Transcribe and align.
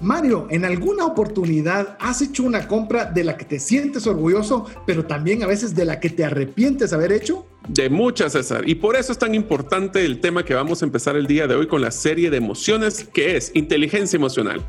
Mario, 0.00 0.46
¿en 0.50 0.64
alguna 0.64 1.04
oportunidad 1.04 1.98
has 2.00 2.22
hecho 2.22 2.42
una 2.42 2.66
compra 2.66 3.04
de 3.04 3.22
la 3.22 3.36
que 3.36 3.44
te 3.44 3.58
sientes 3.58 4.06
orgulloso, 4.06 4.66
pero 4.86 5.04
también 5.04 5.42
a 5.42 5.46
veces 5.46 5.74
de 5.74 5.84
la 5.84 6.00
que 6.00 6.08
te 6.08 6.24
arrepientes 6.24 6.94
haber 6.94 7.12
hecho? 7.12 7.46
De 7.68 7.90
muchas, 7.90 8.32
César. 8.32 8.66
Y 8.66 8.76
por 8.76 8.96
eso 8.96 9.12
es 9.12 9.18
tan 9.18 9.34
importante 9.34 10.04
el 10.04 10.20
tema 10.20 10.42
que 10.42 10.54
vamos 10.54 10.80
a 10.80 10.86
empezar 10.86 11.16
el 11.16 11.26
día 11.26 11.46
de 11.46 11.54
hoy 11.54 11.68
con 11.68 11.82
la 11.82 11.90
serie 11.90 12.30
de 12.30 12.38
emociones, 12.38 13.04
que 13.12 13.36
es 13.36 13.52
inteligencia 13.54 14.16
emocional. 14.16 14.64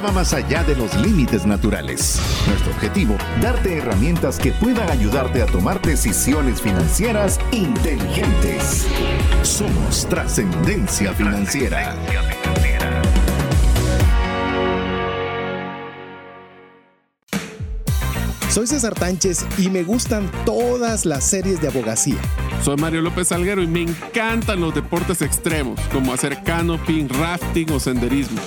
Va 0.00 0.12
más 0.12 0.32
allá 0.32 0.62
de 0.64 0.76
los 0.76 0.94
límites 0.96 1.46
naturales. 1.46 2.20
Nuestro 2.46 2.72
objetivo, 2.72 3.16
darte 3.40 3.78
herramientas 3.78 4.38
que 4.38 4.52
puedan 4.52 4.88
ayudarte 4.90 5.42
a 5.42 5.46
tomar 5.46 5.80
decisiones 5.82 6.60
financieras 6.62 7.40
inteligentes. 7.52 8.86
Somos 9.42 10.06
trascendencia 10.08 11.12
financiera. 11.14 11.94
Soy 18.50 18.66
César 18.66 18.94
Tánchez 18.94 19.46
y 19.56 19.70
me 19.70 19.84
gustan 19.84 20.30
todas 20.44 21.04
las 21.04 21.24
series 21.24 21.60
de 21.60 21.68
abogacía. 21.68 22.18
Soy 22.62 22.76
Mario 22.76 23.02
López 23.02 23.30
Alguero 23.30 23.62
y 23.62 23.66
me 23.66 23.82
encantan 23.82 24.60
los 24.60 24.74
deportes 24.74 25.22
extremos, 25.22 25.78
como 25.92 26.12
hacer 26.12 26.42
canopy, 26.42 27.06
rafting 27.06 27.70
o 27.70 27.78
senderismo. 27.78 28.40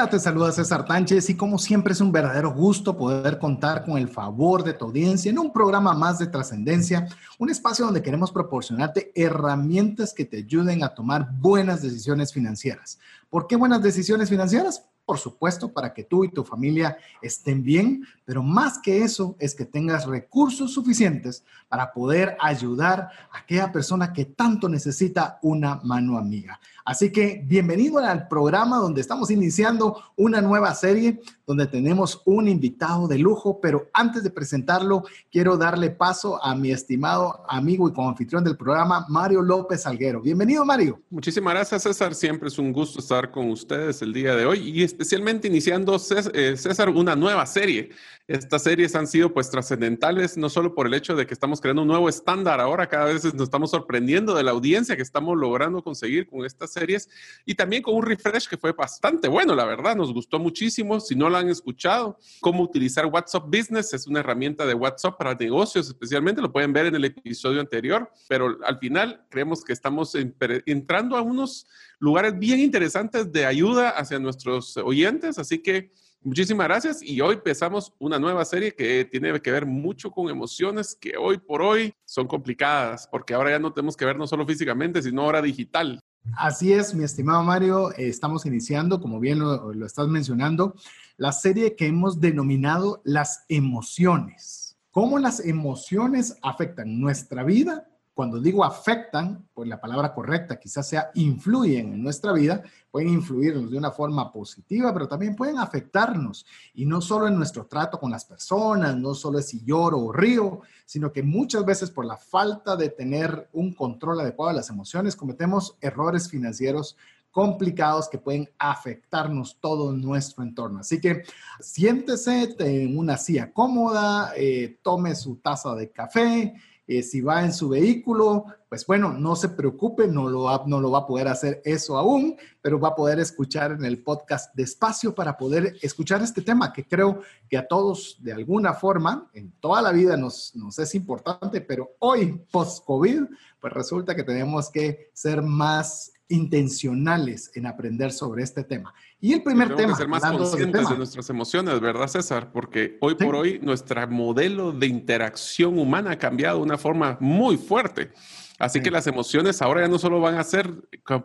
Hola, 0.00 0.08
te 0.08 0.18
saluda 0.18 0.50
César 0.50 0.86
Tánchez 0.86 1.28
y 1.28 1.36
como 1.36 1.58
siempre 1.58 1.92
es 1.92 2.00
un 2.00 2.10
verdadero 2.10 2.54
gusto 2.54 2.96
poder 2.96 3.38
contar 3.38 3.84
con 3.84 3.98
el 3.98 4.08
favor 4.08 4.64
de 4.64 4.72
tu 4.72 4.86
audiencia 4.86 5.30
en 5.30 5.38
un 5.38 5.52
programa 5.52 5.92
más 5.92 6.18
de 6.18 6.26
trascendencia, 6.26 7.06
un 7.38 7.50
espacio 7.50 7.84
donde 7.84 8.00
queremos 8.00 8.32
proporcionarte 8.32 9.12
herramientas 9.14 10.14
que 10.14 10.24
te 10.24 10.38
ayuden 10.38 10.82
a 10.82 10.94
tomar 10.94 11.28
buenas 11.38 11.82
decisiones 11.82 12.32
financieras. 12.32 12.98
¿Por 13.28 13.46
qué 13.46 13.56
buenas 13.56 13.82
decisiones 13.82 14.30
financieras? 14.30 14.86
por 15.10 15.18
supuesto, 15.18 15.72
para 15.72 15.92
que 15.92 16.04
tú 16.04 16.22
y 16.22 16.30
tu 16.30 16.44
familia 16.44 16.96
estén 17.20 17.64
bien, 17.64 18.06
pero 18.24 18.44
más 18.44 18.78
que 18.78 19.02
eso 19.02 19.34
es 19.40 19.56
que 19.56 19.64
tengas 19.64 20.06
recursos 20.06 20.72
suficientes 20.72 21.42
para 21.68 21.92
poder 21.92 22.36
ayudar 22.40 23.10
a 23.32 23.38
aquella 23.38 23.72
persona 23.72 24.12
que 24.12 24.26
tanto 24.26 24.68
necesita 24.68 25.40
una 25.42 25.80
mano 25.82 26.16
amiga. 26.16 26.60
Así 26.90 27.12
que 27.12 27.40
bienvenido 27.46 27.98
al 28.00 28.26
programa 28.26 28.78
donde 28.78 29.00
estamos 29.00 29.30
iniciando 29.30 30.02
una 30.16 30.40
nueva 30.40 30.74
serie 30.74 31.20
donde 31.46 31.68
tenemos 31.68 32.20
un 32.24 32.48
invitado 32.48 33.06
de 33.06 33.16
lujo, 33.16 33.60
pero 33.60 33.88
antes 33.92 34.24
de 34.24 34.30
presentarlo, 34.30 35.04
quiero 35.30 35.56
darle 35.56 35.90
paso 35.90 36.44
a 36.44 36.52
mi 36.56 36.72
estimado 36.72 37.44
amigo 37.48 37.88
y 37.88 37.92
coanfitrión 37.92 38.42
del 38.42 38.56
programa, 38.56 39.06
Mario 39.08 39.40
López 39.40 39.86
Alguero. 39.86 40.20
Bienvenido, 40.20 40.64
Mario. 40.64 41.00
Muchísimas 41.10 41.54
gracias, 41.54 41.84
César. 41.84 42.12
Siempre 42.12 42.48
es 42.48 42.58
un 42.58 42.72
gusto 42.72 42.98
estar 42.98 43.30
con 43.30 43.50
ustedes 43.50 44.02
el 44.02 44.12
día 44.12 44.34
de 44.34 44.46
hoy 44.46 44.58
y 44.58 44.82
especialmente 44.82 45.46
iniciando, 45.46 45.96
eh, 46.34 46.56
César, 46.56 46.88
una 46.88 47.14
nueva 47.14 47.46
serie. 47.46 47.90
Estas 48.30 48.62
series 48.62 48.94
han 48.94 49.08
sido 49.08 49.34
pues 49.34 49.50
trascendentales, 49.50 50.36
no 50.36 50.48
solo 50.48 50.72
por 50.72 50.86
el 50.86 50.94
hecho 50.94 51.16
de 51.16 51.26
que 51.26 51.34
estamos 51.34 51.60
creando 51.60 51.82
un 51.82 51.88
nuevo 51.88 52.08
estándar 52.08 52.60
ahora, 52.60 52.88
cada 52.88 53.06
vez 53.06 53.24
nos 53.34 53.42
estamos 53.42 53.72
sorprendiendo 53.72 54.36
de 54.36 54.44
la 54.44 54.52
audiencia 54.52 54.94
que 54.94 55.02
estamos 55.02 55.36
logrando 55.36 55.82
conseguir 55.82 56.28
con 56.28 56.44
estas 56.44 56.72
series 56.72 57.08
y 57.44 57.56
también 57.56 57.82
con 57.82 57.96
un 57.96 58.04
refresh 58.04 58.46
que 58.46 58.56
fue 58.56 58.70
bastante 58.70 59.26
bueno, 59.26 59.56
la 59.56 59.64
verdad, 59.64 59.96
nos 59.96 60.14
gustó 60.14 60.38
muchísimo. 60.38 61.00
Si 61.00 61.16
no 61.16 61.28
lo 61.28 61.38
han 61.38 61.48
escuchado, 61.48 62.18
cómo 62.38 62.62
utilizar 62.62 63.06
WhatsApp 63.06 63.46
Business, 63.46 63.92
es 63.94 64.06
una 64.06 64.20
herramienta 64.20 64.64
de 64.64 64.74
WhatsApp 64.74 65.18
para 65.18 65.34
negocios 65.34 65.88
especialmente, 65.88 66.40
lo 66.40 66.52
pueden 66.52 66.72
ver 66.72 66.86
en 66.86 66.94
el 66.94 67.06
episodio 67.06 67.60
anterior, 67.60 68.12
pero 68.28 68.58
al 68.64 68.78
final 68.78 69.26
creemos 69.28 69.64
que 69.64 69.72
estamos 69.72 70.14
entrando 70.14 71.16
a 71.16 71.22
unos 71.22 71.66
lugares 71.98 72.38
bien 72.38 72.60
interesantes 72.60 73.32
de 73.32 73.44
ayuda 73.44 73.90
hacia 73.90 74.20
nuestros 74.20 74.76
oyentes, 74.76 75.36
así 75.36 75.58
que 75.58 75.90
muchísimas 76.22 76.66
gracias 76.66 77.02
y 77.02 77.20
hoy 77.20 77.34
empezamos 77.34 77.92
una 77.98 78.18
nueva 78.18 78.44
serie 78.44 78.74
que 78.74 79.04
tiene 79.04 79.40
que 79.40 79.50
ver 79.50 79.66
mucho 79.66 80.10
con 80.10 80.28
emociones 80.28 80.96
que 81.00 81.16
hoy 81.16 81.38
por 81.38 81.62
hoy 81.62 81.94
son 82.04 82.26
complicadas, 82.26 83.08
porque 83.10 83.34
ahora 83.34 83.50
ya 83.50 83.58
no 83.58 83.72
tenemos 83.72 83.96
que 83.96 84.04
ver 84.04 84.16
no 84.16 84.26
solo 84.26 84.46
físicamente, 84.46 85.02
sino 85.02 85.22
ahora 85.22 85.42
digital. 85.42 86.00
Así 86.36 86.72
es, 86.72 86.94
mi 86.94 87.04
estimado 87.04 87.42
Mario, 87.42 87.92
estamos 87.96 88.44
iniciando, 88.46 89.00
como 89.00 89.20
bien 89.20 89.38
lo, 89.38 89.72
lo 89.72 89.86
estás 89.86 90.08
mencionando, 90.08 90.74
la 91.16 91.32
serie 91.32 91.76
que 91.76 91.86
hemos 91.86 92.20
denominado 92.20 93.00
las 93.04 93.44
emociones. 93.48 94.78
¿Cómo 94.90 95.18
las 95.18 95.40
emociones 95.40 96.36
afectan 96.42 97.00
nuestra 97.00 97.44
vida 97.44 97.89
cuando 98.20 98.38
digo 98.38 98.62
afectan, 98.62 99.48
pues 99.54 99.66
la 99.66 99.80
palabra 99.80 100.12
correcta 100.12 100.60
quizás 100.60 100.86
sea 100.86 101.10
influyen 101.14 101.94
en 101.94 102.02
nuestra 102.02 102.34
vida, 102.34 102.62
pueden 102.90 103.08
influirnos 103.08 103.70
de 103.70 103.78
una 103.78 103.90
forma 103.90 104.30
positiva, 104.30 104.92
pero 104.92 105.08
también 105.08 105.34
pueden 105.34 105.56
afectarnos. 105.56 106.44
Y 106.74 106.84
no 106.84 107.00
solo 107.00 107.28
en 107.28 107.38
nuestro 107.38 107.64
trato 107.64 107.98
con 107.98 108.10
las 108.10 108.26
personas, 108.26 108.94
no 108.94 109.14
solo 109.14 109.38
es 109.38 109.48
si 109.48 109.64
lloro 109.64 110.00
o 110.00 110.12
río, 110.12 110.60
sino 110.84 111.10
que 111.10 111.22
muchas 111.22 111.64
veces 111.64 111.90
por 111.90 112.04
la 112.04 112.18
falta 112.18 112.76
de 112.76 112.90
tener 112.90 113.48
un 113.54 113.72
control 113.72 114.20
adecuado 114.20 114.50
de 114.50 114.56
las 114.56 114.68
emociones, 114.68 115.16
cometemos 115.16 115.78
errores 115.80 116.28
financieros 116.28 116.98
complicados 117.30 118.06
que 118.10 118.18
pueden 118.18 118.50
afectarnos 118.58 119.56
todo 119.60 119.92
nuestro 119.92 120.42
entorno. 120.42 120.80
Así 120.80 121.00
que 121.00 121.22
siéntese 121.58 122.54
en 122.58 122.98
una 122.98 123.16
silla 123.16 123.50
cómoda, 123.50 124.34
eh, 124.36 124.78
tome 124.82 125.14
su 125.14 125.36
taza 125.36 125.74
de 125.74 125.90
café, 125.90 126.54
eh, 126.90 127.04
si 127.04 127.20
va 127.20 127.44
en 127.44 127.52
su 127.52 127.68
vehículo, 127.68 128.46
pues 128.68 128.84
bueno, 128.84 129.12
no 129.12 129.36
se 129.36 129.50
preocupe, 129.50 130.08
no 130.08 130.28
lo, 130.28 130.42
va, 130.42 130.64
no 130.66 130.80
lo 130.80 130.90
va 130.90 130.98
a 130.98 131.06
poder 131.06 131.28
hacer 131.28 131.62
eso 131.64 131.96
aún, 131.96 132.36
pero 132.60 132.80
va 132.80 132.88
a 132.88 132.94
poder 132.96 133.20
escuchar 133.20 133.70
en 133.70 133.84
el 133.84 134.02
podcast 134.02 134.52
despacio 134.56 135.14
para 135.14 135.38
poder 135.38 135.76
escuchar 135.82 136.20
este 136.20 136.42
tema 136.42 136.72
que 136.72 136.84
creo 136.84 137.20
que 137.48 137.56
a 137.56 137.68
todos 137.68 138.16
de 138.18 138.32
alguna 138.32 138.74
forma, 138.74 139.30
en 139.34 139.52
toda 139.60 139.80
la 139.82 139.92
vida 139.92 140.16
nos, 140.16 140.52
nos 140.56 140.80
es 140.80 140.96
importante, 140.96 141.60
pero 141.60 141.92
hoy, 142.00 142.44
post-COVID, 142.50 143.22
pues 143.60 143.72
resulta 143.72 144.16
que 144.16 144.24
tenemos 144.24 144.68
que 144.68 145.10
ser 145.12 145.42
más 145.42 146.12
intencionales 146.26 147.52
en 147.54 147.66
aprender 147.66 148.10
sobre 148.10 148.42
este 148.42 148.64
tema. 148.64 148.92
Y 149.20 149.34
el 149.34 149.42
primer 149.42 149.76
tema. 149.76 149.92
Que 149.92 149.98
ser 149.98 150.08
más 150.08 150.22
conscientes 150.22 150.88
de, 150.88 150.96
nuestras 150.96 151.28
emociones, 151.28 151.78
¿verdad, 151.80 152.08
César? 152.08 152.50
Porque 152.52 152.96
hoy 153.00 153.14
por 153.14 153.34
hoy 153.34 153.60
nuestro 153.62 154.06
modelo 154.08 154.72
de 154.72 154.86
interacción 154.86 155.78
humana 155.78 156.12
ha 156.12 156.18
cambiado 156.18 156.58
de 156.58 156.64
una 156.64 156.78
forma 156.78 157.18
muy 157.20 157.56
fuerte. 157.56 158.12
Así 158.60 158.82
que 158.82 158.90
las 158.90 159.06
emociones 159.06 159.62
ahora 159.62 159.80
ya 159.80 159.88
no 159.88 159.98
solo 159.98 160.20
van 160.20 160.36
a 160.36 160.44
ser, 160.44 160.70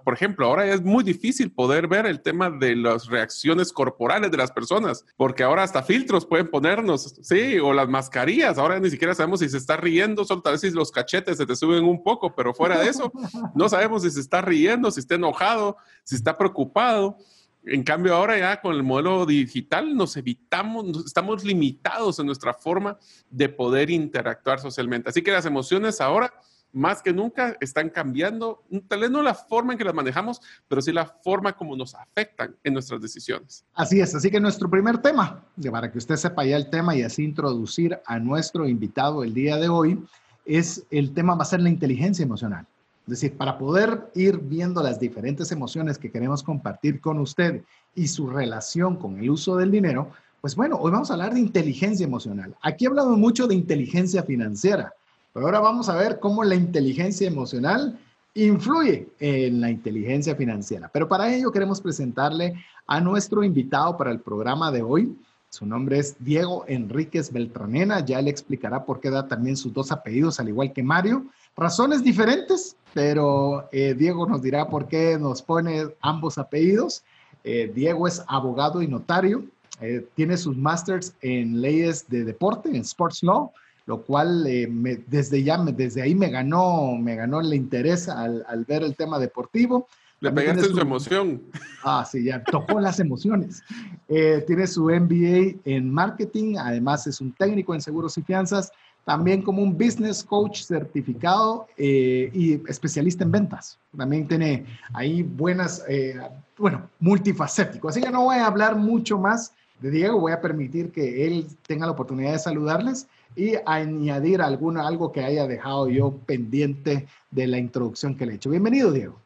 por 0.05 0.13
ejemplo, 0.13 0.45
ahora 0.45 0.67
es 0.67 0.81
muy 0.81 1.03
difícil 1.03 1.51
poder 1.51 1.85
ver 1.85 2.05
el 2.05 2.21
tema 2.21 2.49
de 2.49 2.77
las 2.77 3.07
reacciones 3.07 3.73
corporales 3.73 4.31
de 4.31 4.37
las 4.37 4.53
personas, 4.53 5.03
porque 5.17 5.43
ahora 5.43 5.63
hasta 5.63 5.83
filtros 5.83 6.25
pueden 6.25 6.49
ponernos, 6.49 7.19
sí, 7.23 7.59
o 7.59 7.73
las 7.73 7.89
mascarillas, 7.89 8.57
ahora 8.57 8.79
ni 8.79 8.89
siquiera 8.89 9.13
sabemos 9.13 9.41
si 9.41 9.49
se 9.49 9.57
está 9.57 9.75
riendo, 9.75 10.23
solo 10.23 10.41
tal 10.41 10.53
vez 10.53 10.61
si 10.61 10.71
los 10.71 10.91
cachetes 10.91 11.35
se 11.35 11.45
te 11.45 11.57
suben 11.57 11.83
un 11.83 12.01
poco, 12.01 12.33
pero 12.33 12.53
fuera 12.53 12.79
de 12.79 12.87
eso, 12.87 13.11
no 13.53 13.67
sabemos 13.67 14.03
si 14.03 14.11
se 14.11 14.21
está 14.21 14.41
riendo, 14.41 14.89
si 14.89 15.01
está 15.01 15.15
enojado, 15.15 15.75
si 16.05 16.15
está 16.15 16.37
preocupado. 16.37 17.17
En 17.65 17.83
cambio, 17.83 18.15
ahora 18.15 18.37
ya 18.37 18.61
con 18.61 18.75
el 18.75 18.83
modelo 18.83 19.25
digital 19.25 19.95
nos 19.95 20.15
evitamos, 20.17 21.05
estamos 21.05 21.43
limitados 21.43 22.19
en 22.19 22.27
nuestra 22.27 22.53
forma 22.53 22.97
de 23.29 23.49
poder 23.49 23.89
interactuar 23.89 24.59
socialmente. 24.59 25.09
Así 25.09 25.23
que 25.23 25.31
las 25.31 25.47
emociones 25.47 25.99
ahora, 25.99 26.31
más 26.71 27.01
que 27.01 27.11
nunca, 27.11 27.57
están 27.59 27.89
cambiando, 27.89 28.63
tal 28.87 28.99
vez 28.99 29.09
no 29.09 29.23
la 29.23 29.33
forma 29.33 29.73
en 29.73 29.79
que 29.79 29.83
las 29.83 29.95
manejamos, 29.95 30.41
pero 30.67 30.79
sí 30.79 30.91
la 30.91 31.05
forma 31.05 31.53
como 31.53 31.75
nos 31.75 31.95
afectan 31.95 32.55
en 32.63 32.73
nuestras 32.73 33.01
decisiones. 33.01 33.65
Así 33.73 33.99
es, 33.99 34.13
así 34.13 34.29
que 34.29 34.39
nuestro 34.39 34.69
primer 34.69 34.99
tema, 34.99 35.43
para 35.71 35.91
que 35.91 35.97
usted 35.97 36.17
sepa 36.17 36.45
ya 36.45 36.57
el 36.57 36.69
tema 36.69 36.95
y 36.95 37.01
así 37.01 37.23
introducir 37.23 37.97
a 38.05 38.19
nuestro 38.19 38.67
invitado 38.67 39.23
el 39.23 39.33
día 39.33 39.57
de 39.57 39.69
hoy, 39.69 40.05
es 40.45 40.85
el 40.91 41.15
tema 41.15 41.33
va 41.33 41.41
a 41.41 41.45
ser 41.45 41.61
la 41.61 41.69
inteligencia 41.69 42.21
emocional. 42.21 42.67
Es 43.05 43.09
decir, 43.09 43.37
para 43.37 43.57
poder 43.59 44.09
ir 44.15 44.39
viendo 44.39 44.81
las 44.81 44.99
diferentes 44.99 45.51
emociones 45.51 45.99
que 45.99 46.09
queremos 46.09 46.41
compartir 46.41 46.99
con 46.99 47.19
usted 47.19 47.63
y 47.93 48.07
su 48.07 48.27
relación 48.27 48.95
con 48.95 49.19
el 49.19 49.29
uso 49.29 49.55
del 49.57 49.69
dinero, 49.69 50.09
pues 50.41 50.55
bueno, 50.55 50.77
hoy 50.77 50.91
vamos 50.91 51.11
a 51.11 51.13
hablar 51.13 51.33
de 51.35 51.39
inteligencia 51.39 52.03
emocional. 52.03 52.55
Aquí 52.63 52.85
he 52.85 52.87
hablado 52.87 53.15
mucho 53.15 53.45
de 53.45 53.53
inteligencia 53.53 54.23
financiera, 54.23 54.93
pero 55.33 55.45
ahora 55.45 55.59
vamos 55.59 55.87
a 55.87 55.95
ver 55.95 56.19
cómo 56.19 56.43
la 56.43 56.55
inteligencia 56.55 57.27
emocional 57.27 57.99
influye 58.33 59.07
en 59.19 59.61
la 59.61 59.69
inteligencia 59.69 60.35
financiera. 60.35 60.89
Pero 60.91 61.07
para 61.07 61.33
ello 61.33 61.51
queremos 61.51 61.81
presentarle 61.81 62.53
a 62.87 62.99
nuestro 63.01 63.43
invitado 63.43 63.97
para 63.97 64.11
el 64.11 64.19
programa 64.19 64.71
de 64.71 64.81
hoy. 64.81 65.15
Su 65.55 65.65
nombre 65.65 65.99
es 65.99 66.17
Diego 66.19 66.65
Enríquez 66.67 67.31
Beltranena. 67.31 68.01
Ya 68.01 68.21
le 68.21 68.29
explicará 68.29 68.83
por 68.83 68.99
qué 68.99 69.09
da 69.09 69.29
también 69.29 69.55
sus 69.55 69.71
dos 69.71 69.89
apellidos, 69.89 70.37
al 70.41 70.49
igual 70.49 70.73
que 70.73 70.83
Mario. 70.83 71.27
Razones 71.55 72.03
diferentes, 72.03 72.75
pero 72.93 73.69
eh, 73.71 73.95
Diego 73.97 74.27
nos 74.27 74.41
dirá 74.41 74.67
por 74.67 74.89
qué 74.89 75.17
nos 75.17 75.41
pone 75.41 75.85
ambos 76.01 76.37
apellidos. 76.37 77.05
Eh, 77.45 77.71
Diego 77.73 78.05
es 78.05 78.21
abogado 78.27 78.81
y 78.81 78.87
notario, 78.89 79.45
eh, 79.79 80.05
tiene 80.15 80.35
sus 80.35 80.57
masters 80.57 81.15
en 81.21 81.61
leyes 81.61 82.05
de 82.09 82.25
deporte, 82.25 82.67
en 82.67 82.75
sports 82.81 83.23
law, 83.23 83.49
lo 83.85 84.01
cual 84.01 84.45
eh, 84.47 84.67
desde 85.07 85.41
ya, 85.41 85.57
desde 85.57 86.01
ahí 86.01 86.15
me 86.15 86.31
ganó, 86.31 86.97
me 86.97 87.15
ganó 87.15 87.39
el 87.39 87.53
interés 87.53 88.09
al, 88.09 88.43
al 88.49 88.65
ver 88.65 88.83
el 88.83 88.97
tema 88.97 89.19
deportivo. 89.19 89.87
Le 90.21 90.31
pegaste 90.31 90.65
su, 90.65 90.79
emoción. 90.79 91.41
Ah, 91.83 92.07
sí, 92.09 92.23
ya 92.23 92.43
tocó 92.43 92.79
las 92.79 92.99
emociones. 92.99 93.61
Eh, 94.07 94.43
tiene 94.47 94.65
su 94.65 94.85
MBA 94.85 95.59
en 95.65 95.91
marketing, 95.91 96.55
además 96.57 97.05
es 97.05 97.19
un 97.21 97.31
técnico 97.33 97.75
en 97.75 97.81
seguros 97.81 98.17
y 98.17 98.21
fianzas, 98.21 98.71
también 99.03 99.41
como 99.41 99.61
un 99.61 99.77
business 99.77 100.23
coach 100.23 100.63
certificado 100.63 101.67
eh, 101.77 102.31
y 102.33 102.53
especialista 102.67 103.23
en 103.23 103.31
ventas. 103.31 103.77
También 103.95 104.27
tiene 104.27 104.65
ahí 104.93 105.21
buenas, 105.21 105.83
eh, 105.87 106.19
bueno, 106.57 106.89
multifacético. 106.99 107.89
Así 107.89 108.01
que 108.01 108.09
no 108.09 108.23
voy 108.23 108.37
a 108.37 108.47
hablar 108.47 108.75
mucho 108.75 109.19
más 109.19 109.53
de 109.79 109.91
Diego, 109.91 110.19
voy 110.19 110.31
a 110.31 110.41
permitir 110.41 110.91
que 110.91 111.27
él 111.27 111.45
tenga 111.67 111.85
la 111.85 111.91
oportunidad 111.91 112.31
de 112.31 112.39
saludarles 112.39 113.07
y 113.35 113.53
añadir 113.65 114.41
alguna, 114.41 114.87
algo 114.87 115.11
que 115.11 115.23
haya 115.23 115.45
dejado 115.45 115.89
yo 115.89 116.11
pendiente 116.25 117.07
de 117.29 117.47
la 117.47 117.57
introducción 117.57 118.15
que 118.15 118.25
le 118.25 118.33
he 118.33 118.35
hecho. 118.35 118.49
Bienvenido, 118.49 118.91
Diego. 118.91 119.24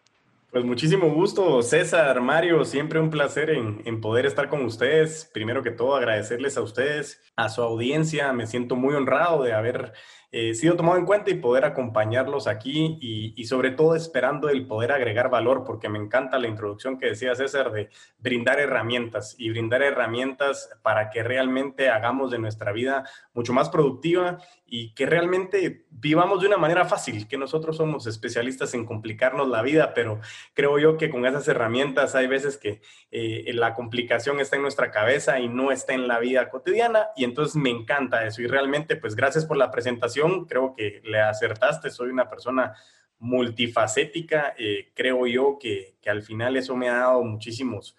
Pues 0.51 0.65
muchísimo 0.65 1.13
gusto, 1.13 1.61
César, 1.61 2.21
Mario, 2.21 2.65
siempre 2.65 2.99
un 2.99 3.11
placer 3.11 3.51
en, 3.51 3.83
en, 3.85 4.01
poder 4.01 4.25
estar 4.25 4.49
con 4.49 4.65
ustedes. 4.65 5.29
Primero 5.31 5.61
que 5.61 5.69
todo, 5.69 5.95
agradecerles 5.95 6.57
a 6.57 6.63
ustedes, 6.63 7.21
a 7.35 7.49
su 7.49 7.61
audiencia. 7.61 8.33
Me 8.33 8.47
siento 8.47 8.75
muy 8.75 8.95
honrado 8.95 9.43
de 9.43 9.53
haber 9.53 9.93
eh, 10.31 10.55
sido 10.55 10.75
tomado 10.75 10.97
en 10.97 11.05
cuenta 11.05 11.29
y 11.29 11.35
poder 11.35 11.65
acompañarlos 11.65 12.47
aquí 12.47 12.97
y, 12.99 13.33
y, 13.35 13.45
sobre 13.45 13.69
todo 13.69 13.95
esperando 13.95 14.49
el 14.49 14.65
poder 14.65 14.91
agregar 14.91 15.29
valor, 15.29 15.63
porque 15.65 15.87
me 15.87 15.99
encanta 15.99 16.39
la 16.39 16.47
introducción 16.47 16.97
que 16.97 17.07
decía 17.07 17.35
César 17.35 17.71
de 17.71 17.89
brindar 18.17 18.59
herramientas 18.59 19.35
y 19.37 19.51
brindar 19.51 19.83
herramientas 19.83 20.69
para 20.81 21.11
que 21.11 21.21
realmente 21.21 21.89
hagamos 21.89 22.31
de 22.31 22.39
nuestra 22.39 22.71
vida 22.71 23.05
mucho 23.33 23.53
más 23.53 23.69
productiva 23.69 24.39
y 24.69 24.93
que 24.93 25.05
realmente 25.05 25.85
vivamos 25.89 26.41
de 26.41 26.47
una 26.47 26.57
manera 26.57 26.85
fácil, 26.85 27.27
que 27.27 27.37
nosotros 27.37 27.77
somos 27.77 28.07
especialistas 28.07 28.73
en 28.73 28.85
complicarnos 28.85 29.47
la 29.47 29.61
vida, 29.61 29.93
pero 29.93 30.19
creo 30.53 30.79
yo 30.79 30.97
que 30.97 31.09
con 31.09 31.25
esas 31.25 31.47
herramientas 31.47 32.15
hay 32.15 32.27
veces 32.27 32.57
que 32.57 32.81
eh, 33.11 33.51
la 33.53 33.73
complicación 33.73 34.39
está 34.39 34.55
en 34.55 34.61
nuestra 34.61 34.91
cabeza 34.91 35.39
y 35.39 35.49
no 35.49 35.71
está 35.71 35.93
en 35.93 36.07
la 36.07 36.19
vida 36.19 36.49
cotidiana 36.49 37.07
y 37.15 37.23
entonces 37.23 37.55
me 37.55 37.69
encanta 37.69 38.25
eso. 38.25 38.41
Y 38.41 38.47
realmente 38.47 38.95
pues 38.95 39.15
gracias 39.15 39.45
por 39.45 39.57
la 39.57 39.71
presentación, 39.71 40.45
creo 40.45 40.73
que 40.75 41.01
le 41.03 41.19
acertaste, 41.19 41.89
soy 41.89 42.09
una 42.09 42.29
persona 42.29 42.73
multifacética, 43.19 44.53
eh, 44.57 44.91
creo 44.93 45.27
yo 45.27 45.57
que, 45.59 45.97
que 46.01 46.09
al 46.09 46.23
final 46.23 46.55
eso 46.55 46.75
me 46.75 46.89
ha 46.89 46.99
dado 46.99 47.23
muchísimos 47.23 47.95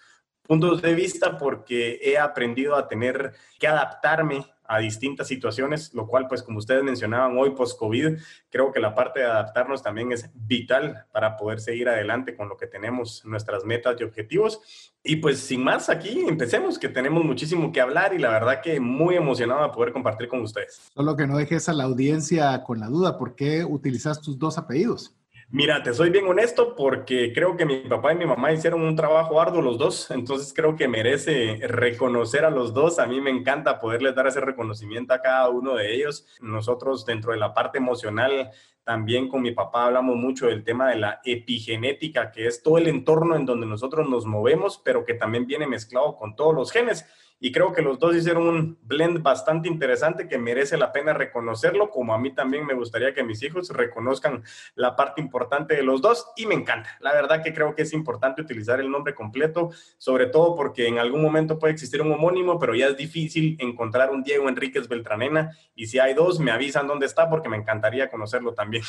puntos 0.50 0.82
de 0.82 0.94
vista 0.94 1.38
porque 1.38 2.00
he 2.02 2.18
aprendido 2.18 2.74
a 2.74 2.88
tener 2.88 3.34
que 3.60 3.68
adaptarme 3.68 4.44
a 4.70 4.78
distintas 4.78 5.26
situaciones, 5.26 5.92
lo 5.94 6.06
cual, 6.06 6.28
pues 6.28 6.44
como 6.44 6.58
ustedes 6.58 6.84
mencionaban 6.84 7.36
hoy, 7.36 7.50
post-COVID, 7.50 8.18
creo 8.50 8.70
que 8.70 8.78
la 8.78 8.94
parte 8.94 9.18
de 9.18 9.26
adaptarnos 9.26 9.82
también 9.82 10.12
es 10.12 10.30
vital 10.32 11.06
para 11.10 11.36
poder 11.36 11.58
seguir 11.58 11.88
adelante 11.88 12.36
con 12.36 12.48
lo 12.48 12.56
que 12.56 12.68
tenemos, 12.68 13.24
nuestras 13.24 13.64
metas 13.64 13.96
y 14.00 14.04
objetivos. 14.04 14.60
Y 15.02 15.16
pues 15.16 15.40
sin 15.40 15.64
más, 15.64 15.88
aquí 15.88 16.20
empecemos, 16.20 16.78
que 16.78 16.88
tenemos 16.88 17.24
muchísimo 17.24 17.72
que 17.72 17.80
hablar 17.80 18.14
y 18.14 18.18
la 18.18 18.30
verdad 18.30 18.60
que 18.62 18.78
muy 18.78 19.16
emocionado 19.16 19.64
de 19.64 19.70
poder 19.70 19.92
compartir 19.92 20.28
con 20.28 20.40
ustedes. 20.40 20.88
Solo 20.94 21.16
que 21.16 21.26
no 21.26 21.36
dejes 21.36 21.68
a 21.68 21.72
la 21.72 21.84
audiencia 21.84 22.62
con 22.62 22.78
la 22.78 22.86
duda, 22.86 23.18
¿por 23.18 23.34
qué 23.34 23.64
utilizas 23.64 24.20
tus 24.20 24.38
dos 24.38 24.56
apellidos? 24.56 25.16
Mira, 25.52 25.82
te 25.82 25.92
soy 25.92 26.10
bien 26.10 26.28
honesto 26.28 26.76
porque 26.76 27.32
creo 27.32 27.56
que 27.56 27.66
mi 27.66 27.78
papá 27.78 28.12
y 28.12 28.16
mi 28.16 28.24
mamá 28.24 28.52
hicieron 28.52 28.82
un 28.82 28.94
trabajo 28.94 29.40
arduo 29.40 29.60
los 29.60 29.78
dos, 29.78 30.08
entonces 30.12 30.52
creo 30.54 30.76
que 30.76 30.86
merece 30.86 31.58
reconocer 31.66 32.44
a 32.44 32.50
los 32.50 32.72
dos. 32.72 33.00
A 33.00 33.06
mí 33.06 33.20
me 33.20 33.30
encanta 33.30 33.80
poderles 33.80 34.14
dar 34.14 34.28
ese 34.28 34.40
reconocimiento 34.40 35.12
a 35.12 35.20
cada 35.20 35.48
uno 35.48 35.74
de 35.74 35.92
ellos. 35.92 36.24
Nosotros 36.40 37.04
dentro 37.04 37.32
de 37.32 37.38
la 37.38 37.52
parte 37.52 37.78
emocional, 37.78 38.52
también 38.84 39.28
con 39.28 39.42
mi 39.42 39.50
papá 39.50 39.86
hablamos 39.86 40.14
mucho 40.14 40.46
del 40.46 40.62
tema 40.62 40.88
de 40.90 40.98
la 40.98 41.20
epigenética, 41.24 42.30
que 42.30 42.46
es 42.46 42.62
todo 42.62 42.78
el 42.78 42.86
entorno 42.86 43.34
en 43.34 43.44
donde 43.44 43.66
nosotros 43.66 44.08
nos 44.08 44.26
movemos, 44.26 44.78
pero 44.78 45.04
que 45.04 45.14
también 45.14 45.48
viene 45.48 45.66
mezclado 45.66 46.14
con 46.14 46.36
todos 46.36 46.54
los 46.54 46.70
genes 46.70 47.06
y 47.40 47.50
creo 47.50 47.72
que 47.72 47.80
los 47.80 47.98
dos 47.98 48.14
hicieron 48.14 48.46
un 48.46 48.78
blend 48.82 49.22
bastante 49.22 49.66
interesante 49.66 50.28
que 50.28 50.38
merece 50.38 50.76
la 50.76 50.92
pena 50.92 51.14
reconocerlo, 51.14 51.90
como 51.90 52.12
a 52.12 52.18
mí 52.18 52.34
también 52.34 52.66
me 52.66 52.74
gustaría 52.74 53.14
que 53.14 53.24
mis 53.24 53.42
hijos 53.42 53.70
reconozcan 53.70 54.44
la 54.74 54.94
parte 54.94 55.22
importante 55.22 55.74
de 55.74 55.82
los 55.82 56.02
dos 56.02 56.26
y 56.36 56.44
me 56.44 56.54
encanta. 56.54 56.90
La 57.00 57.14
verdad 57.14 57.42
que 57.42 57.54
creo 57.54 57.74
que 57.74 57.82
es 57.82 57.94
importante 57.94 58.42
utilizar 58.42 58.78
el 58.78 58.90
nombre 58.90 59.14
completo, 59.14 59.70
sobre 59.96 60.26
todo 60.26 60.54
porque 60.54 60.86
en 60.86 60.98
algún 60.98 61.22
momento 61.22 61.58
puede 61.58 61.72
existir 61.72 62.02
un 62.02 62.12
homónimo, 62.12 62.58
pero 62.58 62.74
ya 62.74 62.88
es 62.88 62.96
difícil 62.96 63.56
encontrar 63.58 64.10
un 64.10 64.22
Diego 64.22 64.48
Enríquez 64.48 64.86
Beltranena 64.86 65.50
y 65.74 65.86
si 65.86 65.98
hay 65.98 66.12
dos, 66.12 66.40
me 66.40 66.50
avisan 66.50 66.86
dónde 66.86 67.06
está 67.06 67.30
porque 67.30 67.48
me 67.48 67.56
encantaría 67.56 68.10
conocerlo 68.10 68.52
también. 68.52 68.84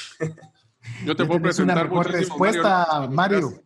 Yo 1.05 1.15
te 1.15 1.25
puedo 1.25 1.41
presentar 1.41 1.77
una 1.77 1.85
mejor 1.85 2.11
respuesta, 2.11 3.07
Mario. 3.09 3.41
Mario, 3.41 3.63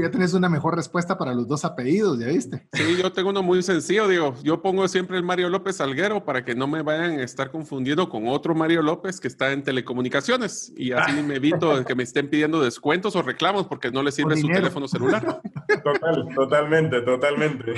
ya 0.00 0.10
tenés 0.10 0.34
una 0.34 0.48
mejor 0.48 0.76
respuesta 0.76 1.18
para 1.18 1.34
los 1.34 1.48
dos 1.48 1.64
apellidos, 1.64 2.18
¿ya 2.18 2.26
viste? 2.26 2.66
Sí, 2.72 2.96
yo 3.00 3.12
tengo 3.12 3.30
uno 3.30 3.42
muy 3.42 3.62
sencillo, 3.62 4.08
digo, 4.08 4.34
yo 4.42 4.62
pongo 4.62 4.86
siempre 4.88 5.16
el 5.16 5.22
Mario 5.22 5.48
López 5.48 5.76
Salguero 5.76 6.24
para 6.24 6.44
que 6.44 6.54
no 6.54 6.66
me 6.66 6.82
vayan 6.82 7.18
a 7.18 7.22
estar 7.22 7.50
confundiendo 7.50 8.08
con 8.08 8.28
otro 8.28 8.54
Mario 8.54 8.82
López 8.82 9.20
que 9.20 9.28
está 9.28 9.52
en 9.52 9.62
telecomunicaciones 9.62 10.72
y 10.76 10.92
así 10.92 11.12
me 11.22 11.36
evito 11.36 11.84
que 11.84 11.94
me 11.94 12.02
estén 12.02 12.28
pidiendo 12.28 12.62
descuentos 12.62 13.16
o 13.16 13.22
reclamos 13.22 13.66
porque 13.66 13.90
no 13.90 14.02
les 14.02 14.14
sirve 14.14 14.36
su 14.36 14.48
teléfono 14.48 14.88
celular. 14.88 15.40
Total, 15.84 16.28
totalmente, 16.34 17.02
totalmente. 17.02 17.74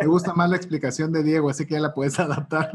Me 0.00 0.06
gusta 0.06 0.34
más 0.34 0.50
la 0.50 0.56
explicación 0.56 1.12
de 1.12 1.22
Diego, 1.22 1.50
así 1.50 1.66
que 1.66 1.74
ya 1.74 1.80
la 1.80 1.94
puedes 1.94 2.18
adaptar. 2.18 2.70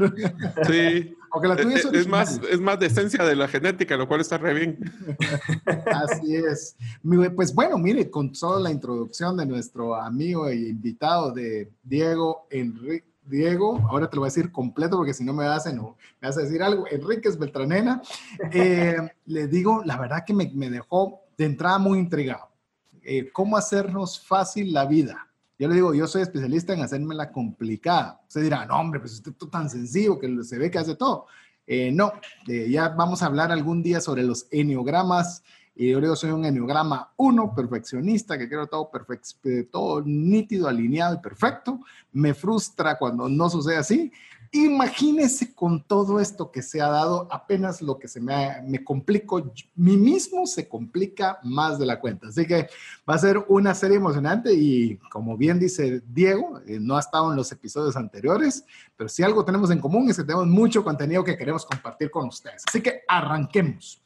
Sí. 0.67 1.15
Aunque 1.31 1.47
la 1.47 1.55
tuya 1.55 1.75
es, 1.75 1.85
es, 1.85 2.07
más, 2.07 2.39
es 2.49 2.59
más 2.59 2.79
de 2.79 2.87
esencia 2.87 3.23
de 3.23 3.35
la 3.35 3.47
genética, 3.47 3.97
lo 3.97 4.07
cual 4.07 4.21
está 4.21 4.37
re 4.37 4.53
bien. 4.53 4.79
Así 5.85 6.35
es. 6.35 6.75
Pues 7.35 7.53
bueno, 7.53 7.77
mire, 7.77 8.06
con 8.09 8.31
toda 8.31 8.59
la 8.59 8.71
introducción 8.71 9.37
de 9.37 9.45
nuestro 9.45 9.95
amigo 9.95 10.47
e 10.47 10.55
invitado 10.55 11.31
de 11.31 11.71
Diego 11.83 12.47
Enrique. 12.49 13.05
Diego, 13.27 13.85
ahora 13.89 14.09
te 14.09 14.15
lo 14.15 14.21
voy 14.21 14.27
a 14.27 14.31
decir 14.31 14.53
completo 14.53 14.95
porque 14.95 15.13
si 15.13 15.25
no 15.25 15.33
me 15.33 15.45
vas 15.45 15.67
a, 15.67 15.73
no, 15.73 15.97
me 16.21 16.29
vas 16.29 16.37
a 16.37 16.43
decir 16.43 16.63
algo, 16.63 16.85
Enríquez 16.89 17.37
Beltranena, 17.37 18.01
eh, 18.53 18.97
le 19.25 19.47
digo, 19.47 19.83
la 19.83 19.97
verdad 19.97 20.23
que 20.25 20.33
me, 20.33 20.49
me, 20.53 20.69
dejó 20.69 21.19
de 21.37 21.45
entrada 21.45 21.77
muy 21.77 21.99
intrigado. 21.99 22.47
Eh, 23.03 23.29
¿Cómo 23.33 23.57
hacernos 23.57 24.19
fácil 24.19 24.71
la 24.71 24.85
vida? 24.85 25.27
Yo 25.59 25.67
le 25.67 25.75
digo, 25.75 25.93
yo 25.93 26.07
soy 26.07 26.21
especialista 26.21 26.73
en 26.73 26.81
hacerme 26.81 27.15
la 27.15 27.31
complicada. 27.31 28.21
Usted 28.27 28.43
dirá, 28.43 28.65
no, 28.65 28.79
hombre, 28.79 28.99
pues 28.99 29.13
usted 29.13 29.31
es 29.31 29.49
tan 29.49 29.69
sencillo 29.69 30.19
que 30.19 30.43
se 30.43 30.57
ve 30.57 30.69
que 30.69 30.77
hace 30.77 30.95
todo. 30.95 31.25
Eh, 31.65 31.91
no, 31.91 32.13
eh, 32.47 32.69
ya 32.69 32.89
vamos 32.89 33.21
a 33.21 33.25
hablar 33.25 33.51
algún 33.51 33.83
día 33.83 33.99
sobre 33.99 34.23
los 34.23 34.47
enneogramas. 34.51 35.43
Y 35.79 35.91
yo 35.91 36.01
digo, 36.01 36.15
soy 36.15 36.31
un 36.31 36.43
enneograma 36.43 37.13
1, 37.17 37.53
perfeccionista, 37.53 38.35
que 38.35 38.47
quiero 38.47 38.65
todo, 38.65 38.89
perfecto, 38.89 39.47
todo 39.71 40.01
nítido, 40.03 40.67
alineado 40.67 41.13
y 41.15 41.19
perfecto. 41.19 41.79
Me 42.11 42.33
frustra 42.33 42.97
cuando 42.97 43.29
no 43.29 43.47
sucede 43.47 43.77
así. 43.77 44.11
Imagínese 44.51 45.53
con 45.53 45.83
todo 45.83 46.19
esto 46.19 46.51
que 46.51 46.63
se 46.63 46.81
ha 46.81 46.87
dado, 46.87 47.27
apenas 47.29 47.83
lo 47.83 47.99
que 47.99 48.07
se 48.07 48.19
me, 48.19 48.59
me 48.65 48.83
complico, 48.83 49.53
mí 49.75 49.97
mismo 49.97 50.47
se 50.47 50.67
complica 50.67 51.37
más 51.43 51.77
de 51.77 51.85
la 51.85 51.99
cuenta. 51.99 52.29
Así 52.29 52.47
que 52.47 52.69
va 53.07 53.13
a 53.13 53.19
ser 53.19 53.45
una 53.47 53.75
serie 53.75 53.97
emocionante 53.97 54.53
y 54.53 54.97
como 55.11 55.37
bien 55.37 55.59
dice 55.59 56.01
Diego, 56.07 56.59
eh, 56.65 56.79
no 56.79 56.95
ha 56.95 57.01
estado 57.01 57.29
en 57.29 57.37
los 57.37 57.51
episodios 57.51 57.95
anteriores, 57.97 58.65
pero 58.95 59.09
si 59.09 59.21
algo 59.21 59.45
tenemos 59.45 59.69
en 59.69 59.79
común 59.79 60.09
es 60.09 60.17
que 60.17 60.23
tenemos 60.23 60.47
mucho 60.47 60.83
contenido 60.83 61.23
que 61.23 61.37
queremos 61.37 61.65
compartir 61.65 62.09
con 62.09 62.27
ustedes. 62.27 62.63
Así 62.65 62.81
que 62.81 63.01
arranquemos. 63.07 64.01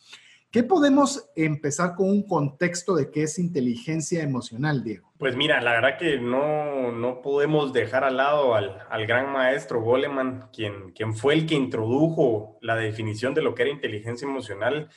¿Qué 0.52 0.64
podemos 0.64 1.32
empezar 1.38 1.96
con 1.96 2.10
un 2.10 2.28
contexto 2.28 2.94
de 2.94 3.10
qué 3.10 3.24
es 3.24 3.40
inteligencia 3.40 4.22
emocional, 4.22 4.84
Diego? 4.84 5.14
Pues 5.18 5.38
mira, 5.38 5.62
la 5.62 5.72
verdad 5.72 5.98
que 5.98 6.20
no, 6.20 6.92
no 6.92 7.22
podemos 7.22 7.72
dejar 7.72 8.04
al 8.04 8.18
lado 8.18 8.54
al, 8.54 8.86
al, 8.90 9.08
gran 9.08 9.32
maestro 9.32 9.82
Goleman, 9.82 10.50
quien, 10.52 10.92
quien 10.92 11.16
fue 11.16 11.36
el 11.36 11.46
que 11.46 11.56
introdujo 11.56 12.58
la 12.60 12.76
definición 12.76 13.34
de 13.34 13.42
lo 13.42 13.56
que 13.56 13.62
era 13.62 13.72
inteligencia 13.72 14.28
emocional 14.28 14.90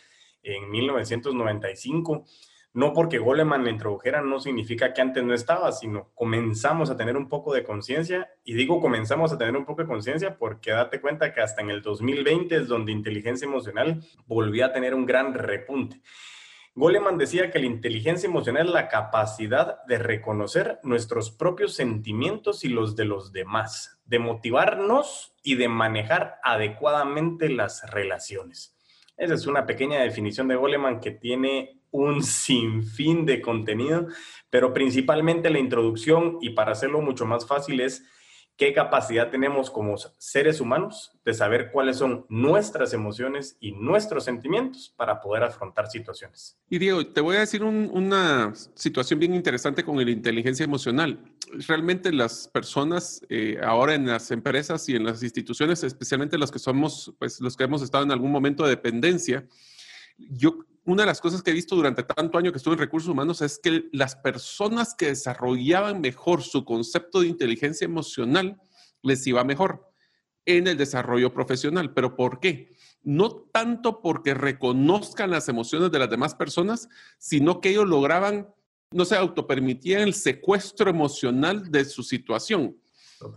en 0.43 0.69
1995 0.73 2.25
no 2.75 2.93
porque 2.93 3.19
Goleman 3.19 3.65
le 3.65 3.71
introdujera 3.71 4.21
no 4.21 4.41
significa 4.41 4.93
que 4.93 5.01
antes 5.01 5.23
no 5.23 5.33
estaba, 5.33 5.71
sino 5.71 6.11
comenzamos 6.15 6.91
a 6.91 6.97
tener 6.97 7.17
un 7.17 7.29
poco 7.29 7.55
de 7.55 7.63
conciencia. 7.63 8.29
Y 8.43 8.55
digo 8.55 8.81
comenzamos 8.81 9.33
a 9.33 9.39
tener 9.39 9.57
un 9.57 9.65
poco 9.65 9.83
de 9.83 9.89
conciencia 9.89 10.37
porque 10.37 10.73
date 10.73 11.01
cuenta 11.01 11.33
que 11.33 11.41
hasta 11.41 11.63
en 11.63 11.71
el 11.71 11.83
2020 11.83 12.57
es 12.57 12.67
donde 12.67 12.91
inteligencia 12.91 13.47
emocional 13.47 14.03
volvió 14.27 14.67
a 14.67 14.73
tener 14.73 14.93
un 14.93 15.07
gran 15.07 15.35
repunte. 15.35 16.03
Goleman 16.75 17.17
decía 17.17 17.53
que 17.53 17.61
la 17.61 17.67
inteligencia 17.67 18.29
emocional 18.29 18.67
es 18.67 18.73
la 18.73 18.89
capacidad 18.89 19.85
de 19.85 19.99
reconocer 19.99 20.81
nuestros 20.83 21.31
propios 21.31 21.75
sentimientos 21.75 22.65
y 22.65 22.69
los 22.69 22.97
de 22.97 23.05
los 23.05 23.33
demás, 23.33 24.01
de 24.05 24.19
motivarnos 24.19 25.33
y 25.45 25.55
de 25.55 25.69
manejar 25.69 26.41
adecuadamente 26.43 27.49
las 27.49 27.89
relaciones. 27.89 28.77
Esa 29.17 29.35
es 29.35 29.47
una 29.47 29.65
pequeña 29.65 30.01
definición 30.01 30.49
de 30.49 30.57
Goleman 30.57 30.99
que 30.99 31.13
tiene 31.13 31.84
un 31.95 32.25
sinfín 32.25 33.25
de 33.25 33.41
contenido, 33.41 34.09
pero 34.51 34.75
principalmente 34.75 35.49
la 35.49 35.61
introducción 35.61 36.39
y 36.41 36.51
para 36.51 36.73
hacerlo 36.73 37.01
mucho 37.01 37.25
más 37.25 37.47
fácil 37.47 37.81
es 37.81 38.03
qué 38.57 38.73
capacidad 38.73 39.31
tenemos 39.31 39.71
como 39.71 39.97
seres 40.19 40.61
humanos 40.61 41.13
de 41.25 41.35
saber 41.35 41.71
cuáles 41.71 41.99
son 41.99 42.27
nuestras 42.29 42.95
emociones 42.95 43.57
y 43.61 43.73
nuestros 43.73 44.25
sentimientos 44.25 44.93
para 44.97 45.21
poder 45.21 45.45
afrontar 45.45 45.89
situaciones. 45.89 46.59
Y 46.69 46.79
Diego, 46.79 47.07
te 47.07 47.21
voy 47.21 47.37
a 47.37 47.41
decir 47.41 47.63
una 47.63 48.53
situación 48.75 49.21
bien 49.21 49.33
interesante 49.33 49.85
con 49.85 49.97
la 49.97 50.11
inteligencia 50.11 50.65
emocional. 50.65 51.21
Realmente 51.69 52.13
las 52.13 52.49
personas 52.49 53.23
eh, 53.29 53.61
ahora 53.63 53.95
en 53.95 54.09
las 54.09 54.33
empresas 54.33 54.89
y 54.89 54.97
en 54.97 55.05
las 55.05 55.23
instituciones, 55.23 55.85
especialmente 55.85 56.39
los 56.39 56.51
que 56.51 56.59
somos, 56.59 57.15
pues 57.21 57.41
los 57.41 57.57
que 57.57 57.65
hemos 57.65 57.83
estado 57.83 58.03
en 58.03 58.11
algún 58.11 58.33
momento 58.33 58.65
de 58.65 58.71
dependencia, 58.71 59.47
yo 60.17 60.59
una 60.85 61.03
de 61.03 61.07
las 61.07 61.21
cosas 61.21 61.43
que 61.43 61.51
he 61.51 61.55
visto 61.55 61.77
durante 61.77 62.03
tanto 62.03 62.37
año 62.37 62.53
que 62.53 62.59
estuve 62.59 62.75
en 62.75 62.81
recursos 62.81 63.09
humanos 63.09 63.41
es 63.41 63.59
que 63.59 63.89
las 63.93 64.17
personas 64.17 64.95
que 64.95 65.07
desarrollaban 65.07 66.01
mejor 66.01 66.43
su 66.43 66.65
concepto 66.65 67.21
de 67.21 67.29
inteligencia 67.29 67.87
emocional 67.87 68.61
les 69.03 69.27
iba 69.27 69.45
mejor 69.45 69.91
en 70.45 70.67
el 70.67 70.77
desarrollo 70.77 71.33
profesional. 71.33 71.95
¿Pero 71.95 72.17
por 72.17 72.39
qué? 72.39 72.77
No 73.03 73.31
tanto 73.31 74.03
porque 74.03 74.35
reconozcan 74.35 75.31
las 75.31 75.49
emociones 75.49 75.91
de 75.91 75.99
las 75.99 76.11
demás 76.11 76.35
personas, 76.35 76.89
sino 77.19 77.61
que 77.61 77.71
ellos 77.71 77.89
lograban, 77.89 78.49
no 78.91 79.07
se 79.07 79.17
autopermitían 79.17 80.03
el 80.03 80.13
secuestro 80.13 80.91
emocional 80.91 81.71
de 81.71 81.87
su 81.87 82.03
situación. 82.03 82.77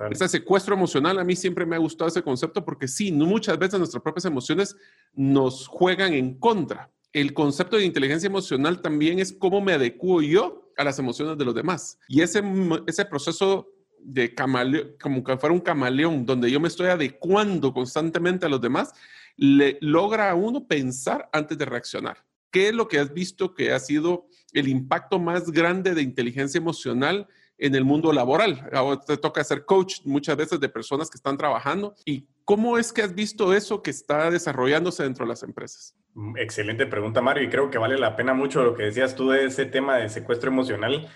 Ese 0.09 0.27
secuestro 0.27 0.75
emocional, 0.75 1.17
a 1.17 1.23
mí 1.23 1.33
siempre 1.33 1.65
me 1.65 1.77
ha 1.77 1.79
gustado 1.79 2.09
ese 2.09 2.21
concepto 2.21 2.65
porque 2.65 2.89
sí, 2.89 3.09
muchas 3.13 3.57
veces 3.57 3.79
nuestras 3.79 4.03
propias 4.03 4.25
emociones 4.25 4.75
nos 5.13 5.65
juegan 5.65 6.13
en 6.13 6.37
contra 6.37 6.91
el 7.21 7.33
concepto 7.33 7.77
de 7.77 7.85
inteligencia 7.85 8.27
emocional 8.27 8.81
también 8.81 9.19
es 9.19 9.33
cómo 9.33 9.59
me 9.59 9.73
adecuo 9.73 10.21
yo 10.21 10.71
a 10.77 10.83
las 10.83 10.99
emociones 10.99 11.37
de 11.37 11.45
los 11.45 11.55
demás. 11.55 11.97
Y 12.07 12.21
ese, 12.21 12.43
ese 12.85 13.05
proceso 13.05 13.67
de 13.99 14.33
camaleón, 14.35 14.95
como 15.01 15.23
que 15.23 15.37
fuera 15.37 15.53
un 15.53 15.59
camaleón, 15.59 16.25
donde 16.25 16.51
yo 16.51 16.59
me 16.59 16.67
estoy 16.67 16.87
adecuando 16.87 17.73
constantemente 17.73 18.45
a 18.45 18.49
los 18.49 18.61
demás, 18.61 18.93
le 19.35 19.77
logra 19.81 20.29
a 20.29 20.35
uno 20.35 20.67
pensar 20.67 21.27
antes 21.33 21.57
de 21.57 21.65
reaccionar. 21.65 22.23
¿Qué 22.51 22.69
es 22.69 22.73
lo 22.73 22.87
que 22.87 22.99
has 22.99 23.13
visto 23.13 23.53
que 23.53 23.73
ha 23.73 23.79
sido 23.79 24.27
el 24.53 24.67
impacto 24.67 25.19
más 25.19 25.51
grande 25.51 25.93
de 25.93 26.01
inteligencia 26.01 26.57
emocional 26.57 27.27
en 27.57 27.75
el 27.75 27.83
mundo 27.83 28.13
laboral. 28.13 28.69
Ahora 28.71 29.01
te 29.01 29.17
toca 29.17 29.43
ser 29.43 29.65
coach 29.65 30.01
muchas 30.05 30.37
veces 30.37 30.59
de 30.59 30.69
personas 30.69 31.09
que 31.09 31.17
están 31.17 31.37
trabajando. 31.37 31.95
¿Y 32.05 32.27
cómo 32.47 32.77
es 32.77 32.93
que 32.93 33.01
has 33.01 33.13
visto 33.13 33.53
eso 33.53 33.83
que 33.83 33.91
está 33.91 34.31
desarrollándose 34.31 35.03
dentro 35.03 35.25
de 35.25 35.29
las 35.29 35.43
empresas? 35.43 35.93
Mm, 36.13 36.37
excelente 36.37 36.85
pregunta, 36.85 37.21
Mario, 37.21 37.43
y 37.43 37.49
creo 37.49 37.69
que 37.69 37.77
vale 37.77 37.97
la 37.97 38.15
pena 38.15 38.33
mucho 38.33 38.63
lo 38.63 38.73
que 38.73 38.83
decías 38.83 39.15
tú 39.15 39.31
de 39.31 39.43
ese 39.43 39.65
tema 39.65 39.97
de 39.97 40.07
secuestro 40.07 40.49
emocional, 40.49 41.09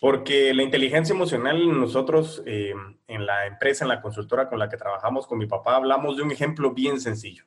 porque 0.00 0.54
la 0.54 0.62
inteligencia 0.62 1.14
emocional, 1.14 1.68
nosotros 1.80 2.44
eh, 2.46 2.74
en 3.08 3.26
la 3.26 3.46
empresa, 3.46 3.84
en 3.84 3.88
la 3.88 4.00
consultora 4.00 4.48
con 4.48 4.60
la 4.60 4.68
que 4.68 4.76
trabajamos 4.76 5.26
con 5.26 5.38
mi 5.38 5.46
papá, 5.46 5.74
hablamos 5.74 6.16
de 6.16 6.22
un 6.22 6.30
ejemplo 6.30 6.72
bien 6.72 7.00
sencillo. 7.00 7.44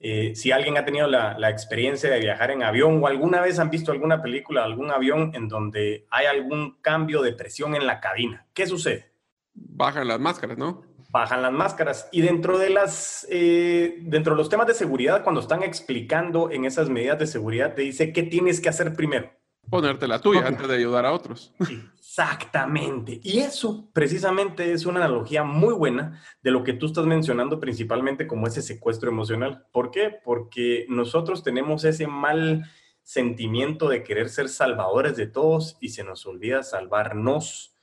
Eh, 0.00 0.34
si 0.34 0.50
alguien 0.50 0.76
ha 0.78 0.84
tenido 0.84 1.06
la, 1.06 1.50
experiencia 1.50 2.10
de 2.10 2.18
viajar 2.18 2.50
en 2.50 2.64
avión 2.64 3.00
o 3.00 3.06
alguna 3.06 3.40
vez 3.40 3.60
han 3.60 3.70
visto 3.70 3.92
alguna 3.92 4.20
película, 4.20 4.64
algún 4.64 4.90
avión 4.90 5.30
en 5.34 5.46
donde 5.46 6.08
hay 6.10 6.26
algún 6.26 6.80
cambio 6.80 7.22
de 7.22 7.34
presión 7.34 7.76
en 7.76 7.86
la 7.86 8.00
cabina, 8.00 8.48
¿qué 8.52 8.66
sucede? 8.66 9.12
Bajan 9.54 10.08
las 10.08 10.18
máscaras, 10.18 10.58
¿no? 10.58 10.87
Bajan 11.08 11.42
las 11.42 11.52
máscaras. 11.52 12.08
Y 12.12 12.20
dentro 12.20 12.58
de, 12.58 12.70
las, 12.70 13.26
eh, 13.30 13.98
dentro 14.02 14.34
de 14.34 14.38
los 14.38 14.48
temas 14.48 14.66
de 14.66 14.74
seguridad, 14.74 15.24
cuando 15.24 15.40
están 15.40 15.62
explicando 15.62 16.50
en 16.50 16.64
esas 16.64 16.90
medidas 16.90 17.18
de 17.18 17.26
seguridad, 17.26 17.74
te 17.74 17.82
dice 17.82 18.12
qué 18.12 18.22
tienes 18.22 18.60
que 18.60 18.68
hacer 18.68 18.94
primero. 18.94 19.30
Ponerte 19.70 20.08
la 20.08 20.20
tuya 20.20 20.46
antes 20.46 20.66
de 20.66 20.76
ayudar 20.76 21.04
a 21.04 21.12
otros. 21.12 21.54
Exactamente. 21.98 23.20
Y 23.22 23.38
eso 23.38 23.90
precisamente 23.92 24.72
es 24.72 24.86
una 24.86 24.98
analogía 25.04 25.44
muy 25.44 25.74
buena 25.74 26.20
de 26.42 26.50
lo 26.50 26.64
que 26.64 26.72
tú 26.72 26.86
estás 26.86 27.04
mencionando 27.04 27.60
principalmente 27.60 28.26
como 28.26 28.46
ese 28.46 28.62
secuestro 28.62 29.10
emocional. 29.10 29.66
¿Por 29.72 29.90
qué? 29.90 30.18
Porque 30.24 30.86
nosotros 30.88 31.42
tenemos 31.42 31.84
ese 31.84 32.06
mal 32.06 32.64
sentimiento 33.02 33.88
de 33.88 34.02
querer 34.02 34.30
ser 34.30 34.48
salvadores 34.48 35.16
de 35.16 35.26
todos 35.26 35.76
y 35.80 35.90
se 35.90 36.02
nos 36.02 36.26
olvida 36.26 36.62
salvarnos. 36.62 37.77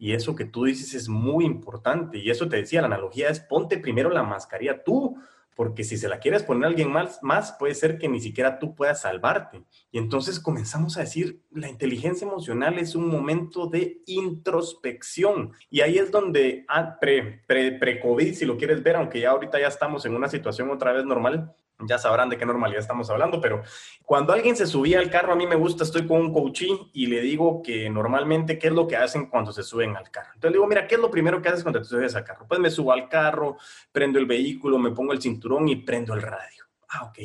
Y 0.00 0.14
eso 0.14 0.34
que 0.34 0.46
tú 0.46 0.64
dices 0.64 0.94
es 0.94 1.08
muy 1.08 1.44
importante. 1.44 2.18
Y 2.18 2.30
eso 2.30 2.48
te 2.48 2.56
decía, 2.56 2.80
la 2.80 2.88
analogía 2.88 3.28
es 3.28 3.38
ponte 3.38 3.78
primero 3.78 4.10
la 4.10 4.24
mascarilla 4.24 4.82
tú 4.82 5.16
porque 5.60 5.84
si 5.84 5.98
se 5.98 6.08
la 6.08 6.20
quieres 6.20 6.42
poner 6.42 6.64
a 6.64 6.68
alguien 6.68 6.90
más, 6.90 7.22
más, 7.22 7.52
puede 7.52 7.74
ser 7.74 7.98
que 7.98 8.08
ni 8.08 8.18
siquiera 8.18 8.58
tú 8.58 8.74
puedas 8.74 9.02
salvarte. 9.02 9.62
Y 9.92 9.98
entonces 9.98 10.40
comenzamos 10.40 10.96
a 10.96 11.00
decir, 11.00 11.42
la 11.50 11.68
inteligencia 11.68 12.26
emocional 12.26 12.78
es 12.78 12.94
un 12.94 13.06
momento 13.06 13.66
de 13.66 14.00
introspección. 14.06 15.52
Y 15.68 15.82
ahí 15.82 15.98
es 15.98 16.10
donde, 16.10 16.64
ah, 16.66 16.96
pre-COVID, 16.98 17.40
pre, 17.46 17.72
pre 17.72 18.00
COVID 18.00 18.32
si 18.32 18.46
lo 18.46 18.56
quieres 18.56 18.82
ver, 18.82 18.96
aunque 18.96 19.20
ya 19.20 19.32
ahorita 19.32 19.60
ya 19.60 19.68
estamos 19.68 20.06
en 20.06 20.14
una 20.14 20.30
situación 20.30 20.70
otra 20.70 20.92
vez 20.94 21.04
normal, 21.04 21.54
ya 21.86 21.98
sabrán 21.98 22.28
de 22.28 22.38
qué 22.38 22.46
normalidad 22.46 22.80
estamos 22.80 23.10
hablando, 23.10 23.40
pero 23.40 23.62
cuando 24.04 24.32
alguien 24.32 24.56
se 24.56 24.66
subía 24.66 24.98
al 24.98 25.10
carro, 25.10 25.32
a 25.32 25.36
mí 25.36 25.46
me 25.46 25.56
gusta, 25.56 25.84
estoy 25.84 26.06
con 26.06 26.20
un 26.20 26.32
coachí 26.32 26.90
y 26.92 27.06
le 27.06 27.20
digo 27.20 27.62
que 27.62 27.88
normalmente, 27.90 28.58
¿qué 28.58 28.68
es 28.68 28.72
lo 28.72 28.86
que 28.86 28.96
hacen 28.96 29.26
cuando 29.26 29.52
se 29.52 29.62
suben 29.62 29.96
al 29.96 30.10
carro? 30.10 30.30
Entonces 30.34 30.50
le 30.50 30.56
digo, 30.56 30.66
mira, 30.66 30.86
¿qué 30.86 30.96
es 30.96 31.00
lo 31.00 31.10
primero 31.10 31.40
que 31.40 31.48
haces 31.48 31.62
cuando 31.62 31.80
te 31.80 31.86
subes 31.86 32.14
al 32.14 32.24
carro? 32.24 32.46
Pues 32.48 32.60
me 32.60 32.70
subo 32.70 32.92
al 32.92 33.08
carro, 33.08 33.56
prendo 33.92 34.18
el 34.18 34.26
vehículo, 34.26 34.78
me 34.78 34.90
pongo 34.90 35.12
el 35.12 35.20
cinturón 35.20 35.68
y 35.68 35.76
prendo 35.76 36.14
el 36.14 36.22
radio. 36.22 36.64
Ah, 36.88 37.04
ok, 37.04 37.18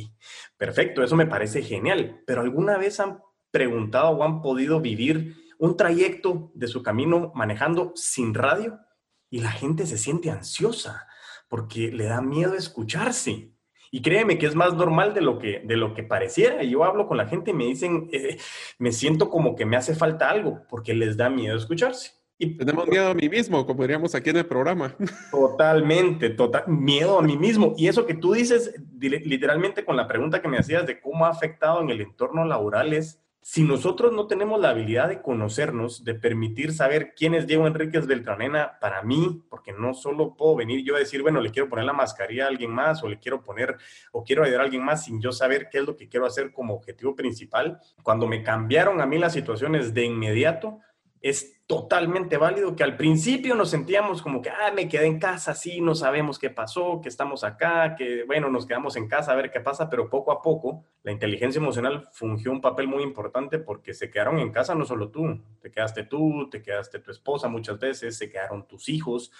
perfecto, 0.57 1.03
eso 1.03 1.15
me 1.15 1.25
parece 1.25 1.61
genial, 1.63 2.21
pero 2.25 2.41
¿alguna 2.41 2.77
vez 2.77 2.99
han 2.99 3.21
preguntado 3.49 4.09
o 4.09 4.23
han 4.23 4.41
podido 4.41 4.79
vivir 4.79 5.35
un 5.57 5.75
trayecto 5.75 6.51
de 6.53 6.67
su 6.67 6.83
camino 6.83 7.31
manejando 7.33 7.91
sin 7.95 8.33
radio? 8.33 8.79
Y 9.29 9.39
la 9.39 9.51
gente 9.51 9.87
se 9.87 9.97
siente 9.97 10.29
ansiosa 10.29 11.07
porque 11.47 11.91
le 11.91 12.05
da 12.05 12.21
miedo 12.21 12.53
escucharse. 12.55 13.54
Y 13.91 14.01
créeme 14.01 14.37
que 14.37 14.45
es 14.45 14.55
más 14.55 14.73
normal 14.73 15.13
de 15.13 15.21
lo 15.21 15.39
que, 15.39 15.61
de 15.63 15.77
lo 15.77 15.93
que 15.93 16.03
pareciera. 16.03 16.63
Yo 16.63 16.83
hablo 16.83 17.07
con 17.07 17.17
la 17.17 17.27
gente 17.27 17.51
y 17.51 17.53
me 17.53 17.65
dicen, 17.65 18.09
eh, 18.11 18.37
me 18.79 18.91
siento 18.91 19.29
como 19.29 19.55
que 19.55 19.65
me 19.65 19.77
hace 19.77 19.95
falta 19.95 20.29
algo, 20.29 20.61
porque 20.69 20.93
les 20.93 21.17
da 21.17 21.29
miedo 21.29 21.57
escucharse. 21.57 22.11
Y 22.37 22.57
tenemos 22.57 22.87
miedo 22.87 23.07
a 23.07 23.13
mí 23.13 23.29
mismo, 23.29 23.65
como 23.65 23.83
diríamos 23.83 24.13
aquí 24.13 24.29
en 24.29 24.37
el 24.37 24.45
programa. 24.45 24.93
Totalmente, 25.31 26.29
total, 26.31 26.65
miedo 26.67 27.17
a 27.17 27.21
mí 27.21 27.37
mismo. 27.37 27.73
Y 27.77 27.87
eso 27.87 28.05
que 28.05 28.13
tú 28.13 28.33
dices, 28.33 28.73
literalmente 28.99 29.85
con 29.85 29.95
la 29.95 30.07
pregunta 30.07 30.41
que 30.41 30.49
me 30.49 30.57
hacías 30.57 30.85
de 30.85 30.99
cómo 30.99 31.25
ha 31.25 31.29
afectado 31.29 31.81
en 31.81 31.89
el 31.89 32.01
entorno 32.01 32.43
laboral 32.43 32.93
es 32.93 33.24
si 33.47 33.61
nosotros 33.61 34.11
no 34.11 34.25
tenemos 34.25 34.59
la 34.59 34.69
habilidad 34.69 35.07
de 35.07 35.21
conocernos, 35.21 36.03
de 36.03 36.15
permitir 36.15 36.73
saber 36.73 37.13
quién 37.15 37.35
es 37.35 37.45
Diego 37.45 37.67
Enríquez 37.67 38.07
Beltranena 38.07 38.79
para 38.81 39.03
mí, 39.03 39.43
porque 39.51 39.71
no 39.71 39.93
solo 39.93 40.35
puedo 40.35 40.55
venir 40.55 40.83
yo 40.83 40.95
a 40.95 40.99
decir, 40.99 41.21
bueno, 41.21 41.39
le 41.39 41.51
quiero 41.51 41.69
poner 41.69 41.85
la 41.85 41.93
mascarilla 41.93 42.45
a 42.45 42.47
alguien 42.47 42.71
más 42.71 43.03
o 43.03 43.07
le 43.07 43.19
quiero 43.19 43.43
poner 43.43 43.77
o 44.11 44.23
quiero 44.23 44.43
ayudar 44.43 44.61
a 44.61 44.63
alguien 44.63 44.83
más 44.83 45.05
sin 45.05 45.21
yo 45.21 45.31
saber 45.31 45.69
qué 45.69 45.77
es 45.77 45.85
lo 45.85 45.95
que 45.95 46.09
quiero 46.09 46.25
hacer 46.25 46.51
como 46.51 46.73
objetivo 46.73 47.15
principal. 47.15 47.79
Cuando 48.01 48.25
me 48.25 48.41
cambiaron 48.41 48.99
a 48.99 49.05
mí 49.05 49.19
las 49.19 49.33
situaciones 49.33 49.93
de 49.93 50.05
inmediato, 50.05 50.79
es 51.25 51.59
totalmente 51.65 52.37
válido 52.37 52.75
que 52.75 52.83
al 52.83 52.97
principio 52.97 53.55
nos 53.55 53.71
sentíamos 53.71 54.21
como 54.21 54.43
que, 54.43 54.51
ah, 54.51 54.71
me 54.75 54.87
quedé 54.87 55.07
en 55.07 55.17
casa, 55.17 55.55
sí, 55.55 55.81
no 55.81 55.95
sabemos 55.95 56.37
qué 56.37 56.51
pasó, 56.51 57.01
que 57.01 57.09
estamos 57.09 57.43
acá, 57.43 57.95
que 57.95 58.25
bueno, 58.25 58.47
nos 58.51 58.67
quedamos 58.67 58.95
en 58.95 59.07
casa 59.07 59.31
a 59.31 59.35
ver 59.35 59.49
qué 59.49 59.59
pasa, 59.59 59.89
pero 59.89 60.07
poco 60.07 60.31
a 60.31 60.43
poco 60.43 60.85
la 61.01 61.11
inteligencia 61.11 61.57
emocional 61.57 62.07
fungió 62.11 62.51
un 62.51 62.61
papel 62.61 62.87
muy 62.87 63.01
importante 63.01 63.57
porque 63.57 63.95
se 63.95 64.11
quedaron 64.11 64.37
en 64.37 64.51
casa 64.51 64.75
no 64.75 64.85
solo 64.85 65.09
tú, 65.09 65.41
te 65.59 65.71
quedaste 65.71 66.03
tú, 66.03 66.47
te 66.51 66.61
quedaste 66.61 66.99
tu 66.99 67.09
esposa 67.09 67.47
muchas 67.47 67.79
veces, 67.79 68.15
se 68.15 68.29
quedaron 68.29 68.67
tus 68.67 68.87
hijos 68.87 69.31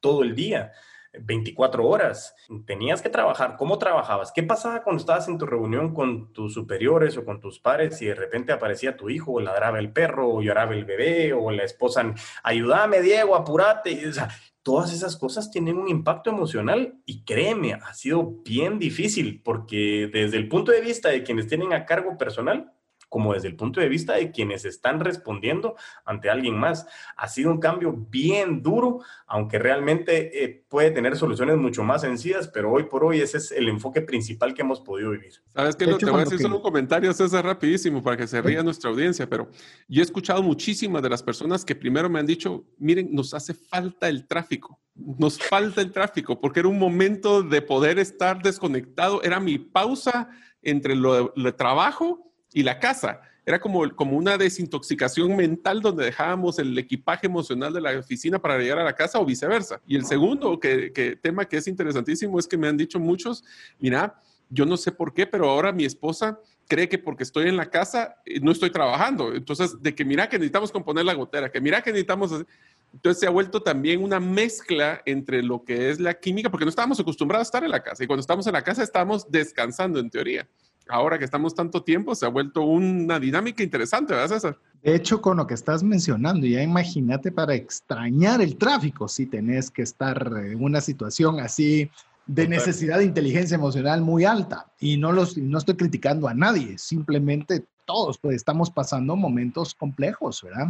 todo 0.00 0.22
el 0.22 0.34
día. 0.34 0.72
24 1.20 1.86
horas. 1.86 2.34
Tenías 2.66 3.02
que 3.02 3.08
trabajar. 3.08 3.56
¿Cómo 3.56 3.78
trabajabas? 3.78 4.32
¿Qué 4.32 4.42
pasaba 4.42 4.82
cuando 4.82 5.00
estabas 5.00 5.28
en 5.28 5.38
tu 5.38 5.46
reunión 5.46 5.94
con 5.94 6.32
tus 6.32 6.54
superiores 6.54 7.16
o 7.16 7.24
con 7.24 7.40
tus 7.40 7.58
pares 7.58 8.00
y 8.02 8.06
de 8.06 8.14
repente 8.14 8.52
aparecía 8.52 8.96
tu 8.96 9.10
hijo 9.10 9.32
o 9.32 9.40
ladraba 9.40 9.78
el 9.78 9.92
perro 9.92 10.28
o 10.28 10.42
lloraba 10.42 10.74
el 10.74 10.84
bebé 10.84 11.32
o 11.32 11.50
la 11.50 11.64
esposa, 11.64 12.14
ayúdame 12.42 13.00
Diego, 13.00 13.34
apúrate? 13.36 14.08
O 14.08 14.12
sea, 14.12 14.28
todas 14.62 14.92
esas 14.92 15.16
cosas 15.16 15.50
tienen 15.50 15.76
un 15.76 15.88
impacto 15.88 16.30
emocional 16.30 16.94
y 17.04 17.22
créeme, 17.24 17.74
ha 17.74 17.94
sido 17.94 18.42
bien 18.42 18.78
difícil 18.78 19.42
porque 19.44 20.08
desde 20.12 20.38
el 20.38 20.48
punto 20.48 20.72
de 20.72 20.80
vista 20.80 21.10
de 21.10 21.22
quienes 21.22 21.46
tienen 21.46 21.72
a 21.72 21.84
cargo 21.84 22.16
personal, 22.16 22.72
como 23.14 23.32
desde 23.32 23.46
el 23.46 23.54
punto 23.54 23.80
de 23.80 23.88
vista 23.88 24.14
de 24.14 24.32
quienes 24.32 24.64
están 24.64 24.98
respondiendo 24.98 25.76
ante 26.04 26.30
alguien 26.30 26.58
más. 26.58 26.84
Ha 27.16 27.28
sido 27.28 27.52
un 27.52 27.60
cambio 27.60 27.92
bien 27.92 28.60
duro, 28.60 29.04
aunque 29.28 29.60
realmente 29.60 30.42
eh, 30.42 30.64
puede 30.68 30.90
tener 30.90 31.16
soluciones 31.16 31.56
mucho 31.56 31.84
más 31.84 32.00
sencillas, 32.00 32.48
pero 32.48 32.72
hoy 32.72 32.86
por 32.86 33.04
hoy 33.04 33.20
ese 33.20 33.38
es 33.38 33.52
el 33.52 33.68
enfoque 33.68 34.00
principal 34.00 34.52
que 34.52 34.62
hemos 34.62 34.80
podido 34.80 35.12
vivir. 35.12 35.32
Sabes 35.46 35.76
que 35.76 35.86
te 35.86 36.06
voy 36.06 36.22
a 36.22 36.24
decir 36.24 36.40
solo 36.40 36.56
un 36.56 36.62
comentario, 36.62 37.12
César, 37.12 37.44
rapidísimo, 37.44 38.02
para 38.02 38.16
que 38.16 38.26
se 38.26 38.42
ría 38.42 38.64
nuestra 38.64 38.90
audiencia, 38.90 39.30
pero 39.30 39.48
yo 39.86 40.02
he 40.02 40.04
escuchado 40.04 40.42
muchísimas 40.42 41.00
de 41.00 41.10
las 41.10 41.22
personas 41.22 41.64
que 41.64 41.76
primero 41.76 42.10
me 42.10 42.18
han 42.18 42.26
dicho, 42.26 42.64
miren, 42.78 43.10
nos 43.12 43.32
hace 43.32 43.54
falta 43.54 44.08
el 44.08 44.26
tráfico, 44.26 44.80
nos 44.96 45.38
falta 45.38 45.82
el 45.82 45.92
tráfico, 45.92 46.40
porque 46.40 46.58
era 46.58 46.68
un 46.68 46.80
momento 46.80 47.44
de 47.44 47.62
poder 47.62 48.00
estar 48.00 48.42
desconectado, 48.42 49.22
era 49.22 49.38
mi 49.38 49.58
pausa 49.58 50.30
entre 50.62 50.96
lo 50.96 51.32
de 51.36 51.52
trabajo 51.52 52.33
y 52.54 52.62
la 52.62 52.78
casa. 52.78 53.20
era 53.44 53.60
como, 53.60 53.94
como 53.94 54.16
una 54.16 54.38
desintoxicación 54.38 55.36
mental 55.36 55.82
donde 55.82 56.06
dejábamos 56.06 56.58
el 56.58 56.78
equipaje 56.78 57.26
emocional 57.26 57.74
de 57.74 57.80
la 57.82 57.98
oficina 57.98 58.38
para 58.38 58.56
llegar 58.56 58.78
a 58.78 58.84
la 58.84 58.94
casa 58.94 59.18
o 59.18 59.26
viceversa. 59.26 59.82
Y 59.86 59.96
el 59.96 60.06
segundo 60.06 60.58
que, 60.58 61.18
tema 61.20 61.44
que 61.44 61.58
es 61.58 61.66
interesantísimo 61.66 62.38
es 62.38 62.48
que 62.48 62.56
me 62.56 62.68
han 62.68 62.78
dicho 62.78 62.98
muchos, 62.98 63.44
mira, 63.78 64.18
yo 64.48 64.64
no 64.64 64.78
sé 64.78 64.92
por 64.92 65.12
qué, 65.12 65.26
pero 65.26 65.50
ahora 65.50 65.72
mi 65.72 65.84
esposa 65.84 66.38
cree 66.66 66.88
que 66.88 66.98
porque 66.98 67.24
estoy 67.24 67.48
en 67.48 67.58
la 67.58 67.68
casa 67.68 68.16
eh, 68.24 68.40
no 68.40 68.50
estoy 68.50 68.70
trabajando. 68.70 69.34
Entonces, 69.34 69.82
de 69.82 69.94
que 69.94 70.06
mira 70.06 70.26
que 70.28 70.38
necesitamos 70.38 70.72
componer 70.72 71.04
la 71.04 71.12
gotera, 71.12 71.50
que 71.50 71.60
mira 71.60 71.82
que 71.82 71.90
necesitamos... 71.90 72.46
Entonces 72.94 73.18
se 73.20 73.26
ha 73.26 73.30
vuelto 73.30 73.60
también 73.60 74.02
una 74.02 74.20
mezcla 74.20 75.02
entre 75.04 75.42
lo 75.42 75.64
que 75.64 75.90
es 75.90 75.98
la 75.98 76.14
química, 76.14 76.48
porque 76.48 76.64
no 76.64 76.68
estábamos 76.68 77.00
acostumbrados 77.00 77.46
a 77.46 77.48
estar 77.48 77.64
en 77.64 77.72
la 77.72 77.82
casa 77.82 78.04
y 78.04 78.06
cuando 78.06 78.20
estamos 78.20 78.46
en 78.46 78.52
la 78.52 78.62
casa 78.62 78.84
estamos 78.84 79.28
descansando 79.28 79.98
en 79.98 80.08
teoría. 80.08 80.48
Ahora 80.88 81.18
que 81.18 81.24
estamos 81.24 81.54
tanto 81.54 81.82
tiempo, 81.82 82.14
se 82.14 82.26
ha 82.26 82.28
vuelto 82.28 82.62
una 82.62 83.18
dinámica 83.18 83.62
interesante, 83.62 84.12
¿verdad, 84.12 84.36
César? 84.36 84.58
De 84.82 84.94
hecho, 84.94 85.22
con 85.22 85.38
lo 85.38 85.46
que 85.46 85.54
estás 85.54 85.82
mencionando, 85.82 86.46
ya 86.46 86.62
imagínate 86.62 87.32
para 87.32 87.54
extrañar 87.54 88.42
el 88.42 88.56
tráfico 88.56 89.08
si 89.08 89.24
tenés 89.24 89.70
que 89.70 89.82
estar 89.82 90.30
en 90.44 90.62
una 90.62 90.82
situación 90.82 91.40
así 91.40 91.90
de 92.26 92.48
necesidad 92.48 92.98
de 92.98 93.04
inteligencia 93.04 93.54
emocional 93.54 94.02
muy 94.02 94.24
alta. 94.24 94.66
Y 94.78 94.98
no, 94.98 95.12
los, 95.12 95.38
no 95.38 95.58
estoy 95.58 95.76
criticando 95.76 96.28
a 96.28 96.34
nadie, 96.34 96.76
simplemente 96.76 97.64
todos 97.86 98.18
pues, 98.18 98.36
estamos 98.36 98.70
pasando 98.70 99.16
momentos 99.16 99.74
complejos, 99.74 100.42
¿verdad? 100.42 100.68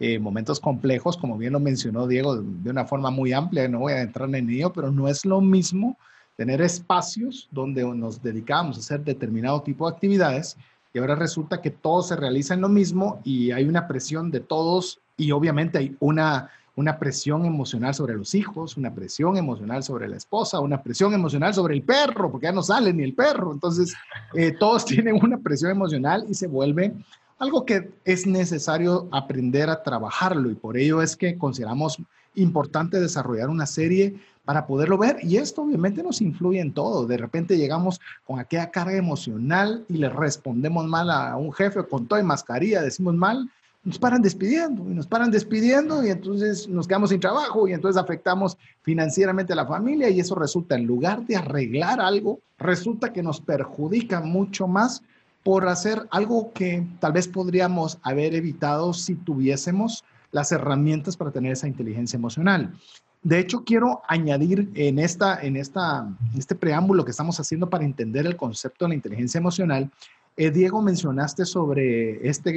Eh, 0.00 0.20
momentos 0.20 0.60
complejos, 0.60 1.16
como 1.16 1.36
bien 1.36 1.52
lo 1.52 1.60
mencionó 1.60 2.06
Diego 2.06 2.36
de 2.36 2.70
una 2.70 2.84
forma 2.84 3.10
muy 3.10 3.32
amplia, 3.32 3.68
no 3.68 3.80
voy 3.80 3.94
a 3.94 4.02
entrar 4.02 4.32
en 4.32 4.48
ello, 4.48 4.72
pero 4.72 4.92
no 4.92 5.08
es 5.08 5.24
lo 5.24 5.40
mismo 5.40 5.98
tener 6.38 6.62
espacios 6.62 7.48
donde 7.50 7.82
nos 7.82 8.22
dedicamos 8.22 8.76
a 8.76 8.80
hacer 8.80 9.02
determinado 9.02 9.60
tipo 9.60 9.90
de 9.90 9.96
actividades 9.96 10.56
y 10.94 11.00
ahora 11.00 11.16
resulta 11.16 11.60
que 11.60 11.70
todo 11.70 12.00
se 12.00 12.14
realiza 12.14 12.54
en 12.54 12.60
lo 12.60 12.68
mismo 12.68 13.20
y 13.24 13.50
hay 13.50 13.64
una 13.64 13.88
presión 13.88 14.30
de 14.30 14.38
todos 14.38 15.00
y 15.16 15.32
obviamente 15.32 15.78
hay 15.78 15.96
una, 15.98 16.48
una 16.76 16.96
presión 17.00 17.44
emocional 17.44 17.92
sobre 17.92 18.14
los 18.14 18.36
hijos, 18.36 18.76
una 18.76 18.94
presión 18.94 19.36
emocional 19.36 19.82
sobre 19.82 20.06
la 20.06 20.16
esposa, 20.16 20.60
una 20.60 20.80
presión 20.80 21.12
emocional 21.12 21.54
sobre 21.54 21.74
el 21.74 21.82
perro, 21.82 22.30
porque 22.30 22.46
ya 22.46 22.52
no 22.52 22.62
sale 22.62 22.92
ni 22.92 23.02
el 23.02 23.14
perro. 23.14 23.52
Entonces, 23.52 23.92
eh, 24.34 24.52
todos 24.52 24.84
tienen 24.86 25.18
una 25.20 25.38
presión 25.38 25.72
emocional 25.72 26.24
y 26.28 26.34
se 26.34 26.46
vuelve 26.46 26.94
algo 27.40 27.64
que 27.64 27.90
es 28.04 28.28
necesario 28.28 29.08
aprender 29.10 29.70
a 29.70 29.82
trabajarlo 29.82 30.52
y 30.52 30.54
por 30.54 30.76
ello 30.76 31.02
es 31.02 31.16
que 31.16 31.36
consideramos 31.36 31.98
importante 32.36 33.00
desarrollar 33.00 33.48
una 33.48 33.66
serie 33.66 34.20
para 34.48 34.66
poderlo 34.66 34.96
ver 34.96 35.18
y 35.22 35.36
esto 35.36 35.60
obviamente 35.60 36.02
nos 36.02 36.22
influye 36.22 36.58
en 36.58 36.72
todo. 36.72 37.04
De 37.06 37.18
repente 37.18 37.58
llegamos 37.58 38.00
con 38.24 38.38
aquella 38.38 38.70
carga 38.70 38.96
emocional 38.96 39.84
y 39.90 39.98
le 39.98 40.08
respondemos 40.08 40.86
mal 40.86 41.10
a 41.10 41.36
un 41.36 41.52
jefe 41.52 41.84
con 41.84 42.06
toda 42.06 42.22
mascarilla, 42.22 42.80
decimos 42.80 43.14
mal, 43.14 43.50
nos 43.84 43.98
paran 43.98 44.22
despidiendo 44.22 44.90
y 44.90 44.94
nos 44.94 45.06
paran 45.06 45.30
despidiendo 45.30 46.02
y 46.02 46.08
entonces 46.08 46.66
nos 46.66 46.88
quedamos 46.88 47.10
sin 47.10 47.20
trabajo 47.20 47.68
y 47.68 47.74
entonces 47.74 48.00
afectamos 48.00 48.56
financieramente 48.80 49.52
a 49.52 49.56
la 49.56 49.66
familia 49.66 50.08
y 50.08 50.18
eso 50.18 50.34
resulta 50.34 50.76
en 50.76 50.86
lugar 50.86 51.26
de 51.26 51.36
arreglar 51.36 52.00
algo, 52.00 52.40
resulta 52.56 53.12
que 53.12 53.22
nos 53.22 53.42
perjudica 53.42 54.22
mucho 54.22 54.66
más 54.66 55.02
por 55.44 55.68
hacer 55.68 56.08
algo 56.10 56.54
que 56.54 56.86
tal 57.00 57.12
vez 57.12 57.28
podríamos 57.28 57.98
haber 58.00 58.34
evitado 58.34 58.94
si 58.94 59.14
tuviésemos 59.14 60.04
las 60.30 60.52
herramientas 60.52 61.18
para 61.18 61.32
tener 61.32 61.52
esa 61.52 61.68
inteligencia 61.68 62.16
emocional. 62.16 62.72
De 63.22 63.38
hecho, 63.38 63.64
quiero 63.64 64.02
añadir 64.06 64.70
en, 64.74 64.98
esta, 64.98 65.40
en 65.42 65.56
esta, 65.56 66.08
este 66.36 66.54
preámbulo 66.54 67.04
que 67.04 67.10
estamos 67.10 67.38
haciendo 67.40 67.68
para 67.68 67.84
entender 67.84 68.26
el 68.26 68.36
concepto 68.36 68.84
de 68.84 68.90
la 68.90 68.94
inteligencia 68.94 69.38
emocional. 69.38 69.90
Eh, 70.36 70.50
Diego, 70.50 70.80
mencionaste 70.80 71.44
sobre 71.44 72.26
esta 72.28 72.50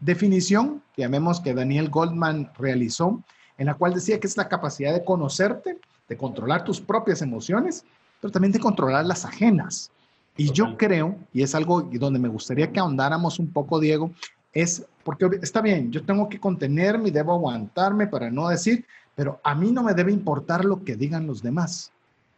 definición, 0.00 0.82
que 0.94 1.02
llamemos 1.02 1.40
que 1.40 1.54
Daniel 1.54 1.88
Goldman 1.88 2.50
realizó, 2.58 3.22
en 3.58 3.66
la 3.66 3.74
cual 3.74 3.94
decía 3.94 4.18
que 4.18 4.26
es 4.26 4.36
la 4.36 4.48
capacidad 4.48 4.92
de 4.92 5.04
conocerte, 5.04 5.78
de 6.08 6.16
controlar 6.16 6.64
tus 6.64 6.80
propias 6.80 7.22
emociones, 7.22 7.84
pero 8.20 8.32
también 8.32 8.52
de 8.52 8.58
controlar 8.58 9.06
las 9.06 9.24
ajenas. 9.24 9.90
Y 10.36 10.52
yo 10.52 10.76
creo, 10.76 11.16
y 11.32 11.42
es 11.42 11.54
algo 11.54 11.82
donde 11.82 12.18
me 12.18 12.28
gustaría 12.28 12.72
que 12.72 12.80
ahondáramos 12.80 13.38
un 13.38 13.52
poco, 13.52 13.78
Diego, 13.78 14.10
es 14.52 14.84
porque 15.04 15.28
está 15.42 15.60
bien, 15.60 15.90
yo 15.90 16.04
tengo 16.04 16.28
que 16.28 16.40
contenerme 16.40 17.08
y 17.08 17.12
debo 17.12 17.32
aguantarme 17.32 18.06
para 18.06 18.30
no 18.30 18.48
decir, 18.48 18.84
pero 19.18 19.40
a 19.42 19.52
mí 19.52 19.72
no 19.72 19.82
me 19.82 19.94
debe 19.94 20.12
importar 20.12 20.64
lo 20.64 20.84
que 20.84 20.94
digan 20.94 21.26
los 21.26 21.42
demás. 21.42 21.90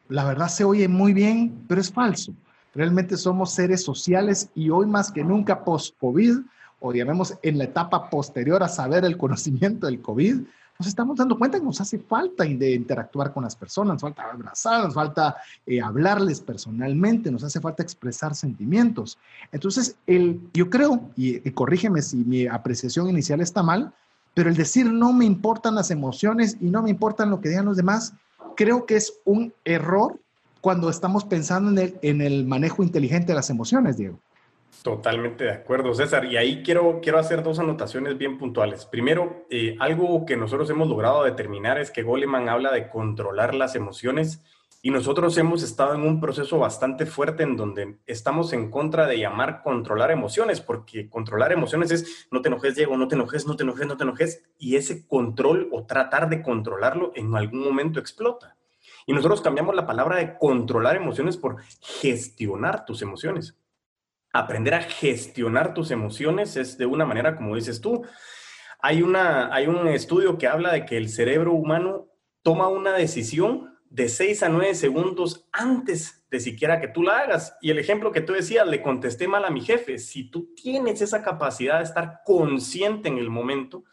La 0.09 0.25
verdad 0.25 0.49
se 0.49 0.65
oye 0.65 0.89
muy 0.89 1.13
bien, 1.13 1.67
pero 1.69 1.79
es 1.79 1.93
falso. 1.93 2.33
Realmente 2.75 3.19
somos 3.19 3.53
seres 3.53 3.85
sociales 3.85 4.49
y 4.55 4.71
hoy 4.71 4.87
más 4.87 5.13
que 5.13 5.23
nunca 5.23 5.63
post-COVID, 5.63 6.39
o 6.79 6.95
llamemos 6.95 7.35
en 7.43 7.59
la 7.59 7.65
etapa 7.65 8.09
posterior 8.09 8.63
a 8.63 8.69
saber 8.69 9.05
el 9.05 9.19
conocimiento 9.19 9.89
del 9.89 10.01
COVID, 10.01 10.37
nos 10.79 10.89
estamos 10.89 11.19
dando 11.19 11.37
cuenta 11.37 11.59
que 11.59 11.67
nos 11.67 11.83
hace 11.83 11.99
falta 11.99 12.45
de 12.45 12.75
interactuar 12.75 13.35
con 13.35 13.45
las 13.45 13.55
personas, 13.55 13.97
nos 13.97 14.01
falta 14.01 14.31
abrazar, 14.33 14.83
nos 14.83 14.95
falta 14.95 15.37
eh, 15.67 15.83
hablarles 15.83 16.41
personalmente, 16.41 17.31
nos 17.31 17.45
hace 17.45 17.61
falta 17.61 17.83
expresar 17.83 18.35
sentimientos. 18.35 19.19
Entonces, 19.53 19.97
el, 20.07 20.41
yo 20.55 20.71
creo, 20.71 21.11
y, 21.15 21.47
y 21.47 21.53
corrígeme 21.53 22.01
si 22.01 22.25
mi 22.25 22.47
apreciación 22.47 23.11
inicial 23.11 23.43
está 23.43 23.63
mal, 23.63 23.93
pero 24.35 24.49
el 24.49 24.57
decir 24.57 24.87
no 24.87 25.13
me 25.13 25.25
importan 25.25 25.75
las 25.75 25.91
emociones 25.91 26.57
y 26.61 26.67
no 26.67 26.83
me 26.83 26.91
importan 26.91 27.31
lo 27.31 27.41
que 27.41 27.49
digan 27.49 27.67
los 27.67 27.77
demás, 27.77 28.15
creo 28.57 28.87
que 28.87 28.97
es 28.97 29.21
un 29.25 29.53
error 29.65 30.19
cuando 30.61 30.91
estamos 30.91 31.25
pensando 31.25 31.71
en 31.71 31.79
el, 31.79 31.99
en 32.03 32.21
el 32.21 32.45
manejo 32.47 32.83
inteligente 32.83 33.29
de 33.29 33.35
las 33.35 33.51
emociones, 33.51 33.97
Diego. 33.97 34.19
Totalmente 34.83 35.45
de 35.45 35.53
acuerdo, 35.53 35.93
César. 35.95 36.25
Y 36.25 36.37
ahí 36.39 36.63
quiero, 36.63 37.01
quiero 37.03 37.19
hacer 37.19 37.43
dos 37.43 37.59
anotaciones 37.59 38.17
bien 38.17 38.39
puntuales. 38.39 38.87
Primero, 38.87 39.45
eh, 39.51 39.77
algo 39.79 40.25
que 40.25 40.37
nosotros 40.37 40.71
hemos 40.71 40.89
logrado 40.89 41.25
determinar 41.25 41.79
es 41.79 41.91
que 41.91 42.03
Goleman 42.03 42.49
habla 42.49 42.73
de 42.73 42.89
controlar 42.89 43.55
las 43.55 43.75
emociones 43.75 44.43
y 44.83 44.91
nosotros 44.91 45.37
hemos 45.37 45.63
estado 45.63 45.95
en 45.95 46.03
un 46.03 46.21
proceso 46.21 46.59
bastante 46.59 47.05
fuerte 47.07 47.43
en 47.43 47.57
donde 47.57 47.99
estamos 48.07 48.53
en 48.53 48.71
contra 48.71 49.07
de 49.07 49.19
llamar 49.19 49.63
controlar 49.63 50.11
emociones, 50.11 50.61
porque 50.61 51.09
controlar 51.09 51.53
emociones 51.53 51.91
es 51.91 52.29
no 52.31 52.41
te 52.41 52.49
enojes, 52.49 52.77
Diego, 52.77 52.97
no 52.97 53.07
te 53.07 53.15
enojes, 53.15 53.47
no 53.47 53.57
te 53.57 53.63
enojes, 53.63 53.87
no 53.87 53.97
te 53.97 54.05
enojes, 54.05 54.43
y 54.59 54.77
ese 54.77 55.07
control 55.07 55.69
o 55.73 55.85
tratar 55.85 56.29
de 56.29 56.43
controlarlo 56.43 57.13
en 57.15 57.35
algún 57.35 57.63
momento 57.63 58.01
explota. 58.01 58.57
Y 59.07 59.13
nosotros 59.13 59.41
cambiamos 59.41 59.75
la 59.75 59.87
palabra 59.87 60.17
de 60.17 60.39
controlar 60.39 60.97
emociones 60.97 61.37
por 61.37 61.57
gestionar 61.81 62.85
tus 62.85 63.03
emociones 63.03 63.57
aprender 64.33 64.75
a 64.75 64.83
gestionar 64.83 65.75
tus 65.75 65.91
emociones 65.91 66.57
es 66.57 66.79
de 66.79 66.87
una 66.87 67.05
manera 67.05 67.37
como 67.37 67.57
dices 67.57 67.81
tú. 67.81 68.05
Hay, 68.81 69.03
una, 69.03 69.53
hay 69.55 69.67
un 69.67 69.87
estudio 69.89 70.39
que 70.39 70.47
habla 70.47 70.73
de 70.73 70.87
que 70.87 70.97
el 70.97 71.09
cerebro 71.09 71.53
humano 71.53 72.09
toma 72.43 72.69
una 72.69 72.93
decisión 72.93 73.70
de 73.91 74.09
6 74.09 74.45
a 74.45 74.49
9 74.49 74.75
segundos 74.75 75.49
antes 75.53 76.25
de 76.31 76.39
siquiera 76.39 76.81
que 76.81 76.89
tú 76.89 77.03
la 77.03 77.19
hagas. 77.19 77.57
Y 77.61 77.71
el 77.71 77.79
ejemplo 77.79 78.13
que 78.13 78.21
tú 78.21 78.33
decías, 78.33 78.67
le 78.67 78.83
contesté 78.83 79.27
mal 79.27 79.45
a 79.45 79.51
mi 79.51 79.61
jefe. 79.61 79.99
Si 79.99 80.31
tú 80.31 80.55
tienes 80.55 81.03
esa 81.03 81.23
capacidad 81.23 81.79
de 81.79 81.85
estar 81.85 82.21
consciente 82.25 83.09
en 83.09 83.19
el 83.19 83.29
momento, 83.29 83.85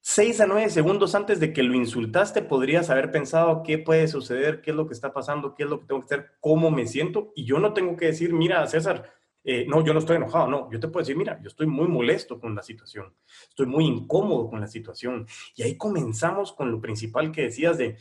6 0.00 0.40
a 0.40 0.46
9 0.46 0.70
segundos 0.70 1.14
antes 1.14 1.38
de 1.38 1.52
que 1.52 1.62
lo 1.62 1.74
insultaste, 1.74 2.40
podrías 2.40 2.88
haber 2.88 3.10
pensado 3.10 3.62
qué 3.62 3.76
puede 3.76 4.08
suceder, 4.08 4.62
qué 4.62 4.70
es 4.70 4.76
lo 4.76 4.86
que 4.86 4.94
está 4.94 5.12
pasando, 5.12 5.54
qué 5.54 5.64
es 5.64 5.68
lo 5.68 5.80
que 5.80 5.86
tengo 5.86 6.00
que 6.00 6.06
hacer, 6.06 6.30
cómo 6.40 6.70
me 6.70 6.86
siento. 6.86 7.32
Y 7.36 7.44
yo 7.44 7.58
no 7.58 7.74
tengo 7.74 7.94
que 7.94 8.06
decir, 8.06 8.32
mira, 8.32 8.66
César, 8.66 9.12
eh, 9.44 9.66
no, 9.68 9.84
yo 9.84 9.92
no 9.92 9.98
estoy 9.98 10.16
enojado, 10.16 10.48
no, 10.48 10.70
yo 10.72 10.80
te 10.80 10.88
puedo 10.88 11.02
decir, 11.02 11.16
mira, 11.16 11.38
yo 11.42 11.48
estoy 11.48 11.66
muy 11.66 11.88
molesto 11.88 12.40
con 12.40 12.54
la 12.54 12.62
situación, 12.62 13.14
estoy 13.48 13.66
muy 13.66 13.84
incómodo 13.84 14.48
con 14.48 14.62
la 14.62 14.66
situación. 14.66 15.26
Y 15.54 15.62
ahí 15.62 15.76
comenzamos 15.76 16.54
con 16.54 16.72
lo 16.72 16.80
principal 16.80 17.30
que 17.30 17.42
decías 17.42 17.76
de, 17.76 17.98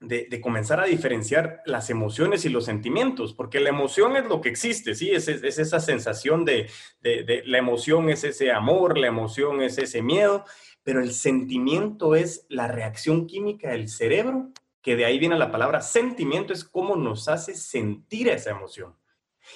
de, 0.00 0.40
comenzar 0.40 0.80
a 0.80 0.84
diferenciar 0.84 1.62
las 1.64 1.90
emociones 1.90 2.44
y 2.44 2.48
los 2.48 2.64
sentimientos, 2.64 3.32
porque 3.32 3.60
la 3.60 3.70
emoción 3.70 4.16
es 4.16 4.26
lo 4.26 4.40
que 4.40 4.48
existe, 4.48 4.94
¿sí? 4.94 5.10
Es, 5.10 5.28
es, 5.28 5.58
esa 5.58 5.80
sensación 5.80 6.44
de, 6.44 6.68
de, 7.00 7.42
la 7.46 7.58
emoción 7.58 8.10
es 8.10 8.24
ese 8.24 8.52
amor, 8.52 8.98
la 8.98 9.06
emoción 9.06 9.62
es 9.62 9.78
ese 9.78 10.02
miedo, 10.02 10.44
pero 10.82 11.00
el 11.00 11.12
sentimiento 11.12 12.14
es 12.14 12.46
la 12.48 12.68
reacción 12.68 13.26
química 13.26 13.70
del 13.70 13.88
cerebro, 13.88 14.52
que 14.82 14.96
de 14.96 15.04
ahí 15.04 15.18
viene 15.18 15.38
la 15.38 15.50
palabra 15.50 15.80
sentimiento, 15.80 16.52
es 16.52 16.62
cómo 16.62 16.94
nos 16.94 17.28
hace 17.28 17.54
sentir 17.54 18.28
esa 18.28 18.50
emoción. 18.50 18.94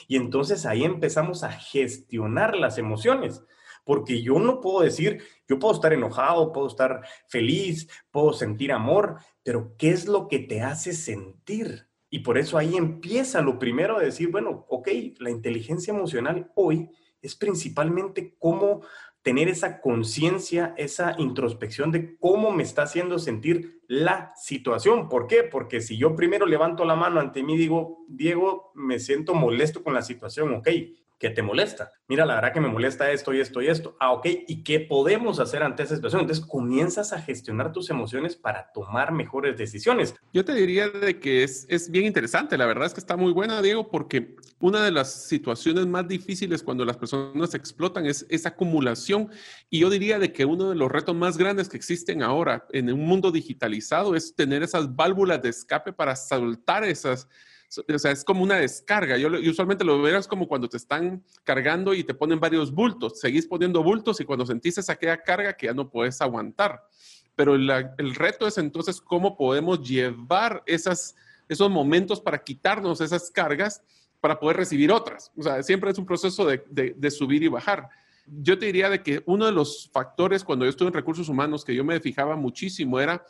Y 0.09 0.17
entonces 0.17 0.67
ahí 0.67 0.85
empezamos 0.85 1.45
a 1.45 1.53
gestionar 1.53 2.57
las 2.57 2.79
emociones, 2.79 3.45
porque 3.85 4.23
yo 4.23 4.39
no 4.39 4.61
puedo 4.61 4.81
decir, 4.81 5.23
yo 5.51 5.59
puedo 5.59 5.75
estar 5.75 5.93
enojado, 5.93 6.53
puedo 6.53 6.69
estar 6.69 7.03
feliz, 7.27 7.89
puedo 8.13 8.33
sentir 8.33 8.71
amor, 8.71 9.17
pero 9.43 9.75
¿qué 9.77 9.91
es 9.91 10.07
lo 10.07 10.29
que 10.29 10.39
te 10.39 10.63
hace 10.63 10.93
sentir? 10.93 11.89
Y 12.09 12.21
por 12.21 12.39
eso 12.39 12.57
ahí 12.57 12.77
empieza 12.77 13.43
lo 13.43 13.59
primero 13.59 13.99
de 13.99 14.07
decir, 14.07 14.31
bueno, 14.31 14.65
ok, 14.69 14.89
la 15.19 15.29
inteligencia 15.29 15.93
emocional 15.93 16.53
hoy 16.55 16.89
es 17.21 17.35
principalmente 17.35 18.37
cómo 18.39 18.83
tener 19.23 19.49
esa 19.49 19.81
conciencia, 19.81 20.73
esa 20.79 21.17
introspección 21.19 21.91
de 21.91 22.17
cómo 22.19 22.53
me 22.53 22.63
está 22.63 22.83
haciendo 22.85 23.19
sentir 23.19 23.83
la 23.89 24.33
situación. 24.37 25.09
¿Por 25.09 25.27
qué? 25.27 25.43
Porque 25.43 25.81
si 25.81 25.99
yo 25.99 26.15
primero 26.15 26.47
levanto 26.47 26.85
la 26.85 26.95
mano 26.95 27.19
ante 27.19 27.43
mí 27.43 27.55
y 27.55 27.59
digo, 27.59 28.05
Diego, 28.07 28.71
me 28.77 29.01
siento 29.01 29.35
molesto 29.35 29.83
con 29.83 29.95
la 29.95 30.03
situación, 30.03 30.55
ok, 30.55 30.69
¿Qué 31.21 31.29
te 31.29 31.43
molesta? 31.43 31.93
Mira, 32.09 32.25
la 32.25 32.37
verdad 32.37 32.55
que 32.55 32.63
me 32.63 32.69
molesta 32.69 33.11
esto 33.11 33.35
y 33.35 33.41
esto 33.41 33.61
y 33.61 33.69
esto. 33.69 33.95
Ah, 34.01 34.13
ok. 34.13 34.27
¿Y 34.49 34.65
qué 34.65 34.81
podemos 34.81 35.39
hacer 35.39 35.63
ante 35.63 35.83
esa 35.83 35.95
situación? 35.95 36.23
Entonces 36.23 36.47
comienzas 36.47 37.13
a 37.13 37.21
gestionar 37.21 37.73
tus 37.73 37.91
emociones 37.91 38.37
para 38.37 38.73
tomar 38.73 39.13
mejores 39.13 39.55
decisiones. 39.59 40.15
Yo 40.33 40.47
te 40.47 40.55
diría 40.55 40.89
de 40.89 41.21
que 41.21 41.43
es, 41.43 41.67
es 41.69 41.91
bien 41.91 42.07
interesante. 42.07 42.57
La 42.57 42.65
verdad 42.65 42.87
es 42.87 42.95
que 42.95 43.01
está 43.01 43.19
muy 43.19 43.33
buena, 43.33 43.61
Diego, 43.61 43.91
porque 43.91 44.35
una 44.61 44.83
de 44.83 44.93
las 44.93 45.13
situaciones 45.13 45.87
más 45.87 46.09
difíciles 46.09 46.63
cuando 46.63 46.87
las 46.87 46.97
personas 46.97 47.53
explotan 47.53 48.07
es 48.07 48.25
esa 48.31 48.49
acumulación. 48.49 49.29
Y 49.69 49.81
yo 49.81 49.91
diría 49.91 50.19
de 50.19 50.33
que 50.33 50.47
uno 50.47 50.71
de 50.71 50.75
los 50.75 50.91
retos 50.91 51.15
más 51.15 51.37
grandes 51.37 51.69
que 51.69 51.77
existen 51.77 52.23
ahora 52.23 52.67
en 52.73 52.91
un 52.91 53.01
mundo 53.01 53.31
digitalizado 53.31 54.17
es 54.17 54.35
tener 54.35 54.63
esas 54.63 54.97
válvulas 54.97 55.43
de 55.43 55.51
escape 55.51 55.93
para 55.93 56.17
soltar 56.17 56.83
esas 56.83 57.29
o 57.89 57.99
sea, 57.99 58.11
es 58.11 58.25
como 58.25 58.43
una 58.43 58.57
descarga. 58.57 59.17
Yo, 59.17 59.29
usualmente 59.49 59.85
lo 59.85 60.01
verás 60.03 60.27
como 60.27 60.49
cuando 60.49 60.69
te 60.69 60.77
están 60.77 61.25
cargando 61.45 61.95
y 61.95 62.05
te 62.05 62.15
ponen 62.15 62.41
varios 62.41 62.73
bultos. 62.73 63.21
Seguís 63.21 63.47
poniendo 63.47 63.83
bultos 63.83 64.21
y 64.21 64.25
cuando 64.25 64.47
sentís 64.47 64.89
aquella 64.89 65.23
carga 65.23 65.57
que 65.57 65.67
ya 65.67 65.75
no 65.75 65.89
puedes 65.89 66.21
aguantar. 66.21 66.83
Pero 67.37 67.55
el 67.55 68.15
reto 68.15 68.47
es 68.47 68.59
entonces 68.59 69.01
cómo 69.01 69.37
podemos 69.37 69.83
llevar 69.89 70.63
esas, 70.67 71.15
esos 71.49 71.71
momentos 71.71 72.21
para 72.21 72.43
quitarnos 72.43 73.01
esas 73.01 73.31
cargas 73.31 73.83
para 74.21 74.39
poder 74.39 74.57
recibir 74.57 74.93
otras. 74.93 75.33
O 75.37 75.43
sea, 75.43 75.63
siempre 75.63 75.91
es 75.91 75.99
un 75.99 76.07
proceso 76.07 76.45
de, 76.45 76.63
de 76.69 77.11
subir 77.11 77.43
y 77.43 77.49
bajar 77.49 77.89
yo 78.27 78.59
te 78.59 78.67
diría 78.67 78.89
de 78.89 79.03
que 79.03 79.23
uno 79.27 79.47
de 79.47 79.53
los 79.53 79.91
factores 79.93 80.45
cuando 80.45 80.65
yo 80.65 80.71
estuve 80.71 80.89
en 80.89 80.95
recursos 80.95 81.29
humanos 81.29 81.65
que 81.65 81.75
yo 81.75 81.85
me 81.85 81.99
fijaba 82.01 82.37
muchísimo 82.37 83.01
era 83.01 83.25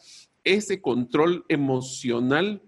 ese 0.45 0.81
control 0.81 1.45
emocional 1.49 2.63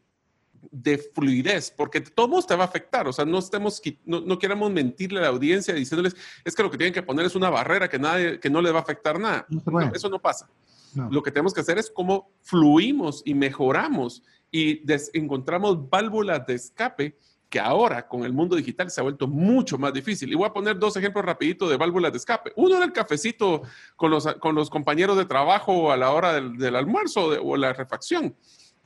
de 0.70 0.98
fluidez, 0.98 1.72
porque 1.77 2.01
todo 2.01 2.42
te 2.42 2.55
va 2.55 2.64
a 2.64 2.66
afectar, 2.66 3.09
o 3.09 3.12
sea, 3.12 3.25
no, 3.25 3.38
estemos, 3.38 3.83
no, 4.05 4.20
no 4.20 4.38
queramos 4.38 4.70
mentirle 4.70 5.18
a 5.18 5.22
la 5.22 5.29
audiencia 5.29 5.75
diciéndoles, 5.75 6.16
es 6.44 6.55
que 6.55 6.62
lo 6.62 6.70
que 6.70 6.79
tienen 6.79 6.94
que 6.94 7.03
poner 7.03 7.27
es 7.27 7.35
una 7.35 7.51
barrera 7.51 7.88
que, 7.88 7.98
nadie, 7.98 8.38
que 8.38 8.51
no 8.51 8.62
le 8.62 8.70
va 8.70 8.79
a 8.79 8.83
afectar 8.83 9.18
nada. 9.18 9.46
eso 9.94 10.09
no 10.09 10.20
pasa. 10.20 10.48
Lo 11.11 11.22
que 11.22 11.31
tenemos 11.31 11.55
que 11.55 11.61
hacer 11.61 11.79
es 11.79 11.90
cómo 11.90 12.31
fluimos 12.42 13.22
y 13.25 13.35
mejoramos 13.35 14.22
y 14.51 14.83
encontramos 15.14 15.88
válvulas 15.88 16.46
de 16.46 16.55
escape 16.55 17.16
que 17.48 17.61
ahora 17.61 18.09
con 18.09 18.25
el 18.25 18.33
mundo 18.33 18.57
digital 18.57 18.90
se 18.90 19.01
ha 19.01 19.03
vuelto 19.03 19.27
mucho 19.27 19.77
más 19.77 19.92
difícil. 19.92 20.31
Y 20.33 20.35
voy 20.35 20.46
a 20.46 20.53
poner 20.53 20.79
dos 20.79 20.96
ejemplos 20.96 21.25
rapiditos 21.25 21.68
de 21.68 21.77
válvulas 21.77 22.11
de 22.12 22.18
escape. 22.18 22.53
Uno 22.57 22.77
era 22.77 22.85
el 22.85 22.92
cafecito 22.92 23.62
con 23.94 24.11
los, 24.11 24.27
con 24.37 24.55
los 24.55 24.70
compañeros 24.70 25.18
de 25.18 25.27
trabajo 25.27 25.92
a 25.92 25.96
la 25.98 26.12
hora 26.12 26.33
del, 26.33 26.57
del 26.57 26.77
almuerzo 26.77 27.27
o 27.42 27.57
la 27.57 27.75
refacción. 27.75 28.35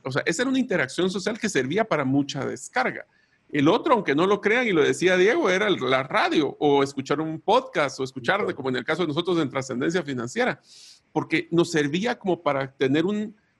O 0.07 0.11
sea, 0.11 0.23
esa 0.25 0.43
era 0.43 0.49
una 0.49 0.59
interacción 0.59 1.09
social 1.09 1.39
que 1.39 1.49
servía 1.49 1.83
para 1.83 2.05
mucha 2.05 2.45
descarga. 2.45 3.05
El 3.49 3.67
otro, 3.69 3.93
aunque 3.93 4.13
no 4.13 4.27
lo 4.27 4.41
crean, 4.41 4.67
y 4.67 4.71
lo 4.71 4.83
decía 4.83 5.15
Diego, 5.15 5.49
era 5.49 5.69
la 5.69 6.03
radio 6.03 6.57
o 6.59 6.83
escuchar 6.83 7.21
un 7.21 7.39
podcast 7.39 7.99
o 7.99 8.03
escuchar, 8.03 8.53
como 8.55 8.69
en 8.69 8.75
el 8.75 8.83
caso 8.83 9.03
de 9.03 9.07
nosotros 9.07 9.39
en 9.39 9.49
trascendencia 9.49 10.03
financiera, 10.03 10.59
porque 11.13 11.47
nos 11.51 11.71
servía 11.71 12.19
como 12.19 12.41
para 12.41 12.73
tener 12.73 13.05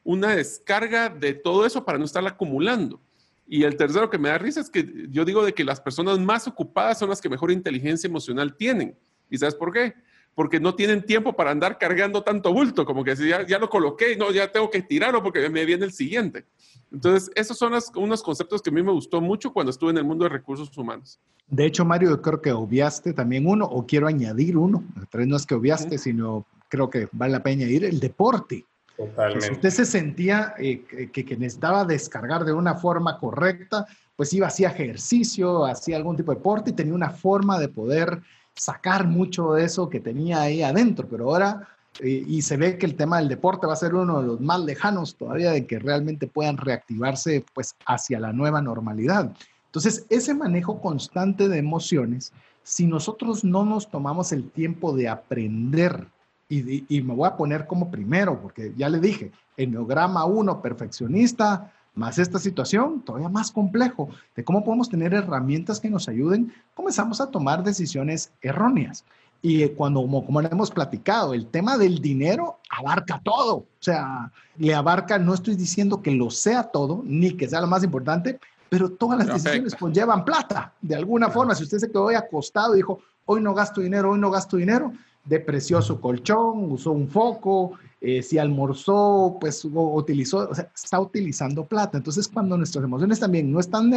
una 0.04 0.36
descarga 0.36 1.10
de 1.10 1.34
todo 1.34 1.66
eso 1.66 1.86
para 1.86 1.98
no 1.98 2.06
estarla 2.06 2.32
acumulando. 2.32 3.02
Y 3.48 3.64
el 3.64 3.78
tercero 3.78 4.10
que 4.10 4.18
me 4.18 4.28
da 4.28 4.38
risa 4.38 4.60
es 4.60 4.70
que 4.70 5.08
yo 5.10 5.24
digo 5.24 5.46
de 5.46 5.54
que 5.54 5.64
las 5.64 5.80
personas 5.80 6.20
más 6.20 6.48
ocupadas 6.48 7.00
son 7.00 7.10
las 7.10 7.22
que 7.22 7.30
mejor 7.30 7.50
inteligencia 7.50 8.08
emocional 8.08 8.58
tienen. 8.58 8.98
¿Y 9.30 9.38
sabes 9.38 9.56
por 9.56 9.72
qué? 9.72 9.96
Porque 10.38 10.60
no 10.60 10.76
tienen 10.76 11.04
tiempo 11.04 11.34
para 11.34 11.50
andar 11.50 11.80
cargando 11.80 12.22
tanto 12.22 12.54
bulto, 12.54 12.86
como 12.86 13.04
que 13.04 13.16
si 13.16 13.28
ya, 13.28 13.44
ya 13.48 13.58
lo 13.58 13.72
coloqué, 13.72 14.16
no, 14.16 14.30
ya 14.30 14.52
tengo 14.52 14.70
que 14.70 14.84
tirarlo 14.84 15.24
porque 15.24 15.50
me 15.50 15.66
viene 15.66 15.84
el 15.84 15.92
siguiente. 15.92 16.46
Entonces, 16.92 17.32
esos 17.34 17.58
son 17.58 17.74
unos 17.96 18.22
conceptos 18.22 18.62
que 18.62 18.70
a 18.70 18.74
mí 18.74 18.84
me 18.84 18.92
gustó 18.92 19.20
mucho 19.20 19.52
cuando 19.52 19.72
estuve 19.72 19.90
en 19.90 19.98
el 19.98 20.04
mundo 20.04 20.26
de 20.26 20.30
recursos 20.30 20.78
humanos. 20.78 21.20
De 21.48 21.66
hecho, 21.66 21.84
Mario, 21.86 22.12
yo 22.12 22.22
creo 22.22 22.40
que 22.40 22.52
obviaste 22.52 23.14
también 23.14 23.48
uno, 23.48 23.66
o 23.66 23.88
quiero 23.88 24.06
añadir 24.06 24.58
uno, 24.58 24.84
no 25.12 25.36
es 25.36 25.46
que 25.48 25.56
obviaste, 25.56 25.98
sino 25.98 26.46
creo 26.70 26.88
que 26.92 27.10
vale 27.14 27.32
la 27.32 27.42
pena 27.42 27.64
añadir 27.64 27.86
el 27.86 28.00
deporte. 28.00 28.64
Totalmente. 28.96 29.48
Si 29.48 29.54
usted 29.54 29.70
se 29.72 29.86
sentía 29.86 30.54
eh, 30.60 30.84
que, 31.12 31.26
que 31.26 31.36
necesitaba 31.36 31.84
descargar 31.84 32.46
de 32.46 32.54
una 32.54 32.76
forma 32.76 33.18
correcta, 33.18 33.88
pues 34.16 34.32
iba, 34.34 34.46
hacía 34.46 34.70
ejercicio, 34.70 35.66
hacía 35.66 35.98
algún 35.98 36.16
tipo 36.16 36.32
de 36.32 36.38
deporte 36.38 36.70
y 36.70 36.74
tenía 36.74 36.94
una 36.94 37.10
forma 37.10 37.60
de 37.60 37.70
poder 37.70 38.22
sacar 38.58 39.08
mucho 39.08 39.54
de 39.54 39.66
eso 39.66 39.90
que 39.90 40.00
tenía 40.00 40.42
ahí 40.42 40.62
adentro, 40.62 41.08
pero 41.10 41.26
ahora, 41.26 41.68
eh, 42.00 42.24
y 42.28 42.42
se 42.42 42.58
ve 42.58 42.78
que 42.78 42.86
el 42.86 42.96
tema 42.96 43.20
del 43.20 43.30
deporte 43.30 43.68
va 43.68 43.74
a 43.74 43.78
ser 43.78 43.96
uno 43.96 44.22
de 44.22 44.28
los 44.28 44.42
más 44.42 44.60
lejanos 44.62 45.16
todavía 45.16 45.52
de 45.52 45.66
que 45.66 45.80
realmente 45.80 46.28
puedan 46.28 46.58
reactivarse 46.58 47.46
pues 47.54 47.76
hacia 47.86 48.20
la 48.20 48.34
nueva 48.34 48.62
normalidad. 48.62 49.32
Entonces, 49.66 50.06
ese 50.10 50.34
manejo 50.34 50.82
constante 50.82 51.48
de 51.48 51.58
emociones, 51.58 52.34
si 52.64 52.88
nosotros 52.88 53.44
no 53.44 53.64
nos 53.64 53.90
tomamos 53.90 54.32
el 54.32 54.50
tiempo 54.50 54.96
de 54.96 55.08
aprender, 55.08 56.08
y, 56.50 57.02
me 57.02 57.14
voy 57.14 57.28
a 57.28 57.36
poner 57.36 57.68
como 57.68 57.92
primero, 57.92 58.42
porque 58.42 58.74
ya 58.78 58.90
le 58.90 59.00
dije, 59.00 59.32
enneograma 59.58 60.26
1, 60.26 60.62
perfeccionista, 60.62 61.74
más 61.98 62.20
esta 62.20 62.40
situación 62.40 63.02
todavía 63.02 63.30
más 63.30 63.52
complejo 63.52 64.10
de 64.36 64.44
cómo 64.44 64.64
podemos 64.64 64.90
tener 64.90 65.14
herramientas 65.14 65.80
que 65.80 65.90
nos 65.90 66.08
ayuden, 66.08 66.54
comenzamos 66.74 67.20
a 67.20 67.30
tomar 67.32 67.64
decisiones 67.64 68.32
erróneas. 68.42 69.04
Y 69.42 69.68
cuando, 69.70 70.02
como, 70.02 70.26
como 70.26 70.42
hemos 70.42 70.72
platicado, 70.72 71.34
el 71.34 71.48
tema 71.48 71.78
del 71.78 72.00
dinero 72.00 72.60
abarca 72.70 73.22
todo. 73.24 73.56
O 73.56 73.68
sea, 73.80 74.32
le 74.58 74.74
abarca, 74.74 75.20
no 75.20 75.34
estoy 75.34 75.56
diciendo 75.56 76.02
que 76.02 76.12
lo 76.12 76.30
sea 76.30 76.64
todo, 76.64 77.04
ni 77.06 77.32
que 77.34 77.48
sea 77.48 77.62
lo 77.62 77.68
más 77.68 77.84
importante, 77.84 78.40
pero 78.70 78.90
todas 78.90 79.20
las 79.20 79.28
decisiones 79.28 79.76
conllevan 79.76 80.26
plata. 80.26 80.74
De 80.82 80.96
alguna 80.96 81.30
forma, 81.30 81.56
si 81.56 81.64
usted 81.64 81.78
se 81.78 81.92
quedó 81.92 82.10
ahí 82.10 82.16
acostado 82.16 82.74
y 82.74 82.78
dijo, 82.78 83.00
hoy 83.26 83.42
no 83.42 83.54
gasto 83.54 83.82
dinero, 83.82 84.12
hoy 84.12 84.20
no 84.20 84.32
gasto 84.32 84.58
dinero, 84.58 84.92
depreció 85.24 85.82
su 85.82 86.00
colchón, 86.00 86.72
usó 86.72 86.92
un 86.92 87.08
foco, 87.08 87.74
eh, 88.00 88.22
si 88.22 88.38
almorzó, 88.38 89.38
pues 89.40 89.66
utilizó, 89.66 90.50
o 90.50 90.54
sea, 90.54 90.70
está 90.76 91.00
utilizando 91.00 91.66
plata. 91.66 91.98
Entonces, 91.98 92.28
cuando 92.28 92.56
nuestras 92.56 92.84
emociones 92.84 93.20
también 93.20 93.52
no 93.52 93.60
están 93.60 93.92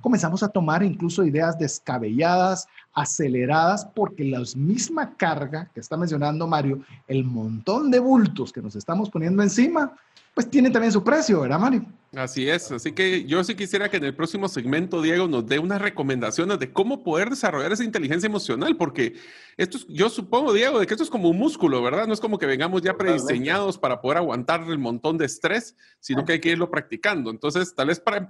comenzamos 0.00 0.42
a 0.42 0.48
tomar 0.48 0.82
incluso 0.82 1.24
ideas 1.24 1.58
descabelladas, 1.58 2.66
aceleradas, 2.94 3.84
porque 3.94 4.24
la 4.24 4.42
misma 4.56 5.14
carga 5.16 5.70
que 5.72 5.80
está 5.80 5.96
mencionando 5.96 6.46
Mario, 6.46 6.80
el 7.06 7.24
montón 7.24 7.90
de 7.90 8.00
bultos 8.00 8.52
que 8.52 8.62
nos 8.62 8.74
estamos 8.74 9.08
poniendo 9.08 9.42
encima, 9.42 9.92
pues 10.34 10.50
tiene 10.50 10.70
también 10.70 10.92
su 10.92 11.04
precio, 11.04 11.40
¿verdad, 11.40 11.60
Mario? 11.60 11.84
Así 12.16 12.48
es, 12.48 12.70
así 12.70 12.92
que 12.92 13.24
yo 13.24 13.42
sí 13.42 13.54
quisiera 13.54 13.88
que 13.88 13.96
en 13.96 14.04
el 14.04 14.14
próximo 14.14 14.48
segmento 14.48 15.02
Diego 15.02 15.26
nos 15.26 15.46
dé 15.46 15.58
unas 15.58 15.80
recomendaciones 15.80 16.58
de 16.58 16.72
cómo 16.72 17.02
poder 17.02 17.30
desarrollar 17.30 17.72
esa 17.72 17.84
inteligencia 17.84 18.26
emocional, 18.26 18.76
porque 18.76 19.14
esto 19.56 19.78
es, 19.78 19.86
yo 19.88 20.08
supongo, 20.08 20.52
Diego, 20.52 20.78
de 20.78 20.86
que 20.86 20.94
esto 20.94 21.04
es 21.04 21.10
como 21.10 21.28
un 21.28 21.38
músculo, 21.38 21.82
¿verdad? 21.82 22.06
No 22.06 22.14
es 22.14 22.20
como 22.20 22.38
que 22.38 22.46
vengamos 22.46 22.82
ya 22.82 22.96
prediseñados 22.96 23.78
para 23.78 24.00
poder 24.00 24.18
aguantar 24.18 24.62
el 24.68 24.78
montón 24.78 25.18
de 25.18 25.26
estrés, 25.26 25.76
sino 26.00 26.24
que 26.24 26.32
hay 26.32 26.40
que 26.40 26.50
irlo 26.50 26.70
practicando. 26.70 27.30
Entonces, 27.30 27.74
tal 27.74 27.88
vez 27.88 28.00
para 28.00 28.26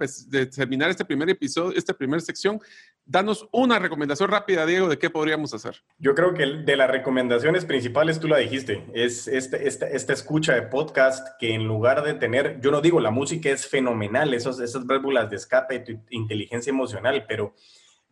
terminar 0.55 0.89
este 0.89 1.05
primer 1.05 1.29
episodio, 1.29 1.77
esta 1.77 1.93
primera 1.93 2.19
sección, 2.21 2.59
danos 3.05 3.47
una 3.51 3.79
recomendación 3.79 4.29
rápida, 4.29 4.65
Diego, 4.65 4.87
de 4.87 4.97
qué 4.97 5.09
podríamos 5.09 5.53
hacer. 5.53 5.83
Yo 5.97 6.15
creo 6.15 6.33
que 6.33 6.45
de 6.45 6.75
las 6.75 6.89
recomendaciones 6.89 7.65
principales, 7.65 8.19
tú 8.19 8.27
la 8.27 8.37
dijiste, 8.37 8.85
es 8.93 9.27
este, 9.27 9.67
esta, 9.67 9.87
esta 9.87 10.13
escucha 10.13 10.53
de 10.53 10.63
podcast 10.63 11.27
que 11.39 11.53
en 11.53 11.65
lugar 11.65 12.03
de 12.03 12.15
tener, 12.15 12.59
yo 12.61 12.71
no 12.71 12.81
digo 12.81 12.99
la 12.99 13.11
música 13.11 13.49
es 13.49 13.67
fenomenal, 13.75 14.33
esos, 14.33 14.59
esas 14.61 14.85
válvulas 14.85 15.29
de 15.29 15.35
escape, 15.35 15.79
tu 15.79 15.99
inteligencia 16.09 16.69
emocional, 16.69 17.25
pero 17.27 17.53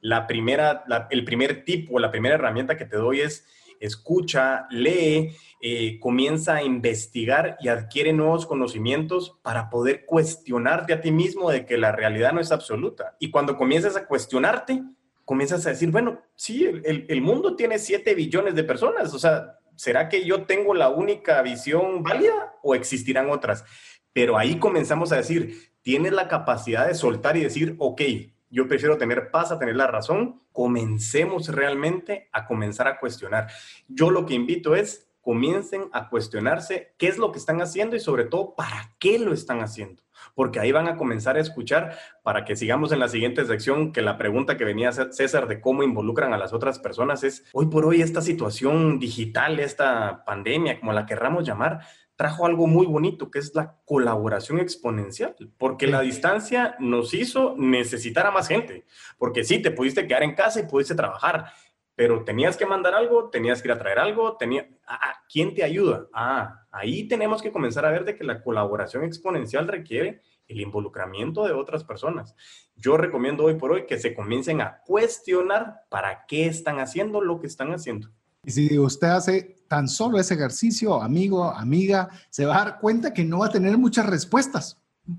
la 0.02 0.28
primera, 0.28 0.84
el 1.10 1.24
primer 1.24 1.64
tip 1.64 1.90
o 1.90 2.00
la 2.00 2.12
primera 2.12 2.36
herramienta 2.36 2.76
que 2.76 2.84
te 2.86 2.98
doy 2.98 3.22
es 3.22 3.46
escucha, 3.80 4.66
lee, 4.70 5.36
eh, 5.62 6.00
comienza 6.00 6.56
a 6.56 6.64
investigar 6.64 7.58
y 7.60 7.68
adquiere 7.68 8.14
nuevos 8.14 8.46
conocimientos 8.46 9.38
para 9.42 9.70
poder 9.70 10.06
cuestionarte 10.06 10.94
a 10.94 11.02
ti 11.02 11.12
mismo 11.12 11.50
de 11.50 11.66
que 11.66 11.78
la 11.78 11.92
realidad 11.92 12.34
no 12.34 12.42
es 12.42 12.52
absoluta. 12.52 13.16
Y 13.20 13.30
cuando 13.30 13.58
comienzas 13.58 13.96
a 13.98 14.06
cuestionarte, 14.06 14.84
comienzas 15.26 15.66
a 15.66 15.70
decir, 15.70 15.92
bueno, 15.92 16.22
sí, 16.36 16.66
el, 16.66 17.06
el 17.08 17.22
mundo 17.22 17.56
tiene 17.56 17.80
7 17.80 18.16
billones 18.16 18.56
de 18.56 18.64
personas, 18.64 19.14
o 19.14 19.20
sea, 19.20 19.60
¿será 19.76 20.08
que 20.08 20.26
yo 20.26 20.44
tengo 20.44 20.74
la 20.74 20.90
única 20.90 21.42
visión 21.42 22.04
válida 22.04 22.54
o 22.62 22.76
existirán 22.76 23.30
otras? 23.30 23.66
Pero 24.14 24.38
ahí 24.38 24.60
comenzamos 24.60 25.12
a 25.12 25.18
decir, 25.18 25.72
tienes 25.82 26.14
la 26.14 26.28
capacidad 26.28 26.88
de 26.88 26.96
soltar 26.96 27.36
y 27.36 27.42
decir, 27.42 27.76
ok, 27.80 28.02
yo 28.50 28.68
prefiero 28.68 28.98
tener 28.98 29.32
paz 29.32 29.52
a 29.52 29.58
tener 29.58 29.76
la 29.76 29.88
razón, 29.88 30.42
comencemos 30.52 31.48
realmente 31.48 32.30
a 32.32 32.46
comenzar 32.46 32.88
a 32.88 33.00
cuestionar. 33.00 33.48
Yo 33.88 34.12
lo 34.12 34.28
que 34.28 34.36
invito 34.36 34.76
es, 34.76 35.10
comiencen 35.22 35.86
a 35.92 36.10
cuestionarse 36.10 36.94
qué 36.98 37.08
es 37.08 37.18
lo 37.18 37.32
que 37.32 37.40
están 37.40 37.62
haciendo 37.62 37.96
y 37.96 38.00
sobre 38.00 38.26
todo 38.26 38.56
para 38.56 38.94
qué 39.00 39.18
lo 39.18 39.34
están 39.34 39.62
haciendo. 39.62 40.04
Porque 40.36 40.60
ahí 40.60 40.72
van 40.72 40.88
a 40.88 40.98
comenzar 40.98 41.38
a 41.38 41.40
escuchar 41.40 41.98
para 42.24 42.46
que 42.46 42.56
sigamos 42.56 42.92
en 42.92 43.00
la 43.00 43.08
siguiente 43.08 43.44
sección, 43.46 43.92
que 43.92 44.02
la 44.02 44.18
pregunta 44.18 44.58
que 44.58 44.66
venía 44.66 44.92
César 44.92 45.48
de 45.48 45.60
cómo 45.60 45.82
involucran 45.82 46.34
a 46.34 46.38
las 46.38 46.54
otras 46.54 46.78
personas 46.78 47.24
es, 47.24 47.46
hoy 47.54 47.68
por 47.68 47.86
hoy 47.86 48.02
esta 48.02 48.22
situación 48.22 49.00
digital, 49.00 49.60
esta 49.60 50.24
pandemia, 50.26 50.80
como 50.80 50.94
la 50.94 51.06
querramos 51.06 51.46
llamar, 51.46 51.82
trajo 52.24 52.46
algo 52.46 52.68
muy 52.68 52.86
bonito, 52.86 53.30
que 53.30 53.40
es 53.40 53.54
la 53.54 53.82
colaboración 53.84 54.58
exponencial, 54.58 55.36
porque 55.58 55.88
la 55.88 56.00
distancia 56.00 56.78
nos 56.80 57.14
hizo 57.14 57.54
necesitar 57.58 58.26
a 58.26 58.32
más 58.32 58.48
gente, 58.48 58.86
porque 59.18 59.44
sí, 59.44 59.62
te 59.62 59.72
pudiste 59.72 60.08
quedar 60.08 60.24
en 60.24 60.34
casa 60.34 60.62
y 60.62 60.64
pudiste 60.64 60.96
trabajar, 60.96 61.52
pero 61.96 62.24
tenías 62.24 62.56
que 62.56 62.66
mandar 62.66 62.94
algo, 62.94 63.30
tenías 63.30 63.62
que 63.62 63.68
ir 63.68 63.74
a 63.74 63.78
traer 63.78 64.00
algo, 64.00 64.38
tenía, 64.38 64.70
ah, 64.88 65.00
ah, 65.02 65.16
¿quién 65.30 65.54
te 65.54 65.66
ayuda? 65.66 66.08
Ah, 66.14 66.66
ahí 66.72 67.10
tenemos 67.10 67.42
que 67.42 67.52
comenzar 67.52 67.86
a 67.86 67.92
ver 67.92 68.06
de 68.06 68.16
que 68.16 68.24
la 68.24 68.42
colaboración 68.42 69.04
exponencial 69.04 69.68
requiere 69.68 70.22
el 70.48 70.62
involucramiento 70.62 71.44
de 71.44 71.52
otras 71.52 71.84
personas. 71.84 72.38
Yo 72.74 72.96
recomiendo 72.96 73.44
hoy 73.44 73.56
por 73.56 73.74
hoy 73.74 73.86
que 73.86 74.00
se 74.00 74.14
comiencen 74.14 74.62
a 74.62 74.80
cuestionar 74.86 75.82
para 75.90 76.26
qué 76.26 76.46
están 76.46 76.80
haciendo 76.80 77.20
lo 77.20 77.42
que 77.42 77.48
están 77.48 77.74
haciendo. 77.74 78.08
Y 78.44 78.52
si 78.52 78.78
usted 78.78 79.08
hace 79.08 79.56
tan 79.68 79.88
solo 79.88 80.20
ese 80.20 80.34
ejercicio, 80.34 81.02
amigo, 81.02 81.46
amiga, 81.46 82.10
se 82.30 82.46
va 82.46 82.56
a 82.56 82.66
dar 82.66 82.80
cuenta 82.80 83.14
que 83.14 83.26
no 83.26 83.40
va 83.40 83.48
a 83.48 83.52
tener 83.52 83.78
muchas 83.78 84.06
respuestas. 84.06 84.78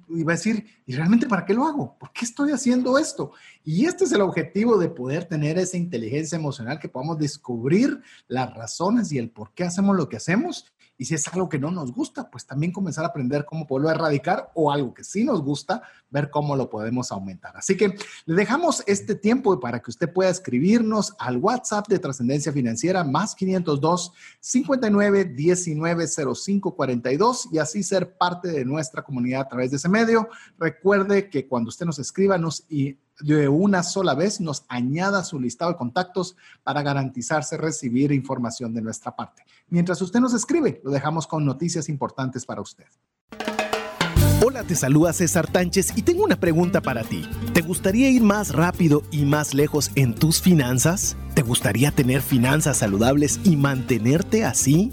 Y 0.09 0.23
va 0.23 0.33
a 0.33 0.37
decir, 0.37 0.65
¿y 0.87 0.95
realmente 0.95 1.27
para 1.27 1.45
qué 1.45 1.53
lo 1.53 1.67
hago? 1.67 1.99
¿Por 1.99 2.11
qué 2.13 2.25
estoy 2.25 2.53
haciendo 2.53 2.97
esto? 2.97 3.33
Y 3.65 3.85
este 3.85 4.05
es 4.05 4.13
el 4.13 4.23
objetivo 4.23 4.79
de 4.79 4.89
poder 4.89 5.27
tener 5.27 5.59
esa 5.59 5.77
inteligencia 5.77 6.37
emocional, 6.37 6.79
que 6.79 6.89
podamos 6.89 7.19
descubrir 7.19 8.01
las 8.27 8.55
razones 8.55 9.13
y 9.13 9.19
el 9.19 9.31
por 9.31 9.53
qué 9.53 9.65
hacemos 9.65 9.97
lo 9.97 10.09
que 10.09 10.17
hacemos 10.17 10.73
y 10.97 11.07
si 11.07 11.15
es 11.15 11.27
algo 11.29 11.49
que 11.49 11.59
no 11.59 11.71
nos 11.71 11.93
gusta, 11.93 12.31
pues 12.31 12.47
también 12.47 12.73
comenzar 12.73 13.05
a 13.05 13.09
aprender 13.09 13.45
cómo 13.45 13.67
poderlo 13.67 13.91
erradicar 13.91 14.51
o 14.55 14.71
algo 14.71 14.95
que 14.95 15.03
sí 15.03 15.25
nos 15.25 15.43
gusta, 15.43 15.83
ver 16.11 16.31
cómo 16.31 16.55
lo 16.55 16.71
podemos 16.71 17.11
aumentar. 17.11 17.57
Así 17.57 17.77
que 17.77 17.97
le 18.27 18.35
dejamos 18.35 18.85
este 18.87 19.15
tiempo 19.15 19.59
para 19.59 19.81
que 19.81 19.91
usted 19.91 20.13
pueda 20.13 20.31
escribirnos 20.31 21.15
al 21.19 21.39
WhatsApp 21.39 21.89
de 21.89 21.99
Trascendencia 21.99 22.53
Financiera 22.53 23.03
más 23.03 23.35
502 23.35 24.13
59 24.41 25.25
19 25.25 26.07
05 26.07 26.77
42 26.77 27.49
y 27.53 27.59
así 27.59 27.83
ser 27.83 28.17
parte 28.17 28.49
de 28.49 28.65
nuestra 28.65 29.03
comunidad 29.03 29.43
a 29.43 29.49
través 29.49 29.71
de 29.71 29.79
ese 29.79 29.89
medio. 29.89 30.29
Recuerde 30.59 31.29
que 31.29 31.49
cuando 31.49 31.69
usted 31.69 31.87
nos 31.87 31.99
escriba 31.99 32.39
nos 32.39 32.65
y 32.69 32.99
de 33.21 33.49
una 33.49 33.83
sola 33.83 34.15
vez 34.15 34.41
nos 34.41 34.65
añada 34.69 35.25
su 35.25 35.39
listado 35.41 35.73
de 35.73 35.79
contactos 35.79 36.37
para 36.63 36.83
garantizarse 36.83 37.57
recibir 37.57 38.13
información 38.13 38.75
de 38.75 38.83
nuestra 38.83 39.15
parte. 39.15 39.45
Mientras 39.69 40.01
usted 40.03 40.21
nos 40.21 40.35
escribe, 40.35 40.81
lo 40.85 40.91
dejamos 40.91 41.27
con 41.27 41.45
noticias 41.45 41.89
importantes 41.89 42.45
para 42.45 42.61
usted. 42.61 42.87
Hola, 44.47 44.63
te 44.63 44.75
saluda 44.75 45.13
César 45.13 45.47
Tánchez 45.47 45.97
y 45.97 46.03
tengo 46.03 46.23
una 46.23 46.37
pregunta 46.37 46.83
para 46.83 47.03
ti. 47.03 47.27
¿Te 47.55 47.63
gustaría 47.63 48.11
ir 48.11 48.23
más 48.23 48.53
rápido 48.53 49.03
y 49.11 49.25
más 49.25 49.55
lejos 49.55 49.91
en 49.95 50.15
tus 50.15 50.43
finanzas? 50.43 51.17
¿Te 51.35 51.43
gustaría 51.43 51.93
tener 51.93 52.21
finanzas 52.21 52.79
saludables 52.79 53.41
y 53.45 53.57
mantenerte 53.57 54.45
así? 54.45 54.93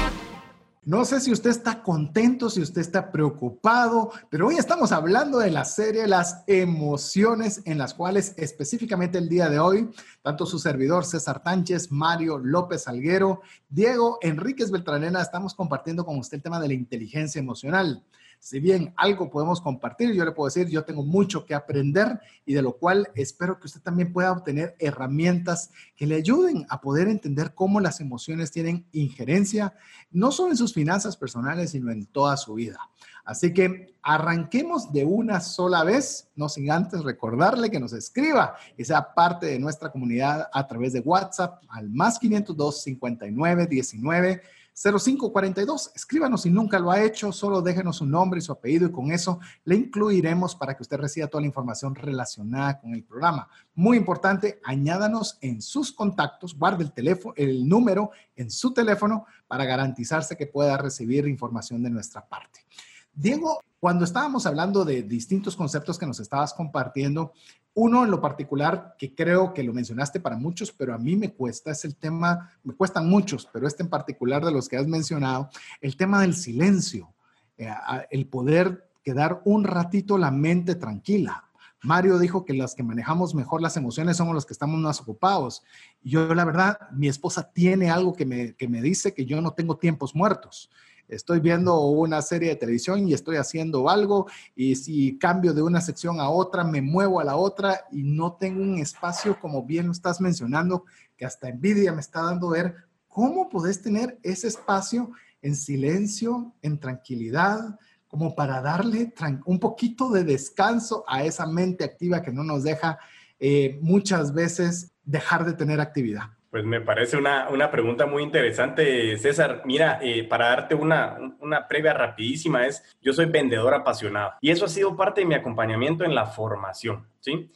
No 0.83 1.05
sé 1.05 1.19
si 1.19 1.31
usted 1.31 1.51
está 1.51 1.83
contento, 1.83 2.49
si 2.49 2.59
usted 2.59 2.81
está 2.81 3.11
preocupado, 3.11 4.11
pero 4.31 4.47
hoy 4.47 4.55
estamos 4.55 4.91
hablando 4.91 5.37
de 5.37 5.51
la 5.51 5.63
serie 5.63 6.07
Las 6.07 6.43
emociones 6.47 7.61
en 7.65 7.77
las 7.77 7.93
cuales 7.93 8.33
específicamente 8.35 9.19
el 9.19 9.29
día 9.29 9.47
de 9.47 9.59
hoy, 9.59 9.91
tanto 10.23 10.47
su 10.47 10.57
servidor 10.57 11.05
César 11.05 11.43
Tánchez, 11.43 11.91
Mario 11.91 12.39
López 12.39 12.87
Alguero, 12.87 13.41
Diego 13.69 14.17
Enríquez 14.21 14.71
Beltranena, 14.71 15.21
estamos 15.21 15.53
compartiendo 15.53 16.03
con 16.03 16.17
usted 16.17 16.37
el 16.37 16.41
tema 16.41 16.59
de 16.59 16.69
la 16.69 16.73
inteligencia 16.73 17.37
emocional 17.37 18.03
si 18.41 18.59
bien 18.59 18.91
algo 18.97 19.29
podemos 19.29 19.61
compartir, 19.61 20.13
yo 20.13 20.25
le 20.25 20.31
puedo 20.31 20.47
decir, 20.47 20.67
yo 20.67 20.83
tengo 20.83 21.03
mucho 21.03 21.45
que 21.45 21.53
aprender 21.53 22.19
y 22.43 22.55
de 22.55 22.63
lo 22.63 22.75
cual 22.75 23.07
espero 23.13 23.59
que 23.59 23.67
usted 23.67 23.81
también 23.81 24.11
pueda 24.11 24.31
obtener 24.31 24.75
herramientas 24.79 25.69
que 25.95 26.07
le 26.07 26.15
ayuden 26.15 26.65
a 26.67 26.81
poder 26.81 27.07
entender 27.07 27.53
cómo 27.53 27.79
las 27.79 28.01
emociones 28.01 28.49
tienen 28.49 28.87
injerencia, 28.93 29.75
no 30.09 30.31
solo 30.31 30.49
en 30.49 30.57
sus 30.57 30.73
finanzas 30.73 31.15
personales, 31.15 31.69
sino 31.69 31.91
en 31.91 32.07
toda 32.07 32.35
su 32.35 32.55
vida. 32.55 32.79
Así 33.23 33.53
que 33.53 33.93
arranquemos 34.01 34.91
de 34.91 35.05
una 35.05 35.39
sola 35.39 35.83
vez, 35.83 36.31
no 36.35 36.49
sin 36.49 36.71
antes 36.71 37.03
recordarle 37.03 37.69
que 37.69 37.79
nos 37.79 37.93
escriba 37.93 38.55
y 38.75 38.83
sea 38.85 39.13
parte 39.13 39.45
de 39.45 39.59
nuestra 39.59 39.91
comunidad 39.91 40.49
a 40.51 40.65
través 40.65 40.93
de 40.93 41.01
WhatsApp 41.01 41.61
al 41.69 41.91
más 41.91 42.17
502 42.17 42.81
59 42.81 43.67
19 43.67 44.41
0542. 44.73 45.91
Escríbanos 45.95 46.43
si 46.43 46.49
nunca 46.49 46.79
lo 46.79 46.91
ha 46.91 47.03
hecho, 47.03 47.31
solo 47.31 47.61
déjenos 47.61 47.97
su 47.97 48.05
nombre 48.05 48.39
y 48.39 48.41
su 48.41 48.51
apellido 48.51 48.87
y 48.87 48.91
con 48.91 49.11
eso 49.11 49.39
le 49.65 49.75
incluiremos 49.75 50.55
para 50.55 50.75
que 50.75 50.83
usted 50.83 50.97
reciba 50.97 51.27
toda 51.27 51.41
la 51.41 51.47
información 51.47 51.95
relacionada 51.95 52.79
con 52.79 52.93
el 52.93 53.03
programa. 53.03 53.47
Muy 53.75 53.97
importante, 53.97 54.59
añádanos 54.63 55.37
en 55.41 55.61
sus 55.61 55.91
contactos, 55.91 56.57
guarde 56.57 56.83
el 56.83 56.93
teléfono, 56.93 57.33
el 57.37 57.67
número 57.67 58.11
en 58.35 58.49
su 58.49 58.73
teléfono 58.73 59.25
para 59.47 59.65
garantizarse 59.65 60.37
que 60.37 60.47
pueda 60.47 60.77
recibir 60.77 61.27
información 61.27 61.83
de 61.83 61.89
nuestra 61.89 62.27
parte. 62.27 62.65
Diego, 63.13 63.61
cuando 63.79 64.05
estábamos 64.05 64.45
hablando 64.45 64.85
de 64.85 65.03
distintos 65.03 65.55
conceptos 65.55 65.97
que 65.97 66.05
nos 66.05 66.19
estabas 66.19 66.53
compartiendo, 66.53 67.33
uno 67.73 68.03
en 68.03 68.11
lo 68.11 68.19
particular 68.19 68.95
que 68.97 69.15
creo 69.15 69.53
que 69.53 69.63
lo 69.63 69.73
mencionaste 69.73 70.19
para 70.19 70.37
muchos, 70.37 70.71
pero 70.71 70.93
a 70.93 70.97
mí 70.97 71.15
me 71.15 71.33
cuesta, 71.33 71.71
es 71.71 71.85
el 71.85 71.95
tema, 71.95 72.51
me 72.63 72.73
cuestan 72.73 73.09
muchos, 73.09 73.47
pero 73.51 73.67
este 73.67 73.83
en 73.83 73.89
particular 73.89 74.43
de 74.43 74.51
los 74.51 74.67
que 74.67 74.77
has 74.77 74.87
mencionado, 74.87 75.49
el 75.79 75.95
tema 75.95 76.21
del 76.21 76.35
silencio, 76.35 77.13
eh, 77.57 77.69
el 78.09 78.27
poder 78.27 78.89
quedar 79.03 79.41
un 79.45 79.63
ratito 79.63 80.17
la 80.17 80.31
mente 80.31 80.75
tranquila. 80.75 81.45
Mario 81.83 82.19
dijo 82.19 82.45
que 82.45 82.53
las 82.53 82.75
que 82.75 82.83
manejamos 82.83 83.33
mejor 83.33 83.61
las 83.61 83.75
emociones 83.75 84.17
somos 84.17 84.35
los 84.35 84.45
que 84.45 84.53
estamos 84.53 84.79
más 84.79 85.01
ocupados. 85.01 85.63
Yo, 86.03 86.35
la 86.35 86.45
verdad, 86.45 86.77
mi 86.91 87.07
esposa 87.07 87.51
tiene 87.51 87.89
algo 87.89 88.13
que 88.13 88.25
me, 88.25 88.53
que 88.53 88.67
me 88.67 88.81
dice 88.81 89.15
que 89.15 89.25
yo 89.25 89.41
no 89.41 89.53
tengo 89.53 89.77
tiempos 89.77 90.13
muertos 90.13 90.69
estoy 91.11 91.39
viendo 91.39 91.79
una 91.81 92.21
serie 92.21 92.49
de 92.49 92.55
televisión 92.55 93.07
y 93.07 93.13
estoy 93.13 93.35
haciendo 93.35 93.89
algo 93.89 94.27
y 94.55 94.75
si 94.75 95.17
cambio 95.19 95.53
de 95.53 95.61
una 95.61 95.81
sección 95.81 96.19
a 96.19 96.29
otra, 96.29 96.63
me 96.63 96.81
muevo 96.81 97.19
a 97.19 97.23
la 97.23 97.35
otra 97.35 97.81
y 97.91 98.03
no 98.03 98.33
tengo 98.33 98.63
un 98.63 98.79
espacio, 98.79 99.39
como 99.39 99.63
bien 99.63 99.87
lo 99.87 99.91
estás 99.91 100.21
mencionando, 100.21 100.85
que 101.17 101.25
hasta 101.25 101.49
envidia 101.49 101.91
me 101.91 102.01
está 102.01 102.21
dando 102.23 102.49
ver 102.49 102.75
cómo 103.07 103.49
podés 103.49 103.81
tener 103.81 104.17
ese 104.23 104.47
espacio 104.47 105.11
en 105.41 105.55
silencio, 105.55 106.53
en 106.61 106.79
tranquilidad, 106.79 107.77
como 108.07 108.35
para 108.35 108.61
darle 108.61 109.13
un 109.45 109.59
poquito 109.59 110.09
de 110.09 110.23
descanso 110.23 111.03
a 111.07 111.23
esa 111.23 111.45
mente 111.45 111.83
activa 111.83 112.21
que 112.21 112.31
no 112.31 112.43
nos 112.43 112.63
deja 112.63 112.99
eh, 113.39 113.79
muchas 113.81 114.33
veces 114.33 114.91
dejar 115.03 115.45
de 115.45 115.53
tener 115.53 115.79
actividad. 115.79 116.31
Pues 116.51 116.65
me 116.65 116.81
parece 116.81 117.15
una, 117.15 117.71
pregunta 117.71 118.05
muy 118.05 118.23
interesante, 118.23 119.17
César. 119.17 119.61
Mira, 119.63 119.99
eh, 120.01 120.25
para 120.25 120.49
darte 120.49 120.75
una, 120.75 121.17
una 121.39 121.65
previa 121.65 121.93
rapidísima 121.93 122.67
es, 122.67 122.83
yo 123.01 123.13
soy 123.13 123.25
vendedor 123.27 123.73
apasionado 123.73 124.33
y 124.41 124.51
eso 124.51 124.65
ha 124.65 124.67
sido 124.67 124.97
parte 124.97 125.21
de 125.21 125.27
mi 125.27 125.33
acompañamiento 125.33 126.03
en 126.03 126.13
la 126.13 126.25
formación, 126.25 127.07
¿sí? 127.21 127.49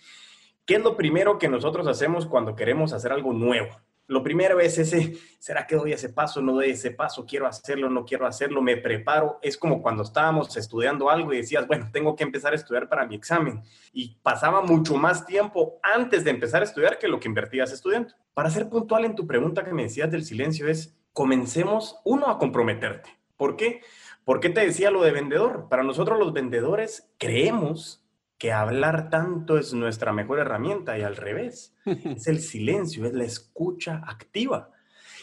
¿Qué 0.66 0.76
es 0.76 0.82
lo 0.82 0.96
primero 0.96 1.38
que 1.38 1.50
nosotros 1.50 1.86
hacemos 1.88 2.26
cuando 2.26 2.56
queremos 2.56 2.94
hacer 2.94 3.12
algo 3.12 3.34
nuevo? 3.34 3.68
Lo 4.08 4.22
primero 4.22 4.60
es 4.60 4.78
ese, 4.78 5.18
¿será 5.40 5.66
que 5.66 5.76
doy 5.76 5.94
ese 5.94 6.10
paso? 6.10 6.40
¿No 6.42 6.54
doy 6.54 6.72
ese 6.72 6.92
paso? 6.92 7.26
¿Quiero 7.26 7.48
hacerlo? 7.48 7.90
¿No 7.90 8.06
quiero 8.06 8.28
hacerlo? 8.28 8.62
¿Me 8.62 8.78
preparo? 8.78 9.40
Es 9.42 9.58
como 9.58 9.82
cuando 9.82 10.04
estábamos 10.04 10.56
estudiando 10.58 11.10
algo 11.10 11.34
y 11.34 11.38
decías, 11.38 11.66
bueno, 11.66 11.90
tengo 11.92 12.16
que 12.16 12.24
empezar 12.24 12.54
a 12.54 12.56
estudiar 12.56 12.88
para 12.88 13.08
mi 13.08 13.16
examen. 13.16 13.64
Y 13.94 14.16
pasaba 14.22 14.62
mucho 14.62 14.96
más 14.96 15.26
tiempo 15.26 15.80
antes 15.82 16.24
de 16.24 16.30
empezar 16.30 16.62
a 16.62 16.66
estudiar 16.66 17.00
que 17.00 17.08
lo 17.08 17.20
que 17.20 17.28
invertías 17.28 17.72
estudiando. 17.72 18.14
Para 18.36 18.52
ser 18.52 18.70
puntual 18.70 19.06
en 19.06 19.16
tu 19.16 19.26
pregunta 19.26 19.64
que 19.64 19.74
me 19.74 19.84
decías 19.84 20.12
del 20.12 20.24
silencio 20.24 20.68
es, 20.68 20.96
comencemos 21.12 21.98
uno 22.04 22.28
a 22.28 22.38
comprometerte. 22.38 23.10
¿Por 23.38 23.56
qué? 23.56 23.82
¿Por 24.24 24.40
qué 24.40 24.50
te 24.50 24.66
decía 24.66 24.92
lo 24.92 25.02
de 25.02 25.12
vendedor? 25.12 25.68
Para 25.70 25.84
nosotros 25.84 26.20
los 26.20 26.32
vendedores 26.32 27.12
creemos 27.18 28.05
que 28.46 28.52
hablar 28.52 29.10
tanto 29.10 29.58
es 29.58 29.74
nuestra 29.74 30.14
mejor 30.14 30.38
herramienta 30.38 31.00
y 31.00 31.02
al 31.02 31.16
revés. 31.16 31.74
Es 32.16 32.28
el 32.28 32.42
silencio, 32.42 33.08
es 33.08 33.14
la 33.14 33.24
escucha 33.24 34.04
activa. 34.06 34.70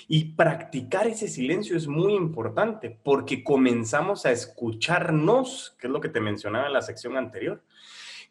Y 0.09 0.35
practicar 0.35 1.07
ese 1.07 1.29
silencio 1.29 1.77
es 1.77 1.87
muy 1.87 2.15
importante 2.15 2.99
porque 3.05 3.45
comenzamos 3.45 4.27
a 4.27 4.33
escucharnos, 4.33 5.77
que 5.79 5.87
es 5.87 5.93
lo 5.93 6.01
que 6.01 6.09
te 6.09 6.19
mencionaba 6.19 6.67
en 6.67 6.73
la 6.73 6.83
sección 6.83 7.17
anterior. 7.17 7.63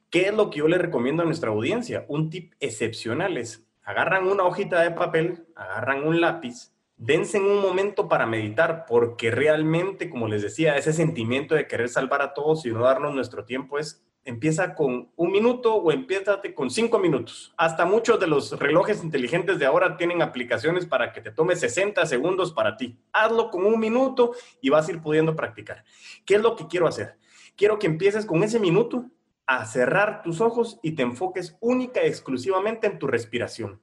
¿Qué 0.10 0.24
es 0.24 0.34
lo 0.34 0.50
que 0.50 0.60
yo 0.60 0.68
le 0.68 0.78
recomiendo 0.78 1.24
a 1.24 1.26
nuestra 1.26 1.52
audiencia? 1.52 2.04
Un 2.10 2.30
tip 2.30 2.52
excepcional 2.60 3.38
es, 3.38 3.66
agarran 3.84 4.28
una 4.28 4.44
hojita 4.44 4.82
de 4.82 4.92
papel, 4.92 5.46
agarran 5.56 6.06
un 6.06 6.20
lápiz, 6.20 6.74
dense 6.98 7.38
en 7.38 7.46
un 7.46 7.62
momento 7.62 8.10
para 8.10 8.26
meditar, 8.26 8.84
porque 8.86 9.32
realmente, 9.32 10.10
como 10.10 10.28
les 10.28 10.42
decía, 10.42 10.76
ese 10.76 10.92
sentimiento 10.92 11.56
de 11.56 11.66
querer 11.66 11.88
salvar 11.88 12.22
a 12.22 12.34
todos 12.34 12.66
y 12.66 12.72
no 12.72 12.82
darnos 12.82 13.16
nuestro 13.16 13.46
tiempo 13.46 13.80
es 13.80 14.04
empieza 14.24 14.76
con 14.76 15.10
un 15.16 15.32
minuto 15.32 15.76
o 15.76 15.92
empieza 15.92 16.40
con 16.54 16.70
cinco 16.70 17.00
minutos. 17.00 17.54
Hasta 17.58 17.86
muchos 17.86 18.20
de 18.20 18.28
los 18.28 18.58
relojes 18.60 19.04
inteligentes 19.04 19.58
de 19.60 19.66
ahora 19.66 19.98
tienen 19.98 20.22
aplicaciones 20.22 20.86
para 20.86 21.12
que 21.12 21.22
te 21.22 21.32
tome 21.32 21.56
60 21.56 22.06
segundos 22.06 22.54
para 22.54 22.78
ti. 22.78 22.98
Hazlo 23.12 23.50
con 23.50 23.66
un 23.66 23.80
minuto 23.80 24.34
y 24.62 24.70
vas 24.70 24.88
a 24.88 24.92
ir 24.92 25.02
pudiendo 25.02 25.36
practicar. 25.36 25.84
¿Qué 26.26 26.36
es 26.36 26.42
lo 26.42 26.56
que 26.56 26.68
quiero 26.68 26.88
hacer? 26.88 27.18
Quiero 27.56 27.80
que 27.80 27.88
empieces 27.88 28.26
con 28.26 28.44
ese 28.44 28.60
minuto 28.60 29.10
a 29.46 29.66
cerrar 29.66 30.22
tus 30.22 30.40
ojos 30.40 30.80
y 30.82 30.92
te 30.94 31.02
enfoques 31.02 31.58
única 31.60 32.04
y 32.04 32.08
exclusivamente 32.08 32.88
en 32.88 33.00
tu 33.00 33.08
respiración. 33.08 33.82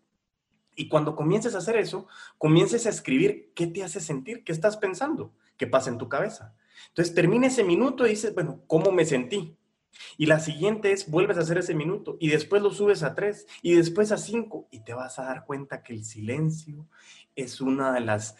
Y 0.74 0.88
cuando 0.88 1.16
comiences 1.16 1.54
a 1.54 1.58
hacer 1.58 1.76
eso, 1.76 2.06
comiences 2.38 2.86
a 2.86 2.90
escribir 2.90 3.50
qué 3.54 3.66
te 3.66 3.82
hace 3.82 4.00
sentir, 4.00 4.44
qué 4.44 4.52
estás 4.52 4.76
pensando, 4.76 5.34
qué 5.56 5.66
pasa 5.66 5.90
en 5.90 5.98
tu 5.98 6.08
cabeza. 6.08 6.54
Entonces 6.90 7.14
termina 7.14 7.48
ese 7.48 7.64
minuto 7.64 8.06
y 8.06 8.10
dices, 8.10 8.32
bueno, 8.32 8.62
¿cómo 8.68 8.92
me 8.92 9.04
sentí? 9.04 9.57
Y 10.16 10.26
la 10.26 10.40
siguiente 10.40 10.92
es, 10.92 11.10
vuelves 11.10 11.38
a 11.38 11.40
hacer 11.40 11.58
ese 11.58 11.74
minuto 11.74 12.16
y 12.20 12.28
después 12.28 12.62
lo 12.62 12.70
subes 12.70 13.02
a 13.02 13.14
tres 13.14 13.46
y 13.62 13.74
después 13.74 14.12
a 14.12 14.18
cinco 14.18 14.68
y 14.70 14.80
te 14.80 14.94
vas 14.94 15.18
a 15.18 15.24
dar 15.24 15.44
cuenta 15.44 15.82
que 15.82 15.92
el 15.92 16.04
silencio 16.04 16.86
es 17.34 17.60
una 17.60 17.92
de 17.92 18.00
las 18.00 18.36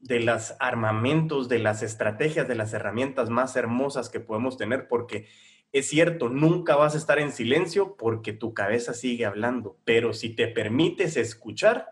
de 0.00 0.20
los 0.20 0.54
armamentos, 0.60 1.48
de 1.48 1.58
las 1.58 1.82
estrategias, 1.82 2.46
de 2.46 2.54
las 2.54 2.72
herramientas 2.72 3.30
más 3.30 3.56
hermosas 3.56 4.08
que 4.08 4.20
podemos 4.20 4.56
tener, 4.56 4.86
porque 4.86 5.26
es 5.72 5.88
cierto, 5.88 6.28
nunca 6.28 6.76
vas 6.76 6.94
a 6.94 6.98
estar 6.98 7.18
en 7.18 7.32
silencio 7.32 7.96
porque 7.96 8.32
tu 8.32 8.54
cabeza 8.54 8.94
sigue 8.94 9.26
hablando, 9.26 9.76
pero 9.84 10.12
si 10.12 10.30
te 10.30 10.48
permites 10.48 11.16
escuchar, 11.16 11.88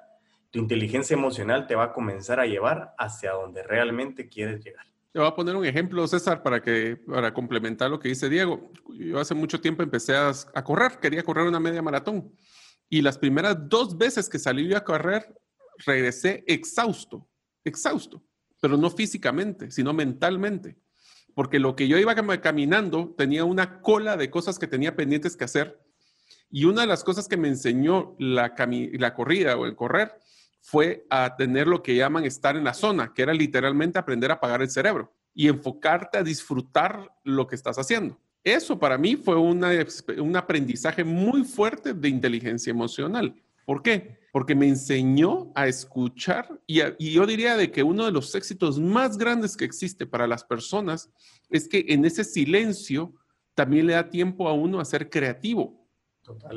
tu 0.51 0.61
inteligencia 0.61 1.14
emocional 1.14 1.66
te 1.66 1.75
va 1.75 1.85
a 1.85 1.92
comenzar 1.92 2.40
a 2.40 2.47
llevar 2.47 2.95
hacia 2.97 3.33
donde 3.33 3.62
realmente 3.62 4.29
quieres 4.29 4.64
llegar. 4.64 4.87
Te 5.17 5.21
voy 5.21 5.31
a 5.31 5.35
poner 5.35 5.57
un 5.57 5.65
ejemplo, 5.65 6.07
César, 6.07 6.43
para, 6.43 6.61
que, 6.61 6.99
para 7.07 7.33
complementar 7.33 7.91
lo 7.91 7.99
que 7.99 8.11
dice 8.11 8.29
Diego. 8.29 8.71
Yo 8.99 9.19
hace 9.19 9.33
mucho 9.33 9.63
tiempo 9.63 9.83
empecé 9.83 10.15
a, 10.15 10.35
correr, 10.63 10.99
quería 11.01 11.23
correr 11.23 11.47
una 11.47 11.59
media 11.59 11.81
maratón. 11.81 12.37
Y 12.91 13.01
las 13.01 13.17
primeras 13.17 13.57
dos 13.67 13.97
veces 13.97 14.29
que 14.29 14.39
salí 14.39 14.75
a 14.75 14.85
correr, 14.85 15.35
regresé 15.87 16.45
exhausto, 16.47 17.31
exhausto, 17.65 18.23
pero 18.61 18.77
no 18.77 18.91
físicamente, 18.91 19.71
sino 19.71 19.95
mentalmente. 19.95 20.77
Porque 21.35 21.61
lo 21.61 21.75
que 21.77 21.89
yo 21.89 21.97
iba 21.97 22.15
caminando 22.43 23.15
tenía 23.17 23.45
una 23.45 23.81
cola 23.81 24.19
de 24.19 24.29
cosas 24.29 24.59
que 24.59 24.67
tenía 24.67 24.97
pendientes 24.97 25.35
que 25.35 25.45
hacer. 25.45 25.81
Y 26.51 26.67
una 26.67 26.83
de 26.83 26.89
las 26.89 27.03
cosas 27.03 27.27
que 27.27 27.39
me 27.39 27.49
enseñó 27.49 28.17
la, 28.19 28.55
la 28.99 29.15
corrida 29.15 29.57
o 29.57 29.65
el 29.65 29.77
correr 29.77 30.13
fue 30.69 31.07
a 31.11 31.37
tener 31.37 31.69
lo 31.69 31.81
que 31.81 31.95
llaman 31.95 32.25
estar 32.25 32.57
en 32.57 32.65
la 32.65 32.75
zona, 32.75 33.15
que 33.15 33.23
era 33.23 33.33
literalmente 33.33 34.01
aprender 34.01 34.33
a 34.33 34.35
apagar 34.35 34.63
el 34.63 34.69
cerebro 34.69 35.15
y 35.33 35.47
enfocarte 35.47 36.19
a 36.19 36.25
disfrutar 36.25 37.09
lo 37.23 37.47
que 37.47 37.55
estás 37.55 37.79
haciendo. 37.79 38.19
Eso 38.43 38.77
para 38.77 38.99
mí 38.99 39.15
fue 39.15 39.37
un 39.37 40.37
aprendizaje 40.37 41.05
muy 41.05 41.45
fuerte 41.45 41.95
de 41.95 42.09
inteligencia 42.09 42.73
emocional. 42.73 43.41
¿Por 43.65 43.81
qué? 43.81 44.19
Porque 44.33 44.57
me 44.57 44.67
enseñó 44.67 45.53
a 45.55 45.69
escuchar 45.69 46.61
y, 46.67 46.81
y, 46.99 47.13
yo 47.13 47.27
diría 47.27 47.57
de 47.57 47.71
que 47.71 47.85
uno 47.85 48.05
de 48.05 48.11
los 48.11 48.35
éxitos 48.35 48.81
más 48.81 49.19
grandes 49.19 49.57
que 49.57 49.65
existe 49.65 50.05
para 50.05 50.27
las 50.27 50.43
personas 50.43 51.11
es 51.49 51.69
que 51.69 51.85
en 51.91 52.05
ese 52.05 52.25
silencio 52.25 53.15
también 53.55 53.87
le 53.87 53.93
da 53.93 54.11
tiempo 54.11 54.49
a 54.49 54.53
uno 54.53 54.81
a 54.81 54.85
ser 54.85 55.11
creativo. 55.11 55.86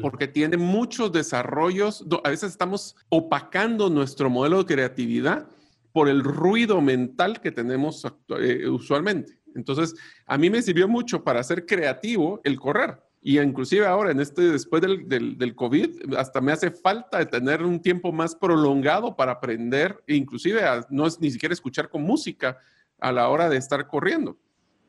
Porque 0.02 0.28
tiene 0.28 0.58
muchos 0.58 1.12
desarrollos, 1.12 2.06
a 2.24 2.30
veces 2.30 2.52
estamos 2.52 2.96
opacando 3.10 3.90
nuestro 3.90 4.30
modelo 4.30 4.60
de 4.60 4.74
creatividad 4.74 5.48
por 5.92 6.08
el 6.10 6.24
ruido 6.24 6.82
mental 6.82 7.42
que 7.42 7.52
tenemos 7.52 8.06
eh, 8.40 8.68
usualmente. 8.68 9.40
Entonces, 9.56 9.96
a 10.26 10.38
mí 10.38 10.50
me 10.50 10.62
sirvió 10.62 10.88
mucho 10.88 11.24
para 11.24 11.44
ser 11.44 11.66
creativo 11.66 12.40
el 12.44 12.60
correr. 12.60 13.02
Y 13.22 13.40
inclusive 13.40 13.86
ahora, 13.86 14.12
en 14.12 14.22
este, 14.22 14.44
después 14.44 14.82
del, 14.82 15.08
del, 15.38 15.56
COVID, 15.56 16.14
hasta 16.16 16.40
me 16.40 16.54
hace 16.54 16.72
falta 16.72 17.26
tener 17.26 17.64
un 17.64 17.82
tiempo 17.82 18.14
más 18.14 18.34
prolongado 18.34 19.16
para 19.16 19.34
aprender, 19.34 20.02
inclusive 20.08 20.62
no 20.90 21.06
es 21.06 21.20
ni 21.20 21.30
siquiera 21.30 21.52
escuchar 21.52 21.90
con 21.90 22.04
música 22.04 22.58
a 23.00 23.12
la 23.12 23.28
hora 23.28 23.50
de 23.50 23.58
estar 23.58 23.88
corriendo, 23.88 24.38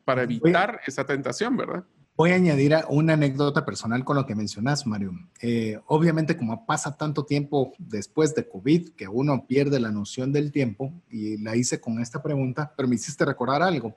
para 0.05 0.23
evitar 0.23 0.79
esa 0.85 1.05
tentación, 1.05 1.57
¿verdad? 1.57 1.83
Voy 2.17 2.31
a 2.31 2.35
añadir 2.35 2.75
una 2.89 3.13
anécdota 3.13 3.65
personal 3.65 4.03
con 4.03 4.17
lo 4.17 4.25
que 4.25 4.35
mencionas, 4.35 4.85
Mario. 4.85 5.13
Eh, 5.41 5.79
obviamente, 5.87 6.37
como 6.37 6.65
pasa 6.65 6.95
tanto 6.95 7.25
tiempo 7.25 7.71
después 7.79 8.35
de 8.35 8.47
COVID, 8.47 8.89
que 8.89 9.07
uno 9.07 9.47
pierde 9.47 9.79
la 9.79 9.91
noción 9.91 10.31
del 10.33 10.51
tiempo, 10.51 10.93
y 11.09 11.37
la 11.37 11.55
hice 11.55 11.79
con 11.79 12.01
esta 12.01 12.21
pregunta, 12.21 12.73
pero 12.75 12.87
me 12.87 12.95
hiciste 12.95 13.23
recordar 13.25 13.63
algo. 13.63 13.95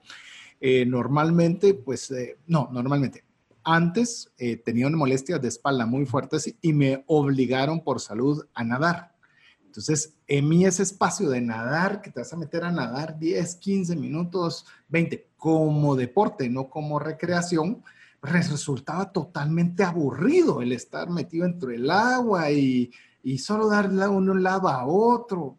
Eh, 0.61 0.85
normalmente, 0.85 1.73
pues, 1.73 2.09
eh, 2.11 2.37
no, 2.47 2.69
normalmente. 2.71 3.25
Antes 3.67 4.31
tenía 4.63 4.85
una 4.85 4.97
molestia 4.97 5.39
de 5.39 5.47
espalda 5.47 5.87
muy 5.87 6.05
fuertes 6.05 6.53
y 6.61 6.71
me 6.71 7.03
obligaron 7.07 7.83
por 7.83 7.99
salud 7.99 8.45
a 8.53 8.63
nadar. 8.63 9.15
Entonces, 9.65 10.13
en 10.27 10.47
mí 10.47 10.65
ese 10.65 10.83
espacio 10.83 11.29
de 11.29 11.41
nadar, 11.41 12.01
que 12.01 12.11
te 12.11 12.19
vas 12.19 12.31
a 12.31 12.37
meter 12.37 12.63
a 12.63 12.71
nadar 12.71 13.17
10, 13.17 13.55
15 13.55 13.95
minutos, 13.95 14.67
20, 14.89 15.27
como 15.35 15.95
deporte, 15.95 16.47
no 16.47 16.69
como 16.69 16.99
recreación, 16.99 17.83
resultaba 18.25 19.11
totalmente 19.11 19.83
aburrido 19.83 20.61
el 20.61 20.71
estar 20.71 21.09
metido 21.09 21.45
entre 21.45 21.75
el 21.75 21.89
agua 21.89 22.51
y, 22.51 22.91
y 23.23 23.37
solo 23.37 23.67
darle 23.67 24.07
uno 24.07 24.33
un 24.33 24.43
lado 24.43 24.67
a 24.67 24.85
otro, 24.85 25.57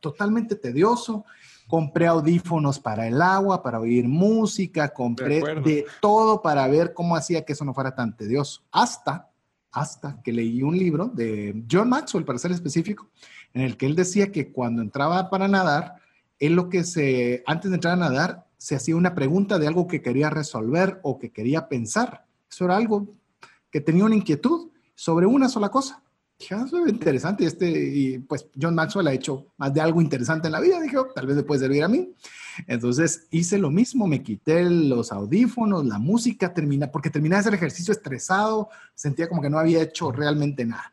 totalmente 0.00 0.56
tedioso. 0.56 1.24
Compré 1.66 2.06
audífonos 2.06 2.78
para 2.78 3.06
el 3.06 3.20
agua, 3.20 3.62
para 3.62 3.78
oír 3.78 4.08
música, 4.08 4.88
compré 4.88 5.42
de, 5.62 5.84
todo 6.00 6.40
para 6.40 6.66
ver 6.66 6.94
cómo 6.94 7.14
hacía 7.14 7.44
que 7.44 7.52
eso 7.52 7.64
no 7.64 7.74
fuera 7.74 7.94
tan 7.94 8.16
tedioso. 8.16 8.62
Hasta, 8.72 9.30
hasta 9.70 10.20
que 10.22 10.32
leí 10.32 10.62
un 10.62 10.78
libro 10.78 11.08
de 11.08 11.62
John 11.70 11.90
Maxwell, 11.90 12.24
para 12.24 12.38
ser 12.38 12.52
específico, 12.52 13.10
en 13.52 13.62
el 13.62 13.76
que 13.76 13.84
él 13.84 13.94
decía 13.94 14.32
que 14.32 14.50
cuando 14.50 14.80
entraba 14.80 15.28
para 15.28 15.46
nadar, 15.46 15.96
él 16.38 16.54
lo 16.54 16.70
que 16.70 16.84
se, 16.84 17.42
antes 17.46 17.70
de 17.70 17.74
entrar 17.74 17.94
a 17.94 17.96
nadar, 17.96 18.47
se 18.58 18.74
hacía 18.74 18.96
una 18.96 19.14
pregunta 19.14 19.58
de 19.58 19.66
algo 19.66 19.86
que 19.86 20.02
quería 20.02 20.30
resolver 20.30 21.00
o 21.02 21.18
que 21.18 21.30
quería 21.30 21.68
pensar. 21.68 22.26
Eso 22.50 22.64
era 22.64 22.76
algo 22.76 23.14
que 23.70 23.80
tenía 23.80 24.04
una 24.04 24.16
inquietud 24.16 24.70
sobre 24.94 25.26
una 25.26 25.48
sola 25.48 25.70
cosa. 25.70 26.02
Dije, 26.38 26.54
ah, 26.54 26.64
eso 26.66 26.84
es 26.84 26.92
interesante. 26.92 27.44
Este, 27.44 27.68
y 27.68 28.18
pues 28.18 28.48
John 28.60 28.74
Maxwell 28.74 29.06
ha 29.08 29.12
hecho 29.12 29.46
más 29.56 29.72
de 29.72 29.80
algo 29.80 30.00
interesante 30.00 30.48
en 30.48 30.52
la 30.52 30.60
vida. 30.60 30.80
Dije, 30.80 30.96
tal 31.14 31.26
vez 31.26 31.36
le 31.36 31.42
puede 31.42 31.60
servir 31.60 31.84
a 31.84 31.88
mí. 31.88 32.12
Entonces 32.66 33.26
hice 33.30 33.58
lo 33.58 33.70
mismo, 33.70 34.06
me 34.06 34.22
quité 34.22 34.68
los 34.68 35.12
audífonos, 35.12 35.84
la 35.86 35.98
música, 35.98 36.52
termina, 36.52 36.90
porque 36.90 37.10
terminé 37.10 37.38
ese 37.38 37.50
ejercicio 37.50 37.92
estresado, 37.92 38.68
sentía 38.94 39.28
como 39.28 39.40
que 39.40 39.50
no 39.50 39.58
había 39.58 39.82
hecho 39.82 40.10
realmente 40.10 40.64
nada. 40.64 40.92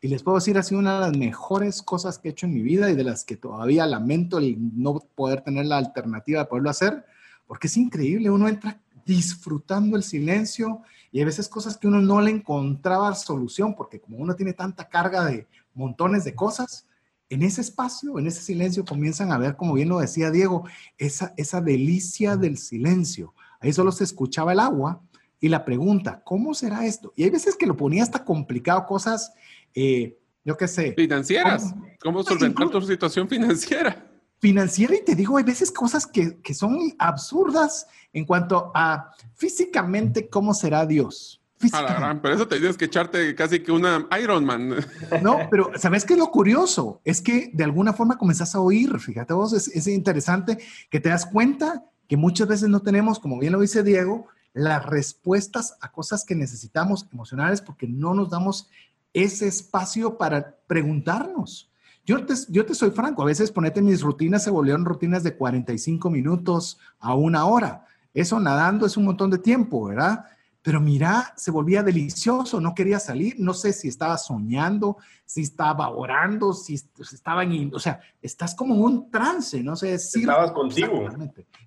Y 0.00 0.08
les 0.08 0.22
puedo 0.22 0.36
decir, 0.36 0.56
ha 0.56 0.62
sido 0.62 0.78
una 0.78 0.94
de 0.94 1.00
las 1.00 1.16
mejores 1.16 1.82
cosas 1.82 2.18
que 2.18 2.28
he 2.28 2.30
hecho 2.30 2.46
en 2.46 2.54
mi 2.54 2.62
vida 2.62 2.90
y 2.90 2.94
de 2.94 3.04
las 3.04 3.24
que 3.24 3.36
todavía 3.36 3.84
lamento 3.86 4.38
el 4.38 4.56
no 4.76 5.00
poder 5.14 5.42
tener 5.42 5.66
la 5.66 5.78
alternativa 5.78 6.40
de 6.40 6.46
poderlo 6.46 6.70
hacer, 6.70 7.04
porque 7.46 7.66
es 7.66 7.76
increíble, 7.76 8.30
uno 8.30 8.46
entra 8.46 8.80
disfrutando 9.04 9.96
el 9.96 10.02
silencio 10.02 10.82
y 11.10 11.18
hay 11.18 11.24
veces 11.24 11.48
cosas 11.48 11.76
que 11.76 11.88
uno 11.88 12.00
no 12.00 12.20
le 12.20 12.30
encontraba 12.30 13.14
solución, 13.14 13.74
porque 13.74 14.00
como 14.00 14.18
uno 14.18 14.36
tiene 14.36 14.52
tanta 14.52 14.88
carga 14.88 15.24
de 15.24 15.46
montones 15.74 16.24
de 16.24 16.34
cosas, 16.34 16.86
en 17.30 17.42
ese 17.42 17.60
espacio, 17.60 18.18
en 18.18 18.26
ese 18.26 18.40
silencio 18.40 18.84
comienzan 18.84 19.32
a 19.32 19.38
ver, 19.38 19.56
como 19.56 19.74
bien 19.74 19.88
lo 19.88 19.98
decía 19.98 20.30
Diego, 20.30 20.64
esa, 20.96 21.34
esa 21.36 21.60
delicia 21.60 22.36
del 22.36 22.56
silencio. 22.56 23.34
Ahí 23.60 23.72
solo 23.72 23.92
se 23.92 24.04
escuchaba 24.04 24.52
el 24.52 24.60
agua 24.60 25.00
y 25.40 25.48
la 25.48 25.64
pregunta, 25.64 26.22
¿cómo 26.24 26.54
será 26.54 26.84
esto? 26.84 27.12
Y 27.16 27.24
hay 27.24 27.30
veces 27.30 27.56
que 27.56 27.66
lo 27.66 27.76
ponía 27.76 28.02
hasta 28.02 28.24
complicado, 28.24 28.86
cosas 28.86 29.32
eh, 29.74 30.18
yo 30.44 30.56
qué 30.56 30.66
sé. 30.66 30.94
Financieras. 30.94 31.74
¿Cómo, 32.00 32.22
solventar 32.22 32.70
tu 32.70 32.80
situación 32.80 33.28
financiera? 33.28 34.06
Financiera, 34.40 34.94
y 34.94 35.04
te 35.04 35.14
digo, 35.14 35.36
hay 35.36 35.44
veces 35.44 35.70
cosas 35.70 36.06
que, 36.06 36.40
que 36.40 36.54
son 36.54 36.94
absurdas 36.98 37.86
en 38.12 38.24
cuanto 38.24 38.70
a 38.74 39.12
físicamente 39.34 40.28
cómo 40.28 40.54
será 40.54 40.86
Dios. 40.86 41.42
pero 41.60 42.34
eso 42.34 42.48
te 42.48 42.58
tienes 42.58 42.78
que 42.78 42.86
echarte 42.86 43.34
casi 43.34 43.60
que 43.60 43.72
una 43.72 44.06
Iron 44.22 44.44
Man. 44.44 44.76
No, 45.22 45.38
pero 45.50 45.72
¿sabes 45.76 46.04
qué 46.04 46.14
es 46.14 46.18
lo 46.18 46.30
curioso? 46.30 47.00
Es 47.04 47.20
que 47.20 47.50
de 47.52 47.64
alguna 47.64 47.92
forma 47.92 48.16
comenzás 48.16 48.54
a 48.54 48.60
oír, 48.60 48.98
fíjate 49.00 49.34
vos, 49.34 49.52
es, 49.52 49.68
es 49.68 49.86
interesante 49.88 50.58
que 50.88 51.00
te 51.00 51.10
das 51.10 51.26
cuenta 51.26 51.84
que 52.06 52.16
muchas 52.16 52.48
veces 52.48 52.68
no 52.68 52.80
tenemos, 52.80 53.18
como 53.18 53.38
bien 53.38 53.52
lo 53.52 53.60
dice 53.60 53.82
Diego, 53.82 54.28
las 54.58 54.84
respuestas 54.84 55.76
a 55.80 55.92
cosas 55.92 56.24
que 56.24 56.34
necesitamos 56.34 57.06
emocionales 57.12 57.60
porque 57.60 57.86
no 57.86 58.14
nos 58.14 58.30
damos 58.30 58.68
ese 59.12 59.46
espacio 59.46 60.18
para 60.18 60.56
preguntarnos. 60.66 61.70
Yo 62.04 62.24
te, 62.24 62.34
yo 62.48 62.64
te 62.64 62.74
soy 62.74 62.90
franco, 62.90 63.22
a 63.22 63.26
veces 63.26 63.50
ponete 63.52 63.82
mis 63.82 64.02
rutinas 64.02 64.42
se 64.42 64.50
volvieron 64.50 64.84
rutinas 64.84 65.22
de 65.22 65.36
45 65.36 66.10
minutos 66.10 66.78
a 66.98 67.14
una 67.14 67.44
hora. 67.44 67.86
Eso 68.14 68.40
nadando 68.40 68.86
es 68.86 68.96
un 68.96 69.04
montón 69.04 69.30
de 69.30 69.38
tiempo, 69.38 69.84
¿verdad? 69.84 70.24
pero 70.68 70.80
mira, 70.82 71.32
se 71.34 71.50
volvía 71.50 71.82
delicioso, 71.82 72.60
no 72.60 72.74
quería 72.74 72.98
salir, 72.98 73.36
no 73.38 73.54
sé 73.54 73.72
si 73.72 73.88
estaba 73.88 74.18
soñando, 74.18 74.98
si 75.24 75.40
estaba 75.40 75.88
orando, 75.88 76.52
si, 76.52 76.74
estaba 76.74 77.42
en, 77.42 77.74
o 77.74 77.78
sea, 77.78 78.00
estás 78.20 78.54
como 78.54 78.74
en 78.74 78.82
un 78.82 79.10
trance, 79.10 79.62
no 79.62 79.76
sé 79.76 79.92
decir. 79.92 80.22
Estabas 80.22 80.52
contigo. 80.52 81.08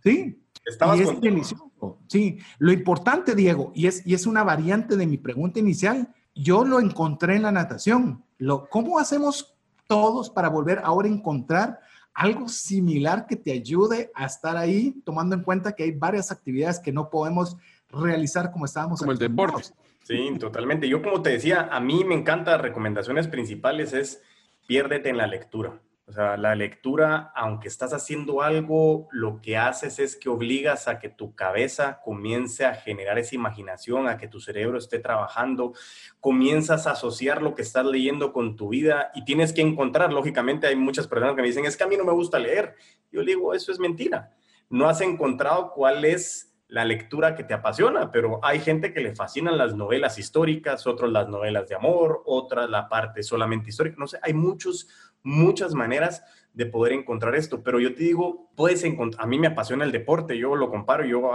Sí. 0.04 0.40
Estabas 0.66 1.00
y 1.00 1.04
es 1.04 1.22
delicioso. 1.22 2.00
Sí, 2.08 2.40
lo 2.60 2.72
importante, 2.72 3.36
Diego, 3.36 3.72
y 3.74 3.88
es, 3.88 4.06
y 4.06 4.14
es 4.14 4.26
una 4.26 4.44
variante 4.44 4.96
de 4.96 5.08
mi 5.08 5.18
pregunta 5.18 5.60
inicial, 5.60 6.14
yo 6.36 6.64
lo 6.64 6.80
encontré 6.80 7.36
en 7.36 7.44
la 7.44 7.52
natación. 7.52 8.24
Lo, 8.38 8.70
¿Cómo 8.70 9.00
hacemos 9.00 9.56
todos 9.88 10.30
para 10.30 10.50
volver 10.50 10.80
ahora 10.84 11.08
a 11.08 11.12
encontrar 11.12 11.80
algo 12.14 12.48
similar 12.48 13.26
que 13.26 13.36
te 13.36 13.52
ayude 13.52 14.12
a 14.14 14.26
estar 14.26 14.58
ahí, 14.58 15.02
tomando 15.06 15.36
en 15.36 15.44
cuenta 15.44 15.74
que 15.74 15.84
hay 15.84 15.92
varias 15.92 16.32
actividades 16.32 16.80
que 16.80 16.92
no 16.92 17.10
podemos 17.10 17.58
realizar 17.90 18.52
como 18.52 18.66
estábamos. 18.66 19.00
Como 19.00 19.12
el 19.12 19.18
deporte. 19.18 19.64
Sí, 20.04 20.30
totalmente. 20.40 20.88
Yo 20.88 21.02
como 21.02 21.22
te 21.22 21.32
decía, 21.32 21.70
a 21.72 21.80
mí 21.80 22.04
me 22.04 22.16
encanta, 22.16 22.58
recomendaciones 22.58 23.28
principales 23.28 23.94
es 23.94 24.22
piérdete 24.68 25.10
en 25.10 25.18
la 25.18 25.28
lectura. 25.28 25.82
O 26.12 26.14
sea, 26.14 26.36
la 26.36 26.56
lectura, 26.56 27.32
aunque 27.34 27.70
estás 27.70 27.94
haciendo 27.94 28.42
algo, 28.42 29.08
lo 29.14 29.42
que 29.42 29.56
haces 29.56 29.98
es 29.98 30.18
que 30.18 30.28
obligas 30.28 30.90
a 30.90 31.00
que 31.00 31.08
tu 31.08 31.36
cabeza 31.36 32.02
comience 32.04 32.66
a 32.66 32.76
generar 32.76 33.18
esa 33.18 33.36
imaginación, 33.36 34.10
a 34.10 34.18
que 34.18 34.28
tu 34.28 34.42
cerebro 34.42 34.78
esté 34.78 35.00
trabajando, 35.00 35.72
comienzas 36.20 36.86
a 36.86 36.92
asociar 36.92 37.42
lo 37.42 37.56
que 37.56 37.62
estás 37.62 37.86
leyendo 37.86 38.34
con 38.34 38.58
tu 38.58 38.68
vida 38.68 39.10
y 39.16 39.24
tienes 39.24 39.54
que 39.54 39.62
encontrar, 39.62 40.12
lógicamente 40.12 40.68
hay 40.68 40.76
muchas 40.76 41.08
personas 41.08 41.34
que 41.34 41.44
me 41.44 41.48
dicen, 41.48 41.64
es 41.64 41.78
que 41.78 41.86
a 41.86 41.88
mí 41.88 41.96
no 41.96 42.04
me 42.04 42.12
gusta 42.12 42.40
leer. 42.40 42.76
Yo 43.10 43.24
digo, 43.24 43.54
eso 43.54 43.72
es 43.72 43.80
mentira. 43.80 44.34
No 44.70 44.90
has 44.90 45.00
encontrado 45.00 45.72
cuál 45.72 46.04
es 46.04 46.51
la 46.72 46.86
lectura 46.86 47.36
que 47.36 47.44
te 47.44 47.54
apasiona, 47.54 48.12
pero 48.12 48.40
hay 48.42 48.62
gente 48.62 48.94
que 48.94 49.02
le 49.02 49.14
fascinan 49.14 49.58
las 49.58 49.76
novelas 49.76 50.18
históricas, 50.18 50.88
otros 50.88 51.12
las 51.12 51.28
novelas 51.28 51.68
de 51.68 51.76
amor, 51.76 52.24
otras 52.26 52.70
la 52.70 52.88
parte 52.88 53.24
solamente 53.24 53.70
histórica, 53.70 53.98
no 54.00 54.08
sé, 54.08 54.20
hay 54.24 54.34
muchos, 54.34 54.88
muchas 55.22 55.74
maneras 55.74 56.24
de 56.54 56.66
poder 56.66 56.94
encontrar 56.94 57.36
esto, 57.36 57.64
pero 57.64 57.80
yo 57.80 57.96
te 57.96 58.04
digo, 58.04 58.50
puedes 58.56 58.84
encontrar, 58.84 59.24
a 59.24 59.28
mí 59.28 59.40
me 59.40 59.48
apasiona 59.48 59.86
el 59.86 59.92
deporte, 59.92 60.38
yo 60.38 60.56
lo 60.56 60.70
comparo, 60.70 61.06
yo 61.06 61.32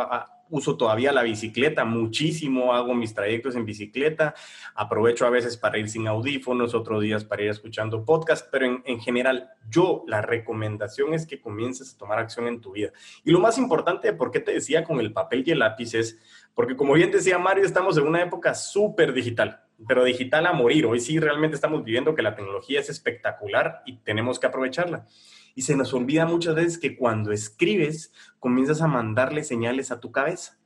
uso 0.50 0.76
todavía 0.76 1.10
la 1.10 1.22
bicicleta 1.22 1.84
muchísimo, 1.84 2.74
hago 2.74 2.94
mis 2.94 3.14
trayectos 3.14 3.56
en 3.56 3.64
bicicleta, 3.64 4.34
aprovecho 4.74 5.26
a 5.26 5.30
veces 5.30 5.56
para 5.56 5.78
ir 5.78 5.88
sin 5.88 6.06
audífonos, 6.06 6.74
otros 6.74 7.02
días 7.02 7.24
para 7.24 7.42
ir 7.42 7.50
escuchando 7.50 8.04
podcast, 8.04 8.48
pero 8.52 8.66
en, 8.66 8.82
en 8.84 9.00
general 9.00 9.50
yo 9.68 10.04
la 10.06 10.20
recomendación 10.20 11.14
es 11.14 11.26
que 11.26 11.40
comiences 11.40 11.94
a 11.94 11.98
tomar 11.98 12.18
acción 12.18 12.46
en 12.46 12.60
tu 12.60 12.72
vida. 12.72 12.90
Y 13.24 13.30
lo 13.30 13.40
más 13.40 13.56
importante, 13.58 14.12
¿por 14.12 14.30
qué 14.30 14.40
te 14.40 14.52
decía 14.52 14.84
con 14.84 15.00
el 15.00 15.12
papel 15.12 15.44
y 15.46 15.52
el 15.52 15.60
lápiz? 15.60 15.94
Es 15.94 16.18
porque 16.54 16.76
como 16.76 16.94
bien 16.94 17.10
decía 17.10 17.38
Mario, 17.38 17.64
estamos 17.64 17.96
en 17.96 18.06
una 18.06 18.22
época 18.22 18.54
súper 18.54 19.12
digital 19.12 19.65
pero 19.86 20.04
digital 20.04 20.46
a 20.46 20.52
morir. 20.52 20.86
Hoy 20.86 21.00
sí 21.00 21.18
realmente 21.18 21.54
estamos 21.54 21.84
viviendo 21.84 22.14
que 22.14 22.22
la 22.22 22.34
tecnología 22.34 22.80
es 22.80 22.88
espectacular 22.88 23.82
y 23.84 23.98
tenemos 23.98 24.38
que 24.38 24.46
aprovecharla. 24.46 25.06
Y 25.54 25.62
se 25.62 25.76
nos 25.76 25.92
olvida 25.94 26.26
muchas 26.26 26.54
veces 26.54 26.78
que 26.78 26.96
cuando 26.96 27.32
escribes, 27.32 28.12
comienzas 28.38 28.82
a 28.82 28.86
mandarle 28.86 29.42
señales 29.42 29.90
a 29.90 30.00
tu 30.00 30.12
cabeza. 30.12 30.58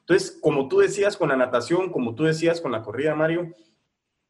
Entonces, 0.00 0.38
como 0.40 0.68
tú 0.68 0.78
decías 0.78 1.16
con 1.16 1.28
la 1.28 1.36
natación, 1.36 1.92
como 1.92 2.14
tú 2.14 2.24
decías 2.24 2.60
con 2.60 2.72
la 2.72 2.82
corrida, 2.82 3.14
Mario, 3.14 3.52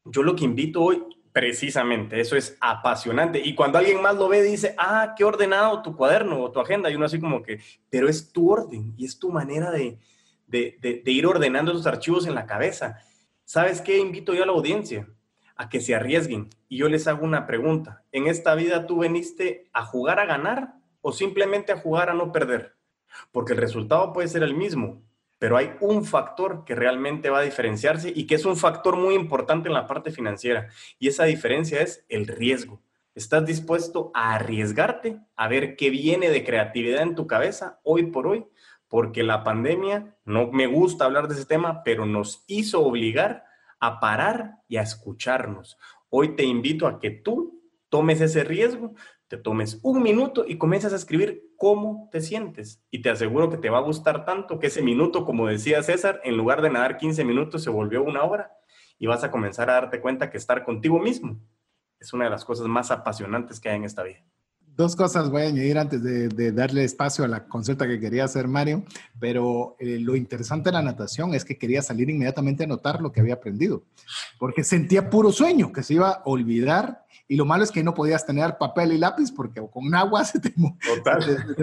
yo 0.03 0.23
lo 0.23 0.35
que 0.35 0.43
invito 0.43 0.81
hoy, 0.81 1.01
precisamente, 1.31 2.19
eso 2.19 2.35
es 2.35 2.57
apasionante. 2.59 3.39
Y 3.39 3.55
cuando 3.55 3.77
alguien 3.77 4.01
más 4.01 4.15
lo 4.15 4.27
ve, 4.27 4.43
dice, 4.43 4.75
ah, 4.77 5.13
qué 5.17 5.23
ordenado 5.23 5.81
tu 5.81 5.95
cuaderno 5.95 6.41
o 6.41 6.51
tu 6.51 6.59
agenda. 6.59 6.89
Y 6.89 6.95
uno 6.95 7.05
así 7.05 7.19
como 7.19 7.41
que, 7.41 7.61
pero 7.89 8.09
es 8.09 8.31
tu 8.31 8.51
orden 8.51 8.93
y 8.97 9.05
es 9.05 9.19
tu 9.19 9.31
manera 9.31 9.71
de, 9.71 9.99
de, 10.47 10.77
de, 10.81 11.11
ir 11.11 11.25
ordenando 11.25 11.71
esos 11.71 11.87
archivos 11.87 12.27
en 12.27 12.35
la 12.35 12.45
cabeza. 12.45 12.99
¿Sabes 13.49 13.81
qué? 13.81 13.97
Invito 13.97 14.35
yo 14.35 14.43
a 14.43 14.45
la 14.45 14.51
audiencia 14.51 15.09
a 15.55 15.69
que 15.69 15.81
se 15.81 15.95
arriesguen. 15.95 16.49
Y 16.67 16.77
yo 16.77 16.87
les 16.87 17.07
hago 17.07 17.25
una 17.25 17.47
pregunta. 17.47 18.03
¿En 18.11 18.27
esta 18.27 18.53
vida 18.53 18.85
tú 18.85 18.99
veniste 18.99 19.67
a 19.73 19.83
jugar 19.83 20.19
a 20.19 20.27
ganar 20.27 20.75
o 21.01 21.11
simplemente 21.11 21.71
a 21.71 21.77
jugar 21.79 22.11
a 22.11 22.13
no 22.13 22.31
perder? 22.31 22.75
Porque 23.31 23.53
el 23.53 23.57
resultado 23.57 24.13
puede 24.13 24.27
ser 24.27 24.43
el 24.43 24.53
mismo, 24.53 25.01
pero 25.39 25.57
hay 25.57 25.71
un 25.79 26.05
factor 26.05 26.63
que 26.63 26.75
realmente 26.75 27.31
va 27.31 27.39
a 27.39 27.41
diferenciarse 27.41 28.13
y 28.15 28.27
que 28.27 28.35
es 28.35 28.45
un 28.45 28.55
factor 28.55 28.95
muy 28.97 29.15
importante 29.15 29.67
en 29.67 29.73
la 29.73 29.87
parte 29.87 30.11
financiera. 30.11 30.69
Y 30.99 31.07
esa 31.07 31.23
diferencia 31.23 31.81
es 31.81 32.05
el 32.07 32.27
riesgo. 32.27 32.83
¿Estás 33.15 33.47
dispuesto 33.47 34.11
a 34.13 34.35
arriesgarte 34.35 35.17
a 35.35 35.47
ver 35.47 35.75
qué 35.75 35.89
viene 35.89 36.29
de 36.29 36.43
creatividad 36.43 37.01
en 37.01 37.15
tu 37.15 37.25
cabeza 37.25 37.79
hoy 37.81 38.11
por 38.11 38.27
hoy? 38.27 38.45
Porque 38.89 39.23
la 39.23 39.43
pandemia, 39.43 40.17
no 40.25 40.51
me 40.51 40.67
gusta 40.67 41.05
hablar 41.05 41.27
de 41.27 41.35
ese 41.35 41.45
tema, 41.45 41.83
pero 41.83 42.05
nos 42.05 42.43
hizo 42.47 42.81
obligar 42.81 43.45
a 43.79 44.01
parar 44.01 44.55
y 44.67 44.77
a 44.77 44.81
escucharnos. 44.81 45.77
Hoy 46.09 46.35
te 46.35 46.43
invito 46.43 46.87
a 46.87 46.99
que 46.99 47.11
tú 47.11 47.63
tomes 47.87 48.19
ese 48.19 48.43
riesgo, 48.43 48.95
te 49.27 49.37
tomes 49.37 49.79
un 49.83 50.01
minuto 50.01 50.43
y 50.45 50.57
comiences 50.57 50.91
a 50.91 50.97
escribir 50.97 51.53
cómo 51.55 52.09
te 52.11 52.19
sientes. 52.19 52.83
Y 52.91 53.01
te 53.01 53.11
aseguro 53.11 53.49
que 53.49 53.57
te 53.57 53.69
va 53.69 53.77
a 53.77 53.81
gustar 53.83 54.25
tanto 54.25 54.59
que 54.59 54.67
ese 54.67 54.81
minuto, 54.81 55.23
como 55.23 55.47
decía 55.47 55.83
César, 55.83 56.19
en 56.23 56.35
lugar 56.35 56.61
de 56.61 56.71
nadar 56.71 56.97
15 56.97 57.23
minutos, 57.23 57.63
se 57.63 57.69
volvió 57.69 58.03
una 58.03 58.23
hora 58.23 58.51
y 58.97 59.07
vas 59.07 59.23
a 59.23 59.31
comenzar 59.31 59.69
a 59.69 59.73
darte 59.73 60.01
cuenta 60.01 60.29
que 60.29 60.37
estar 60.37 60.65
contigo 60.65 60.99
mismo 60.99 61.39
es 61.99 62.13
una 62.13 62.25
de 62.25 62.31
las 62.31 62.45
cosas 62.45 62.67
más 62.67 62.91
apasionantes 62.91 63.59
que 63.59 63.69
hay 63.69 63.75
en 63.75 63.83
esta 63.83 64.03
vida. 64.03 64.23
Dos 64.79 64.95
cosas 64.95 65.29
voy 65.29 65.41
a 65.41 65.47
añadir 65.47 65.77
antes 65.77 66.01
de, 66.01 66.51
darle 66.53 66.85
espacio 66.85 67.25
a 67.25 67.27
la 67.27 67.49
consulta 67.49 67.85
que 67.85 67.99
quería 67.99 68.23
hacer 68.23 68.47
Mario, 68.47 68.85
pero 69.19 69.75
eh, 69.77 69.99
lo 69.99 70.15
interesante 70.15 70.69
de 70.69 70.73
la 70.75 70.81
natación 70.81 71.35
es 71.35 71.43
que 71.43 71.57
quería 71.57 71.81
salir 71.81 72.09
inmediatamente 72.09 72.63
a 72.63 72.67
notar 72.67 73.01
lo 73.01 73.11
que 73.11 73.19
había 73.19 73.33
aprendido, 73.33 73.83
porque 74.37 74.63
sentía 74.63 75.09
puro 75.09 75.33
sueño, 75.33 75.73
que 75.73 75.83
se 75.83 75.95
iba 75.95 76.11
a 76.11 76.21
olvidar, 76.23 77.03
y 77.27 77.35
lo 77.35 77.43
malo 77.43 77.65
es 77.65 77.71
que 77.71 77.83
no 77.83 77.93
podías 77.93 78.25
tener 78.25 78.57
papel 78.57 78.93
y 78.93 78.97
lápiz 78.97 79.33
porque 79.33 79.61
con 79.69 79.93
agua 79.93 80.23
se 80.23 80.39
te, 80.39 80.53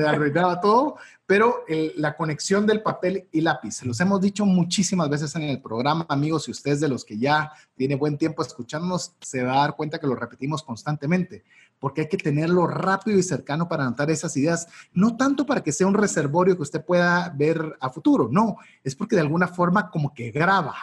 arruinaba 0.07 0.61
todo, 0.61 0.97
pero 1.25 1.65
la 1.97 2.19
conexión 2.19 2.67
del 2.67 2.83
papel 2.83 3.29
y 3.33 3.41
lápiz, 3.41 3.77
se 3.77 3.87
los 3.87 3.99
hemos 3.99 4.21
dicho 4.21 4.45
muchísimas 4.45 5.09
veces 5.09 5.35
en 5.37 5.45
el 5.45 5.63
programa, 5.63 6.05
amigos, 6.11 6.49
y 6.49 6.51
ustedes 6.51 6.81
de 6.81 6.89
los 6.89 7.03
que 7.03 7.17
ya 7.17 7.51
tiene 7.77 7.95
buen 7.95 8.19
tiempo 8.19 8.43
escuchándonos, 8.43 9.15
se 9.23 9.43
va 9.43 9.55
a 9.55 9.61
dar 9.61 9.75
cuenta 9.75 9.99
que 9.99 10.07
lo 10.07 10.17
repetimos 10.17 10.63
constantemente 10.63 11.45
porque 11.79 12.03
hay 12.03 12.09
que 12.09 12.17
tenerlo 12.17 12.67
rápido 12.67 13.19
y 13.19 13.23
cercano 13.23 13.69
para 13.69 13.85
anotar 13.85 14.11
esas 14.11 14.37
ideas, 14.37 14.67
no 14.93 15.17
tanto 15.17 15.47
para 15.47 15.63
que 15.63 15.73
sea 15.73 15.87
un 15.87 15.95
reservorio 15.95 16.57
que 16.57 16.63
usted 16.63 16.85
pueda 16.85 17.33
ver 17.37 17.77
a 17.81 17.91
futuro, 17.91 18.29
no, 18.31 18.57
es 18.83 18.95
porque 18.95 19.17
de 19.17 19.23
alguna 19.23 19.49
forma 19.49 19.91
como 19.91 20.15
que 20.15 20.31
graba, 20.31 20.75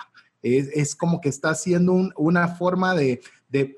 es, 0.44 0.96
como 0.96 1.22
que 1.22 1.30
está 1.30 1.52
haciendo 1.52 1.94
una 2.18 2.50
forma 2.50 2.94
de, 2.94 3.22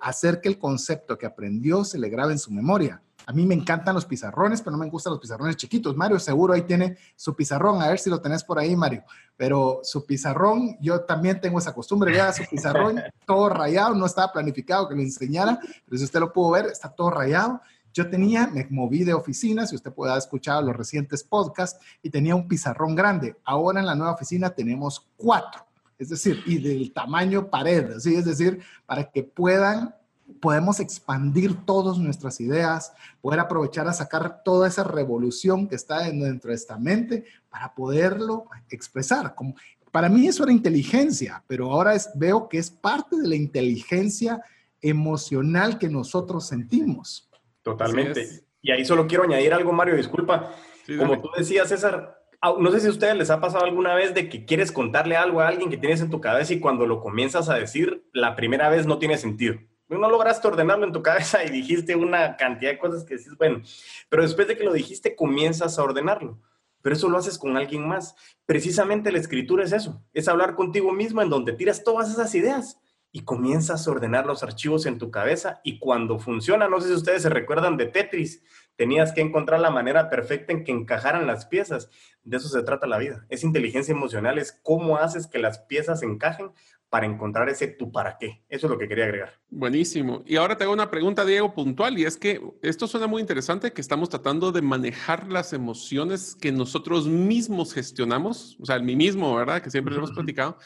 hacer 0.02 0.42
que 0.42 0.50
el 0.50 0.58
concepto 0.58 1.18
que 1.18 1.26
aprendió 1.26 1.84
se 1.84 2.00
le 2.00 2.10
grabe 2.10 2.32
en 2.32 2.40
su 2.40 2.52
memoria. 2.52 3.02
A 3.28 3.34
mí 3.34 3.46
me 3.46 3.56
encantan 3.56 3.96
los 3.96 4.06
pizarrones, 4.06 4.62
pero 4.62 4.72
no 4.72 4.84
me 4.84 4.90
gustan 4.90 5.12
los 5.12 5.20
pizarrones 5.20 5.58
chiquitos. 5.58 5.96
Mario 5.96 6.20
seguro 6.20 6.54
ahí 6.54 6.62
tiene 6.62 6.98
su 7.16 7.36
pizarrón, 7.36 7.82
a 7.82 7.90
ver 7.90 8.00
si 8.00 8.10
lo 8.10 8.22
tenés 8.22 8.44
por 8.44 8.60
ahí, 8.60 8.76
Mario. 8.76 9.04
Pero 9.36 9.80
su 9.84 10.06
pizarrón, 10.06 10.78
yo 10.80 11.02
también 11.02 11.42
tengo 11.42 11.60
esa 11.60 11.74
costumbre, 11.74 12.12
vea 12.12 12.32
su 12.32 12.44
pizarrón 12.50 13.02
todo 13.26 13.50
rayado, 13.50 13.96
no 13.96 14.06
estaba 14.06 14.32
planificado 14.32 14.88
que 14.88 14.96
lo 14.96 15.02
enseñara, 15.02 15.60
pero 15.86 15.98
si 15.98 16.04
usted 16.04 16.20
lo 16.20 16.32
pudo 16.32 16.52
ver, 16.52 16.68
está 16.68 16.90
todo 16.90 17.10
rayado. 17.10 17.62
Yo 17.94 18.10
tenía, 18.10 18.48
me 18.48 18.68
moví 18.70 19.04
de 19.04 19.14
oficina, 19.14 19.66
si 19.66 19.76
usted 19.76 19.92
puede 19.92 20.12
haber 20.12 20.22
escuchado 20.22 20.62
los 20.62 20.76
recientes 20.76 21.24
podcasts, 21.24 21.80
y 22.04 22.10
tenía 22.10 22.36
un 22.36 22.48
pizarrón 22.48 22.94
grande. 22.94 23.38
Ahora 23.46 23.80
en 23.80 23.86
la 23.86 23.96
nueva 23.96 24.14
oficina 24.14 24.50
tenemos 24.50 25.08
cuatro, 25.16 25.66
es 25.98 26.10
decir, 26.10 26.44
y 26.46 26.60
del 26.60 26.92
tamaño 26.92 27.50
pared, 27.50 27.98
¿sí? 28.00 28.16
es 28.16 28.26
decir, 28.26 28.62
para 28.86 29.10
que 29.10 29.24
puedan 29.24 29.96
podemos 30.40 30.80
expandir 30.80 31.66
todas 31.66 31.98
nuestras 31.98 32.40
ideas, 32.42 32.94
poder 33.22 33.40
aprovechar 33.40 33.88
a 33.88 33.94
sacar 33.94 34.44
toda 34.44 34.68
esa 34.68 34.84
revolución 34.84 35.68
que 35.68 35.76
está 35.76 36.00
dentro 36.04 36.50
de 36.50 36.56
esta 36.56 36.78
mente 36.78 37.26
para 37.50 37.74
poderlo 37.74 38.46
expresar. 38.70 39.36
Como, 39.36 39.56
para 39.92 40.10
mí 40.10 40.28
eso 40.28 40.44
era 40.44 40.52
inteligencia, 40.52 41.44
pero 41.48 41.72
ahora 41.72 41.94
veo 42.16 42.50
que 42.50 42.58
es 42.58 42.70
parte 42.70 43.18
de 43.18 43.28
la 43.28 43.36
inteligencia 43.36 44.42
emocional 44.82 45.78
que 45.78 45.90
nosotros 45.90 46.48
sentimos. 46.48 47.30
Totalmente. 47.62 48.44
Y 48.62 48.72
ahí 48.72 48.84
solo 48.84 49.08
quiero 49.08 49.24
añadir 49.24 49.54
algo, 49.54 49.72
Mario, 49.72 49.96
disculpa. 49.96 50.52
Como 50.98 51.22
tú 51.22 51.30
decías, 51.38 51.70
César, 51.70 52.20
no 52.60 52.72
sé 52.72 52.80
si 52.80 52.88
a 52.88 52.92
ustedes 52.92 53.16
les 53.16 53.30
ha 53.30 53.40
pasado 53.40 53.66
alguna 53.66 53.96
vez 53.96 54.14
de 54.14 54.28
que 54.28 54.46
quieres 54.46 54.72
contarle 54.72 55.16
algo 55.16 55.42
a 55.42 55.48
alguien 55.48 55.70
que 55.70 55.78
tienes 55.78 56.02
en 56.02 56.10
tu 56.10 56.20
cabeza 56.20 56.54
y 56.54 56.60
cuando 56.60 56.86
lo 56.86 57.00
comienzas 57.00 57.50
a 57.50 57.56
decir, 57.56 58.06
la 58.12 58.36
primera 58.36 58.70
vez 58.70 58.86
no 58.86 59.00
tiene 59.00 59.18
sentido 59.18 59.56
no 59.88 60.10
lograste 60.10 60.48
ordenarlo 60.48 60.86
en 60.86 60.92
tu 60.92 61.02
cabeza 61.02 61.44
y 61.44 61.50
dijiste 61.50 61.96
una 61.96 62.38
cantidad 62.38 62.72
de 62.72 62.80
cosas 62.80 63.04
que 63.04 63.18
dices, 63.18 63.38
bueno, 63.38 63.62
pero 64.10 64.24
después 64.24 64.48
de 64.48 64.58
que 64.58 64.64
lo 64.64 64.74
dijiste 64.74 65.16
comienzas 65.16 65.78
a 65.78 65.84
ordenarlo. 65.84 66.40
Pero 66.82 66.96
eso 66.96 67.10
lo 67.10 67.18
haces 67.18 67.40
con 67.40 67.58
alguien 67.58 67.88
más. 67.88 68.16
Precisamente 68.46 69.12
la 69.12 69.18
escritura 69.18 69.64
es 69.64 69.72
eso, 69.72 70.04
es 70.14 70.28
hablar 70.28 70.56
contigo 70.56 70.92
mismo 70.92 71.22
en 71.22 71.30
donde 71.30 71.54
tiras 71.54 71.84
todas 71.84 72.12
esas 72.12 72.34
ideas 72.36 72.80
y 73.16 73.22
comienzas 73.22 73.88
a 73.88 73.92
ordenar 73.92 74.26
los 74.26 74.44
archivos 74.44 74.86
en 74.86 74.98
tu 74.98 75.10
cabeza 75.10 75.62
y 75.64 75.80
cuando 75.80 76.20
funciona, 76.20 76.68
no 76.68 76.82
sé 76.82 76.90
si 76.90 76.96
ustedes 76.96 77.22
se 77.22 77.30
recuerdan 77.30 77.78
de 77.78 77.86
Tetris, 77.86 78.44
tenías 78.76 79.14
que 79.14 79.22
encontrar 79.22 79.62
la 79.62 79.70
manera 79.72 80.10
perfecta 80.10 80.52
en 80.52 80.66
que 80.66 80.74
encajaran 80.74 81.26
las 81.26 81.46
piezas. 81.46 81.90
De 82.24 82.36
eso 82.36 82.50
se 82.50 82.62
trata 82.64 82.88
la 82.88 82.98
vida. 82.98 83.26
Es 83.30 83.46
inteligencia 83.46 83.94
emocional, 83.94 84.38
es 84.38 84.52
cómo 84.64 84.98
haces 84.98 85.28
que 85.28 85.40
las 85.40 85.60
piezas 85.60 86.04
encajen 86.04 86.52
para 86.90 87.06
encontrar 87.06 87.50
ese 87.50 87.68
tú 87.68 87.92
para 87.92 88.18
qué. 88.18 88.44
Eso 88.48 88.68
es 88.68 88.72
lo 88.72 88.78
que 88.78 88.88
quería 88.88 89.06
agregar. 89.06 89.34
Buenísimo. 89.50 90.24
Y 90.26 90.38
ahora 90.38 90.58
te 90.58 90.64
hago 90.64 90.74
una 90.74 90.90
pregunta, 90.90 91.26
Diego, 91.26 91.54
puntual, 91.54 91.98
y 92.00 92.06
es 92.06 92.18
que 92.18 92.42
esto 92.62 92.88
suena 92.88 93.08
muy 93.08 93.22
interesante, 93.22 93.74
que 93.74 93.82
estamos 93.82 94.10
tratando 94.10 94.52
de 94.52 94.62
manejar 94.62 95.28
las 95.28 95.54
emociones 95.54 96.36
que 96.36 96.52
nosotros 96.52 97.08
mismos 97.08 97.74
gestionamos, 97.74 98.58
o 98.60 98.66
sea, 98.66 98.76
el 98.76 98.84
mí 98.84 98.96
mismo, 98.96 99.36
¿verdad? 99.36 99.62
Que 99.62 99.72
siempre 99.72 99.94
lo 99.94 100.00
hemos 100.00 100.12
platicado. 100.12 100.58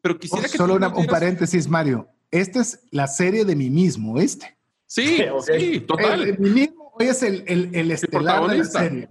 Pero 0.00 0.18
quisiera 0.18 0.48
que... 0.48 0.56
Solo 0.56 0.74
un 0.74 1.06
paréntesis, 1.06 1.68
Mario. 1.68 2.08
Esta 2.30 2.60
es 2.60 2.80
la 2.90 3.06
serie 3.06 3.44
de 3.44 3.54
mí 3.54 3.70
mismo, 3.70 4.18
¿este? 4.18 4.56
Sí, 4.86 5.22
sí, 5.46 5.80
total. 5.80 6.22
El, 6.22 6.38
mí 6.38 6.50
mismo 6.50 6.92
hoy 6.94 7.06
es 7.06 7.22
el, 7.22 7.44
el, 7.46 7.74
el 7.74 7.90
estelar 7.90 8.48
de 8.48 8.58
la 8.58 8.64
serie. 8.64 9.08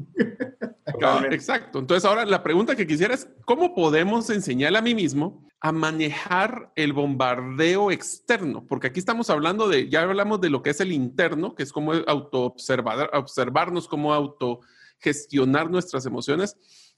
Exacto. 1.32 1.80
Entonces 1.80 2.06
ahora 2.06 2.26
la 2.26 2.44
pregunta 2.44 2.76
que 2.76 2.88
quisiera 2.88 3.14
es, 3.14 3.28
¿cómo 3.46 3.74
podemos 3.74 4.30
enseñarle 4.30 4.78
a 4.78 4.82
mí 4.82 4.96
mismo 4.96 5.46
a 5.60 5.72
manejar 5.72 6.72
el 6.76 6.94
bombardeo 6.94 7.92
externo? 7.92 8.66
Porque 8.68 8.88
aquí 8.88 9.00
estamos 9.00 9.30
hablando 9.30 9.68
de, 9.68 9.90
ya 9.90 10.02
hablamos 10.04 10.42
de 10.42 10.50
lo 10.50 10.62
que 10.62 10.72
es 10.72 10.80
el 10.82 10.92
interno, 10.92 11.56
que 11.56 11.64
es 11.64 11.72
como 11.72 11.94
auto 12.08 12.42
observarnos, 12.44 13.88
cómo 13.88 14.14
autogestionar 14.14 15.70
nuestras 15.70 16.06
emociones. 16.06 16.58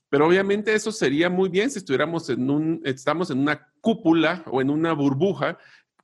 Pero 0.09 0.27
obviamente 0.27 0.73
eso 0.73 0.91
sería 0.91 1.29
muy 1.29 1.49
bien 1.49 1.71
si 1.71 1.79
estuviéramos 1.79 2.29
en 2.29 2.49
un, 2.49 2.81
estamos 2.85 3.31
en 3.31 3.39
una 3.39 3.67
cúpula 3.81 4.43
o 4.51 4.61
en 4.61 4.69
una 4.69 4.93
burbuja 4.93 5.57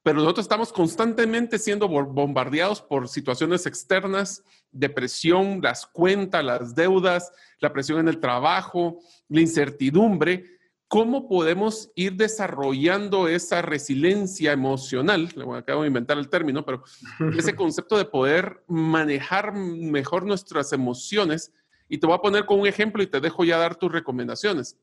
pero 0.03 0.19
nosotros 0.19 0.45
estamos 0.45 0.73
constantemente 0.73 1.59
siendo 1.59 1.87
bombardeados 1.87 2.81
por 2.81 3.07
situaciones 3.07 3.65
externas, 3.65 4.43
depresión, 4.71 5.61
las 5.61 5.85
cuentas, 5.85 6.43
las 6.43 6.73
deudas, 6.73 7.31
la 7.59 7.71
presión 7.71 7.99
en 7.99 8.07
el 8.07 8.19
trabajo, 8.19 8.99
la 9.29 9.41
incertidumbre. 9.41 10.45
¿Cómo 10.87 11.29
podemos 11.29 11.91
ir 11.95 12.13
desarrollando 12.13 13.27
esa 13.27 13.61
resiliencia 13.61 14.51
emocional? 14.51 15.29
acabo 15.55 15.83
de 15.83 15.87
inventar 15.87 16.17
el 16.17 16.29
término, 16.29 16.65
pero 16.65 16.83
ese 17.37 17.55
concepto 17.55 17.97
de 17.97 18.05
poder 18.05 18.63
manejar 18.67 19.53
mejor 19.53 20.25
nuestras 20.25 20.73
emociones. 20.73 21.53
Y 21.87 21.99
te 21.99 22.07
voy 22.07 22.15
a 22.15 22.21
poner 22.21 22.45
con 22.45 22.59
un 22.59 22.67
ejemplo 22.67 23.03
y 23.03 23.07
te 23.07 23.19
dejo 23.19 23.43
ya 23.43 23.57
dar 23.57 23.75
tus 23.75 23.91
recomendaciones 23.91 24.77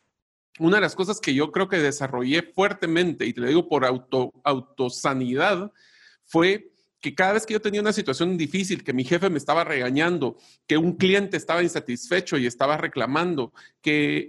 una 0.58 0.76
de 0.76 0.82
las 0.82 0.94
cosas 0.94 1.20
que 1.20 1.34
yo 1.34 1.52
creo 1.52 1.68
que 1.68 1.78
desarrollé 1.78 2.42
fuertemente, 2.42 3.26
y 3.26 3.32
te 3.32 3.40
lo 3.40 3.48
digo 3.48 3.68
por 3.68 3.84
auto, 3.84 4.32
autosanidad, 4.44 5.72
fue 6.24 6.72
que 7.00 7.14
cada 7.14 7.34
vez 7.34 7.46
que 7.46 7.54
yo 7.54 7.60
tenía 7.60 7.80
una 7.80 7.92
situación 7.92 8.36
difícil, 8.36 8.82
que 8.82 8.92
mi 8.92 9.04
jefe 9.04 9.30
me 9.30 9.38
estaba 9.38 9.62
regañando, 9.62 10.36
que 10.66 10.76
un 10.76 10.96
cliente 10.96 11.36
estaba 11.36 11.62
insatisfecho 11.62 12.36
y 12.38 12.46
estaba 12.46 12.76
reclamando, 12.76 13.52
que 13.80 14.26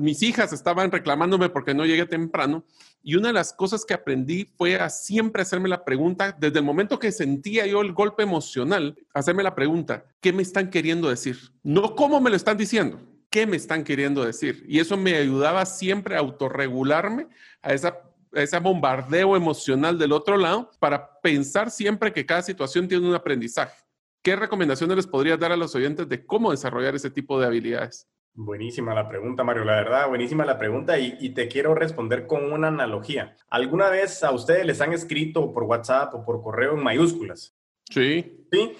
mis 0.00 0.22
hijas 0.22 0.52
estaban 0.52 0.92
reclamándome 0.92 1.48
porque 1.48 1.74
no 1.74 1.84
llegué 1.84 2.06
temprano, 2.06 2.64
y 3.02 3.16
una 3.16 3.28
de 3.28 3.34
las 3.34 3.52
cosas 3.52 3.84
que 3.84 3.94
aprendí 3.94 4.44
fue 4.56 4.76
a 4.76 4.90
siempre 4.90 5.42
hacerme 5.42 5.68
la 5.68 5.84
pregunta, 5.84 6.36
desde 6.38 6.60
el 6.60 6.64
momento 6.64 6.98
que 6.98 7.10
sentía 7.10 7.66
yo 7.66 7.80
el 7.80 7.92
golpe 7.92 8.22
emocional, 8.22 8.96
hacerme 9.12 9.42
la 9.42 9.54
pregunta, 9.54 10.04
¿qué 10.20 10.32
me 10.32 10.42
están 10.42 10.70
queriendo 10.70 11.08
decir? 11.08 11.36
No 11.64 11.96
cómo 11.96 12.20
me 12.20 12.30
lo 12.30 12.36
están 12.36 12.56
diciendo 12.56 13.00
qué 13.30 13.46
me 13.46 13.56
están 13.56 13.84
queriendo 13.84 14.24
decir. 14.24 14.64
Y 14.68 14.78
eso 14.78 14.96
me 14.96 15.16
ayudaba 15.16 15.64
siempre 15.66 16.16
a 16.16 16.20
autorregularme 16.20 17.28
a 17.62 17.72
esa 17.72 18.02
ese 18.32 18.58
bombardeo 18.58 19.36
emocional 19.36 19.98
del 19.98 20.12
otro 20.12 20.36
lado 20.36 20.70
para 20.78 21.20
pensar 21.20 21.70
siempre 21.70 22.12
que 22.12 22.26
cada 22.26 22.42
situación 22.42 22.88
tiene 22.88 23.08
un 23.08 23.14
aprendizaje. 23.14 23.76
¿Qué 24.22 24.36
recomendaciones 24.36 24.96
les 24.96 25.06
podrías 25.06 25.38
dar 25.38 25.52
a 25.52 25.56
los 25.56 25.74
oyentes 25.74 26.08
de 26.08 26.26
cómo 26.26 26.50
desarrollar 26.50 26.94
ese 26.94 27.10
tipo 27.10 27.40
de 27.40 27.46
habilidades? 27.46 28.08
Buenísima 28.34 28.94
la 28.94 29.08
pregunta, 29.08 29.42
Mario. 29.42 29.64
La 29.64 29.76
verdad, 29.76 30.08
buenísima 30.08 30.44
la 30.44 30.58
pregunta 30.58 30.98
y, 30.98 31.16
y, 31.20 31.30
te 31.30 31.48
quiero 31.48 31.74
responder 31.74 32.26
con 32.26 32.52
una 32.52 32.68
analogía. 32.68 33.36
¿Alguna 33.48 33.88
vez 33.88 34.22
a 34.22 34.30
ustedes 34.30 34.64
les 34.64 34.80
han 34.80 34.92
escrito 34.92 35.52
por 35.52 35.64
WhatsApp 35.64 36.14
o 36.14 36.24
por 36.24 36.42
correo 36.42 36.74
en 36.74 36.82
mayúsculas? 36.82 37.56
Sí. 37.90 38.46
Sí. 38.52 38.76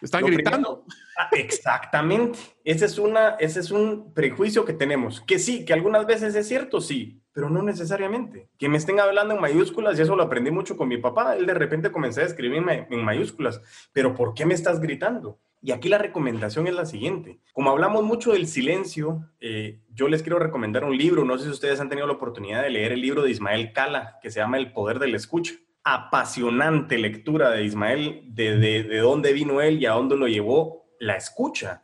Están 0.00 0.24
gritando. 0.26 0.84
Exactamente. 1.32 2.38
Ese 2.64 2.84
es, 2.84 2.98
una, 2.98 3.30
ese 3.40 3.60
es 3.60 3.70
un 3.70 4.12
prejuicio 4.14 4.64
que 4.64 4.72
tenemos. 4.72 5.20
Que 5.20 5.38
sí, 5.38 5.64
que 5.64 5.72
algunas 5.72 6.06
veces 6.06 6.34
es 6.34 6.46
cierto, 6.46 6.80
sí, 6.80 7.22
pero 7.32 7.50
no 7.50 7.62
necesariamente. 7.62 8.48
Que 8.58 8.68
me 8.68 8.78
estén 8.78 9.00
hablando 9.00 9.34
en 9.34 9.40
mayúsculas, 9.40 9.98
y 9.98 10.02
eso 10.02 10.16
lo 10.16 10.22
aprendí 10.22 10.50
mucho 10.50 10.76
con 10.76 10.88
mi 10.88 10.98
papá. 10.98 11.36
Él 11.36 11.46
de 11.46 11.54
repente 11.54 11.92
comenzó 11.92 12.20
a 12.20 12.24
escribir 12.24 12.62
en 12.68 13.04
mayúsculas. 13.04 13.60
Pero 13.92 14.14
¿por 14.14 14.34
qué 14.34 14.46
me 14.46 14.54
estás 14.54 14.80
gritando? 14.80 15.38
Y 15.62 15.72
aquí 15.72 15.88
la 15.88 15.98
recomendación 15.98 16.66
es 16.66 16.74
la 16.74 16.86
siguiente. 16.86 17.40
Como 17.52 17.70
hablamos 17.70 18.02
mucho 18.02 18.32
del 18.32 18.46
silencio, 18.46 19.30
eh, 19.40 19.80
yo 19.92 20.08
les 20.08 20.22
quiero 20.22 20.38
recomendar 20.38 20.84
un 20.84 20.96
libro. 20.96 21.24
No 21.24 21.36
sé 21.36 21.44
si 21.44 21.50
ustedes 21.50 21.80
han 21.80 21.90
tenido 21.90 22.06
la 22.06 22.14
oportunidad 22.14 22.62
de 22.62 22.70
leer 22.70 22.92
el 22.92 23.02
libro 23.02 23.22
de 23.22 23.30
Ismael 23.30 23.72
Cala, 23.72 24.18
que 24.22 24.30
se 24.30 24.40
llama 24.40 24.56
El 24.58 24.72
Poder 24.72 24.98
del 24.98 25.14
Escucha 25.14 25.54
apasionante 25.82 26.98
lectura 26.98 27.50
de 27.50 27.64
Ismael, 27.64 28.22
de, 28.26 28.56
de, 28.58 28.98
dónde 28.98 29.32
vino 29.32 29.60
él 29.60 29.80
y 29.80 29.86
a 29.86 29.92
dónde 29.92 30.16
lo 30.16 30.28
llevó 30.28 30.79
la 31.00 31.16
escucha. 31.16 31.82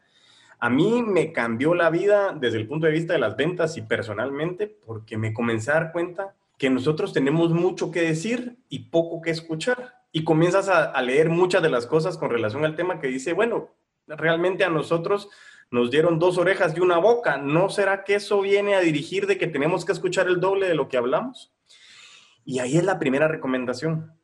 A 0.61 0.71
mí 0.71 1.03
me 1.03 1.33
cambió 1.33 1.75
la 1.75 1.91
vida 1.91 2.33
desde 2.39 2.59
el 2.59 2.69
punto 2.69 2.87
de 2.87 2.93
vista 2.93 3.13
de 3.13 3.19
las 3.19 3.37
ventas 3.37 3.77
y 3.77 3.83
personalmente 3.83 4.69
porque 4.69 5.19
me 5.19 5.35
comencé 5.35 5.73
a 5.73 5.75
dar 5.75 5.93
cuenta 5.93 6.37
que 6.57 6.71
nosotros 6.71 7.13
tenemos 7.13 7.51
mucho 7.51 7.91
que 7.91 8.03
decir 8.03 8.57
y 8.69 8.91
poco 8.91 9.21
que 9.21 9.31
escuchar. 9.31 9.97
Y 10.13 10.25
comienzas 10.25 10.69
a, 10.69 10.85
a 10.85 11.03
leer 11.03 11.29
muchas 11.29 11.63
de 11.63 11.69
las 11.69 11.87
cosas 11.87 12.17
con 12.17 12.31
relación 12.31 12.65
al 12.65 12.77
tema 12.77 13.01
que 13.01 13.09
dice, 13.09 13.33
bueno, 13.33 13.71
realmente 14.07 14.65
a 14.65 14.71
nosotros 14.71 15.29
nos 15.71 15.91
dieron 15.91 16.19
dos 16.19 16.39
orejas 16.39 16.75
y 16.77 16.81
una 16.81 16.99
boca. 16.99 17.37
¿No 17.37 17.69
será 17.69 18.05
que 18.05 18.15
eso 18.15 18.41
viene 18.41 18.75
a 18.75 18.81
dirigir 18.81 19.27
de 19.27 19.37
que 19.37 19.47
tenemos 19.47 19.85
que 19.85 19.93
escuchar 19.93 20.29
el 20.29 20.41
doble 20.41 20.69
de 20.69 20.75
lo 20.75 20.89
que 20.89 20.97
hablamos? 20.97 21.53
Y 22.45 22.61
ahí 22.61 22.77
es 22.77 22.85
la 22.85 22.99
primera 22.99 23.29
recomendación. 23.29 24.16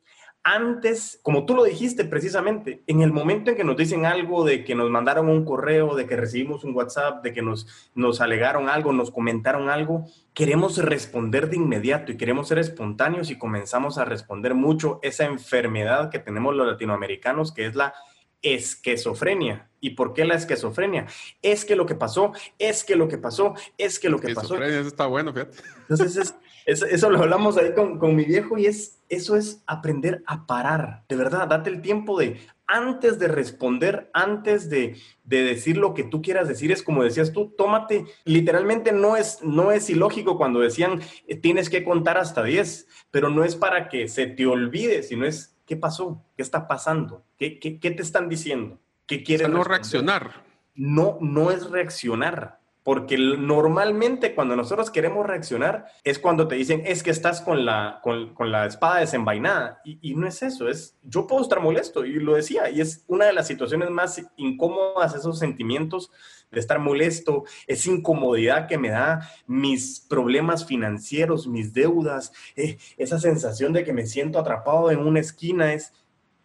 Antes, 0.45 1.19
como 1.23 1.45
tú 1.45 1.55
lo 1.55 1.63
dijiste 1.63 2.03
precisamente, 2.03 2.83
en 2.87 3.01
el 3.01 3.13
momento 3.13 3.49
en 3.49 3.55
que 3.55 3.63
nos 3.63 3.77
dicen 3.77 4.05
algo 4.05 4.43
de 4.43 4.65
que 4.65 4.75
nos 4.75 4.89
mandaron 4.89 5.29
un 5.29 5.45
correo, 5.45 5.95
de 5.95 6.05
que 6.05 6.17
recibimos 6.17 6.65
un 6.65 6.75
WhatsApp, 6.75 7.23
de 7.23 7.31
que 7.31 7.41
nos, 7.41 7.65
nos 7.95 8.19
alegaron 8.19 8.67
algo, 8.67 8.91
nos 8.91 9.09
comentaron 9.09 9.69
algo, 9.69 10.05
queremos 10.33 10.77
responder 10.79 11.49
de 11.49 11.55
inmediato 11.55 12.11
y 12.11 12.17
queremos 12.17 12.49
ser 12.49 12.59
espontáneos 12.59 13.31
y 13.31 13.37
comenzamos 13.37 13.97
a 13.97 14.03
responder 14.03 14.53
mucho 14.53 14.99
esa 15.01 15.23
enfermedad 15.23 16.11
que 16.11 16.19
tenemos 16.19 16.53
los 16.53 16.67
latinoamericanos, 16.67 17.53
que 17.53 17.65
es 17.65 17.75
la 17.75 17.93
esquizofrenia. 18.41 19.69
¿Y 19.79 19.91
por 19.91 20.13
qué 20.13 20.25
la 20.25 20.35
esquizofrenia? 20.35 21.07
Es 21.41 21.65
que 21.65 21.75
lo 21.75 21.85
que 21.85 21.95
pasó, 21.95 22.33
es 22.59 22.83
que 22.83 22.95
lo 22.95 23.07
que 23.07 23.17
pasó, 23.17 23.55
es 23.77 23.99
que 23.99 24.09
lo 24.09 24.19
que 24.19 24.33
pasó. 24.33 24.61
Eso 24.61 24.87
está 24.87 25.07
bueno, 25.07 25.33
fíjate. 25.33 25.57
Entonces, 25.89 26.17
es, 26.17 26.35
eso, 26.65 27.09
lo 27.09 27.19
hablamos 27.19 27.57
ahí 27.57 27.73
con, 27.73 27.97
con, 27.99 28.15
mi 28.15 28.25
viejo 28.25 28.57
y 28.57 28.65
es, 28.65 28.99
eso 29.09 29.35
es 29.35 29.61
aprender 29.67 30.23
a 30.25 30.45
parar. 30.45 31.03
De 31.09 31.15
verdad, 31.15 31.47
date 31.47 31.69
el 31.69 31.81
tiempo 31.81 32.17
de, 32.19 32.39
antes 32.67 33.19
de 33.19 33.27
responder, 33.27 34.09
antes 34.13 34.69
de, 34.69 34.97
de, 35.23 35.43
decir 35.43 35.77
lo 35.77 35.93
que 35.93 36.03
tú 36.03 36.21
quieras 36.21 36.47
decir, 36.47 36.71
es 36.71 36.81
como 36.81 37.03
decías 37.03 37.33
tú, 37.33 37.53
tómate, 37.57 38.05
literalmente 38.23 38.91
no 38.91 39.17
es, 39.17 39.39
no 39.43 39.71
es 39.71 39.89
ilógico 39.89 40.37
cuando 40.37 40.59
decían 40.59 41.01
eh, 41.27 41.35
tienes 41.35 41.69
que 41.69 41.83
contar 41.83 42.17
hasta 42.17 42.43
10, 42.43 42.87
pero 43.11 43.29
no 43.29 43.43
es 43.43 43.55
para 43.55 43.89
que 43.89 44.07
se 44.07 44.27
te 44.27 44.45
olvide, 44.45 45.03
sino 45.03 45.25
es 45.25 45.55
qué 45.65 45.75
pasó, 45.75 46.23
qué 46.35 46.43
está 46.43 46.67
pasando, 46.67 47.23
qué, 47.37 47.59
qué, 47.59 47.79
qué 47.79 47.91
te 47.91 48.01
están 48.01 48.29
diciendo, 48.29 48.79
qué 49.05 49.23
quieres. 49.23 49.49
no 49.49 49.63
reaccionar. 49.63 50.43
No, 50.75 51.19
no 51.21 51.51
es 51.51 51.69
reaccionar 51.69 52.62
porque 52.83 53.17
normalmente 53.17 54.35
cuando 54.35 54.55
nosotros 54.55 54.91
queremos 54.91 55.25
reaccionar 55.25 55.85
es 56.03 56.19
cuando 56.19 56.47
te 56.47 56.55
dicen, 56.55 56.83
es 56.85 57.01
que 57.01 57.11
estás 57.11 57.41
con 57.41 57.65
la, 57.65 58.01
con, 58.03 58.51
la 58.51 58.65
espada 58.65 58.99
desenvainada. 58.99 59.81
Y, 59.85 60.15
no 60.15 60.27
es 60.27 60.43
eso, 60.43 60.67
es, 60.67 60.97
yo 61.01 61.25
puedo 61.25 61.41
estar 61.41 61.61
molesto, 61.61 62.05
y 62.05 62.15
lo 62.15 62.35
decía, 62.35 62.69
y 62.69 62.81
es 62.81 63.05
una 63.07 63.25
de 63.25 63.33
las 63.33 63.47
situaciones 63.47 63.89
más 63.89 64.21
incómodas, 64.35 65.15
esos 65.15 65.39
sentimientos 65.39 66.11
de 66.51 66.59
estar 66.59 66.77
molesto, 66.77 67.45
esa 67.67 67.89
incomodidad 67.89 68.67
que 68.67 68.77
me 68.77 68.89
da 68.89 69.29
mis 69.47 70.01
problemas 70.01 70.65
financieros, 70.65 71.47
mis 71.47 71.73
deudas, 71.73 72.33
eh, 72.55 72.77
esa 72.97 73.19
sensación 73.19 73.73
de 73.73 73.83
que 73.83 73.93
me 73.93 74.05
siento 74.05 74.39
atrapado 74.39 74.91
en 74.91 74.99
una 74.99 75.21
esquina, 75.21 75.73
es, 75.73 75.93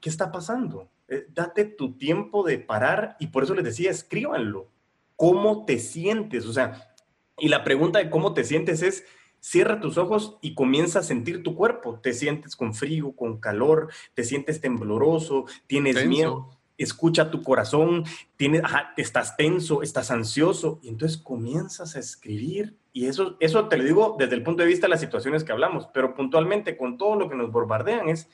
¿qué 0.00 0.08
está 0.08 0.30
pasando? 0.30 0.88
Eh, 1.08 1.26
date 1.34 1.64
tu 1.64 1.96
tiempo 1.96 2.44
de 2.44 2.58
parar 2.58 3.16
y 3.18 3.26
por 3.26 3.42
eso 3.42 3.54
les 3.54 3.64
decía, 3.64 3.90
escríbanlo 3.90 4.68
cómo 5.18 5.64
te 5.64 5.80
sientes. 5.80 6.46
O 6.46 6.52
sea, 6.52 6.94
y 7.38 7.48
la 7.48 7.64
pregunta 7.64 7.98
de 7.98 8.08
cómo 8.08 8.34
te 8.34 8.44
sientes 8.44 8.82
es, 8.82 9.04
cierra 9.40 9.80
tus 9.80 9.98
ojos 9.98 10.38
y 10.40 10.54
comienza 10.54 11.00
a 11.00 11.02
sentir 11.02 11.42
tu 11.42 11.56
cuerpo. 11.56 11.98
Te 12.00 12.14
sientes 12.14 12.54
con 12.54 12.72
frío, 12.72 13.12
con 13.16 13.38
calor, 13.38 13.90
te 14.14 14.22
sientes 14.22 14.60
tembloroso, 14.60 15.46
tienes 15.66 16.06
miedo. 16.06 16.50
Escucha 16.78 17.32
tu 17.32 17.42
corazón, 17.42 18.04
tienes, 18.36 18.62
estás 18.96 19.36
tenso, 19.36 19.82
estás 19.82 20.12
ansioso, 20.12 20.78
y 20.80 20.88
entonces 20.90 21.18
comienzas 21.18 21.96
a 21.96 21.98
escribir. 21.98 22.76
Y 22.92 23.06
eso, 23.06 23.36
eso 23.40 23.66
te 23.66 23.76
lo 23.76 23.82
digo 23.82 24.16
desde 24.16 24.36
el 24.36 24.44
punto 24.44 24.62
de 24.62 24.68
vista 24.68 24.86
de 24.86 24.90
las 24.92 25.00
situaciones 25.00 25.42
que 25.42 25.50
hablamos, 25.50 25.88
pero 25.92 26.14
puntualmente 26.14 26.76
con 26.76 26.96
todo 26.96 27.16
lo 27.16 27.28
que 27.28 27.34
nos 27.34 27.50
bombardean 27.50 28.08
es, 28.08 28.30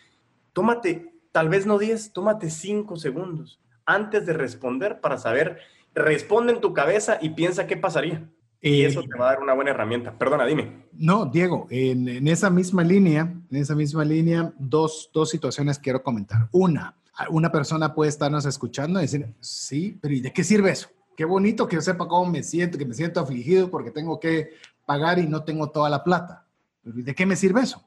tómate, 0.52 1.14
tal 1.32 1.48
vez 1.48 1.64
no 1.64 1.78
10, 1.78 2.12
tómate 2.12 2.50
5 2.50 2.96
segundos 2.96 3.58
antes 3.86 4.26
de 4.26 4.32
responder 4.32 5.00
para 5.00 5.18
saber, 5.18 5.60
responde 5.94 6.52
en 6.52 6.60
tu 6.60 6.72
cabeza 6.72 7.18
y 7.20 7.30
piensa 7.30 7.66
qué 7.66 7.76
pasaría. 7.76 8.28
Y 8.60 8.82
eh, 8.82 8.86
eso 8.86 9.02
te 9.02 9.18
va 9.18 9.26
a 9.26 9.32
dar 9.32 9.42
una 9.42 9.52
buena 9.52 9.72
herramienta. 9.72 10.16
Perdona, 10.16 10.46
dime. 10.46 10.86
No, 10.92 11.26
Diego, 11.26 11.66
en, 11.70 12.26
esa 12.26 12.48
misma 12.50 12.82
línea, 12.82 13.32
en 13.50 13.56
esa 13.56 13.74
misma 13.74 14.04
línea, 14.04 14.52
dos, 14.58 15.10
dos 15.12 15.30
situaciones 15.30 15.78
quiero 15.78 16.02
comentar. 16.02 16.48
Una, 16.50 16.96
una 17.28 17.52
persona 17.52 17.94
puede 17.94 18.08
estarnos 18.08 18.46
escuchando 18.46 18.98
y 18.98 19.02
decir, 19.02 19.34
sí, 19.40 19.98
pero 20.00 20.14
¿y 20.14 20.20
de 20.20 20.32
qué 20.32 20.42
sirve 20.42 20.70
eso? 20.70 20.88
Qué 21.16 21.24
bonito 21.24 21.68
que 21.68 21.76
yo 21.76 21.82
sepa 21.82 22.08
cómo 22.08 22.30
me 22.30 22.42
siento, 22.42 22.78
que 22.78 22.86
me 22.86 22.94
siento 22.94 23.20
afligido 23.20 23.70
porque 23.70 23.90
tengo 23.90 24.18
que 24.18 24.50
pagar 24.86 25.18
y 25.18 25.26
no 25.26 25.44
tengo 25.44 25.70
toda 25.70 25.90
la 25.90 26.02
plata. 26.02 26.46
¿De 26.82 27.14
qué 27.14 27.26
me 27.26 27.36
sirve 27.36 27.60
eso? 27.60 27.84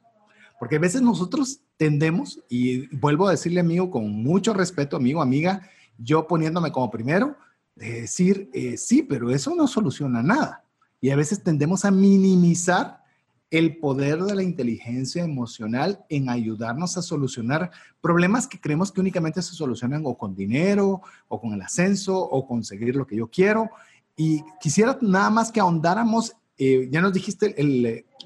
Porque 0.59 0.77
a 0.77 0.79
veces 0.79 1.01
nosotros 1.01 1.61
tendemos, 1.77 2.39
y 2.49 2.95
vuelvo 2.95 3.27
a 3.27 3.31
decirle 3.31 3.59
amigo 3.59 3.91
con 3.91 4.09
mucho 4.09 4.53
respeto, 4.53 4.97
amigo, 4.97 5.21
amiga, 5.21 5.69
yo 5.97 6.27
poniéndome 6.27 6.71
como 6.71 6.89
primero, 6.89 7.35
de 7.77 8.01
decir, 8.01 8.49
eh, 8.53 8.77
sí, 8.77 9.03
pero 9.03 9.29
eso 9.29 9.55
no 9.55 9.67
soluciona 9.67 10.23
nada. 10.23 10.63
Y 10.99 11.11
a 11.11 11.15
veces 11.15 11.43
tendemos 11.43 11.85
a 11.85 11.91
minimizar 11.91 13.03
el 13.49 13.77
poder 13.77 14.21
de 14.23 14.35
la 14.35 14.43
inteligencia 14.43 15.23
emocional 15.23 16.03
en 16.09 16.29
ayudarnos 16.29 16.97
a 16.97 17.01
solucionar 17.01 17.71
problemas 18.01 18.47
que 18.47 18.59
creemos 18.59 18.91
que 18.91 18.99
únicamente 18.99 19.41
se 19.41 19.53
solucionan 19.53 20.01
o 20.05 20.17
con 20.17 20.35
dinero, 20.35 21.01
o 21.27 21.39
con 21.39 21.53
el 21.53 21.61
ascenso, 21.61 22.17
o 22.17 22.45
conseguir 22.45 22.95
lo 22.95 23.07
que 23.07 23.15
yo 23.15 23.27
quiero. 23.27 23.69
Y 24.17 24.43
quisiera 24.59 24.97
nada 25.01 25.29
más 25.29 25.51
que 25.51 25.59
ahondáramos, 25.59 26.35
eh, 26.57 26.89
ya 26.91 26.99
nos 26.99 27.13
dijiste 27.13 27.55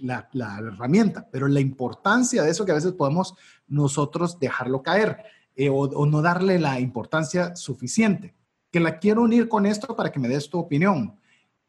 la, 0.01 0.27
herramienta, 0.59 1.27
pero 1.29 1.47
la 1.47 1.59
importancia 1.59 2.41
de 2.41 2.49
eso 2.49 2.65
que 2.65 2.71
a 2.71 2.75
veces 2.75 2.93
podemos 2.93 3.35
nosotros 3.67 4.39
dejarlo 4.39 4.81
caer 4.81 5.17
eh, 5.55 5.69
o 5.69 6.05
no 6.05 6.21
darle 6.21 6.57
la 6.57 6.79
importancia 6.79 7.55
suficiente. 7.55 8.33
Que 8.71 8.79
la 8.79 8.99
quiero 8.99 9.21
unir 9.21 9.47
con 9.49 9.65
esto 9.65 9.95
para 9.95 10.11
que 10.11 10.19
me 10.19 10.27
des 10.27 10.49
tu 10.49 10.57
opinión. 10.57 11.19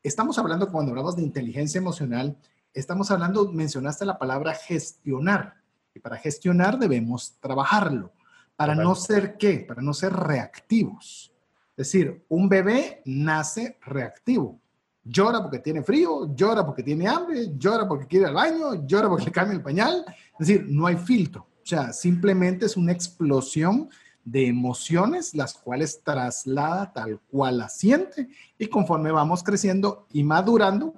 Estamos 0.03 0.39
hablando, 0.39 0.71
cuando 0.71 0.93
hablamos 0.93 1.17
de 1.17 1.23
inteligencia 1.23 1.79
emocional, 1.79 2.37
estamos 2.73 3.11
hablando, 3.11 3.51
mencionaste 3.53 4.05
la 4.07 4.19
palabra 4.19 4.55
gestionar. 4.55 5.55
Y 5.95 5.99
para 5.99 6.17
gestionar 6.17 6.79
debemos 6.79 7.35
trabajarlo. 7.41 8.13
¿Para 8.57 8.75
no 8.75 8.95
ser 8.95 9.37
qué? 9.37 9.65
Para 9.67 9.83
no 9.83 9.93
ser 9.93 10.13
reactivos. 10.13 11.33
Es 11.77 11.89
decir, 11.89 12.25
un 12.29 12.49
bebé 12.49 13.03
nace 13.05 13.79
reactivo. 13.83 14.61
Llora 15.05 15.43
porque 15.43 15.59
tiene 15.59 15.83
frío, 15.83 16.33
llora 16.35 16.65
porque 16.65 16.83
tiene 16.83 17.09
hambre, 17.09 17.51
llora 17.57 17.89
porque 17.89 18.07
quiere 18.07 18.25
ir 18.25 18.29
al 18.29 18.35
baño, 18.35 18.87
llora 18.87 19.09
porque 19.09 19.25
le 19.25 19.33
cambia 19.33 19.57
el 19.57 19.63
pañal. 19.63 20.05
Es 20.39 20.47
decir, 20.47 20.67
no 20.69 20.87
hay 20.87 20.97
filtro. 20.97 21.49
O 21.63 21.67
sea, 21.67 21.93
simplemente 21.93 22.67
es 22.67 22.77
una 22.77 22.93
explosión 22.93 23.89
de 24.25 24.47
emociones, 24.47 25.35
las 25.35 25.55
cuales 25.55 26.03
traslada 26.05 26.93
tal 26.93 27.21
cual 27.29 27.59
la 27.59 27.69
siente 27.69 28.29
y 28.59 28.67
conforme 28.67 29.11
vamos 29.11 29.43
creciendo 29.43 30.07
y 30.13 30.23
madurando, 30.23 30.95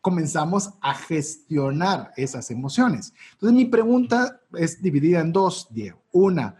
comenzamos 0.00 0.74
a 0.80 0.94
gestionar 0.94 2.12
esas 2.16 2.50
emociones. 2.50 3.12
Entonces 3.32 3.56
mi 3.56 3.64
pregunta 3.64 4.40
es 4.54 4.80
dividida 4.80 5.20
en 5.20 5.32
dos, 5.32 5.68
Diego. 5.70 6.02
Una, 6.12 6.56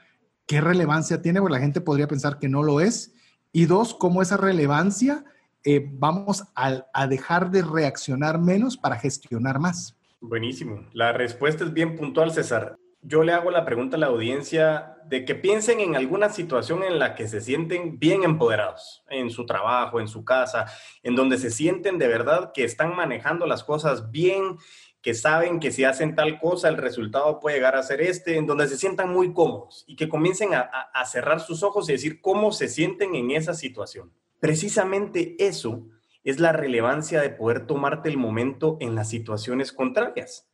¿qué 0.46 0.60
relevancia 0.60 1.22
tiene? 1.22 1.40
Porque 1.40 1.54
la 1.54 1.60
gente 1.60 1.80
podría 1.80 2.08
pensar 2.08 2.38
que 2.38 2.48
no 2.48 2.62
lo 2.62 2.80
es. 2.80 3.14
Y 3.52 3.66
dos, 3.66 3.94
¿cómo 3.94 4.22
esa 4.22 4.36
relevancia 4.36 5.24
eh, 5.64 5.88
vamos 5.92 6.44
a, 6.54 6.86
a 6.92 7.06
dejar 7.06 7.50
de 7.50 7.62
reaccionar 7.62 8.40
menos 8.40 8.76
para 8.76 8.96
gestionar 8.96 9.60
más? 9.60 9.96
Buenísimo. 10.20 10.84
La 10.92 11.12
respuesta 11.12 11.64
es 11.64 11.72
bien 11.72 11.94
puntual, 11.96 12.32
César 12.32 12.76
yo 13.06 13.22
le 13.22 13.32
hago 13.32 13.52
la 13.52 13.64
pregunta 13.64 13.96
a 13.96 14.00
la 14.00 14.06
audiencia 14.06 14.96
de 15.06 15.24
que 15.24 15.36
piensen 15.36 15.78
en 15.78 15.94
alguna 15.94 16.28
situación 16.28 16.82
en 16.82 16.98
la 16.98 17.14
que 17.14 17.28
se 17.28 17.40
sienten 17.40 18.00
bien 18.00 18.24
empoderados, 18.24 19.04
en 19.08 19.30
su 19.30 19.46
trabajo, 19.46 20.00
en 20.00 20.08
su 20.08 20.24
casa, 20.24 20.66
en 21.04 21.14
donde 21.14 21.38
se 21.38 21.50
sienten 21.50 21.98
de 21.98 22.08
verdad 22.08 22.50
que 22.52 22.64
están 22.64 22.96
manejando 22.96 23.46
las 23.46 23.62
cosas 23.62 24.10
bien, 24.10 24.58
que 25.00 25.14
saben 25.14 25.60
que 25.60 25.70
si 25.70 25.84
hacen 25.84 26.16
tal 26.16 26.40
cosa 26.40 26.68
el 26.68 26.78
resultado 26.78 27.38
puede 27.38 27.56
llegar 27.56 27.76
a 27.76 27.84
ser 27.84 28.00
este, 28.00 28.38
en 28.38 28.46
donde 28.46 28.66
se 28.66 28.76
sientan 28.76 29.12
muy 29.12 29.32
cómodos 29.32 29.84
y 29.86 29.94
que 29.94 30.08
comiencen 30.08 30.50
a, 30.54 31.04
cerrar 31.04 31.38
sus 31.38 31.62
ojos 31.62 31.88
y 31.88 31.92
decir 31.92 32.20
cómo 32.20 32.50
se 32.50 32.66
sienten 32.66 33.14
en 33.14 33.30
esa 33.30 33.54
situación. 33.54 34.12
Precisamente 34.40 35.36
eso 35.38 35.86
es 36.24 36.40
la 36.40 36.50
relevancia 36.50 37.20
de 37.20 37.30
poder 37.30 37.68
tomarte 37.68 38.08
el 38.08 38.16
momento 38.16 38.78
en 38.80 38.96
las 38.96 39.08
situaciones 39.08 39.72
contrarias 39.72 40.48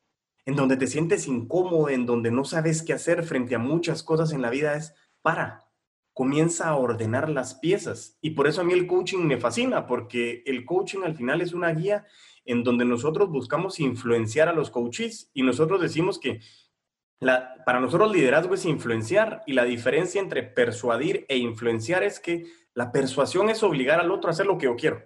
en 0.45 0.57
donde 0.57 0.77
te 0.77 0.87
sientes 0.87 1.29
incómodo, 1.29 1.89
en 1.89 2.07
donde 2.07 2.31
no 2.31 2.45
sabes 2.45 2.83
qué 2.83 2.93
hacer 2.93 3.23
frente 3.25 3.55
a 3.55 3.59
muchas 3.59 4.03
cosas 4.03 4.33
en 4.33 4.43
la 4.43 4.51
vida, 4.51 4.75
es 4.75 4.95
para, 5.23 5.69
comienza 6.13 6.69
a 6.69 6.77
ordenar 6.77 7.29
las 7.29 7.55
piezas. 7.55 8.19
Y 8.21 8.31
por 8.31 8.47
eso 8.47 8.61
a 8.61 8.65
mí 8.65 8.73
el 8.73 8.87
coaching 8.87 9.19
me 9.19 9.39
fascina, 9.39 9.87
porque 9.87 10.43
el 10.47 10.65
coaching 10.65 11.01
al 11.05 11.15
final 11.15 11.41
es 11.41 11.53
una 11.53 11.73
guía 11.73 12.07
en 12.45 12.65
donde 12.65 12.85
nosotros 12.85 13.31
buscamos 13.31 13.79
influenciar 13.79 14.49
a 14.49 14.53
los 14.53 14.71
coaches 14.71 15.31
y 15.33 15.43
nosotros 15.43 15.81
decimos 15.81 16.19
que 16.19 16.41
para 17.65 17.79
nosotros 17.79 18.13
liderazgo 18.13 18.55
es 18.55 18.65
influenciar 18.65 19.43
y 19.47 19.53
la 19.53 19.65
diferencia 19.65 20.21
entre 20.21 20.43
persuadir 20.43 21.25
e 21.29 21.37
influenciar 21.37 22.03
es 22.03 22.19
que 22.19 22.47
la 22.75 22.91
persuasión 22.91 23.49
es 23.49 23.63
obligar 23.63 24.01
al 24.01 24.11
otro 24.11 24.29
a 24.29 24.33
hacer 24.33 24.47
lo 24.47 24.59
que 24.59 24.67
yo 24.67 24.75
quiero 24.75 25.05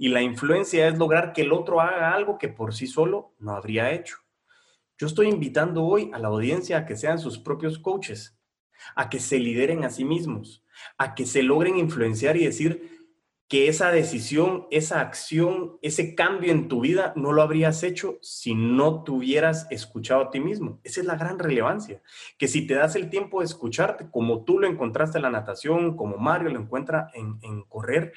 y 0.00 0.08
la 0.08 0.22
influencia 0.22 0.88
es 0.88 0.96
lograr 0.96 1.34
que 1.34 1.42
el 1.42 1.52
otro 1.52 1.78
haga 1.78 2.14
algo 2.14 2.38
que 2.38 2.48
por 2.48 2.74
sí 2.74 2.86
solo 2.86 3.34
no 3.38 3.52
habría 3.52 3.92
hecho. 3.92 4.16
Yo 5.00 5.06
estoy 5.06 5.28
invitando 5.28 5.82
hoy 5.82 6.10
a 6.12 6.18
la 6.18 6.28
audiencia 6.28 6.76
a 6.76 6.84
que 6.84 6.94
sean 6.94 7.18
sus 7.18 7.38
propios 7.38 7.78
coaches, 7.78 8.38
a 8.94 9.08
que 9.08 9.18
se 9.18 9.38
lideren 9.38 9.82
a 9.82 9.88
sí 9.88 10.04
mismos, 10.04 10.62
a 10.98 11.14
que 11.14 11.24
se 11.24 11.42
logren 11.42 11.78
influenciar 11.78 12.36
y 12.36 12.44
decir 12.44 13.08
que 13.48 13.68
esa 13.68 13.90
decisión, 13.90 14.66
esa 14.70 15.00
acción, 15.00 15.78
ese 15.80 16.14
cambio 16.14 16.52
en 16.52 16.68
tu 16.68 16.82
vida 16.82 17.14
no 17.16 17.32
lo 17.32 17.40
habrías 17.40 17.82
hecho 17.82 18.18
si 18.20 18.54
no 18.54 19.02
te 19.02 19.12
hubieras 19.12 19.66
escuchado 19.70 20.20
a 20.20 20.30
ti 20.30 20.38
mismo. 20.38 20.82
Esa 20.84 21.00
es 21.00 21.06
la 21.06 21.16
gran 21.16 21.38
relevancia. 21.38 22.02
Que 22.36 22.46
si 22.46 22.66
te 22.66 22.74
das 22.74 22.94
el 22.94 23.08
tiempo 23.08 23.40
de 23.40 23.46
escucharte, 23.46 24.10
como 24.10 24.44
tú 24.44 24.58
lo 24.58 24.66
encontraste 24.66 25.16
en 25.16 25.22
la 25.22 25.30
natación, 25.30 25.96
como 25.96 26.18
Mario 26.18 26.50
lo 26.50 26.60
encuentra 26.60 27.10
en, 27.14 27.38
en 27.40 27.62
correr, 27.62 28.12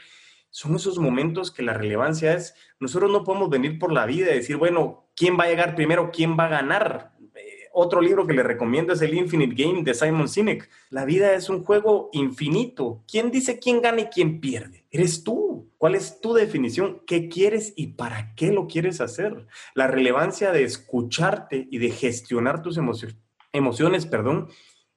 son 0.53 0.75
esos 0.75 0.99
momentos 0.99 1.49
que 1.49 1.63
la 1.63 1.73
relevancia 1.73 2.35
es, 2.35 2.53
nosotros 2.79 3.11
no 3.11 3.23
podemos 3.23 3.49
venir 3.49 3.79
por 3.79 3.91
la 3.91 4.05
vida 4.05 4.31
y 4.31 4.35
decir, 4.35 4.57
bueno, 4.57 5.07
¿quién 5.15 5.35
va 5.35 5.45
a 5.45 5.47
llegar 5.47 5.73
primero? 5.73 6.11
¿Quién 6.11 6.37
va 6.37 6.45
a 6.45 6.49
ganar? 6.49 7.11
Eh, 7.33 7.69
otro 7.73 8.01
libro 8.01 8.27
que 8.27 8.35
le 8.35 8.43
recomiendo 8.43 8.93
es 8.93 9.01
el 9.01 9.15
Infinite 9.15 9.55
Game 9.55 9.81
de 9.81 9.95
Simon 9.95 10.29
Sinek. 10.29 10.69
La 10.91 11.05
vida 11.05 11.33
es 11.33 11.49
un 11.49 11.63
juego 11.63 12.11
infinito. 12.13 13.03
¿Quién 13.11 13.31
dice 13.31 13.57
quién 13.57 13.81
gana 13.81 14.01
y 14.01 14.05
quién 14.05 14.39
pierde? 14.39 14.85
Eres 14.91 15.23
tú. 15.23 15.71
¿Cuál 15.79 15.95
es 15.95 16.21
tu 16.21 16.35
definición? 16.35 17.01
¿Qué 17.07 17.29
quieres 17.29 17.73
y 17.75 17.87
para 17.87 18.35
qué 18.35 18.51
lo 18.51 18.67
quieres 18.67 19.01
hacer? 19.01 19.47
La 19.73 19.87
relevancia 19.87 20.51
de 20.51 20.63
escucharte 20.63 21.67
y 21.71 21.79
de 21.79 21.89
gestionar 21.89 22.61
tus 22.61 22.77
emociones, 22.77 23.17
emociones, 23.51 24.05
perdón, 24.05 24.49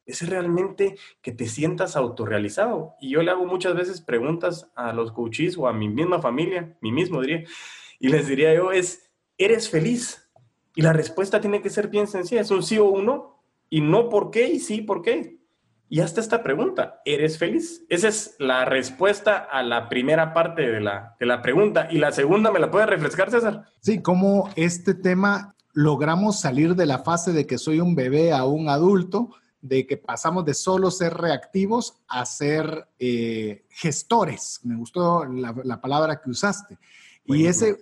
es 0.07 0.29
realmente 0.29 0.97
que 1.21 1.33
te 1.33 1.47
sientas 1.47 1.97
autorrealizado. 1.97 2.95
Y 3.01 3.11
yo 3.11 3.23
le 3.23 3.33
hago 3.33 3.45
muchas 3.45 3.75
veces 3.75 4.01
preguntas 4.01 4.71
a 4.75 4.93
los 4.93 5.13
coaches 5.13 5.59
o 5.59 5.67
a 5.67 5.73
mi 5.73 5.89
misma 5.89 6.23
familia, 6.23 6.77
mi 6.81 6.93
mismo 6.93 7.21
diría, 7.21 7.45
y 7.99 8.09
les 8.09 8.29
diría 8.29 8.55
yo 8.55 8.73
es, 8.73 9.11
¿eres 9.37 9.69
feliz? 9.69 10.31
Y 10.75 10.83
la 10.83 10.93
respuesta 10.93 11.41
tiene 11.41 11.61
que 11.61 11.71
ser 11.71 11.89
bien 11.89 12.07
sencilla, 12.07 12.43
es 12.43 12.51
un 12.51 12.63
sí 12.63 12.79
o 12.79 12.85
un 12.85 13.07
no, 13.07 13.43
y 13.69 13.81
no 13.81 14.09
por 14.09 14.31
qué 14.31 14.49
y 14.49 14.61
sí 14.61 14.81
por 14.81 15.03
qué. 15.03 15.37
Y 15.89 16.01
hasta 16.01 16.21
esta 16.21 16.43
pregunta, 16.43 17.01
¿eres 17.05 17.39
feliz? 17.39 17.85
Esa 17.89 18.09
es 18.09 18.35
la 18.41 18.65
respuesta 18.65 19.37
a 19.39 19.63
la 19.63 19.89
primera 19.89 20.35
parte 20.35 20.63
de 20.63 20.81
la, 20.81 21.15
de 21.21 21.27
la 21.27 21.43
pregunta. 21.43 21.87
Y 21.91 21.99
la 21.99 22.11
segunda, 22.11 22.51
¿me 22.51 22.59
la 22.59 22.73
puede 22.73 22.87
refrescar, 22.87 23.31
César? 23.31 23.67
Sí, 23.81 24.03
como 24.03 24.51
este 24.57 24.95
tema 24.95 25.55
logramos 25.73 26.41
salir 26.41 26.75
de 26.75 26.87
la 26.87 26.99
fase 26.99 27.33
de 27.33 27.47
que 27.47 27.59
soy 27.59 27.81
un 27.81 27.95
bebé 27.95 28.33
a 28.33 28.45
un 28.45 28.69
adulto 28.69 29.31
de 29.69 29.87
que 29.87 29.97
pasamos 29.97 30.45
de 30.45 30.55
solo 30.55 30.91
ser 30.91 31.15
reactivos 31.15 31.97
a 32.09 32.25
ser 32.25 32.89
eh, 32.99 33.65
gestores. 33.71 34.61
Me 34.63 34.77
gustó 34.77 35.25
la, 35.25 35.81
palabra 35.81 36.21
que 36.21 36.31
usaste. 36.31 36.79
Y 37.25 37.47
ese, 37.47 37.77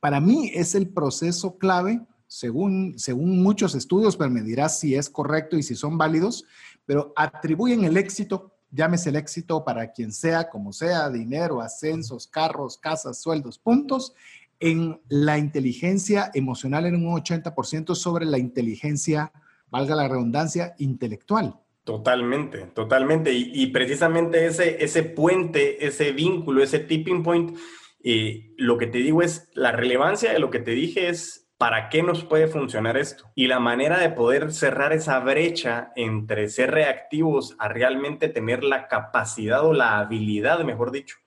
para 0.00 0.20
mí, 0.20 0.50
es 0.54 0.74
el 0.74 0.88
proceso 0.88 1.56
clave, 1.58 2.00
según, 2.26 2.98
según 2.98 3.42
muchos 3.42 3.74
estudios, 3.74 4.16
pero 4.16 4.30
me 4.30 4.42
dirás 4.42 4.78
si 4.78 4.94
es 4.94 5.08
correcto 5.08 5.56
y 5.56 5.62
si 5.62 5.74
son 5.74 5.98
válidos, 5.98 6.44
pero 6.86 7.12
atribuyen 7.16 7.84
el 7.84 7.96
éxito, 7.96 8.54
llámese 8.70 9.10
el 9.10 9.16
éxito 9.16 9.64
para 9.64 9.90
quien 9.92 10.12
sea, 10.12 10.48
como 10.48 10.72
sea, 10.72 11.08
dinero, 11.08 11.60
ascensos, 11.60 12.26
carros, 12.26 12.78
casas, 12.78 13.20
sueldos, 13.20 13.58
puntos, 13.58 14.14
en 14.60 15.00
la 15.08 15.38
inteligencia 15.38 16.30
emocional 16.34 16.84
en 16.84 16.94
un 16.96 17.16
80% 17.16 17.94
sobre 17.94 18.26
la 18.26 18.38
inteligencia 18.38 19.32
valga 19.70 19.94
la 19.94 20.08
redundancia, 20.08 20.74
intelectual. 20.78 21.54
Totalmente, 21.84 22.66
totalmente. 22.74 23.32
Y, 23.32 23.66
precisamente 23.68 24.46
ese, 24.46 24.84
ese 24.84 25.02
puente, 25.02 25.86
ese 25.86 26.12
vínculo, 26.12 26.62
ese 26.62 26.78
tipping 26.78 27.22
point, 27.22 27.56
eh, 28.04 28.52
lo 28.56 28.78
que 28.78 28.86
te 28.86 28.98
digo 28.98 29.22
es, 29.22 29.48
la 29.54 29.72
relevancia 29.72 30.32
de 30.32 30.38
lo 30.38 30.50
que 30.50 30.60
te 30.60 30.72
dije 30.72 31.08
es 31.08 31.40
¿Para 31.60 31.90
qué 31.90 32.02
nos 32.02 32.24
puede 32.24 32.48
funcionar 32.48 32.96
esto? 32.96 33.30
Y 33.34 33.46
la 33.46 33.60
manera 33.60 33.98
de 33.98 34.08
poder 34.08 34.50
cerrar 34.50 34.94
esa 34.94 35.18
brecha 35.18 35.92
entre 35.94 36.48
ser 36.48 36.70
reactivos 36.70 37.54
a 37.58 37.68
realmente 37.68 38.30
tener 38.30 38.64
la 38.64 38.88
capacidad 38.88 39.62
o 39.66 39.74
la 39.74 39.98
habilidad, 39.98 40.64
mejor 40.64 40.90
dicho, 40.90 41.18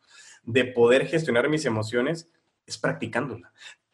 de 0.42 0.66
poder 0.66 1.06
gestionar 1.06 1.50
mis 1.50 1.66
emociones 1.66 2.32
es 2.66 2.80
practicándola. 2.80 3.54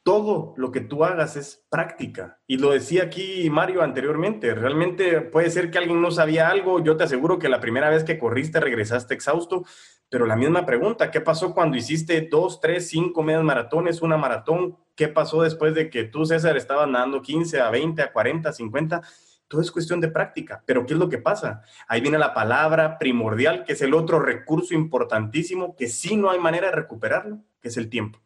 Todo 0.09 0.55
lo 0.57 0.71
que 0.71 0.81
tú 0.81 1.05
hagas 1.05 1.35
es 1.35 1.67
práctica. 1.69 2.39
Y 2.47 2.57
lo 2.57 2.71
decía 2.71 3.03
aquí 3.03 3.47
Mario 3.51 3.83
anteriormente, 3.83 4.55
realmente 4.55 5.21
puede 5.21 5.51
ser 5.51 5.69
que 5.69 5.77
alguien 5.77 6.01
no 6.01 6.09
sabía 6.09 6.49
algo, 6.49 6.83
yo 6.83 6.97
te 6.97 7.03
aseguro 7.03 7.37
que 7.37 7.47
la 7.47 7.59
primera 7.59 7.91
vez 7.91 8.03
que 8.03 8.17
corriste 8.17 8.59
regresaste 8.59 9.13
exhausto, 9.13 9.65
pero 10.09 10.25
la 10.25 10.35
misma 10.35 10.65
pregunta, 10.65 11.11
¿qué 11.11 11.21
pasó 11.21 11.53
cuando 11.53 11.77
hiciste 11.77 12.27
dos, 12.27 12.59
tres, 12.59 12.89
cinco 12.89 13.21
medias 13.21 13.43
maratones, 13.43 14.01
una 14.01 14.17
maratón? 14.17 14.79
¿Qué 14.95 15.09
pasó 15.09 15.43
después 15.43 15.75
de 15.75 15.91
que 15.91 16.05
tú, 16.05 16.25
César, 16.25 16.57
estabas 16.57 16.87
nadando 16.87 17.21
15 17.21 17.61
a 17.61 17.69
20, 17.69 18.01
a 18.01 18.11
40, 18.11 18.49
a 18.49 18.53
50? 18.53 19.01
Todo 19.47 19.61
es 19.61 19.69
cuestión 19.69 20.01
de 20.01 20.07
práctica. 20.07 20.63
Pero 20.65 20.87
¿qué 20.87 20.93
es 20.93 20.99
lo 20.99 21.07
que 21.07 21.19
pasa? 21.19 21.61
Ahí 21.87 22.01
viene 22.01 22.17
la 22.17 22.33
palabra 22.33 22.97
primordial, 22.97 23.63
que 23.63 23.73
es 23.73 23.81
el 23.83 23.93
otro 23.93 24.19
recurso 24.19 24.73
importantísimo, 24.73 25.75
que 25.75 25.87
sí 25.87 26.17
no 26.17 26.31
hay 26.31 26.39
manera 26.39 26.71
de 26.71 26.77
recuperarlo, 26.77 27.43
que 27.61 27.67
es 27.67 27.77
el 27.77 27.91
tiempo. 27.91 28.19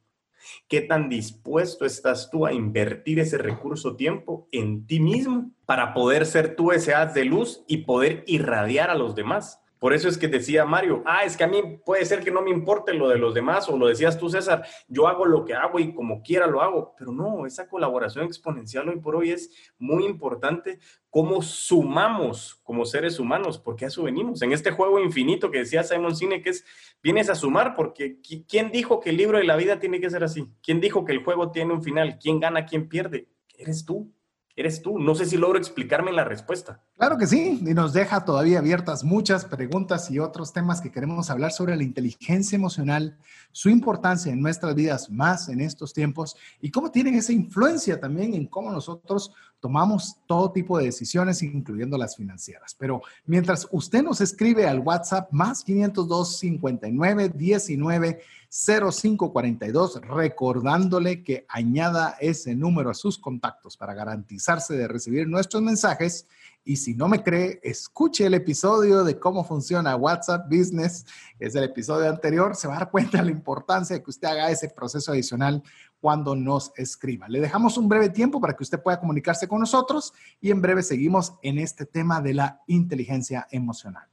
¿Qué 0.67 0.81
tan 0.81 1.09
dispuesto 1.09 1.85
estás 1.85 2.29
tú 2.31 2.45
a 2.45 2.53
invertir 2.53 3.19
ese 3.19 3.37
recurso 3.37 3.95
tiempo 3.95 4.47
en 4.51 4.87
ti 4.87 4.99
mismo 4.99 5.51
para 5.65 5.93
poder 5.93 6.25
ser 6.25 6.55
tú 6.55 6.71
ese 6.71 6.93
haz 6.93 7.13
de 7.13 7.25
luz 7.25 7.63
y 7.67 7.77
poder 7.77 8.23
irradiar 8.27 8.89
a 8.89 8.95
los 8.95 9.13
demás? 9.13 9.59
Por 9.83 9.93
eso 9.93 10.07
es 10.07 10.17
que 10.17 10.29
decía 10.29 10.63
Mario, 10.63 11.03
ah, 11.05 11.25
es 11.25 11.35
que 11.35 11.43
a 11.43 11.47
mí 11.47 11.61
puede 11.85 12.05
ser 12.05 12.23
que 12.23 12.31
no 12.31 12.41
me 12.41 12.51
importe 12.51 12.93
lo 12.93 13.09
de 13.09 13.17
los 13.17 13.33
demás, 13.33 13.67
o 13.67 13.77
lo 13.77 13.87
decías 13.87 14.17
tú, 14.17 14.29
César, 14.29 14.65
yo 14.87 15.09
hago 15.09 15.25
lo 15.25 15.43
que 15.43 15.55
hago 15.55 15.77
y 15.77 15.93
como 15.93 16.23
quiera 16.23 16.47
lo 16.47 16.61
hago, 16.61 16.95
pero 16.97 17.11
no, 17.11 17.45
esa 17.45 17.67
colaboración 17.67 18.23
exponencial 18.23 18.87
hoy 18.87 19.01
por 19.01 19.17
hoy 19.17 19.31
es 19.31 19.73
muy 19.77 20.05
importante, 20.05 20.79
cómo 21.13 21.43
sumamos 21.43 22.59
como 22.63 22.87
seres 22.87 23.19
humanos, 23.19 23.59
porque 23.59 23.85
a 23.85 23.89
eso 23.89 24.01
venimos, 24.01 24.41
en 24.41 24.51
este 24.51 24.71
juego 24.71 24.99
infinito 24.99 25.51
que 25.51 25.59
decía 25.59 25.83
Simon 25.83 26.15
Sinek, 26.15 26.47
es, 26.47 26.65
vienes 27.03 27.29
a 27.29 27.35
sumar, 27.35 27.75
porque 27.75 28.17
¿quién 28.49 28.71
dijo 28.71 28.99
que 28.99 29.11
el 29.11 29.17
libro 29.17 29.37
de 29.37 29.43
la 29.43 29.55
vida 29.55 29.79
tiene 29.79 30.01
que 30.01 30.09
ser 30.09 30.23
así? 30.23 30.49
¿Quién 30.63 30.81
dijo 30.81 31.05
que 31.05 31.11
el 31.11 31.23
juego 31.23 31.51
tiene 31.51 31.71
un 31.71 31.83
final? 31.83 32.17
¿Quién 32.19 32.39
gana, 32.39 32.65
quién 32.65 32.89
pierde? 32.89 33.27
Eres 33.55 33.85
tú 33.85 34.11
eres 34.55 34.81
tú. 34.81 34.99
No 34.99 35.15
sé 35.15 35.25
si 35.25 35.37
logro 35.37 35.57
explicarme 35.57 36.11
la 36.11 36.23
respuesta. 36.23 36.81
Claro 36.97 37.17
que 37.17 37.27
sí, 37.27 37.59
y 37.61 37.73
nos 37.73 37.93
deja 37.93 38.23
todavía 38.23 38.59
abiertas 38.59 39.03
muchas 39.03 39.45
preguntas 39.45 40.09
y 40.11 40.19
otros 40.19 40.53
temas 40.53 40.81
que 40.81 40.91
queremos 40.91 41.29
hablar 41.29 41.51
sobre 41.51 41.75
la 41.75 41.83
inteligencia 41.83 42.55
emocional, 42.55 43.17
su 43.51 43.69
importancia 43.69 44.31
en 44.31 44.41
nuestras 44.41 44.75
vidas 44.75 45.09
más 45.09 45.49
en 45.49 45.59
estos 45.59 45.93
tiempos 45.93 46.35
y 46.61 46.71
cómo 46.71 46.91
tienen 46.91 47.15
esa 47.15 47.33
influencia 47.33 47.99
también 47.99 48.33
en 48.33 48.47
cómo 48.47 48.71
nosotros 48.71 49.33
tomamos 49.59 50.17
todo 50.27 50.51
tipo 50.51 50.77
de 50.77 50.85
decisiones, 50.85 51.41
incluyendo 51.41 51.97
las 51.97 52.17
financieras. 52.17 52.75
Pero 52.77 53.01
mientras 53.25 53.67
usted 53.71 54.03
nos 54.03 54.19
escribe 54.19 54.67
al 54.67 54.79
WhatsApp 54.79 55.31
más 55.31 55.63
502 55.63 56.37
59 56.37 57.29
19 57.29 58.21
0542, 58.55 60.01
recordándole 60.01 61.23
que 61.23 61.43
añada 61.49 62.15
ese 62.19 62.55
número 62.55 62.91
a 62.91 62.93
sus 62.93 63.17
contactos 63.17 63.75
para 63.77 63.95
garantizarse 63.95 64.75
de 64.75 64.87
recibir 64.87 65.27
nuestros 65.27 65.63
mensajes. 65.63 66.27
Y 66.63 66.75
si 66.75 66.93
no 66.93 67.07
me 67.07 67.23
cree, 67.23 67.59
escuche 67.63 68.27
el 68.27 68.35
episodio 68.35 69.03
de 69.03 69.17
cómo 69.17 69.43
funciona 69.43 69.95
WhatsApp 69.95 70.45
Business, 70.47 71.03
que 71.39 71.47
es 71.47 71.55
el 71.55 71.63
episodio 71.63 72.07
anterior, 72.07 72.55
se 72.55 72.67
va 72.67 72.75
a 72.75 72.79
dar 72.81 72.91
cuenta 72.91 73.17
de 73.17 73.25
la 73.25 73.31
importancia 73.31 73.95
de 73.95 74.03
que 74.03 74.11
usted 74.11 74.27
haga 74.27 74.51
ese 74.51 74.69
proceso 74.69 75.11
adicional 75.11 75.63
cuando 75.99 76.35
nos 76.35 76.71
escriba. 76.75 77.27
Le 77.27 77.41
dejamos 77.41 77.75
un 77.77 77.89
breve 77.89 78.09
tiempo 78.09 78.39
para 78.39 78.55
que 78.55 78.61
usted 78.61 78.83
pueda 78.83 78.99
comunicarse 78.99 79.47
con 79.47 79.61
nosotros 79.61 80.13
y 80.39 80.51
en 80.51 80.61
breve 80.61 80.83
seguimos 80.83 81.33
en 81.41 81.57
este 81.57 81.87
tema 81.87 82.21
de 82.21 82.35
la 82.35 82.61
inteligencia 82.67 83.47
emocional. 83.49 84.12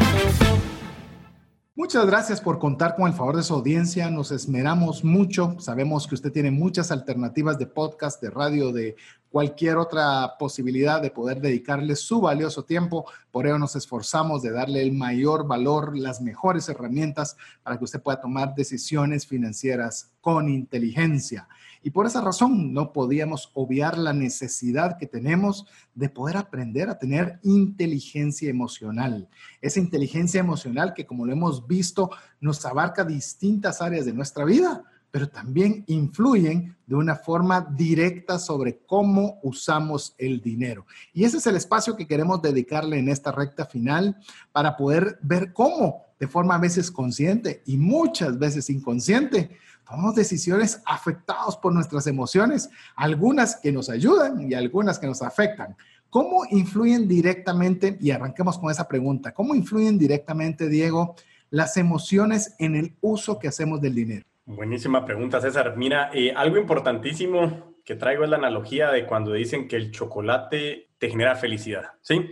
Muchas 1.81 2.05
gracias 2.05 2.39
por 2.39 2.59
contar 2.59 2.95
con 2.95 3.07
el 3.07 3.13
favor 3.15 3.35
de 3.35 3.41
su 3.41 3.55
audiencia. 3.55 4.07
Nos 4.11 4.31
esmeramos 4.31 5.03
mucho. 5.03 5.55
Sabemos 5.57 6.05
que 6.05 6.13
usted 6.13 6.31
tiene 6.31 6.51
muchas 6.51 6.91
alternativas 6.91 7.57
de 7.57 7.65
podcast, 7.65 8.21
de 8.21 8.29
radio, 8.29 8.71
de 8.71 8.95
cualquier 9.31 9.77
otra 9.77 10.35
posibilidad 10.37 11.01
de 11.01 11.09
poder 11.09 11.41
dedicarle 11.41 11.95
su 11.95 12.21
valioso 12.21 12.65
tiempo. 12.65 13.05
Por 13.31 13.47
ello 13.47 13.57
nos 13.57 13.75
esforzamos 13.75 14.43
de 14.43 14.51
darle 14.51 14.83
el 14.83 14.91
mayor 14.91 15.47
valor, 15.47 15.97
las 15.97 16.21
mejores 16.21 16.69
herramientas 16.69 17.35
para 17.63 17.79
que 17.79 17.85
usted 17.85 17.99
pueda 17.99 18.21
tomar 18.21 18.53
decisiones 18.53 19.25
financieras 19.25 20.11
con 20.21 20.49
inteligencia. 20.49 21.47
Y 21.83 21.91
por 21.91 22.05
esa 22.05 22.21
razón 22.21 22.73
no 22.73 22.93
podíamos 22.93 23.51
obviar 23.53 23.97
la 23.97 24.13
necesidad 24.13 24.97
que 24.97 25.07
tenemos 25.07 25.65
de 25.95 26.09
poder 26.09 26.37
aprender 26.37 26.89
a 26.89 26.99
tener 26.99 27.39
inteligencia 27.43 28.49
emocional. 28.49 29.29
Esa 29.61 29.79
inteligencia 29.79 30.39
emocional 30.39 30.93
que, 30.93 31.05
como 31.05 31.25
lo 31.25 31.33
hemos 31.33 31.67
visto, 31.67 32.11
nos 32.39 32.65
abarca 32.65 33.03
distintas 33.03 33.81
áreas 33.81 34.05
de 34.05 34.13
nuestra 34.13 34.45
vida 34.45 34.83
pero 35.11 35.27
también 35.27 35.83
influyen 35.87 36.75
de 36.87 36.95
una 36.95 37.15
forma 37.15 37.67
directa 37.75 38.39
sobre 38.39 38.79
cómo 38.85 39.39
usamos 39.43 40.15
el 40.17 40.41
dinero. 40.41 40.85
Y 41.13 41.25
ese 41.25 41.37
es 41.37 41.47
el 41.47 41.57
espacio 41.57 41.97
que 41.97 42.07
queremos 42.07 42.41
dedicarle 42.41 42.97
en 42.97 43.09
esta 43.09 43.31
recta 43.31 43.65
final 43.65 44.17
para 44.53 44.77
poder 44.77 45.19
ver 45.21 45.51
cómo, 45.51 46.05
de 46.17 46.27
forma 46.27 46.55
a 46.55 46.59
veces 46.59 46.89
consciente 46.89 47.61
y 47.65 47.77
muchas 47.77 48.39
veces 48.39 48.69
inconsciente, 48.69 49.57
tomamos 49.91 50.15
decisiones 50.15 50.81
afectadas 50.85 51.57
por 51.57 51.73
nuestras 51.73 52.07
emociones, 52.07 52.69
algunas 52.95 53.57
que 53.57 53.73
nos 53.73 53.89
ayudan 53.89 54.49
y 54.49 54.53
algunas 54.53 54.97
que 54.97 55.05
nos 55.05 55.21
afectan. 55.21 55.75
¿Cómo 56.09 56.45
influyen 56.49 57.09
directamente, 57.09 57.97
y 57.99 58.11
arranquemos 58.11 58.57
con 58.57 58.71
esa 58.71 58.87
pregunta, 58.87 59.33
cómo 59.33 59.53
influyen 59.53 59.99
directamente, 59.99 60.69
Diego, 60.69 61.15
las 61.49 61.75
emociones 61.75 62.55
en 62.59 62.77
el 62.77 62.95
uso 63.01 63.37
que 63.37 63.49
hacemos 63.49 63.81
del 63.81 63.95
dinero? 63.95 64.25
Buenísima 64.45 65.05
pregunta, 65.05 65.41
César. 65.41 65.75
Mira, 65.75 66.09
eh, 66.13 66.33
algo 66.33 66.57
importantísimo 66.57 67.75
que 67.83 67.95
traigo 67.95 68.23
es 68.23 68.29
la 68.29 68.37
analogía 68.37 68.91
de 68.91 69.05
cuando 69.05 69.33
dicen 69.33 69.67
que 69.67 69.75
el 69.75 69.91
chocolate 69.91 70.89
te 70.97 71.09
genera 71.09 71.35
felicidad, 71.35 71.91
¿sí? 72.01 72.29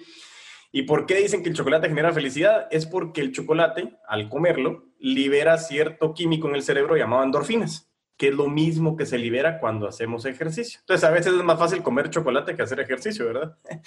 ¿Y 0.71 0.83
por 0.83 1.05
qué 1.05 1.15
dicen 1.15 1.43
que 1.43 1.49
el 1.49 1.55
chocolate 1.55 1.89
genera 1.89 2.13
felicidad? 2.13 2.67
Es 2.71 2.85
porque 2.85 3.19
el 3.19 3.33
chocolate, 3.33 3.97
al 4.07 4.29
comerlo, 4.29 4.88
libera 4.99 5.57
cierto 5.57 6.13
químico 6.13 6.47
en 6.49 6.55
el 6.55 6.63
cerebro 6.63 6.95
llamado 6.95 7.23
endorfinas, 7.23 7.89
que 8.17 8.29
es 8.29 8.33
lo 8.33 8.47
mismo 8.47 8.95
que 8.95 9.05
se 9.05 9.17
libera 9.17 9.59
cuando 9.59 9.87
hacemos 9.87 10.25
ejercicio. 10.25 10.79
Entonces, 10.81 11.03
a 11.03 11.11
veces 11.11 11.33
es 11.33 11.43
más 11.43 11.57
fácil 11.57 11.81
comer 11.81 12.09
chocolate 12.09 12.55
que 12.55 12.61
hacer 12.61 12.79
ejercicio, 12.79 13.25
¿verdad? 13.25 13.57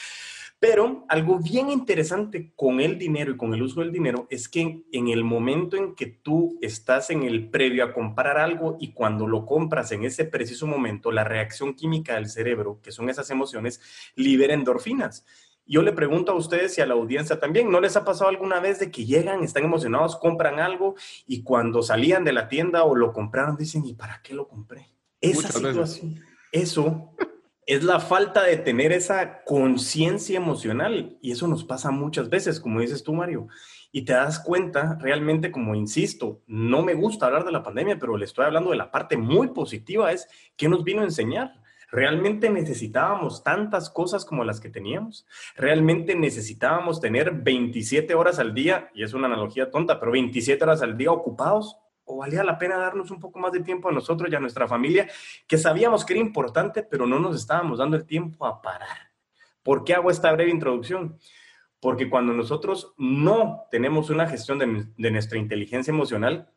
Pero 0.63 1.05
algo 1.09 1.41
bien 1.41 1.71
interesante 1.71 2.53
con 2.55 2.81
el 2.81 2.97
dinero 2.97 3.33
y 3.33 3.37
con 3.37 3.53
el 3.53 3.63
uso 3.63 3.81
del 3.81 3.91
dinero 3.91 4.29
es 4.31 4.49
que 4.49 4.85
en 4.93 5.09
el 5.09 5.25
momento 5.25 5.77
en 5.77 5.97
que 5.97 6.07
tú 6.07 6.57
estás 6.63 7.11
en 7.11 7.25
el 7.25 7.51
previo 7.51 7.83
a 7.83 7.93
comprar 7.93 8.39
algo 8.39 8.77
y 8.79 8.93
cuando 8.93 9.27
lo 9.27 9.45
compras 9.45 9.91
en 9.91 10.05
ese 10.05 10.25
preciso 10.25 10.69
momento, 10.69 11.11
la 11.11 11.25
reacción 11.25 11.75
química 11.75 12.15
del 12.15 12.29
cerebro, 12.29 12.79
que 12.81 12.93
son 12.93 13.11
esas 13.11 13.29
emociones, 13.31 13.81
libera 14.15 14.55
endorfinas. 14.55 15.27
Yo 15.67 15.83
le 15.83 15.93
pregunto 15.93 16.33
a 16.33 16.35
ustedes 16.35 16.77
y 16.77 16.81
a 16.81 16.87
la 16.87 16.95
audiencia 16.95 17.39
también, 17.39 17.71
¿no 17.71 17.81
les 17.81 17.97
ha 17.97 18.05
pasado 18.05 18.29
alguna 18.31 18.61
vez 18.61 18.79
de 18.79 18.91
que 18.91 19.07
llegan, 19.07 19.43
están 19.43 19.65
emocionados, 19.65 20.17
compran 20.17 20.59
algo 20.59 20.97
y 21.27 21.43
cuando 21.43 21.83
salían 21.83 22.25
de 22.25 22.33
la 22.33 22.49
tienda 22.49 22.85
o 22.85 22.95
lo 22.95 23.13
compraron 23.13 23.57
dicen, 23.57 23.85
¿y 23.85 23.95
para 23.95 24.21
qué 24.23 24.35
lo 24.35 24.49
compré? 24.49 24.89
Esa 25.21 25.53
situación, 25.53 26.21
eso 26.51 27.15
es 27.67 27.85
la 27.85 28.01
falta 28.01 28.43
de 28.43 28.57
tener 28.57 28.93
esa 28.93 29.45
conciencia 29.45 30.37
emocional 30.37 31.17
y 31.23 31.31
eso 31.31 31.47
nos 31.47 31.65
pasa 31.65 31.91
muchas 31.91 32.29
veces, 32.29 32.59
como 32.59 32.81
dices 32.81 33.03
tú, 33.03 33.15
Mario. 33.15 33.47
Y 33.93 34.05
te 34.05 34.15
das 34.15 34.41
cuenta 34.41 34.99
realmente, 35.01 35.53
como 35.53 35.75
insisto, 35.75 36.43
no 36.47 36.83
me 36.83 36.95
gusta 36.95 37.27
hablar 37.27 37.45
de 37.45 37.53
la 37.53 37.63
pandemia, 37.63 37.99
pero 37.99 38.17
le 38.17 38.25
estoy 38.25 38.47
hablando 38.47 38.71
de 38.71 38.77
la 38.77 38.91
parte 38.91 39.17
muy 39.17 39.49
positiva, 39.49 40.13
es 40.13 40.27
que 40.57 40.69
nos 40.69 40.83
vino 40.83 41.03
a 41.03 41.05
enseñar. 41.05 41.62
¿Realmente 41.93 42.49
necesitábamos 42.49 43.45
tantas 43.45 43.90
cosas 43.90 44.24
como 44.24 44.45
las 44.45 44.61
que 44.61 44.70
teníamos? 44.70 45.26
¿Realmente 45.55 46.14
necesitábamos 46.14 47.03
tener 47.03 47.32
27 47.32 48.14
horas 48.14 48.38
al 48.38 48.55
día, 48.55 48.90
y 48.95 49.03
es 49.03 49.12
una 49.12 49.26
analogía 49.26 49.70
tonta, 49.70 50.01
pero 50.01 50.11
27 50.11 50.64
horas 50.64 50.80
al 50.80 50.97
día 50.97 51.12
ocupados? 51.12 51.76
¿O 52.05 52.16
valía 52.16 52.43
la 52.45 52.57
pena 52.57 52.78
darnos 52.78 53.11
un 53.11 53.20
poco 53.20 53.38
más 53.38 53.53
de 53.53 53.61
tiempo 53.61 53.90
a 53.90 53.93
nosotros 53.93 54.32
y 54.32 54.34
a 54.34 54.40
nuestra 54.40 54.66
familia, 54.66 55.07
que 55.47 55.59
sabíamos 55.59 56.07
que 56.07 56.14
era 56.14 56.22
importante, 56.22 56.82
pero 56.82 57.07
no 57.07 57.18
nos 57.18 57.36
estábamos 57.36 57.78
dando 57.78 57.99
el 57.99 58.07
tiempo 58.07 58.47
a 58.47 58.62
parar? 58.62 59.12
¿Por 59.62 59.84
qué 59.84 59.93
hago 59.93 60.11
esta 60.11 60.32
breve 60.32 60.51
introducción? 60.51 61.18
Porque 61.78 62.09
cuando 62.09 62.32
nosotros 62.32 62.95
no 62.97 63.66
tenemos 63.70 64.09
una 64.09 64.26
gestión 64.26 64.59
de, 64.97 65.11
nuestra 65.11 65.38
inteligencia 65.38 65.93
emocional, 65.93 66.51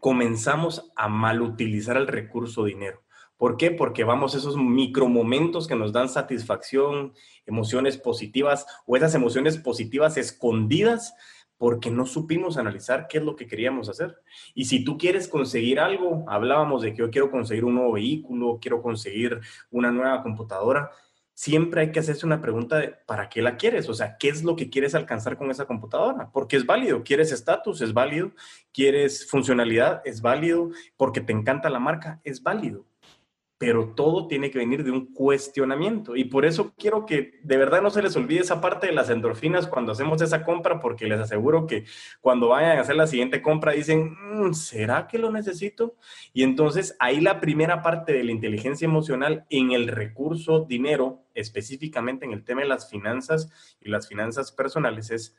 comenzamos 0.00 0.90
a 0.96 1.06
malutilizar 1.06 1.96
el 1.96 2.08
recurso 2.08 2.64
dinero. 2.64 3.05
¿Por 3.36 3.56
qué? 3.56 3.70
Porque 3.70 4.04
vamos 4.04 4.34
esos 4.34 4.56
micromomentos 4.56 5.66
que 5.66 5.76
nos 5.76 5.92
dan 5.92 6.08
satisfacción, 6.08 7.12
emociones 7.44 7.98
positivas 7.98 8.66
o 8.86 8.96
esas 8.96 9.14
emociones 9.14 9.58
positivas 9.58 10.16
escondidas 10.16 11.14
porque 11.58 11.90
no 11.90 12.06
supimos 12.06 12.58
analizar 12.58 13.06
qué 13.08 13.18
es 13.18 13.24
lo 13.24 13.36
que 13.36 13.46
queríamos 13.46 13.88
hacer. 13.88 14.16
Y 14.54 14.66
si 14.66 14.84
tú 14.84 14.98
quieres 14.98 15.28
conseguir 15.28 15.80
algo, 15.80 16.24
hablábamos 16.28 16.82
de 16.82 16.92
que 16.92 16.98
yo 16.98 17.10
quiero 17.10 17.30
conseguir 17.30 17.64
un 17.64 17.74
nuevo 17.74 17.92
vehículo, 17.92 18.58
quiero 18.60 18.82
conseguir 18.82 19.40
una 19.70 19.90
nueva 19.90 20.22
computadora, 20.22 20.90
siempre 21.34 21.82
hay 21.82 21.92
que 21.92 22.00
hacerse 22.00 22.26
una 22.26 22.40
pregunta 22.40 22.78
de 22.78 22.94
¿para 23.06 23.28
qué 23.28 23.42
la 23.42 23.56
quieres? 23.56 23.88
O 23.88 23.94
sea, 23.94 24.16
¿qué 24.18 24.28
es 24.28 24.42
lo 24.42 24.56
que 24.56 24.70
quieres 24.70 24.94
alcanzar 24.94 25.36
con 25.36 25.50
esa 25.50 25.66
computadora? 25.66 26.30
Porque 26.32 26.56
es 26.56 26.66
válido, 26.66 27.02
quieres 27.04 27.32
estatus, 27.32 27.80
es 27.80 27.92
válido, 27.92 28.32
quieres 28.72 29.28
funcionalidad, 29.28 30.02
es 30.04 30.20
válido, 30.22 30.70
porque 30.96 31.20
te 31.20 31.32
encanta 31.32 31.70
la 31.70 31.78
marca, 31.78 32.20
es 32.24 32.42
válido 32.42 32.86
pero 33.58 33.94
todo 33.94 34.26
tiene 34.28 34.50
que 34.50 34.58
venir 34.58 34.84
de 34.84 34.90
un 34.90 35.12
cuestionamiento. 35.14 36.14
Y 36.14 36.24
por 36.24 36.44
eso 36.44 36.74
quiero 36.76 37.06
que 37.06 37.40
de 37.42 37.56
verdad 37.56 37.80
no 37.80 37.90
se 37.90 38.02
les 38.02 38.14
olvide 38.16 38.40
esa 38.40 38.60
parte 38.60 38.86
de 38.86 38.92
las 38.92 39.08
endorfinas 39.08 39.66
cuando 39.66 39.92
hacemos 39.92 40.20
esa 40.20 40.44
compra, 40.44 40.78
porque 40.78 41.06
les 41.06 41.20
aseguro 41.20 41.66
que 41.66 41.84
cuando 42.20 42.48
vayan 42.48 42.76
a 42.76 42.80
hacer 42.82 42.96
la 42.96 43.06
siguiente 43.06 43.40
compra 43.40 43.72
dicen, 43.72 44.14
mm, 44.20 44.52
¿será 44.52 45.06
que 45.06 45.18
lo 45.18 45.30
necesito? 45.30 45.96
Y 46.34 46.42
entonces 46.42 46.96
ahí 46.98 47.20
la 47.20 47.40
primera 47.40 47.82
parte 47.82 48.12
de 48.12 48.24
la 48.24 48.32
inteligencia 48.32 48.84
emocional 48.84 49.46
en 49.48 49.72
el 49.72 49.88
recurso 49.88 50.66
dinero, 50.68 51.24
específicamente 51.34 52.26
en 52.26 52.32
el 52.32 52.44
tema 52.44 52.60
de 52.60 52.68
las 52.68 52.90
finanzas 52.90 53.50
y 53.80 53.88
las 53.88 54.06
finanzas 54.06 54.52
personales, 54.52 55.10
es 55.10 55.34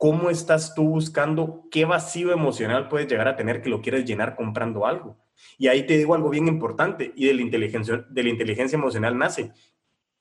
cómo 0.00 0.30
estás 0.30 0.74
tú 0.74 0.88
buscando, 0.88 1.68
qué 1.70 1.84
vacío 1.84 2.32
emocional 2.32 2.88
puedes 2.88 3.06
llegar 3.06 3.28
a 3.28 3.36
tener 3.36 3.60
que 3.60 3.68
lo 3.68 3.82
quieres 3.82 4.06
llenar 4.06 4.34
comprando 4.34 4.86
algo. 4.86 5.18
Y 5.58 5.68
ahí 5.68 5.86
te 5.86 5.98
digo 5.98 6.14
algo 6.14 6.30
bien 6.30 6.48
importante 6.48 7.12
y 7.14 7.26
de 7.26 7.34
la 7.34 7.42
inteligencia, 7.42 8.06
de 8.08 8.22
la 8.22 8.30
inteligencia 8.30 8.76
emocional 8.76 9.18
nace. 9.18 9.52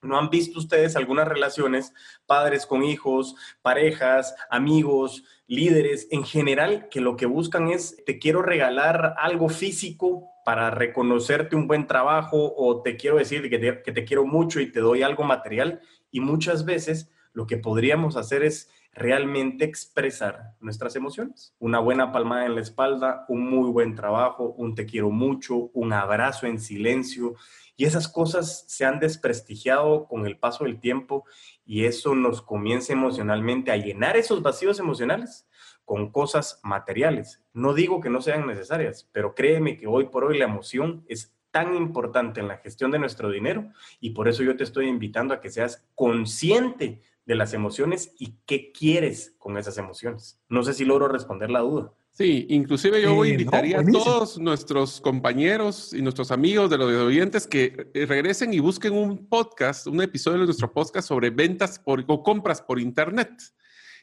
¿No 0.01 0.19
han 0.19 0.29
visto 0.29 0.59
ustedes 0.59 0.97
algunas 0.97 1.29
relaciones, 1.29 1.93
padres 2.25 2.65
con 2.65 2.83
hijos, 2.83 3.37
parejas, 3.61 4.35
amigos, 4.49 5.23
líderes, 5.47 6.09
en 6.11 6.25
general, 6.25 6.89
que 6.91 6.99
lo 6.99 7.15
que 7.15 7.25
buscan 7.25 7.69
es, 7.69 8.03
te 8.05 8.19
quiero 8.19 8.41
regalar 8.41 9.15
algo 9.17 9.47
físico 9.47 10.27
para 10.43 10.71
reconocerte 10.71 11.55
un 11.55 11.67
buen 11.67 11.87
trabajo 11.87 12.53
o 12.57 12.81
te 12.81 12.97
quiero 12.97 13.15
decir 13.15 13.49
que 13.49 13.57
te, 13.57 13.81
que 13.81 13.93
te 13.93 14.03
quiero 14.03 14.25
mucho 14.25 14.59
y 14.59 14.73
te 14.73 14.81
doy 14.81 15.03
algo 15.03 15.23
material? 15.23 15.79
Y 16.11 16.19
muchas 16.19 16.65
veces 16.65 17.09
lo 17.31 17.47
que 17.47 17.55
podríamos 17.55 18.17
hacer 18.17 18.43
es 18.43 18.69
realmente 18.99 19.65
expresar 19.65 20.55
nuestras 20.59 20.95
emociones. 20.95 21.55
Una 21.57 21.79
buena 21.79 22.11
palmada 22.11 22.45
en 22.45 22.55
la 22.55 22.61
espalda, 22.61 23.25
un 23.29 23.49
muy 23.49 23.69
buen 23.71 23.95
trabajo, 23.95 24.53
un 24.57 24.75
te 24.75 24.85
quiero 24.85 25.09
mucho, 25.09 25.71
un 25.73 25.93
abrazo 25.93 26.45
en 26.45 26.59
silencio. 26.59 27.35
Y 27.77 27.85
esas 27.85 28.07
cosas 28.09 28.65
se 28.67 28.85
han 28.85 28.99
desprestigiado 28.99 30.05
con 30.07 30.27
el 30.27 30.37
paso 30.37 30.65
del 30.65 30.79
tiempo 30.79 31.25
y 31.65 31.85
eso 31.85 32.13
nos 32.13 32.41
comienza 32.41 32.93
emocionalmente 32.93 33.71
a 33.71 33.77
llenar 33.77 34.17
esos 34.17 34.41
vacíos 34.41 34.79
emocionales 34.79 35.47
con 35.85 36.11
cosas 36.11 36.59
materiales. 36.61 37.41
No 37.53 37.73
digo 37.73 38.01
que 38.01 38.09
no 38.09 38.21
sean 38.21 38.45
necesarias, 38.45 39.09
pero 39.11 39.33
créeme 39.33 39.77
que 39.77 39.87
hoy 39.87 40.05
por 40.05 40.25
hoy 40.25 40.37
la 40.37 40.45
emoción 40.45 41.05
es 41.07 41.33
tan 41.51 41.75
importante 41.75 42.41
en 42.41 42.47
la 42.47 42.57
gestión 42.57 42.91
de 42.91 42.99
nuestro 42.99 43.31
dinero 43.31 43.71
y 43.99 44.11
por 44.11 44.27
eso 44.27 44.43
yo 44.43 44.55
te 44.55 44.63
estoy 44.63 44.87
invitando 44.87 45.33
a 45.33 45.41
que 45.41 45.49
seas 45.49 45.87
consciente 45.95 47.01
de 47.29 47.35
las 47.35 47.53
emociones 47.53 48.11
y 48.17 48.39
qué 48.47 48.71
quieres 48.71 49.35
con 49.37 49.55
esas 49.59 49.77
emociones. 49.77 50.41
No 50.49 50.63
sé 50.63 50.73
si 50.73 50.83
logro 50.83 51.07
responder 51.07 51.51
la 51.51 51.59
duda. 51.59 51.93
Sí, 52.11 52.47
inclusive 52.49 53.03
yo 53.03 53.23
eh, 53.23 53.29
invitaría 53.29 53.81
a 53.81 53.85
todos 53.85 54.39
nuestros 54.39 54.99
compañeros 54.99 55.93
y 55.93 56.01
nuestros 56.01 56.31
amigos 56.31 56.71
de 56.71 56.79
los 56.79 56.91
oyentes 56.91 57.45
que 57.45 57.91
eh, 57.93 58.07
regresen 58.07 58.51
y 58.51 58.57
busquen 58.57 58.93
un 58.93 59.27
podcast, 59.27 59.85
un 59.85 60.01
episodio 60.01 60.39
de 60.39 60.45
nuestro 60.45 60.73
podcast 60.73 61.07
sobre 61.07 61.29
ventas 61.29 61.77
por, 61.77 62.03
o 62.07 62.23
compras 62.23 62.63
por 62.63 62.79
Internet. 62.79 63.29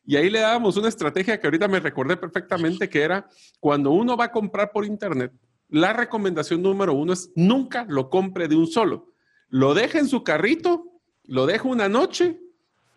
Y 0.04 0.14
ahí 0.14 0.30
le 0.30 0.38
dábamos 0.38 0.76
una 0.76 0.88
estrategia 0.88 1.40
que 1.40 1.48
ahorita 1.48 1.66
me 1.66 1.80
recordé 1.80 2.16
perfectamente, 2.16 2.88
que 2.88 3.02
era 3.02 3.28
cuando 3.58 3.90
uno 3.90 4.16
va 4.16 4.26
a 4.26 4.32
comprar 4.32 4.70
por 4.70 4.84
Internet, 4.84 5.32
la 5.68 5.92
recomendación 5.92 6.62
número 6.62 6.94
uno 6.94 7.12
es 7.12 7.32
nunca 7.34 7.86
lo 7.88 8.08
compre 8.08 8.46
de 8.46 8.54
un 8.54 8.68
solo. 8.68 9.14
Lo 9.48 9.74
deje 9.74 9.98
en 9.98 10.06
su 10.06 10.22
carrito, 10.22 10.84
lo 11.24 11.46
deja 11.46 11.66
una 11.66 11.88
noche 11.88 12.38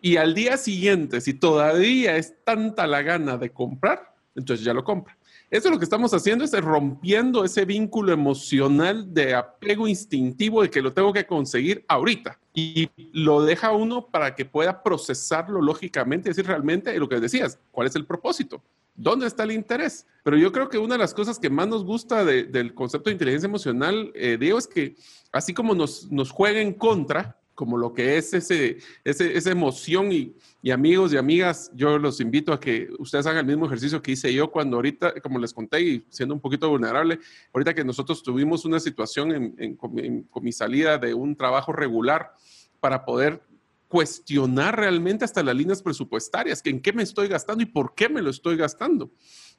y 0.00 0.16
al 0.16 0.34
día 0.34 0.56
siguiente, 0.56 1.20
si 1.20 1.34
todavía 1.34 2.16
es 2.16 2.34
tanta 2.44 2.86
la 2.86 3.02
gana 3.02 3.36
de 3.36 3.50
comprar, 3.50 4.14
entonces 4.34 4.64
ya 4.64 4.72
lo 4.72 4.84
compra. 4.84 5.16
Eso 5.50 5.68
lo 5.68 5.78
que 5.78 5.84
estamos 5.84 6.14
haciendo 6.14 6.44
es 6.44 6.52
rompiendo 6.52 7.44
ese 7.44 7.64
vínculo 7.64 8.12
emocional 8.12 9.12
de 9.12 9.34
apego 9.34 9.88
instintivo 9.88 10.62
de 10.62 10.70
que 10.70 10.80
lo 10.80 10.92
tengo 10.92 11.12
que 11.12 11.26
conseguir 11.26 11.84
ahorita. 11.88 12.38
Y 12.54 12.88
lo 13.12 13.42
deja 13.42 13.72
uno 13.72 14.06
para 14.06 14.36
que 14.36 14.44
pueda 14.44 14.82
procesarlo 14.82 15.60
lógicamente 15.60 16.28
y 16.28 16.30
decir 16.30 16.46
realmente 16.46 16.96
lo 16.98 17.08
que 17.08 17.18
decías, 17.18 17.58
cuál 17.72 17.88
es 17.88 17.96
el 17.96 18.06
propósito, 18.06 18.62
dónde 18.94 19.26
está 19.26 19.42
el 19.42 19.50
interés. 19.50 20.06
Pero 20.22 20.36
yo 20.36 20.52
creo 20.52 20.68
que 20.68 20.78
una 20.78 20.94
de 20.94 21.00
las 21.00 21.14
cosas 21.14 21.38
que 21.38 21.50
más 21.50 21.66
nos 21.66 21.84
gusta 21.84 22.24
del 22.24 22.72
concepto 22.72 23.10
de 23.10 23.14
inteligencia 23.14 23.48
emocional, 23.48 24.12
eh, 24.14 24.36
Diego, 24.38 24.58
es 24.58 24.68
que 24.68 24.94
así 25.32 25.52
como 25.52 25.74
nos, 25.74 26.10
nos 26.12 26.30
juega 26.30 26.60
en 26.60 26.74
contra, 26.74 27.39
como 27.60 27.76
lo 27.76 27.92
que 27.92 28.16
es 28.16 28.32
ese, 28.32 28.78
esa 29.04 29.50
emoción 29.50 30.10
y, 30.12 30.34
amigos 30.72 31.12
y 31.12 31.18
amigas, 31.18 31.70
yo 31.74 31.98
los 31.98 32.18
invito 32.18 32.54
a 32.54 32.58
que 32.58 32.88
ustedes 32.98 33.26
hagan 33.26 33.40
el 33.40 33.54
mismo 33.54 33.66
ejercicio 33.66 34.00
que 34.00 34.12
hice 34.12 34.32
yo 34.32 34.50
cuando 34.50 34.78
ahorita, 34.78 35.20
como 35.20 35.38
les 35.38 35.52
conté 35.52 35.82
y 35.82 36.06
siendo 36.08 36.34
un 36.34 36.40
poquito 36.40 36.70
vulnerable, 36.70 37.18
ahorita 37.52 37.74
que 37.74 37.84
nosotros 37.84 38.22
tuvimos 38.22 38.64
una 38.64 38.80
situación 38.80 39.54
en, 39.58 39.76
con, 39.76 39.92
mi 39.94 40.52
salida 40.52 40.96
de 40.96 41.12
un 41.12 41.36
trabajo 41.36 41.70
regular 41.70 42.32
para 42.80 43.04
poder 43.04 43.42
cuestionar 43.88 44.78
realmente 44.78 45.26
hasta 45.26 45.42
las 45.42 45.54
líneas 45.54 45.82
presupuestarias, 45.82 46.62
que 46.62 46.70
en 46.70 46.80
qué 46.80 46.94
me 46.94 47.02
estoy 47.02 47.28
gastando 47.28 47.62
y 47.62 47.66
por 47.66 47.94
qué 47.94 48.08
me 48.08 48.22
lo 48.22 48.30
estoy 48.30 48.56
gastando. 48.56 49.10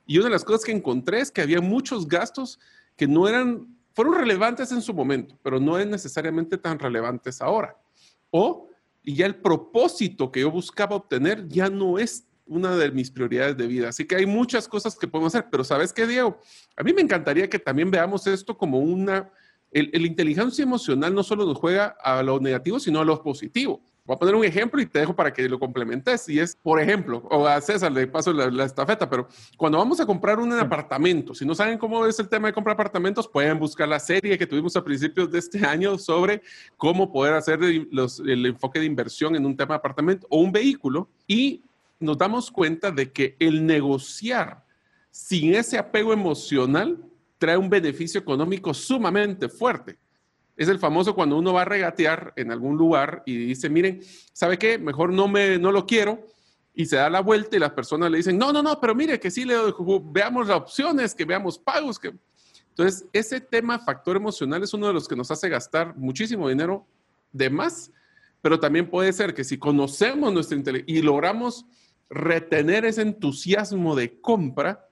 Y 0.08 0.18
una 0.18 0.26
de 0.26 0.32
las 0.32 0.44
cosas 0.44 0.66
que 0.66 0.72
encontré 0.72 1.20
es 1.20 1.30
que 1.30 1.42
había 1.42 1.62
muchos 1.62 2.08
gastos 2.08 2.60
que 2.98 3.06
no 3.06 3.28
eran, 3.28 3.68
fueron 3.94 4.16
relevantes 4.16 4.72
en 4.72 4.82
su 4.82 4.92
momento, 4.92 5.38
pero 5.44 5.60
no 5.60 5.78
es 5.78 5.86
necesariamente 5.86 6.58
tan 6.58 6.80
relevantes 6.80 7.44
ahora 7.44 7.78
o 8.32 8.70
y 9.04 9.16
ya 9.16 9.26
el 9.26 9.36
propósito 9.36 10.32
que 10.32 10.42
yo 10.42 10.52
buscaba 10.52 10.96
obtener 10.96 11.48
ya 11.48 11.70
no 11.70 11.98
es 12.00 12.28
una 12.46 12.76
de 12.76 12.92
mis 12.92 13.10
prioridades 13.10 13.56
de 13.58 13.68
vida. 13.68 13.90
Así 13.90 14.06
que 14.06 14.16
hay 14.16 14.26
muchas 14.26 14.68
cosas 14.68 14.98
que 14.98 15.08
podemos 15.08 15.34
hacer, 15.34 15.50
pero 15.50 15.64
¿sabes 15.64 15.94
qué, 15.94 16.06
Diego? 16.06 16.40
A 16.76 16.84
mí 16.84 16.94
me 16.94 17.02
encantaría 17.02 17.50
que 17.50 17.60
también 17.60 17.90
veamos 17.90 18.28
esto 18.28 18.58
como 18.58 18.80
una... 18.80 19.32
El, 19.72 19.90
el 19.94 20.06
inteligencia 20.06 20.64
emocional 20.64 21.16
no 21.16 21.24
solo 21.24 21.46
nos 21.46 21.58
juega 21.58 21.96
a 22.04 22.22
lo 22.22 22.42
negativo, 22.42 22.78
sino 22.78 23.00
a 23.00 23.06
lo 23.06 23.24
positivo. 23.24 23.82
Voy 24.04 24.16
a 24.16 24.20
poner 24.20 24.34
un 24.34 24.44
ejemplo 24.44 24.82
y 24.82 24.88
te 24.88 25.00
dejo 25.00 25.16
para 25.16 25.32
que 25.32 25.48
lo 25.48 25.60
complementes. 25.60 26.28
Y 26.28 26.40
es, 26.40 26.56
por 26.56 26.80
ejemplo, 26.80 27.20
o 27.30 27.46
a 27.48 27.62
César 27.62 27.92
le 27.92 28.08
paso 28.08 28.34
la, 28.34 28.66
estafeta, 28.66 29.08
pero 29.08 29.28
cuando 29.58 29.78
vamos 29.78 30.00
a 30.00 30.06
comprar 30.06 30.40
un 30.40 30.52
apartamento, 30.54 31.36
si 31.36 31.46
no 31.46 31.54
saben 31.54 31.78
cómo 31.78 32.06
es 32.08 32.20
el 32.20 32.28
tema 32.28 32.48
de 32.48 32.54
comprar 32.54 32.74
apartamentos, 32.74 33.28
pueden 33.28 33.60
buscar 33.60 33.88
la 33.88 34.00
serie 34.00 34.38
que 34.38 34.48
tuvimos 34.48 34.76
a 34.76 34.84
principios 34.84 35.32
de 35.32 35.38
este 35.38 35.66
año 35.66 35.98
sobre 36.00 36.42
cómo 36.78 37.12
poder 37.12 37.36
hacer 37.36 37.60
el 37.62 38.46
enfoque 38.46 38.80
de 38.80 38.86
inversión 38.86 39.36
en 39.36 39.46
un 39.46 39.56
tema 39.56 39.76
de 39.76 39.80
apartamento 39.80 40.26
o 40.30 40.40
un 40.40 40.52
vehículo. 40.52 41.08
Y 41.28 41.64
nos 42.00 42.18
damos 42.18 42.50
cuenta 42.50 42.90
de 42.90 43.12
que 43.12 43.36
el 43.40 43.66
negociar 43.66 44.66
sin 45.12 45.54
ese 45.54 45.78
apego 45.78 46.12
emocional 46.12 46.98
trae 47.38 47.58
un 47.58 47.70
beneficio 47.70 48.20
económico 48.20 48.74
sumamente 48.74 49.48
fuerte. 49.48 49.98
Es 50.62 50.70
el 50.70 50.78
famoso 50.78 51.16
cuando 51.16 51.40
uno 51.40 51.54
va 51.54 51.64
a 51.64 51.66
regatear 51.66 52.34
en 52.36 52.52
algún 52.52 52.78
lugar 52.78 53.24
y 53.26 53.36
dice, 53.36 53.68
miren, 53.68 54.00
¿sabe 54.32 54.60
qué? 54.60 54.78
Mejor 54.78 55.12
no, 55.12 55.28
me, 55.28 55.58
no 55.58 55.72
lo 55.72 55.88
quiero. 55.88 56.24
Y 56.76 56.86
se 56.86 56.98
da 56.98 57.10
la 57.10 57.22
vuelta 57.22 57.56
y 57.56 57.60
las 57.60 57.72
personas 57.72 58.12
le 58.12 58.18
dicen, 58.18 58.38
no, 58.38 58.54
no, 58.54 58.62
no, 58.62 58.80
pero 58.80 58.94
mire 58.94 59.20
que 59.20 59.32
sí, 59.32 59.44
le, 59.44 59.56
veamos 60.04 60.48
las 60.48 60.58
opciones, 60.58 61.16
que 61.16 61.26
veamos 61.26 61.58
pagos. 61.58 61.98
Que... 61.98 62.14
Entonces, 62.70 63.08
ese 63.12 63.42
tema 63.42 63.80
factor 63.80 64.18
emocional 64.18 64.62
es 64.62 64.72
uno 64.76 64.86
de 64.86 64.94
los 64.94 65.08
que 65.08 65.16
nos 65.16 65.32
hace 65.32 65.50
gastar 65.50 65.98
muchísimo 65.98 66.48
dinero 66.48 66.86
de 67.32 67.50
más, 67.50 67.92
pero 68.40 68.60
también 68.60 68.88
puede 68.88 69.14
ser 69.14 69.34
que 69.34 69.44
si 69.44 69.58
conocemos 69.58 70.32
nuestra 70.32 70.56
inteligencia 70.56 70.96
y 70.96 71.02
logramos 71.02 71.66
retener 72.08 72.86
ese 72.86 73.02
entusiasmo 73.02 73.96
de 73.96 74.22
compra, 74.22 74.88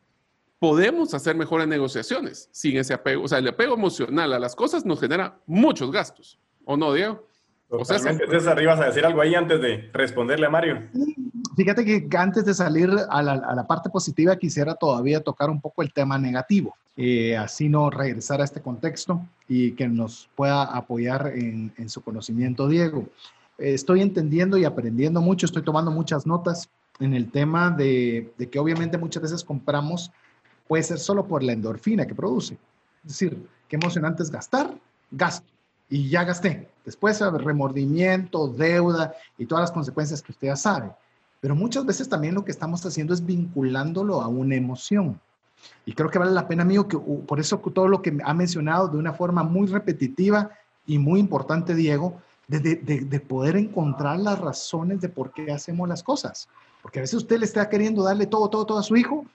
podemos 0.60 1.14
hacer 1.14 1.36
mejores 1.36 1.68
negociaciones 1.68 2.50
sin 2.52 2.78
ese 2.78 2.94
apego. 2.94 3.24
O 3.24 3.28
sea, 3.28 3.40
el 3.40 3.48
apego 3.48 3.74
emocional 3.74 4.34
a 4.34 4.40
las 4.40 4.56
cosas 4.56 4.86
nos 4.86 5.00
genera 5.00 5.40
muchos 5.48 5.92
gastos. 5.92 6.38
¿O 6.66 6.78
no, 6.78 6.94
Diego? 6.94 7.26
Totalmente. 7.70 8.26
O 8.26 8.30
César, 8.30 8.62
ibas 8.62 8.80
a 8.80 8.86
decir 8.86 9.06
algo 9.06 9.22
ahí 9.22 9.36
antes 9.36 9.62
de 9.62 9.90
responderle 9.94 10.48
a 10.48 10.50
Mario. 10.50 10.90
Fíjate 11.56 11.86
que 11.86 12.18
antes 12.18 12.46
de 12.46 12.54
salir 12.54 12.90
a 13.10 13.22
la, 13.22 13.68
parte 13.68 13.90
positiva, 13.90 14.36
quisiera 14.38 14.76
todavía 14.76 15.22
tocar 15.22 15.50
un 15.50 15.62
poco 15.62 15.82
el 15.82 15.94
tema 15.94 16.18
negativo, 16.18 16.76
eh, 16.98 17.38
así 17.38 17.70
no 17.70 17.90
regresar 17.90 18.42
a 18.42 18.46
este 18.46 18.62
contexto 18.62 19.22
y 19.48 19.74
que 19.74 19.88
nos 19.88 20.30
pueda 20.36 20.64
apoyar 20.64 21.34
en, 21.36 21.90
su 21.90 22.02
conocimiento, 22.02 22.68
Diego. 22.68 23.08
estoy 23.58 24.02
entendiendo 24.02 24.58
y 24.58 24.66
aprendiendo 24.66 25.22
mucho, 25.22 25.46
estoy 25.46 25.64
tomando 25.64 25.92
muchas 25.92 26.26
notas 26.26 26.70
en 27.00 27.14
el 27.14 27.30
tema 27.30 27.70
de, 27.72 28.32
de 28.38 28.50
que 28.50 28.58
obviamente 28.58 28.98
muchas 28.98 29.24
veces 29.24 29.44
compramos 29.44 30.12
puede 30.70 30.84
ser 30.84 31.00
solo 31.00 31.26
por 31.26 31.42
la 31.42 31.52
endorfina 31.52 32.06
que 32.06 32.14
produce. 32.14 32.54
Es 33.04 33.10
decir, 33.14 33.44
qué 33.68 33.76
emocionante 33.76 34.22
es 34.22 34.30
gastar, 34.30 34.72
gasto 35.10 35.48
y 35.90 36.08
ya 36.08 36.24
gasté. 36.24 36.70
Después 36.86 37.20
remordimiento, 37.20 38.48
deuda 38.48 39.16
y 39.40 39.48
todas 39.48 39.64
las 39.64 39.72
consecuencias 39.72 40.22
que 40.22 40.32
usted 40.32 40.50
ya 40.50 40.56
sabe. 40.56 40.92
Pero 41.42 41.56
muchas 41.56 41.88
veces 41.88 42.08
también 42.08 42.36
lo 42.36 42.46
que 42.46 42.52
estamos 42.52 42.86
haciendo 42.86 43.16
es 43.16 43.26
vinculándolo 43.26 44.22
a 44.22 44.28
una 44.28 44.56
emoción. 44.56 45.20
Y 45.88 45.94
creo 45.94 46.12
que 46.12 46.20
vale 46.20 46.32
la 46.34 46.48
pena, 46.48 46.62
amigo, 46.62 46.88
que 46.88 47.00
por 47.00 47.40
eso 47.40 47.58
todo 47.58 47.88
lo 47.88 48.04
que 48.04 48.16
ha 48.24 48.34
mencionado 48.36 48.90
de 48.90 48.98
una 48.98 49.14
forma 49.14 49.42
muy 49.42 49.66
repetitiva 49.66 50.52
y 50.86 51.00
muy 51.00 51.20
importante, 51.20 51.74
Diego, 51.74 52.22
de, 52.48 52.60
de, 52.60 52.76
de, 52.76 53.20
poder 53.20 53.58
encontrar 53.58 54.20
las 54.20 54.38
razones 54.38 55.02
de 55.02 55.10
por 55.10 55.34
qué 55.34 55.52
hacemos 55.52 55.90
las 55.90 56.04
cosas. 56.04 56.48
Porque 56.84 57.00
a 57.00 57.02
veces 57.02 57.16
usted 57.16 57.40
le 57.40 57.46
está 57.46 57.68
queriendo 57.70 58.04
darle 58.04 58.28
todo, 58.28 58.50
todo, 58.50 58.66
todo 58.68 58.78
a 58.78 58.84
su 58.84 58.96
hijo 58.96 59.26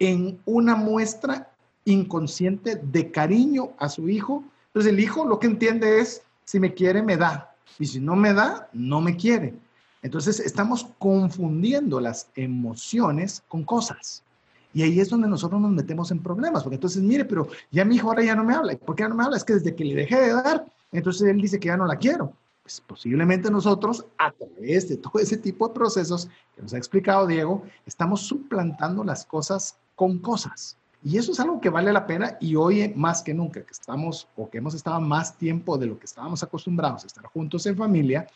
en 0.00 0.40
una 0.46 0.74
muestra 0.74 1.52
inconsciente 1.84 2.76
de 2.76 3.10
cariño 3.12 3.70
a 3.78 3.88
su 3.88 4.08
hijo. 4.08 4.42
Entonces 4.68 4.92
el 4.92 4.98
hijo 4.98 5.24
lo 5.24 5.38
que 5.38 5.46
entiende 5.46 6.00
es, 6.00 6.22
si 6.44 6.58
me 6.58 6.74
quiere, 6.74 7.02
me 7.02 7.16
da. 7.16 7.54
Y 7.78 7.86
si 7.86 8.00
no 8.00 8.16
me 8.16 8.34
da, 8.34 8.68
no 8.72 9.00
me 9.00 9.16
quiere. 9.16 9.54
Entonces 10.02 10.40
estamos 10.40 10.88
confundiendo 10.98 12.00
las 12.00 12.28
emociones 12.34 13.42
con 13.46 13.62
cosas. 13.62 14.24
Y 14.72 14.82
ahí 14.82 15.00
es 15.00 15.10
donde 15.10 15.28
nosotros 15.28 15.60
nos 15.60 15.72
metemos 15.72 16.10
en 16.10 16.22
problemas, 16.22 16.62
porque 16.62 16.76
entonces, 16.76 17.02
mire, 17.02 17.24
pero 17.24 17.48
ya 17.70 17.84
mi 17.84 17.96
hijo 17.96 18.08
ahora 18.08 18.22
ya 18.22 18.36
no 18.36 18.44
me 18.44 18.54
habla. 18.54 18.76
¿Por 18.76 18.94
qué 18.94 19.02
ya 19.02 19.08
no 19.08 19.16
me 19.16 19.24
habla? 19.24 19.36
Es 19.36 19.44
que 19.44 19.54
desde 19.54 19.74
que 19.74 19.84
le 19.84 19.94
dejé 19.94 20.20
de 20.20 20.32
dar, 20.32 20.64
entonces 20.92 21.28
él 21.28 21.40
dice 21.40 21.58
que 21.58 21.68
ya 21.68 21.76
no 21.76 21.86
la 21.86 21.96
quiero. 21.96 22.32
Pues 22.62 22.80
posiblemente 22.80 23.50
nosotros, 23.50 24.06
a 24.16 24.30
través 24.30 24.88
de 24.88 24.96
todo 24.96 25.18
ese 25.20 25.36
tipo 25.36 25.66
de 25.66 25.74
procesos 25.74 26.28
que 26.54 26.62
nos 26.62 26.72
ha 26.72 26.78
explicado 26.78 27.26
Diego, 27.26 27.64
estamos 27.84 28.22
suplantando 28.22 29.02
las 29.02 29.26
cosas 29.26 29.76
con 30.00 30.18
cosas. 30.18 30.78
Y 31.04 31.18
eso 31.18 31.32
es 31.32 31.40
algo 31.40 31.60
que 31.60 31.68
vale 31.68 31.92
la 31.92 32.06
pena 32.06 32.38
y 32.40 32.56
hoy 32.56 32.90
más 32.96 33.20
que 33.20 33.34
nunca 33.34 33.60
que 33.60 33.70
estamos 33.70 34.26
o 34.34 34.48
que 34.48 34.56
hemos 34.56 34.74
estado 34.74 34.98
más 34.98 35.36
tiempo 35.36 35.76
de 35.76 35.84
lo 35.84 35.98
que 35.98 36.06
estábamos 36.06 36.42
acostumbrados 36.42 37.04
a 37.04 37.06
estar 37.06 37.26
juntos 37.26 37.66
en 37.66 37.76
familia, 37.76 38.26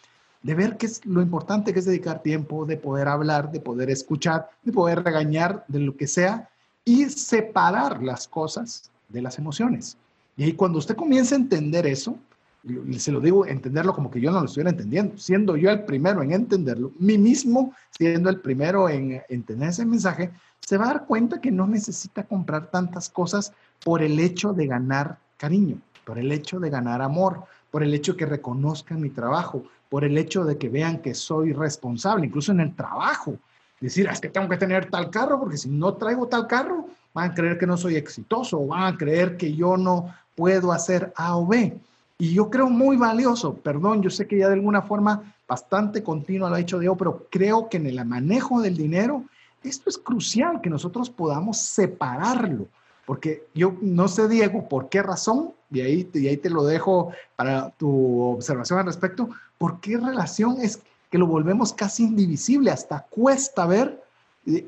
de 0.43 0.55
ver 0.55 0.77
qué 0.77 0.85
es 0.85 1.07
lo 1.07 1.23
importante 1.23 1.73
que 1.73 1.79
es 1.79 1.87
dedicar 1.87 2.23
tiempo, 2.23 2.67
de 2.67 2.77
poder 2.77 3.09
hablar, 3.09 3.51
de 3.51 3.61
poder 3.61 3.89
escuchar, 3.89 4.51
de 4.63 4.73
poder 4.73 5.03
regañar, 5.03 5.65
de 5.67 5.79
lo 5.79 5.97
que 5.97 6.07
sea 6.07 6.51
y 6.85 7.07
separar 7.07 8.03
las 8.03 8.29
cosas 8.29 8.91
de 9.09 9.23
las 9.23 9.39
emociones. 9.39 9.97
Y 10.37 10.43
ahí 10.45 10.53
cuando 10.53 10.79
usted 10.79 10.97
comienza 10.97 11.35
a 11.35 11.39
entender 11.39 11.87
eso, 11.87 12.19
y 12.63 12.99
se 12.99 13.11
lo 13.11 13.21
digo, 13.21 13.47
entenderlo 13.47 13.95
como 13.95 14.11
que 14.11 14.21
yo 14.21 14.31
no 14.31 14.41
lo 14.41 14.47
estuviera 14.47 14.69
entendiendo, 14.69 15.17
siendo 15.17 15.57
yo 15.57 15.71
el 15.71 15.85
primero 15.85 16.23
en 16.23 16.33
entenderlo, 16.33 16.93
mí 16.99 17.17
mismo 17.17 17.75
siendo 17.91 18.29
el 18.29 18.41
primero 18.41 18.91
en 18.91 19.23
entender 19.31 19.71
ese 19.71 19.87
mensaje, 19.87 20.31
se 20.67 20.79
va 20.79 20.85
a 20.85 20.89
dar 20.89 21.07
cuenta 21.07 21.41
que 21.41 21.51
no 21.51 21.67
necesita 21.67 22.25
comprar 22.25 22.71
tantas 22.71 23.09
cosas 23.09 23.53
por 23.85 24.03
el 24.03 24.19
hecho 24.19 24.53
de 24.53 24.67
ganar 24.67 25.19
cariño, 25.37 25.79
por 26.05 26.19
el 26.19 26.33
hecho 26.33 26.59
de 26.59 26.71
ganar 26.71 27.03
amor, 27.03 27.45
por 27.71 27.83
el 27.83 27.93
hecho 27.93 28.17
que 28.17 28.27
reconozcan 28.27 29.01
mi 29.01 29.11
trabajo, 29.11 29.65
por 29.91 30.05
el 30.05 30.17
hecho 30.17 30.45
de 30.45 30.57
que 30.57 30.69
vean 30.69 30.99
que 30.99 31.15
soy 31.15 31.53
responsable, 31.53 32.27
incluso 32.27 32.53
en 32.53 32.61
el 32.61 32.75
trabajo. 32.75 33.37
Decir, 33.81 34.09
es 34.11 34.21
que 34.21 34.31
tengo 34.31 34.49
que 34.49 34.57
tener 34.57 34.91
tal 34.91 35.11
carro 35.11 35.39
porque 35.39 35.59
si 35.59 35.69
no 35.69 35.95
traigo 35.95 36.27
tal 36.27 36.47
carro, 36.47 36.87
van 37.13 37.31
a 37.31 37.35
creer 37.35 37.59
que 37.59 37.67
no 37.67 37.77
soy 37.77 37.97
exitoso, 37.97 38.61
o 38.61 38.69
van 38.69 38.95
a 38.95 38.97
creer 38.97 39.37
que 39.37 39.55
yo 39.55 39.77
no 39.77 40.15
puedo 40.35 40.73
hacer 40.73 41.13
A 41.17 41.37
o 41.37 41.47
B. 41.47 41.77
Y 42.17 42.33
yo 42.33 42.49
creo 42.49 42.71
muy 42.71 42.97
valioso, 42.97 43.55
perdón, 43.55 44.03
yo 44.03 44.09
sé 44.09 44.27
que 44.27 44.39
ya 44.39 44.49
de 44.49 44.55
alguna 44.55 44.83
forma 44.83 45.35
bastante 45.47 46.03
continua 46.03 46.49
lo 46.49 46.55
ha 46.55 46.59
dicho 46.59 46.79
Diego, 46.79 46.97
pero 46.97 47.27
creo 47.31 47.69
que 47.69 47.77
en 47.77 47.87
el 47.87 48.05
manejo 48.07 48.63
del 48.63 48.77
dinero 48.77 49.25
esto 49.65 49.91
es 49.91 49.99
crucial, 49.99 50.61
que 50.61 50.71
nosotros 50.71 51.11
podamos 51.11 51.59
separarlo, 51.59 52.69
porque 53.07 53.47
yo 53.55 53.75
no 53.81 54.09
sé, 54.09 54.29
Diego, 54.29 54.69
por 54.69 54.89
qué 54.89 55.03
razón, 55.03 55.53
y 55.71 55.81
ahí, 55.81 56.11
y 56.15 56.29
ahí 56.29 56.37
te 56.37 56.51
lo 56.51 56.65
dejo 56.65 57.11
para 57.37 57.71
tu 57.71 58.21
observación 58.21 58.79
al 58.79 58.87
respecto, 58.87 59.29
por 59.59 59.81
qué 59.81 59.97
relación 59.97 60.61
es 60.61 60.81
que 61.11 61.19
lo 61.19 61.27
volvemos 61.27 61.73
casi 61.73 62.05
indivisible, 62.05 62.71
hasta 62.71 63.07
cuesta 63.09 63.67
ver. 63.67 64.03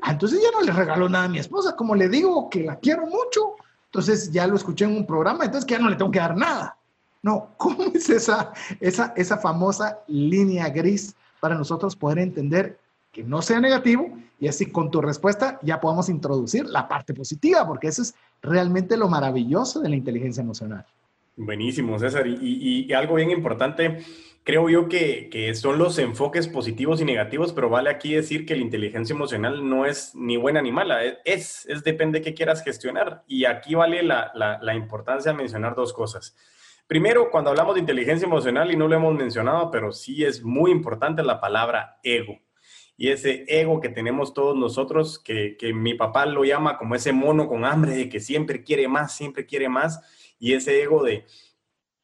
Ah, 0.01 0.11
entonces 0.11 0.41
ya 0.41 0.49
no 0.51 0.61
le 0.61 0.71
regalo 0.71 1.07
nada 1.07 1.25
a 1.25 1.29
mi 1.29 1.39
esposa, 1.39 1.75
como 1.75 1.95
le 1.95 2.09
digo 2.09 2.49
que 2.49 2.63
la 2.63 2.77
quiero 2.77 3.05
mucho, 3.05 3.55
entonces 3.85 4.31
ya 4.31 4.47
lo 4.47 4.55
escuché 4.55 4.85
en 4.85 4.95
un 4.95 5.05
programa, 5.05 5.45
entonces 5.45 5.65
que 5.65 5.75
ya 5.75 5.79
no 5.79 5.89
le 5.89 5.95
tengo 5.95 6.11
que 6.11 6.19
dar 6.19 6.35
nada. 6.35 6.77
No, 7.21 7.49
¿cómo 7.57 7.83
es 7.93 8.09
esa, 8.09 8.53
esa, 8.79 9.13
esa 9.15 9.37
famosa 9.37 9.99
línea 10.07 10.69
gris 10.69 11.15
para 11.39 11.55
nosotros 11.55 11.95
poder 11.95 12.19
entender 12.19 12.79
que 13.17 13.23
no 13.23 13.41
sea 13.41 13.59
negativo 13.59 14.15
y 14.39 14.47
así 14.47 14.67
con 14.67 14.91
tu 14.91 15.01
respuesta 15.01 15.57
ya 15.63 15.81
podamos 15.81 16.07
introducir 16.07 16.67
la 16.67 16.87
parte 16.87 17.15
positiva, 17.15 17.65
porque 17.65 17.87
eso 17.87 18.03
es 18.03 18.13
realmente 18.43 18.95
lo 18.95 19.07
maravilloso 19.07 19.79
de 19.81 19.89
la 19.89 19.95
inteligencia 19.95 20.43
emocional. 20.43 20.85
Buenísimo, 21.35 21.97
César. 21.97 22.27
Y, 22.27 22.93
algo 22.93 23.15
bien 23.15 23.31
importante, 23.31 24.03
creo 24.43 24.69
yo 24.69 24.87
que, 24.87 25.51
son 25.55 25.79
los 25.79 25.97
enfoques 25.97 26.47
positivos 26.47 27.01
y 27.01 27.05
negativos, 27.05 27.53
pero 27.53 27.69
vale 27.69 27.89
aquí 27.89 28.13
decir 28.13 28.45
que 28.45 28.55
la 28.55 28.61
inteligencia 28.61 29.15
emocional 29.15 29.67
no 29.67 29.87
es 29.87 30.13
ni 30.13 30.37
buena 30.37 30.61
ni 30.61 30.71
mala, 30.71 31.03
es, 31.25 31.65
es 31.67 31.83
depende 31.83 32.19
de 32.19 32.25
qué 32.25 32.35
quieras 32.35 32.63
gestionar. 32.63 33.23
Y 33.25 33.45
aquí 33.45 33.73
vale 33.73 34.03
la, 34.03 34.31
la, 34.35 34.59
la 34.61 34.75
importancia 34.75 35.31
de 35.31 35.39
mencionar 35.39 35.73
dos 35.73 35.91
cosas. 35.91 36.35
Primero, 36.85 37.31
cuando 37.31 37.49
hablamos 37.49 37.73
de 37.73 37.79
inteligencia 37.79 38.27
emocional, 38.27 38.71
y 38.71 38.75
no 38.75 38.87
lo 38.87 38.95
hemos 38.95 39.15
mencionado, 39.15 39.71
pero 39.71 39.91
sí 39.91 40.23
es 40.23 40.43
muy 40.43 40.69
importante 40.69 41.23
la 41.23 41.41
palabra 41.41 41.97
ego 42.03 42.37
y 42.97 43.09
ese 43.09 43.45
ego 43.47 43.79
que 43.79 43.89
tenemos 43.89 44.33
todos 44.33 44.57
nosotros, 44.57 45.19
que, 45.19 45.55
mi 45.73 45.93
papá 45.93 46.25
lo 46.25 46.43
llama 46.43 46.79
como 46.79 46.95
ese 46.95 47.13
mono 47.13 47.47
con 47.47 47.63
hambre 47.63 47.95
de 47.95 48.09
que 48.09 48.19
siempre 48.19 48.63
quiere 48.63 48.87
más, 48.87 49.15
siempre 49.15 49.45
quiere 49.45 49.69
más, 49.69 50.01
y 50.39 50.53
ese 50.53 50.81
ego 50.81 51.03
de, 51.03 51.25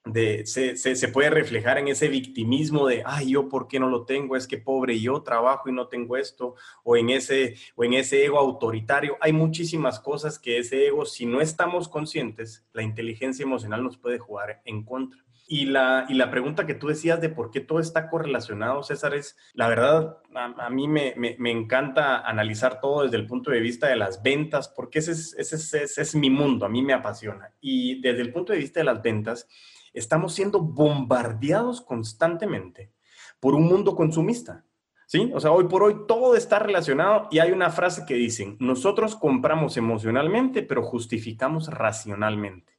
de 0.06 0.46
se, 0.46 0.76
se, 0.78 1.08
puede 1.08 1.32
reflejar 1.32 1.80
en 1.80 1.88
ese 1.88 2.10
victimismo 2.10 2.86
de, 2.86 3.02
ay, 3.08 3.32
yo 3.32 3.50
por 3.50 3.68
qué 3.68 3.80
no 3.80 3.90
lo 3.90 4.06
tengo, 4.06 4.36
es 4.36 4.46
que 4.46 4.60
pobre 4.60 5.00
yo 5.00 5.24
trabajo 5.24 5.68
y 5.68 5.72
no 5.72 5.88
tengo 5.88 6.16
esto, 6.16 6.54
o 6.84 6.96
en 6.96 7.10
ese, 7.10 7.56
o 7.76 7.84
en 7.84 7.96
ese 7.96 8.24
ego 8.24 8.38
autoritario. 8.38 9.18
Hay 9.20 9.34
muchísimas 9.34 10.00
cosas 10.00 10.38
que 10.38 10.60
ese 10.60 10.86
ego, 10.86 11.06
si 11.06 11.26
no 11.26 11.42
estamos 11.42 11.88
conscientes, 11.88 12.68
la 12.72 12.84
inteligencia 12.84 13.42
emocional 13.42 13.84
nos 13.84 13.98
puede 13.98 14.20
jugar 14.20 14.62
en 14.66 14.84
contra. 14.84 15.24
Y 15.54 15.66
la, 15.66 16.08
y 16.10 16.16
la 16.16 16.32
pregunta 16.32 16.66
que 16.66 16.74
tú 16.74 16.88
decías 16.88 17.22
de 17.22 17.30
por 17.30 17.52
qué 17.52 17.62
todo 17.62 17.80
está 17.80 18.10
correlacionado, 18.10 18.82
César, 18.82 19.14
es, 19.14 19.38
la 19.54 19.68
verdad, 19.68 20.18
a, 20.34 20.70
mí 20.72 20.88
me, 20.88 21.14
me, 21.16 21.52
encanta 21.52 22.28
analizar 22.28 22.82
todo 22.82 23.04
desde 23.04 23.18
el 23.18 23.28
punto 23.28 23.52
de 23.52 23.60
vista 23.60 23.86
de 23.86 23.96
las 23.96 24.24
ventas, 24.24 24.68
porque 24.68 24.98
ese 24.98 25.12
es, 25.12 25.36
ese, 25.38 25.84
es, 25.84 25.98
es 26.00 26.16
mi 26.16 26.32
mundo, 26.32 26.66
a 26.66 26.70
mí 26.70 26.82
me 26.82 26.94
apasiona. 26.94 27.54
Y 27.62 28.02
desde 28.02 28.22
el 28.22 28.34
punto 28.34 28.52
de 28.52 28.58
vista 28.58 28.80
de 28.80 28.86
las 28.86 29.04
ventas, 29.04 29.48
estamos 29.94 30.34
siendo 30.34 30.60
bombardeados 30.60 31.82
constantemente 31.82 32.92
por 33.40 33.54
un 33.54 33.68
mundo 33.68 33.96
consumista. 33.96 34.66
¿Sí? 35.06 35.32
O 35.36 35.40
sea, 35.40 35.52
hoy 35.52 35.66
por 35.66 35.84
hoy 35.84 36.08
todo 36.08 36.36
está 36.36 36.58
relacionado 36.58 37.28
y 37.30 37.38
hay 37.38 37.52
una 37.52 37.70
frase 37.70 38.06
que 38.08 38.16
dicen, 38.16 38.58
nosotros 38.60 39.16
compramos 39.16 39.78
emocionalmente, 39.78 40.64
pero 40.64 40.82
justificamos 40.82 41.68
racionalmente. 41.68 42.73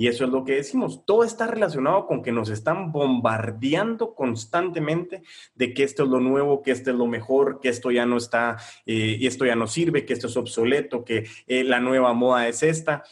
Y 0.00 0.06
eso 0.06 0.24
es 0.24 0.30
lo 0.30 0.44
que 0.44 0.54
decimos. 0.54 1.04
Todo 1.04 1.24
está 1.24 1.46
relacionado 1.46 2.06
con 2.06 2.22
que 2.22 2.32
nos 2.32 2.48
están 2.48 2.90
bombardeando 2.90 4.14
constantemente 4.14 5.22
de 5.54 5.74
que 5.74 5.82
esto 5.82 6.04
es 6.04 6.08
lo 6.08 6.20
nuevo, 6.20 6.62
que 6.62 6.70
esto 6.70 6.88
es 6.90 6.96
lo 6.96 7.04
mejor, 7.04 7.60
que 7.60 7.68
esto 7.68 7.90
ya 7.90 8.06
no 8.06 8.16
está, 8.16 8.56
eh, 8.86 9.18
esto 9.20 9.44
ya 9.44 9.56
no 9.56 9.66
sirve, 9.66 10.06
que 10.06 10.14
esto 10.14 10.28
es 10.28 10.38
obsoleto, 10.38 11.04
que 11.04 11.28
eh, 11.46 11.64
la 11.64 11.80
nueva 11.80 12.14
moda 12.14 12.48
es 12.48 12.62
esta 12.62 13.04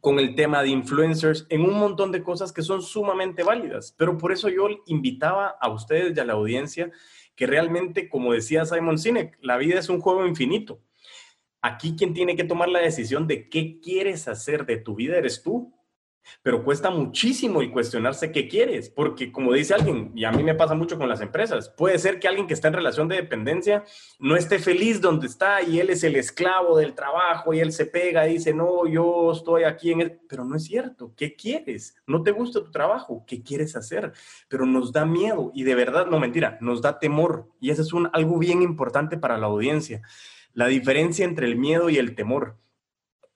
con 0.00 0.18
el 0.18 0.34
tema 0.34 0.62
de 0.62 0.70
influencers, 0.70 1.46
en 1.50 1.60
un 1.60 1.74
montón 1.74 2.10
de 2.10 2.22
cosas 2.22 2.54
que 2.54 2.62
son 2.62 2.80
sumamente 2.80 3.42
válidas. 3.42 3.94
Pero 3.98 4.16
por 4.16 4.32
eso 4.32 4.48
yo 4.48 4.66
invitaba 4.86 5.48
a 5.60 5.68
ustedes 5.68 6.16
y 6.16 6.20
a 6.20 6.24
la 6.24 6.32
audiencia 6.32 6.90
que 7.36 7.46
realmente, 7.46 8.08
como 8.08 8.32
decía 8.32 8.64
Simon 8.64 8.96
Sinek, 8.96 9.36
la 9.42 9.58
vida 9.58 9.78
es 9.78 9.90
un 9.90 10.00
juego 10.00 10.24
infinito 10.24 10.80
Aquí 11.66 11.96
quien 11.96 12.12
tiene 12.12 12.36
que 12.36 12.44
tomar 12.44 12.68
la 12.68 12.80
decisión 12.80 13.26
de 13.26 13.48
qué 13.48 13.80
quieres 13.80 14.28
hacer 14.28 14.66
de 14.66 14.76
tu 14.76 14.94
vida 14.94 15.16
eres 15.16 15.42
tú. 15.42 15.72
Pero 16.42 16.64
cuesta 16.64 16.90
muchísimo 16.90 17.60
el 17.60 17.70
cuestionarse 17.70 18.32
qué 18.32 18.48
quieres, 18.48 18.90
porque 18.90 19.32
como 19.32 19.52
dice 19.52 19.74
alguien, 19.74 20.12
y 20.14 20.24
a 20.24 20.32
mí 20.32 20.42
me 20.42 20.54
pasa 20.54 20.74
mucho 20.74 20.98
con 20.98 21.08
las 21.08 21.20
empresas, 21.20 21.68
puede 21.70 21.98
ser 21.98 22.18
que 22.18 22.28
alguien 22.28 22.46
que 22.46 22.54
está 22.54 22.68
en 22.68 22.74
relación 22.74 23.08
de 23.08 23.16
dependencia 23.16 23.84
no 24.18 24.36
esté 24.36 24.58
feliz 24.58 25.00
donde 25.00 25.26
está 25.26 25.62
y 25.62 25.80
él 25.80 25.90
es 25.90 26.04
el 26.04 26.16
esclavo 26.16 26.76
del 26.76 26.94
trabajo 26.94 27.54
y 27.54 27.60
él 27.60 27.72
se 27.72 27.86
pega 27.86 28.26
y 28.26 28.34
dice, 28.34 28.54
no, 28.54 28.86
yo 28.86 29.32
estoy 29.32 29.64
aquí 29.64 29.92
en 29.92 30.00
él, 30.00 30.20
pero 30.28 30.44
no 30.44 30.56
es 30.56 30.64
cierto, 30.64 31.12
¿qué 31.16 31.34
quieres? 31.34 31.96
¿No 32.06 32.22
te 32.22 32.30
gusta 32.30 32.60
tu 32.60 32.70
trabajo? 32.70 33.24
¿Qué 33.26 33.42
quieres 33.42 33.76
hacer? 33.76 34.12
Pero 34.48 34.66
nos 34.66 34.92
da 34.92 35.04
miedo 35.04 35.50
y 35.54 35.64
de 35.64 35.74
verdad, 35.74 36.06
no 36.06 36.18
mentira, 36.18 36.58
nos 36.60 36.82
da 36.82 36.98
temor 36.98 37.48
y 37.60 37.70
eso 37.70 37.82
es 37.82 37.92
un, 37.92 38.10
algo 38.12 38.38
bien 38.38 38.62
importante 38.62 39.16
para 39.16 39.38
la 39.38 39.46
audiencia, 39.46 40.02
la 40.52 40.66
diferencia 40.66 41.24
entre 41.24 41.46
el 41.46 41.56
miedo 41.56 41.90
y 41.90 41.98
el 41.98 42.14
temor. 42.14 42.56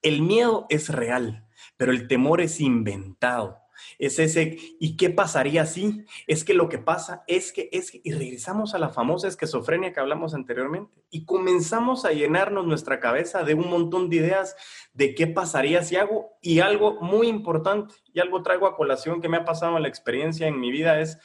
El 0.00 0.22
miedo 0.22 0.66
es 0.68 0.90
real 0.90 1.47
pero 1.78 1.92
el 1.92 2.06
temor 2.06 2.42
es 2.42 2.60
inventado. 2.60 3.56
Es 3.98 4.18
ese, 4.18 4.58
¿y 4.80 4.96
qué 4.96 5.08
pasaría 5.08 5.64
si? 5.64 6.04
Es 6.26 6.44
que 6.44 6.52
lo 6.52 6.68
que 6.68 6.78
pasa 6.78 7.22
es 7.28 7.52
que, 7.52 7.68
es 7.72 7.92
que, 7.92 8.00
y 8.02 8.12
regresamos 8.12 8.74
a 8.74 8.78
la 8.78 8.88
famosa 8.88 9.28
esquizofrenia 9.28 9.92
que 9.92 10.00
hablamos 10.00 10.34
anteriormente, 10.34 11.00
y 11.10 11.24
comenzamos 11.24 12.04
a 12.04 12.12
llenarnos 12.12 12.66
nuestra 12.66 12.98
cabeza 12.98 13.44
de 13.44 13.54
un 13.54 13.70
montón 13.70 14.10
de 14.10 14.16
ideas 14.16 14.56
de 14.92 15.14
qué 15.14 15.28
pasaría 15.28 15.84
si 15.84 15.94
hago, 15.94 16.36
y 16.42 16.58
algo 16.58 17.00
muy 17.00 17.28
importante, 17.28 17.94
y 18.12 18.18
algo 18.18 18.42
traigo 18.42 18.66
a 18.66 18.76
colación 18.76 19.20
que 19.20 19.28
me 19.28 19.36
ha 19.36 19.44
pasado 19.44 19.76
en 19.76 19.82
la 19.82 19.88
experiencia 19.88 20.48
en 20.48 20.58
mi 20.58 20.72
vida 20.72 21.00
es, 21.00 21.18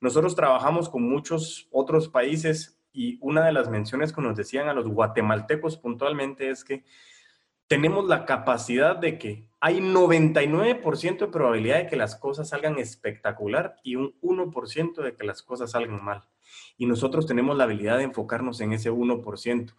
nosotros 0.00 0.34
trabajamos 0.34 0.88
con 0.88 1.08
muchos 1.08 1.68
otros 1.70 2.08
países, 2.08 2.76
y 2.92 3.18
una 3.20 3.46
de 3.46 3.52
las 3.52 3.70
menciones 3.70 4.12
que 4.12 4.20
nos 4.20 4.36
decían 4.36 4.68
a 4.68 4.74
los 4.74 4.88
guatemaltecos 4.88 5.76
puntualmente 5.76 6.50
es 6.50 6.64
que 6.64 6.82
tenemos 7.68 8.08
la 8.08 8.24
capacidad 8.24 8.96
de 8.96 9.16
que 9.16 9.49
hay 9.60 9.80
99% 9.80 11.18
de 11.18 11.28
probabilidad 11.28 11.76
de 11.76 11.86
que 11.86 11.96
las 11.96 12.16
cosas 12.16 12.48
salgan 12.48 12.78
espectacular 12.78 13.76
y 13.82 13.96
un 13.96 14.18
1% 14.22 15.02
de 15.02 15.14
que 15.14 15.26
las 15.26 15.42
cosas 15.42 15.72
salgan 15.72 16.02
mal. 16.02 16.22
Y 16.78 16.86
nosotros 16.86 17.26
tenemos 17.26 17.56
la 17.56 17.64
habilidad 17.64 17.98
de 17.98 18.04
enfocarnos 18.04 18.60
en 18.62 18.72
ese 18.72 18.90
1%. 18.90 19.74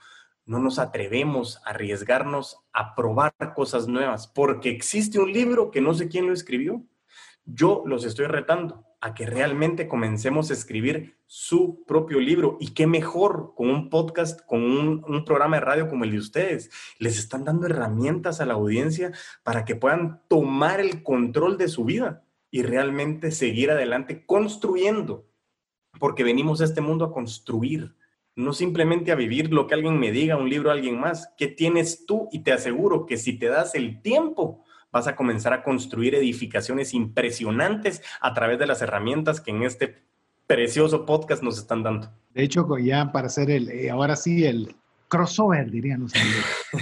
No 0.45 0.59
nos 0.59 0.77
atrevemos 0.77 1.57
a 1.65 1.71
arriesgarnos 1.71 2.57
a 2.73 2.93
probar 2.93 3.33
cosas 3.55 3.87
nuevas 3.87 4.27
porque 4.27 4.69
existe 4.69 5.19
un 5.19 5.33
libro 5.33 5.71
que 5.71 5.81
no 5.81 5.95
sé 5.95 6.09
quién 6.09 6.27
lo 6.27 6.33
escribió. 6.33 6.83
Yo 7.45 7.81
los 7.85 8.05
estoy 8.05 8.27
retando 8.27 8.85
a 9.01 9.15
que 9.15 9.25
realmente 9.25 9.87
comencemos 9.87 10.49
a 10.49 10.53
escribir 10.53 11.17
su 11.25 11.83
propio 11.87 12.19
libro. 12.19 12.57
Y 12.59 12.73
qué 12.73 12.85
mejor 12.85 13.53
con 13.55 13.69
un 13.69 13.89
podcast, 13.89 14.45
con 14.45 14.61
un, 14.63 15.25
programa 15.25 15.57
de 15.57 15.65
radio 15.65 15.89
como 15.89 16.03
el 16.03 16.11
de 16.11 16.19
ustedes. 16.19 16.69
Les 16.99 17.17
están 17.17 17.43
dando 17.43 17.65
herramientas 17.65 18.39
a 18.39 18.45
la 18.45 18.53
audiencia 18.53 19.11
para 19.43 19.65
que 19.65 19.75
puedan 19.75 20.21
tomar 20.27 20.79
el 20.79 21.01
control 21.01 21.57
de 21.57 21.67
su 21.67 21.83
vida 21.83 22.23
y 22.51 22.61
realmente 22.61 23.31
seguir 23.31 23.71
adelante 23.71 24.23
construyendo. 24.25 25.25
Porque 25.99 26.23
venimos 26.23 26.61
a 26.61 26.65
este 26.65 26.81
mundo 26.81 27.05
a 27.05 27.11
construir, 27.11 27.95
no 28.35 28.53
simplemente 28.53 29.11
a 29.11 29.15
vivir 29.15 29.51
lo 29.51 29.65
que 29.65 29.73
alguien 29.73 29.99
me 29.99 30.11
diga, 30.11 30.37
un 30.37 30.49
libro, 30.49 30.69
alguien 30.69 30.99
más. 30.99 31.33
¿Qué 31.37 31.47
tienes 31.47 32.05
tú? 32.05 32.29
Y 32.31 32.39
te 32.39 32.51
aseguro 32.51 33.07
que 33.07 33.17
si 33.17 33.37
te 33.39 33.47
das 33.47 33.73
el 33.73 34.01
tiempo, 34.03 34.63
vas 34.91 35.07
a 35.07 35.15
comenzar 35.15 35.53
a 35.53 35.63
construir 35.63 36.15
edificaciones 36.15 36.93
impresionantes 36.93 38.01
a 38.19 38.33
través 38.33 38.59
de 38.59 38.67
las 38.67 38.81
herramientas 38.81 39.41
que 39.41 39.51
en 39.51 39.63
este 39.63 39.97
precioso 40.47 41.05
podcast 41.05 41.41
nos 41.43 41.57
están 41.57 41.83
dando. 41.83 42.09
De 42.33 42.43
hecho, 42.43 42.65
ya 42.77 43.11
para 43.11 43.27
hacer 43.27 43.49
el, 43.49 43.69
eh, 43.69 43.89
ahora 43.89 44.15
sí, 44.15 44.45
el 44.45 44.75
crossover, 45.07 45.69
dirían 45.69 46.01
los 46.01 46.13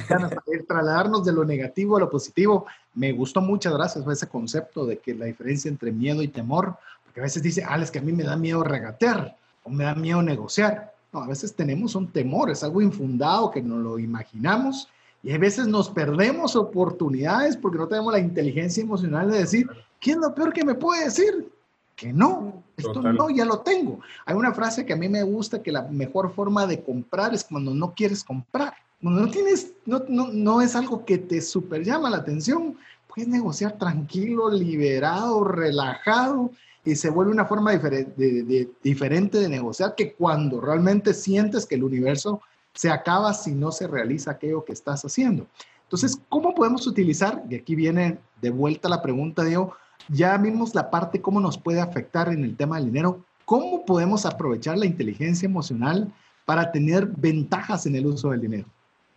para 0.07 0.29
trasladarnos 0.67 1.25
de 1.25 1.33
lo 1.33 1.43
negativo 1.45 1.97
a 1.97 1.99
lo 1.99 2.09
positivo, 2.09 2.65
me 2.93 3.11
gustó 3.11 3.41
muchas 3.41 3.73
gracias 3.73 4.05
ese 4.07 4.27
concepto 4.27 4.85
de 4.85 4.97
que 4.99 5.15
la 5.15 5.25
diferencia 5.25 5.69
entre 5.69 5.91
miedo 5.91 6.21
y 6.21 6.27
temor, 6.27 6.77
porque 7.03 7.19
a 7.21 7.23
veces 7.23 7.41
dice, 7.41 7.63
ah, 7.67 7.79
es 7.81 7.89
que 7.89 7.99
a 7.99 8.03
mí 8.03 8.11
me 8.11 8.23
da 8.23 8.35
miedo 8.35 8.63
regatear 8.63 9.35
o 9.63 9.69
me 9.69 9.83
da 9.83 9.95
miedo 9.95 10.21
negociar. 10.21 10.93
No, 11.11 11.23
a 11.23 11.27
veces 11.27 11.55
tenemos 11.55 11.95
un 11.95 12.11
temor, 12.11 12.51
es 12.51 12.63
algo 12.63 12.81
infundado 12.83 13.49
que 13.49 13.63
no 13.63 13.77
lo 13.77 13.97
imaginamos 13.97 14.89
y 15.21 15.31
a 15.33 15.37
veces 15.37 15.67
nos 15.67 15.89
perdemos 15.89 16.55
oportunidades 16.55 17.57
porque 17.57 17.77
no 17.77 17.87
tenemos 17.87 18.13
la 18.13 18.19
inteligencia 18.19 18.81
emocional 18.81 19.29
de 19.29 19.39
decir, 19.39 19.67
¿qué 19.99 20.11
es 20.11 20.17
lo 20.17 20.33
peor 20.33 20.53
que 20.53 20.63
me 20.63 20.75
puede 20.75 21.05
decir? 21.05 21.51
Que 21.95 22.13
no, 22.13 22.63
esto 22.77 23.01
no, 23.01 23.29
ya 23.29 23.43
lo 23.43 23.59
tengo. 23.59 23.99
Hay 24.25 24.35
una 24.35 24.53
frase 24.53 24.85
que 24.85 24.93
a 24.93 24.97
mí 24.97 25.09
me 25.09 25.23
gusta, 25.23 25.61
que 25.61 25.71
la 25.71 25.81
mejor 25.83 26.33
forma 26.33 26.65
de 26.65 26.81
comprar 26.81 27.33
es 27.33 27.43
cuando 27.43 27.73
no 27.73 27.93
quieres 27.93 28.23
comprar. 28.23 28.73
Cuando 29.01 29.21
no 29.21 29.31
tienes, 29.31 29.73
no, 29.85 30.03
no, 30.07 30.27
no 30.27 30.61
es 30.61 30.75
algo 30.75 31.03
que 31.05 31.17
te 31.17 31.41
super 31.41 31.83
llama 31.83 32.09
la 32.09 32.17
atención, 32.17 32.77
puedes 33.13 33.29
negociar 33.29 33.77
tranquilo, 33.77 34.49
liberado, 34.49 35.43
relajado, 35.43 36.51
y 36.85 36.95
se 36.95 37.09
vuelve 37.09 37.31
una 37.31 37.45
forma 37.45 37.71
diferente 37.71 38.43
de, 38.43 38.69
diferente 38.81 39.37
de 39.39 39.49
negociar 39.49 39.95
que 39.95 40.13
cuando 40.13 40.61
realmente 40.61 41.13
sientes 41.13 41.65
que 41.65 41.75
el 41.75 41.83
universo 41.83 42.41
se 42.79 42.89
acaba 42.89 43.33
si 43.33 43.51
no 43.51 43.73
se 43.73 43.87
realiza 43.87 44.31
aquello 44.31 44.63
que 44.63 44.71
estás 44.71 45.03
haciendo. 45.03 45.45
Entonces, 45.83 46.21
¿cómo 46.29 46.55
podemos 46.55 46.87
utilizar? 46.87 47.43
Y 47.49 47.55
aquí 47.55 47.75
viene 47.75 48.19
de 48.41 48.51
vuelta 48.51 48.87
la 48.87 49.01
pregunta, 49.01 49.43
Diego, 49.43 49.75
ya 50.07 50.37
vimos 50.37 50.73
la 50.73 50.89
parte 50.89 51.19
cómo 51.19 51.41
nos 51.41 51.57
puede 51.57 51.81
afectar 51.81 52.29
en 52.29 52.45
el 52.45 52.55
tema 52.55 52.77
del 52.77 52.85
dinero. 52.85 53.25
¿Cómo 53.43 53.85
podemos 53.85 54.25
aprovechar 54.25 54.77
la 54.77 54.85
inteligencia 54.85 55.45
emocional 55.45 56.09
para 56.45 56.71
tener 56.71 57.05
ventajas 57.05 57.85
en 57.85 57.97
el 57.97 58.05
uso 58.05 58.29
del 58.29 58.39
dinero? 58.39 58.65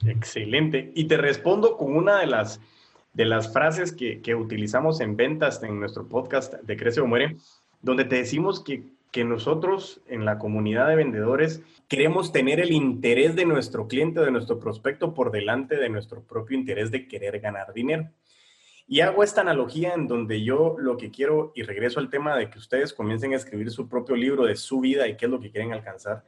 Excelente. 0.04 0.90
Y 0.96 1.04
te 1.04 1.16
respondo 1.16 1.76
con 1.76 1.94
una 1.94 2.18
de 2.18 2.26
las, 2.26 2.60
de 3.12 3.26
las 3.26 3.52
frases 3.52 3.92
que, 3.92 4.20
que 4.22 4.34
utilizamos 4.34 5.00
en 5.00 5.14
ventas 5.14 5.62
en 5.62 5.78
nuestro 5.78 6.08
podcast 6.08 6.54
de 6.54 6.76
Crece 6.76 7.00
o 7.00 7.06
Muere, 7.06 7.36
donde 7.80 8.06
te 8.06 8.16
decimos 8.16 8.58
que 8.58 8.82
que 9.12 9.24
nosotros 9.24 10.00
en 10.08 10.24
la 10.24 10.38
comunidad 10.38 10.88
de 10.88 10.96
vendedores 10.96 11.62
queremos 11.86 12.32
tener 12.32 12.58
el 12.60 12.72
interés 12.72 13.36
de 13.36 13.44
nuestro 13.44 13.86
cliente, 13.86 14.20
de 14.20 14.30
nuestro 14.30 14.58
prospecto 14.58 15.12
por 15.12 15.30
delante 15.30 15.76
de 15.76 15.90
nuestro 15.90 16.22
propio 16.22 16.58
interés 16.58 16.90
de 16.90 17.06
querer 17.06 17.38
ganar 17.38 17.74
dinero. 17.74 18.10
Y 18.88 19.00
hago 19.00 19.22
esta 19.22 19.42
analogía 19.42 19.92
en 19.94 20.08
donde 20.08 20.42
yo 20.42 20.76
lo 20.78 20.96
que 20.96 21.10
quiero, 21.10 21.52
y 21.54 21.62
regreso 21.62 22.00
al 22.00 22.10
tema 22.10 22.36
de 22.36 22.48
que 22.48 22.58
ustedes 22.58 22.94
comiencen 22.94 23.34
a 23.34 23.36
escribir 23.36 23.70
su 23.70 23.86
propio 23.86 24.16
libro 24.16 24.44
de 24.44 24.56
su 24.56 24.80
vida 24.80 25.06
y 25.06 25.16
qué 25.16 25.26
es 25.26 25.30
lo 25.30 25.40
que 25.40 25.50
quieren 25.50 25.72
alcanzar. 25.72 26.24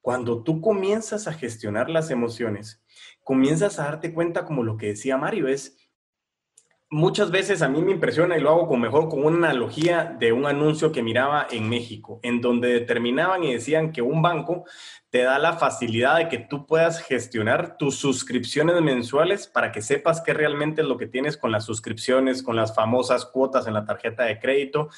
Cuando 0.00 0.42
tú 0.42 0.62
comienzas 0.62 1.28
a 1.28 1.34
gestionar 1.34 1.90
las 1.90 2.10
emociones, 2.10 2.82
comienzas 3.22 3.78
a 3.78 3.84
darte 3.84 4.14
cuenta 4.14 4.46
como 4.46 4.62
lo 4.62 4.78
que 4.78 4.88
decía 4.88 5.18
Mario, 5.18 5.46
es 5.46 5.76
muchas 6.94 7.32
veces 7.32 7.60
a 7.60 7.68
mí 7.68 7.82
me 7.82 7.90
impresiona 7.90 8.38
y 8.38 8.40
lo 8.40 8.50
hago 8.50 8.68
con 8.68 8.80
mejor 8.80 9.08
con 9.08 9.24
una 9.24 9.50
analogía 9.50 10.16
de 10.16 10.32
un 10.32 10.46
anuncio 10.46 10.92
que 10.92 11.02
miraba 11.02 11.44
en 11.50 11.68
México, 11.68 12.20
en 12.22 12.40
donde 12.40 12.68
determinaban 12.68 13.42
y 13.42 13.52
decían 13.52 13.90
que 13.90 14.00
un 14.00 14.22
banco 14.22 14.64
te 15.10 15.24
da 15.24 15.40
la 15.40 15.54
facilidad 15.54 16.18
de 16.18 16.28
que 16.28 16.38
tú 16.38 16.66
puedas 16.66 17.02
gestionar 17.02 17.78
tus 17.78 17.96
suscripciones 17.96 18.80
mensuales 18.80 19.48
para 19.48 19.72
que 19.72 19.82
sepas 19.82 20.20
qué 20.20 20.34
realmente 20.34 20.82
es 20.82 20.86
lo 20.86 20.96
que 20.96 21.08
tienes 21.08 21.36
con 21.36 21.50
las 21.50 21.64
suscripciones, 21.64 22.44
con 22.44 22.54
las 22.54 22.76
famosas 22.76 23.26
cuotas 23.26 23.66
en 23.66 23.74
la 23.74 23.84
tarjeta 23.84 24.22
de 24.22 24.38
crédito, 24.38 24.88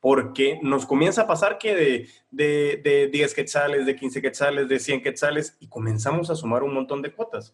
porque 0.00 0.58
nos 0.62 0.86
comienza 0.86 1.22
a 1.22 1.26
pasar 1.26 1.58
que 1.58 1.74
de, 1.74 2.08
de, 2.30 2.80
de 2.82 3.08
10 3.08 3.34
quetzales, 3.34 3.84
de 3.84 3.94
15 3.94 4.22
quetzales, 4.22 4.68
de 4.68 4.80
100 4.80 5.02
quetzales, 5.02 5.58
y 5.60 5.68
comenzamos 5.68 6.30
a 6.30 6.34
sumar 6.34 6.62
un 6.62 6.72
montón 6.72 7.02
de 7.02 7.12
cuotas. 7.12 7.52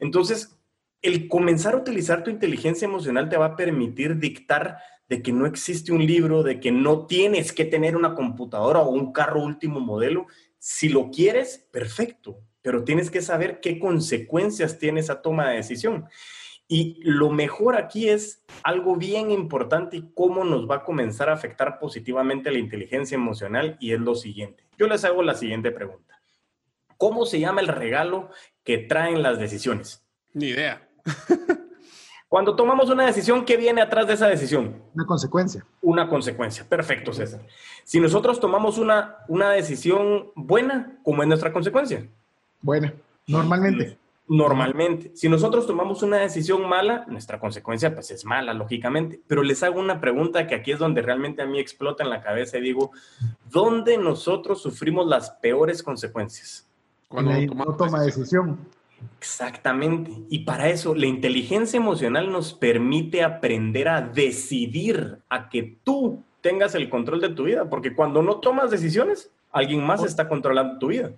Entonces, 0.00 0.58
el 1.04 1.28
comenzar 1.28 1.74
a 1.74 1.76
utilizar 1.76 2.24
tu 2.24 2.30
inteligencia 2.30 2.86
emocional 2.86 3.28
te 3.28 3.36
va 3.36 3.46
a 3.46 3.56
permitir 3.56 4.18
dictar 4.18 4.78
de 5.06 5.22
que 5.22 5.32
no 5.32 5.44
existe 5.44 5.92
un 5.92 6.04
libro, 6.04 6.42
de 6.42 6.60
que 6.60 6.72
no 6.72 7.06
tienes 7.06 7.52
que 7.52 7.66
tener 7.66 7.94
una 7.94 8.14
computadora 8.14 8.80
o 8.80 8.88
un 8.88 9.12
carro 9.12 9.42
último 9.42 9.80
modelo. 9.80 10.26
Si 10.58 10.88
lo 10.88 11.10
quieres, 11.10 11.68
perfecto, 11.70 12.40
pero 12.62 12.84
tienes 12.84 13.10
que 13.10 13.20
saber 13.20 13.60
qué 13.60 13.78
consecuencias 13.78 14.78
tiene 14.78 15.00
esa 15.00 15.20
toma 15.20 15.50
de 15.50 15.56
decisión. 15.56 16.06
Y 16.66 17.00
lo 17.02 17.30
mejor 17.30 17.76
aquí 17.76 18.08
es 18.08 18.42
algo 18.62 18.96
bien 18.96 19.30
importante 19.30 19.98
y 19.98 20.10
cómo 20.14 20.42
nos 20.42 20.68
va 20.68 20.76
a 20.76 20.84
comenzar 20.84 21.28
a 21.28 21.34
afectar 21.34 21.78
positivamente 21.78 22.50
la 22.50 22.58
inteligencia 22.58 23.16
emocional 23.16 23.76
y 23.78 23.92
es 23.92 24.00
lo 24.00 24.14
siguiente. 24.14 24.64
Yo 24.78 24.88
les 24.88 25.04
hago 25.04 25.22
la 25.22 25.34
siguiente 25.34 25.70
pregunta. 25.70 26.18
¿Cómo 26.96 27.26
se 27.26 27.40
llama 27.40 27.60
el 27.60 27.68
regalo 27.68 28.30
que 28.62 28.78
traen 28.78 29.22
las 29.22 29.38
decisiones? 29.38 30.02
Ni 30.32 30.46
idea. 30.46 30.88
Cuando 32.28 32.56
tomamos 32.56 32.90
una 32.90 33.06
decisión, 33.06 33.44
¿qué 33.44 33.56
viene 33.56 33.80
atrás 33.80 34.08
de 34.08 34.14
esa 34.14 34.26
decisión? 34.26 34.82
Una 34.92 35.06
consecuencia. 35.06 35.64
Una 35.82 36.08
consecuencia. 36.08 36.66
Perfecto, 36.68 37.12
César. 37.12 37.46
Si 37.84 38.00
nosotros 38.00 38.40
tomamos 38.40 38.78
una, 38.78 39.18
una 39.28 39.50
decisión 39.50 40.32
buena, 40.34 40.98
¿cómo 41.04 41.22
es 41.22 41.28
nuestra 41.28 41.52
consecuencia? 41.52 42.08
Buena, 42.60 42.92
normalmente. 43.28 43.98
Normalmente. 44.26 45.12
Si 45.14 45.28
nosotros 45.28 45.66
tomamos 45.66 46.02
una 46.02 46.16
decisión 46.16 46.66
mala, 46.66 47.04
nuestra 47.08 47.38
consecuencia 47.38 47.94
pues 47.94 48.10
es 48.10 48.24
mala, 48.24 48.54
lógicamente. 48.54 49.20
Pero 49.28 49.42
les 49.42 49.62
hago 49.62 49.78
una 49.78 50.00
pregunta 50.00 50.46
que 50.46 50.54
aquí 50.54 50.72
es 50.72 50.78
donde 50.78 51.02
realmente 51.02 51.42
a 51.42 51.46
mí 51.46 51.60
explota 51.60 52.02
en 52.02 52.10
la 52.10 52.22
cabeza 52.22 52.58
y 52.58 52.62
digo, 52.62 52.90
¿dónde 53.50 53.98
nosotros 53.98 54.62
sufrimos 54.62 55.06
las 55.06 55.30
peores 55.30 55.82
consecuencias? 55.82 56.66
Cuando 57.06 57.32
no 57.54 57.76
toma 57.76 58.02
decisión 58.02 58.58
Exactamente. 59.18 60.10
Y 60.28 60.40
para 60.40 60.68
eso 60.68 60.94
la 60.94 61.06
inteligencia 61.06 61.76
emocional 61.76 62.30
nos 62.30 62.52
permite 62.52 63.22
aprender 63.22 63.88
a 63.88 64.00
decidir, 64.00 65.18
a 65.28 65.48
que 65.48 65.78
tú 65.82 66.22
tengas 66.40 66.74
el 66.74 66.90
control 66.90 67.20
de 67.20 67.30
tu 67.30 67.44
vida, 67.44 67.70
porque 67.70 67.94
cuando 67.94 68.22
no 68.22 68.36
tomas 68.36 68.70
decisiones, 68.70 69.30
alguien 69.50 69.82
más 69.84 70.04
está 70.04 70.28
controlando 70.28 70.78
tu 70.78 70.88
vida. 70.88 71.12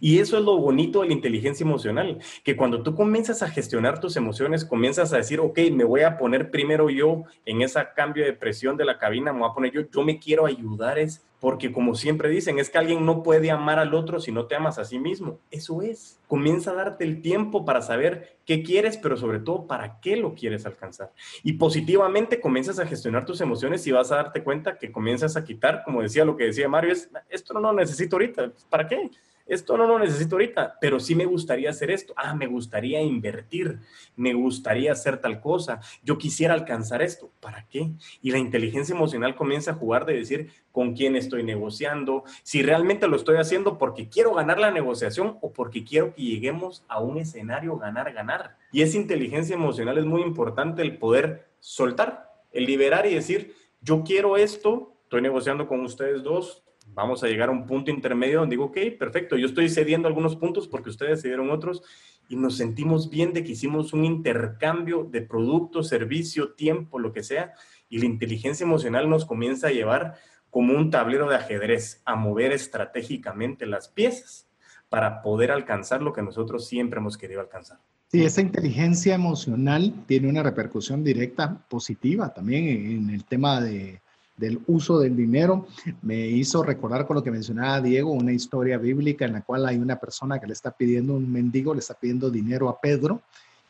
Y 0.00 0.18
eso 0.18 0.38
es 0.38 0.44
lo 0.44 0.56
bonito 0.58 1.00
de 1.00 1.08
la 1.08 1.12
inteligencia 1.12 1.64
emocional, 1.64 2.18
que 2.44 2.56
cuando 2.56 2.82
tú 2.82 2.94
comienzas 2.94 3.42
a 3.42 3.48
gestionar 3.48 4.00
tus 4.00 4.16
emociones, 4.16 4.64
comienzas 4.64 5.12
a 5.12 5.18
decir, 5.18 5.40
ok, 5.40 5.58
me 5.72 5.84
voy 5.84 6.02
a 6.02 6.18
poner 6.18 6.50
primero 6.50 6.90
yo 6.90 7.24
en 7.44 7.62
ese 7.62 7.80
cambio 7.94 8.24
de 8.24 8.32
presión 8.32 8.76
de 8.76 8.84
la 8.84 8.98
cabina, 8.98 9.32
me 9.32 9.40
voy 9.40 9.50
a 9.50 9.54
poner 9.54 9.72
yo, 9.72 9.82
yo 9.90 10.02
me 10.02 10.18
quiero 10.18 10.46
ayudar, 10.46 10.98
es 10.98 11.26
porque 11.40 11.70
como 11.70 11.94
siempre 11.94 12.28
dicen, 12.28 12.58
es 12.58 12.70
que 12.70 12.78
alguien 12.78 13.04
no 13.04 13.22
puede 13.22 13.50
amar 13.50 13.78
al 13.78 13.94
otro 13.94 14.20
si 14.20 14.32
no 14.32 14.46
te 14.46 14.56
amas 14.56 14.78
a 14.78 14.84
sí 14.84 14.98
mismo. 14.98 15.38
Eso 15.50 15.82
es. 15.82 16.18
Comienza 16.26 16.70
a 16.70 16.74
darte 16.74 17.04
el 17.04 17.20
tiempo 17.20 17.64
para 17.64 17.82
saber 17.82 18.38
qué 18.44 18.62
quieres, 18.62 18.96
pero 18.96 19.16
sobre 19.16 19.40
todo 19.40 19.66
para 19.66 20.00
qué 20.00 20.16
lo 20.16 20.34
quieres 20.34 20.64
alcanzar. 20.64 21.12
Y 21.42 21.52
positivamente 21.54 22.40
comienzas 22.40 22.78
a 22.78 22.86
gestionar 22.86 23.26
tus 23.26 23.40
emociones 23.40 23.86
y 23.86 23.92
vas 23.92 24.10
a 24.12 24.16
darte 24.16 24.42
cuenta 24.42 24.78
que 24.78 24.90
comienzas 24.90 25.36
a 25.36 25.44
quitar, 25.44 25.82
como 25.84 26.02
decía 26.02 26.24
lo 26.24 26.36
que 26.36 26.44
decía 26.44 26.68
Mario, 26.68 26.92
es, 26.92 27.10
esto 27.28 27.52
no 27.54 27.60
lo 27.60 27.72
necesito 27.74 28.16
ahorita, 28.16 28.52
¿para 28.70 28.88
qué? 28.88 29.10
Esto 29.46 29.76
no 29.76 29.86
lo 29.86 29.98
necesito 29.98 30.34
ahorita, 30.34 30.78
pero 30.80 30.98
sí 30.98 31.14
me 31.14 31.24
gustaría 31.24 31.70
hacer 31.70 31.90
esto. 31.90 32.12
Ah, 32.16 32.34
me 32.34 32.46
gustaría 32.46 33.00
invertir, 33.00 33.78
me 34.16 34.34
gustaría 34.34 34.92
hacer 34.92 35.18
tal 35.20 35.40
cosa, 35.40 35.80
yo 36.02 36.18
quisiera 36.18 36.54
alcanzar 36.54 37.00
esto. 37.02 37.30
¿Para 37.40 37.66
qué? 37.68 37.90
Y 38.22 38.32
la 38.32 38.38
inteligencia 38.38 38.94
emocional 38.94 39.36
comienza 39.36 39.70
a 39.70 39.74
jugar 39.74 40.04
de 40.04 40.14
decir 40.14 40.50
con 40.72 40.94
quién 40.94 41.16
estoy 41.16 41.42
negociando, 41.42 42.24
si 42.42 42.62
realmente 42.62 43.08
lo 43.08 43.16
estoy 43.16 43.36
haciendo 43.36 43.78
porque 43.78 44.08
quiero 44.08 44.34
ganar 44.34 44.58
la 44.58 44.70
negociación 44.70 45.38
o 45.40 45.52
porque 45.52 45.84
quiero 45.84 46.14
que 46.14 46.22
lleguemos 46.22 46.84
a 46.88 47.00
un 47.00 47.18
escenario 47.18 47.78
ganar, 47.78 48.12
ganar. 48.12 48.56
Y 48.72 48.82
esa 48.82 48.98
inteligencia 48.98 49.54
emocional 49.54 49.96
es 49.96 50.04
muy 50.04 50.22
importante 50.22 50.82
el 50.82 50.98
poder 50.98 51.48
soltar, 51.60 52.30
el 52.52 52.66
liberar 52.66 53.06
y 53.06 53.14
decir, 53.14 53.54
yo 53.80 54.02
quiero 54.04 54.36
esto, 54.36 54.92
estoy 55.04 55.22
negociando 55.22 55.66
con 55.68 55.80
ustedes 55.80 56.22
dos, 56.22 56.65
vamos 56.94 57.22
a 57.22 57.28
llegar 57.28 57.48
a 57.48 57.52
un 57.52 57.66
punto 57.66 57.90
intermedio 57.90 58.40
donde 58.40 58.54
digo, 58.54 58.66
ok, 58.66 58.78
perfecto, 58.98 59.36
yo 59.36 59.46
estoy 59.46 59.68
cediendo 59.68 60.08
algunos 60.08 60.36
puntos 60.36 60.68
porque 60.68 60.90
ustedes 60.90 61.22
cedieron 61.22 61.50
otros 61.50 61.82
y 62.28 62.36
nos 62.36 62.56
sentimos 62.56 63.10
bien 63.10 63.32
de 63.32 63.44
que 63.44 63.52
hicimos 63.52 63.92
un 63.92 64.04
intercambio 64.04 65.04
de 65.04 65.22
producto, 65.22 65.82
servicio, 65.82 66.54
tiempo, 66.54 66.98
lo 66.98 67.12
que 67.12 67.22
sea, 67.22 67.52
y 67.88 67.98
la 67.98 68.06
inteligencia 68.06 68.64
emocional 68.64 69.08
nos 69.08 69.24
comienza 69.24 69.68
a 69.68 69.72
llevar 69.72 70.14
como 70.50 70.74
un 70.74 70.90
tablero 70.90 71.28
de 71.28 71.36
ajedrez, 71.36 72.02
a 72.04 72.16
mover 72.16 72.52
estratégicamente 72.52 73.66
las 73.66 73.88
piezas 73.88 74.48
para 74.88 75.22
poder 75.22 75.50
alcanzar 75.50 76.02
lo 76.02 76.12
que 76.12 76.22
nosotros 76.22 76.66
siempre 76.66 76.98
hemos 76.98 77.18
querido 77.18 77.40
alcanzar. 77.40 77.78
Sí, 78.08 78.24
esa 78.24 78.40
inteligencia 78.40 79.14
emocional 79.14 79.92
tiene 80.06 80.28
una 80.28 80.42
repercusión 80.42 81.02
directa 81.02 81.66
positiva 81.68 82.32
también 82.32 82.68
en 82.68 83.10
el 83.10 83.24
tema 83.24 83.60
de, 83.60 84.00
del 84.36 84.60
uso 84.66 84.98
del 84.98 85.16
dinero, 85.16 85.66
me 86.02 86.26
hizo 86.26 86.62
recordar 86.62 87.06
con 87.06 87.16
lo 87.16 87.22
que 87.22 87.30
mencionaba 87.30 87.80
Diego, 87.80 88.12
una 88.12 88.32
historia 88.32 88.78
bíblica 88.78 89.24
en 89.24 89.32
la 89.32 89.42
cual 89.42 89.66
hay 89.66 89.76
una 89.76 89.96
persona 89.96 90.38
que 90.38 90.46
le 90.46 90.52
está 90.52 90.70
pidiendo, 90.70 91.14
un 91.14 91.30
mendigo 91.30 91.72
le 91.72 91.80
está 91.80 91.94
pidiendo 91.94 92.30
dinero 92.30 92.68
a 92.68 92.80
Pedro 92.80 93.22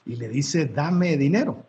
y 0.05 0.17
le 0.17 0.29
dice, 0.29 0.67
dame 0.67 1.17
dinero. 1.17 1.65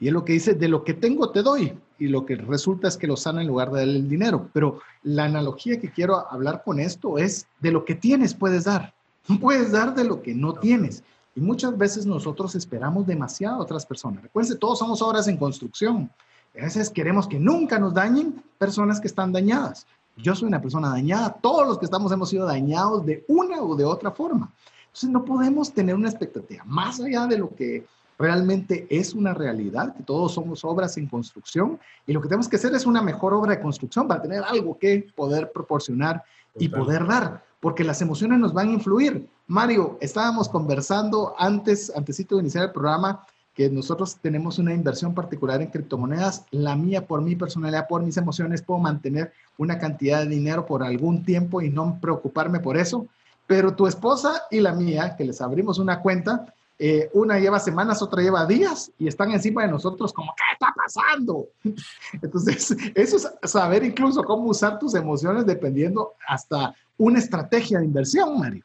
Y 0.00 0.08
él 0.08 0.14
lo 0.14 0.24
que 0.24 0.32
dice, 0.32 0.54
de 0.54 0.68
lo 0.68 0.82
que 0.82 0.94
tengo 0.94 1.30
te 1.30 1.42
doy. 1.42 1.78
Y 1.98 2.08
lo 2.08 2.24
que 2.24 2.34
resulta 2.34 2.88
es 2.88 2.96
que 2.96 3.06
lo 3.06 3.16
sana 3.16 3.42
en 3.42 3.48
lugar 3.48 3.70
de 3.70 3.80
darle 3.80 3.96
el 3.96 4.08
dinero. 4.08 4.48
Pero 4.54 4.80
la 5.02 5.24
analogía 5.26 5.78
que 5.78 5.92
quiero 5.92 6.30
hablar 6.32 6.62
con 6.64 6.80
esto 6.80 7.18
es, 7.18 7.46
de 7.60 7.70
lo 7.70 7.84
que 7.84 7.94
tienes 7.94 8.32
puedes 8.34 8.64
dar. 8.64 8.94
No 9.28 9.38
puedes 9.38 9.72
dar 9.72 9.94
de 9.94 10.04
lo 10.04 10.22
que 10.22 10.34
no 10.34 10.54
tienes. 10.54 11.04
Y 11.36 11.40
muchas 11.40 11.76
veces 11.76 12.06
nosotros 12.06 12.54
esperamos 12.54 13.06
demasiado 13.06 13.56
a 13.56 13.60
otras 13.60 13.84
personas. 13.84 14.22
Recuerden, 14.22 14.58
todos 14.58 14.78
somos 14.78 15.02
obras 15.02 15.28
en 15.28 15.36
construcción. 15.36 16.10
A 16.58 16.64
veces 16.64 16.90
queremos 16.90 17.26
que 17.28 17.38
nunca 17.38 17.78
nos 17.78 17.94
dañen 17.94 18.42
personas 18.58 19.00
que 19.00 19.06
están 19.06 19.32
dañadas. 19.32 19.86
Yo 20.16 20.34
soy 20.34 20.48
una 20.48 20.60
persona 20.60 20.90
dañada, 20.90 21.32
todos 21.40 21.66
los 21.66 21.78
que 21.78 21.84
estamos 21.84 22.12
hemos 22.12 22.28
sido 22.28 22.46
dañados 22.46 23.06
de 23.06 23.24
una 23.28 23.62
u 23.62 23.76
de 23.76 23.84
otra 23.84 24.10
forma. 24.10 24.50
Entonces 24.86 25.10
no 25.10 25.24
podemos 25.24 25.72
tener 25.72 25.94
una 25.94 26.08
expectativa 26.08 26.64
más 26.66 27.00
allá 27.00 27.26
de 27.26 27.38
lo 27.38 27.54
que 27.54 27.86
realmente 28.18 28.86
es 28.90 29.14
una 29.14 29.32
realidad, 29.32 29.94
que 29.94 30.02
todos 30.02 30.34
somos 30.34 30.64
obras 30.64 30.96
en 30.98 31.06
construcción 31.06 31.78
y 32.06 32.12
lo 32.12 32.20
que 32.20 32.28
tenemos 32.28 32.48
que 32.48 32.56
hacer 32.56 32.74
es 32.74 32.84
una 32.84 33.00
mejor 33.00 33.32
obra 33.32 33.54
de 33.54 33.62
construcción 33.62 34.06
para 34.06 34.20
tener 34.20 34.42
algo 34.44 34.76
que 34.76 35.06
poder 35.14 35.50
proporcionar 35.52 36.22
y 36.58 36.68
poder 36.68 37.06
dar, 37.06 37.42
porque 37.60 37.84
las 37.84 38.02
emociones 38.02 38.38
nos 38.38 38.52
van 38.52 38.68
a 38.68 38.72
influir. 38.72 39.26
Mario, 39.46 39.96
estábamos 40.00 40.48
conversando 40.48 41.34
antes, 41.38 41.90
antesito 41.96 42.34
de 42.34 42.42
iniciar 42.42 42.64
el 42.64 42.72
programa, 42.72 43.24
que 43.60 43.68
nosotros 43.68 44.16
tenemos 44.22 44.58
una 44.58 44.72
inversión 44.72 45.12
particular 45.12 45.60
en 45.60 45.68
criptomonedas, 45.68 46.46
la 46.50 46.76
mía 46.76 47.06
por 47.06 47.20
mi 47.20 47.36
personalidad, 47.36 47.88
por 47.88 48.02
mis 48.02 48.16
emociones, 48.16 48.62
puedo 48.62 48.80
mantener 48.80 49.34
una 49.58 49.78
cantidad 49.78 50.22
de 50.22 50.30
dinero 50.30 50.64
por 50.64 50.82
algún 50.82 51.26
tiempo 51.26 51.60
y 51.60 51.68
no 51.68 51.98
preocuparme 52.00 52.60
por 52.60 52.78
eso, 52.78 53.06
pero 53.46 53.74
tu 53.74 53.86
esposa 53.86 54.44
y 54.50 54.60
la 54.60 54.72
mía, 54.72 55.14
que 55.14 55.26
les 55.26 55.42
abrimos 55.42 55.78
una 55.78 56.00
cuenta, 56.00 56.54
eh, 56.78 57.10
una 57.12 57.38
lleva 57.38 57.60
semanas, 57.60 58.00
otra 58.00 58.22
lleva 58.22 58.46
días 58.46 58.92
y 58.98 59.08
están 59.08 59.30
encima 59.30 59.66
de 59.66 59.72
nosotros 59.72 60.10
como, 60.14 60.32
¿qué 60.34 60.54
está 60.54 60.72
pasando? 60.74 61.48
Entonces, 62.22 62.74
eso 62.94 63.16
es 63.18 63.50
saber 63.50 63.84
incluso 63.84 64.24
cómo 64.24 64.44
usar 64.44 64.78
tus 64.78 64.94
emociones 64.94 65.44
dependiendo 65.44 66.14
hasta 66.26 66.74
una 66.96 67.18
estrategia 67.18 67.80
de 67.80 67.84
inversión, 67.84 68.38
Mario. 68.38 68.64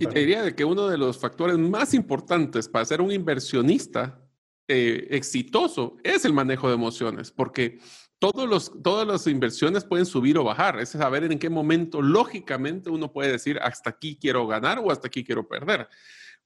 Y 0.00 0.06
te 0.06 0.18
diría 0.18 0.42
de 0.42 0.56
que 0.56 0.64
uno 0.64 0.88
de 0.88 0.98
los 0.98 1.18
factores 1.18 1.56
más 1.56 1.94
importantes 1.94 2.68
para 2.68 2.84
ser 2.84 3.00
un 3.00 3.12
inversionista 3.12 4.18
eh, 4.68 5.08
exitoso 5.10 5.96
es 6.02 6.24
el 6.24 6.32
manejo 6.32 6.68
de 6.68 6.74
emociones, 6.74 7.30
porque 7.30 7.78
todos 8.18 8.48
los, 8.48 8.82
todas 8.82 9.06
las 9.06 9.26
inversiones 9.26 9.84
pueden 9.84 10.06
subir 10.06 10.38
o 10.38 10.44
bajar. 10.44 10.80
Es 10.80 10.90
saber 10.90 11.24
en 11.24 11.38
qué 11.38 11.50
momento, 11.50 12.00
lógicamente, 12.00 12.88
uno 12.88 13.12
puede 13.12 13.32
decir 13.32 13.58
hasta 13.60 13.90
aquí 13.90 14.16
quiero 14.18 14.46
ganar 14.46 14.78
o 14.78 14.90
hasta 14.90 15.08
aquí 15.08 15.24
quiero 15.24 15.46
perder. 15.46 15.88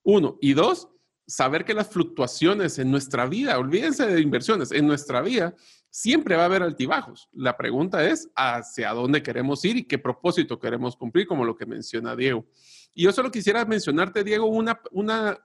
Uno. 0.03 0.39
Y 0.41 0.55
dos, 0.55 0.89
saber 1.27 1.65
que 1.65 1.75
las 1.75 1.89
fluctuaciones 1.89 2.79
en 2.79 2.91
nuestra 2.91 3.27
vida, 3.27 3.59
olvídense 3.59 4.07
de 4.07 4.21
inversiones, 4.21 4.73
en 4.73 4.87
nuestra 4.87 5.21
vida 5.21 5.55
siempre 5.91 6.37
va 6.37 6.43
a 6.43 6.47
haber 6.47 6.63
altibajos. 6.63 7.29
La 7.33 7.57
pregunta 7.57 8.05
es 8.05 8.29
hacia 8.35 8.93
dónde 8.93 9.23
queremos 9.23 9.65
ir 9.65 9.77
y 9.77 9.85
qué 9.85 9.99
propósito 9.99 10.59
queremos 10.59 10.97
cumplir, 10.97 11.27
como 11.27 11.45
lo 11.45 11.57
que 11.57 11.67
menciona 11.67 12.17
Diego. 12.17 12.47
Y 12.95 13.05
yo 13.05 13.13
solo 13.13 13.31
quisiera 13.31 13.65
mencionarte, 13.65 14.25
Diego, 14.25 14.47
una, 14.47 14.81
una 14.91 15.39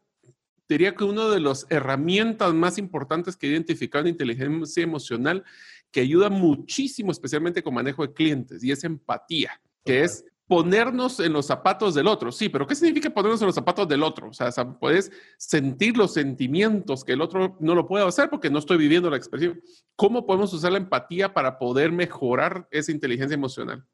diría 0.74 0.96
que 0.96 1.04
una 1.04 1.30
de 1.30 1.40
las 1.40 1.66
herramientas 1.70 2.54
más 2.54 2.78
importantes 2.78 3.36
que 3.36 3.48
he 3.48 3.52
identificado 3.52 4.04
en 4.04 4.12
inteligencia 4.12 4.84
emocional 4.84 5.44
que 5.92 6.02
ayuda 6.02 6.30
muchísimo, 6.30 7.12
especialmente 7.12 7.64
con 7.64 7.74
manejo 7.74 8.06
de 8.06 8.14
clientes, 8.14 8.64
y 8.64 8.72
es 8.72 8.84
empatía, 8.84 9.62
que 9.86 10.04
es 10.04 10.26
ponernos 10.48 11.20
en 11.20 11.34
los 11.34 11.46
zapatos 11.46 11.94
del 11.94 12.08
otro. 12.08 12.32
Sí, 12.32 12.50
pero 12.50 12.68
¿qué 12.68 12.76
significa 12.76 13.10
ponernos 13.10 13.42
en 13.42 13.48
los 13.48 13.56
zapatos 13.56 13.88
del 13.88 14.04
otro? 14.04 14.30
O 14.30 14.34
sea, 14.34 14.52
puedes 14.80 15.12
sentir 15.38 15.98
los 15.98 16.14
sentimientos 16.14 17.04
que 17.04 17.14
el 17.14 17.22
otro 17.22 17.58
no 17.60 17.76
lo 17.76 17.88
puede 17.88 18.06
hacer 18.06 18.30
porque 18.30 18.50
no 18.50 18.60
estoy 18.60 18.78
viviendo 18.78 19.10
la 19.10 19.18
expresión. 19.18 19.62
¿Cómo 19.96 20.26
podemos 20.26 20.54
usar 20.54 20.72
la 20.72 20.80
empatía 20.80 21.34
para 21.34 21.58
poder 21.58 21.92
mejorar 21.92 22.68
esa 22.72 22.92
inteligencia 22.92 23.36
emocional? 23.36 23.86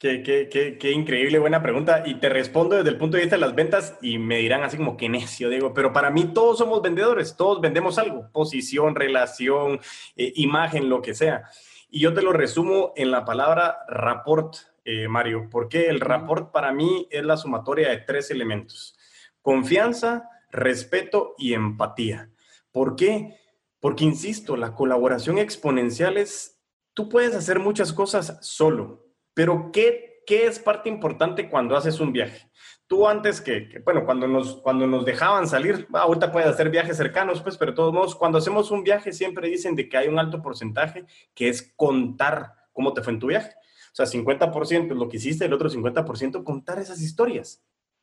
Qué, 0.00 0.22
qué, 0.22 0.48
qué, 0.48 0.78
qué, 0.78 0.92
increíble, 0.92 1.38
buena 1.38 1.60
pregunta. 1.60 2.04
Y 2.06 2.14
te 2.14 2.30
respondo 2.30 2.74
desde 2.74 2.88
el 2.88 2.96
punto 2.96 3.18
de 3.18 3.24
vista 3.24 3.36
de 3.36 3.42
las 3.42 3.54
ventas 3.54 3.98
y 4.00 4.16
me 4.16 4.38
dirán 4.38 4.62
así 4.62 4.78
como 4.78 4.96
que 4.96 5.10
necio, 5.10 5.50
digo, 5.50 5.74
pero 5.74 5.92
para 5.92 6.10
mí 6.10 6.32
todos 6.32 6.56
somos 6.56 6.80
vendedores, 6.80 7.36
todos 7.36 7.60
vendemos 7.60 7.98
algo, 7.98 8.30
posición, 8.32 8.94
relación, 8.94 9.78
eh, 10.16 10.32
imagen, 10.36 10.88
lo 10.88 11.02
que 11.02 11.12
sea. 11.12 11.50
Y 11.90 12.00
yo 12.00 12.14
te 12.14 12.22
lo 12.22 12.32
resumo 12.32 12.94
en 12.96 13.10
la 13.10 13.26
palabra 13.26 13.80
rapport, 13.88 14.56
eh, 14.86 15.06
Mario, 15.06 15.48
porque 15.50 15.88
el 15.90 16.00
rapport 16.00 16.50
para 16.50 16.72
mí 16.72 17.06
es 17.10 17.22
la 17.22 17.36
sumatoria 17.36 17.90
de 17.90 17.98
tres 17.98 18.30
elementos. 18.30 18.96
Confianza, 19.42 20.30
respeto 20.50 21.34
y 21.36 21.52
empatía. 21.52 22.30
¿Por 22.72 22.96
qué? 22.96 23.36
Porque, 23.80 24.04
insisto, 24.04 24.56
la 24.56 24.74
colaboración 24.74 25.36
exponencial 25.36 26.16
es, 26.16 26.58
tú 26.94 27.10
puedes 27.10 27.34
hacer 27.34 27.58
muchas 27.58 27.92
cosas 27.92 28.38
solo, 28.40 29.09
pero 29.34 29.70
¿qué, 29.72 30.22
qué 30.26 30.46
es 30.46 30.58
parte 30.58 30.88
importante 30.88 31.48
cuando 31.48 31.76
haces 31.76 32.00
un 32.00 32.12
viaje? 32.12 32.50
Tú 32.86 33.06
antes 33.06 33.40
que, 33.40 33.80
bueno, 33.84 34.04
cuando 34.04 34.26
nos, 34.26 34.56
cuando 34.56 34.86
nos 34.86 35.04
dejaban 35.04 35.46
salir, 35.46 35.86
ahorita 35.92 36.32
puedes 36.32 36.48
hacer 36.48 36.70
viajes 36.70 36.96
cercanos, 36.96 37.40
pues, 37.40 37.56
pero 37.56 37.72
de 37.72 37.76
todos 37.76 37.94
modos, 37.94 38.16
cuando 38.16 38.38
hacemos 38.38 38.70
un 38.70 38.82
viaje 38.82 39.12
siempre 39.12 39.48
dicen 39.48 39.76
de 39.76 39.88
que 39.88 39.96
hay 39.96 40.08
un 40.08 40.18
alto 40.18 40.42
porcentaje 40.42 41.04
que 41.34 41.48
es 41.48 41.72
contar 41.76 42.54
cómo 42.72 42.92
te 42.92 43.02
fue 43.02 43.12
en 43.12 43.20
tu 43.20 43.28
viaje. 43.28 43.54
O 43.92 43.94
sea, 43.94 44.06
50% 44.06 44.92
es 44.92 44.96
lo 44.96 45.08
que 45.08 45.16
hiciste, 45.18 45.44
el 45.44 45.52
otro 45.52 45.68
50% 45.68 46.44
contar 46.44 46.78
esas 46.78 47.00
historias. 47.00 47.62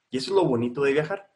Y 0.09 0.17
eso 0.17 0.31
es 0.31 0.35
lo 0.35 0.45
bonito 0.45 0.81
de 0.83 0.93
viajar. 0.93 1.29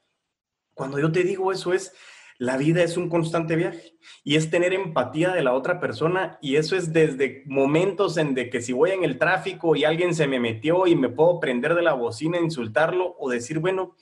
Cuando 0.73 0.99
yo 0.99 1.11
te 1.11 1.23
digo 1.23 1.51
eso 1.51 1.73
es, 1.73 1.93
la 2.41 2.57
vida 2.57 2.81
es 2.81 2.97
un 2.97 3.07
constante 3.07 3.55
viaje 3.55 3.93
y 4.23 4.35
es 4.35 4.49
tener 4.49 4.73
empatía 4.73 5.29
de 5.29 5.43
la 5.43 5.53
otra 5.53 5.79
persona 5.79 6.39
y 6.41 6.55
eso 6.55 6.75
es 6.75 6.91
desde 6.91 7.43
momentos 7.45 8.17
en 8.17 8.33
de 8.33 8.49
que 8.49 8.61
si 8.61 8.73
voy 8.73 8.89
en 8.89 9.03
el 9.03 9.19
tráfico 9.19 9.75
y 9.75 9.83
alguien 9.83 10.15
se 10.15 10.25
me 10.25 10.39
metió 10.39 10.87
y 10.87 10.95
me 10.95 11.09
puedo 11.09 11.39
prender 11.39 11.75
de 11.75 11.83
la 11.83 11.93
bocina, 11.93 12.39
insultarlo 12.39 13.15
o 13.19 13.29
decir, 13.29 13.59
bueno, 13.59 13.95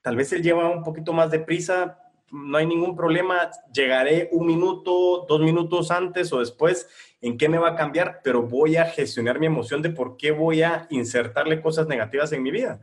tal 0.00 0.16
vez 0.16 0.32
él 0.32 0.42
lleva 0.42 0.70
un 0.70 0.82
poquito 0.82 1.12
más 1.12 1.30
de 1.30 1.40
prisa, 1.40 1.98
no 2.30 2.56
hay 2.56 2.64
ningún 2.64 2.96
problema, 2.96 3.50
llegaré 3.70 4.30
un 4.32 4.46
minuto, 4.46 5.26
dos 5.28 5.42
minutos 5.42 5.90
antes 5.90 6.32
o 6.32 6.40
después, 6.40 6.88
¿en 7.20 7.36
qué 7.36 7.50
me 7.50 7.58
va 7.58 7.72
a 7.72 7.76
cambiar? 7.76 8.22
Pero 8.24 8.40
voy 8.40 8.76
a 8.76 8.86
gestionar 8.86 9.38
mi 9.38 9.44
emoción 9.44 9.82
de 9.82 9.90
por 9.90 10.16
qué 10.16 10.30
voy 10.30 10.62
a 10.62 10.86
insertarle 10.88 11.60
cosas 11.60 11.86
negativas 11.88 12.32
en 12.32 12.42
mi 12.42 12.52
vida. 12.52 12.80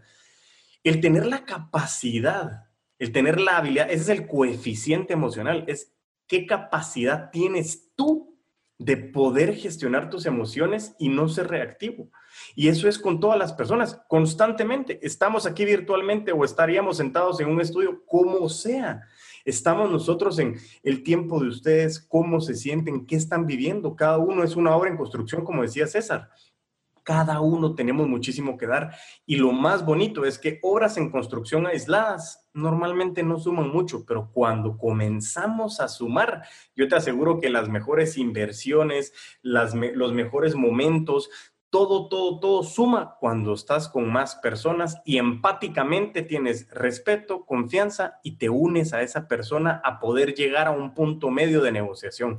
El 0.83 1.01
tener 1.01 1.25
la 1.25 1.45
capacidad, 1.45 2.68
el 2.99 3.11
tener 3.11 3.39
la 3.39 3.57
habilidad, 3.57 3.89
ese 3.89 4.03
es 4.03 4.09
el 4.09 4.27
coeficiente 4.27 5.13
emocional, 5.13 5.63
es 5.67 5.93
qué 6.27 6.45
capacidad 6.45 7.31
tienes 7.31 7.89
tú 7.95 8.37
de 8.77 8.95
poder 8.95 9.55
gestionar 9.55 10.09
tus 10.09 10.25
emociones 10.25 10.95
y 10.99 11.09
no 11.09 11.27
ser 11.27 11.47
reactivo. 11.47 12.09
Y 12.55 12.69
eso 12.69 12.87
es 12.87 12.97
con 12.97 13.19
todas 13.19 13.37
las 13.37 13.51
personas, 13.51 14.01
constantemente. 14.07 14.99
Estamos 15.01 15.45
aquí 15.45 15.65
virtualmente 15.65 16.31
o 16.31 16.45
estaríamos 16.45 16.97
sentados 16.97 17.39
en 17.41 17.49
un 17.49 17.59
estudio, 17.59 18.03
como 18.05 18.47
sea. 18.47 19.01
Estamos 19.43 19.91
nosotros 19.91 20.39
en 20.39 20.57
el 20.83 21.03
tiempo 21.03 21.41
de 21.41 21.49
ustedes, 21.49 21.99
cómo 21.99 22.39
se 22.39 22.55
sienten, 22.55 23.05
qué 23.05 23.15
están 23.15 23.45
viviendo. 23.45 23.95
Cada 23.95 24.17
uno 24.17 24.43
es 24.43 24.55
una 24.55 24.75
obra 24.75 24.89
en 24.89 24.97
construcción, 24.97 25.43
como 25.43 25.63
decía 25.63 25.87
César. 25.87 26.29
Cada 27.09 27.41
uno 27.41 27.73
tenemos 27.73 28.07
muchísimo 28.07 28.55
que 28.55 28.67
dar. 28.67 28.95
Y 29.25 29.37
lo 29.37 29.51
más 29.51 29.83
bonito 29.83 30.25
es 30.25 30.37
que 30.37 30.59
obras 30.61 30.95
en 30.95 31.09
construcción 31.09 31.65
aisladas 31.65 32.47
normalmente 32.53 33.23
no 33.23 33.39
suman 33.39 33.71
mucho, 33.71 34.05
pero 34.05 34.29
cuando 34.31 34.77
comenzamos 34.77 35.79
a 35.79 35.87
sumar, 35.87 36.43
yo 36.75 36.87
te 36.87 36.95
aseguro 36.95 37.39
que 37.39 37.49
las 37.49 37.67
mejores 37.67 38.15
inversiones, 38.15 39.11
las 39.41 39.73
los 39.73 40.13
mejores 40.13 40.53
momentos, 40.53 41.31
todo, 41.71 42.09
todo, 42.09 42.39
todo 42.39 42.61
suma 42.61 43.15
cuando 43.19 43.55
estás 43.55 43.89
con 43.89 44.11
más 44.11 44.35
personas 44.35 45.01
y 45.03 45.17
empáticamente 45.17 46.21
tienes 46.21 46.69
respeto, 46.69 47.43
confianza 47.43 48.19
y 48.21 48.33
te 48.33 48.49
unes 48.49 48.93
a 48.93 49.01
esa 49.01 49.27
persona 49.27 49.81
a 49.83 49.99
poder 49.99 50.35
llegar 50.35 50.67
a 50.67 50.71
un 50.71 50.93
punto 50.93 51.31
medio 51.31 51.63
de 51.63 51.71
negociación. 51.71 52.37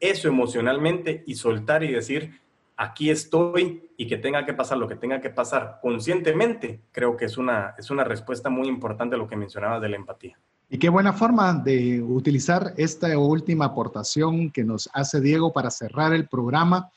Eso 0.00 0.28
emocionalmente 0.28 1.22
y 1.26 1.34
soltar 1.34 1.84
y 1.84 1.92
decir, 1.92 2.45
aquí 2.76 3.10
estoy 3.10 3.90
y 3.96 4.06
que 4.06 4.18
tenga 4.18 4.44
que 4.44 4.54
pasar 4.54 4.78
lo 4.78 4.86
que 4.86 4.96
tenga 4.96 5.20
que 5.20 5.30
pasar 5.30 5.78
conscientemente, 5.80 6.80
creo 6.92 7.16
que 7.16 7.24
es 7.24 7.38
una, 7.38 7.74
es 7.78 7.90
una 7.90 8.04
respuesta 8.04 8.50
muy 8.50 8.68
importante 8.68 9.14
a 9.14 9.18
lo 9.18 9.26
que 9.26 9.36
mencionabas 9.36 9.80
de 9.80 9.88
la 9.88 9.96
empatía. 9.96 10.38
Y 10.68 10.78
qué 10.78 10.88
buena 10.88 11.12
forma 11.12 11.54
de 11.54 12.02
utilizar 12.02 12.74
esta 12.76 13.16
última 13.18 13.66
aportación 13.66 14.50
que 14.50 14.64
nos 14.64 14.90
hace 14.92 15.20
Diego 15.20 15.52
para 15.52 15.70
cerrar 15.70 16.12
el 16.12 16.26
programa. 16.26 16.90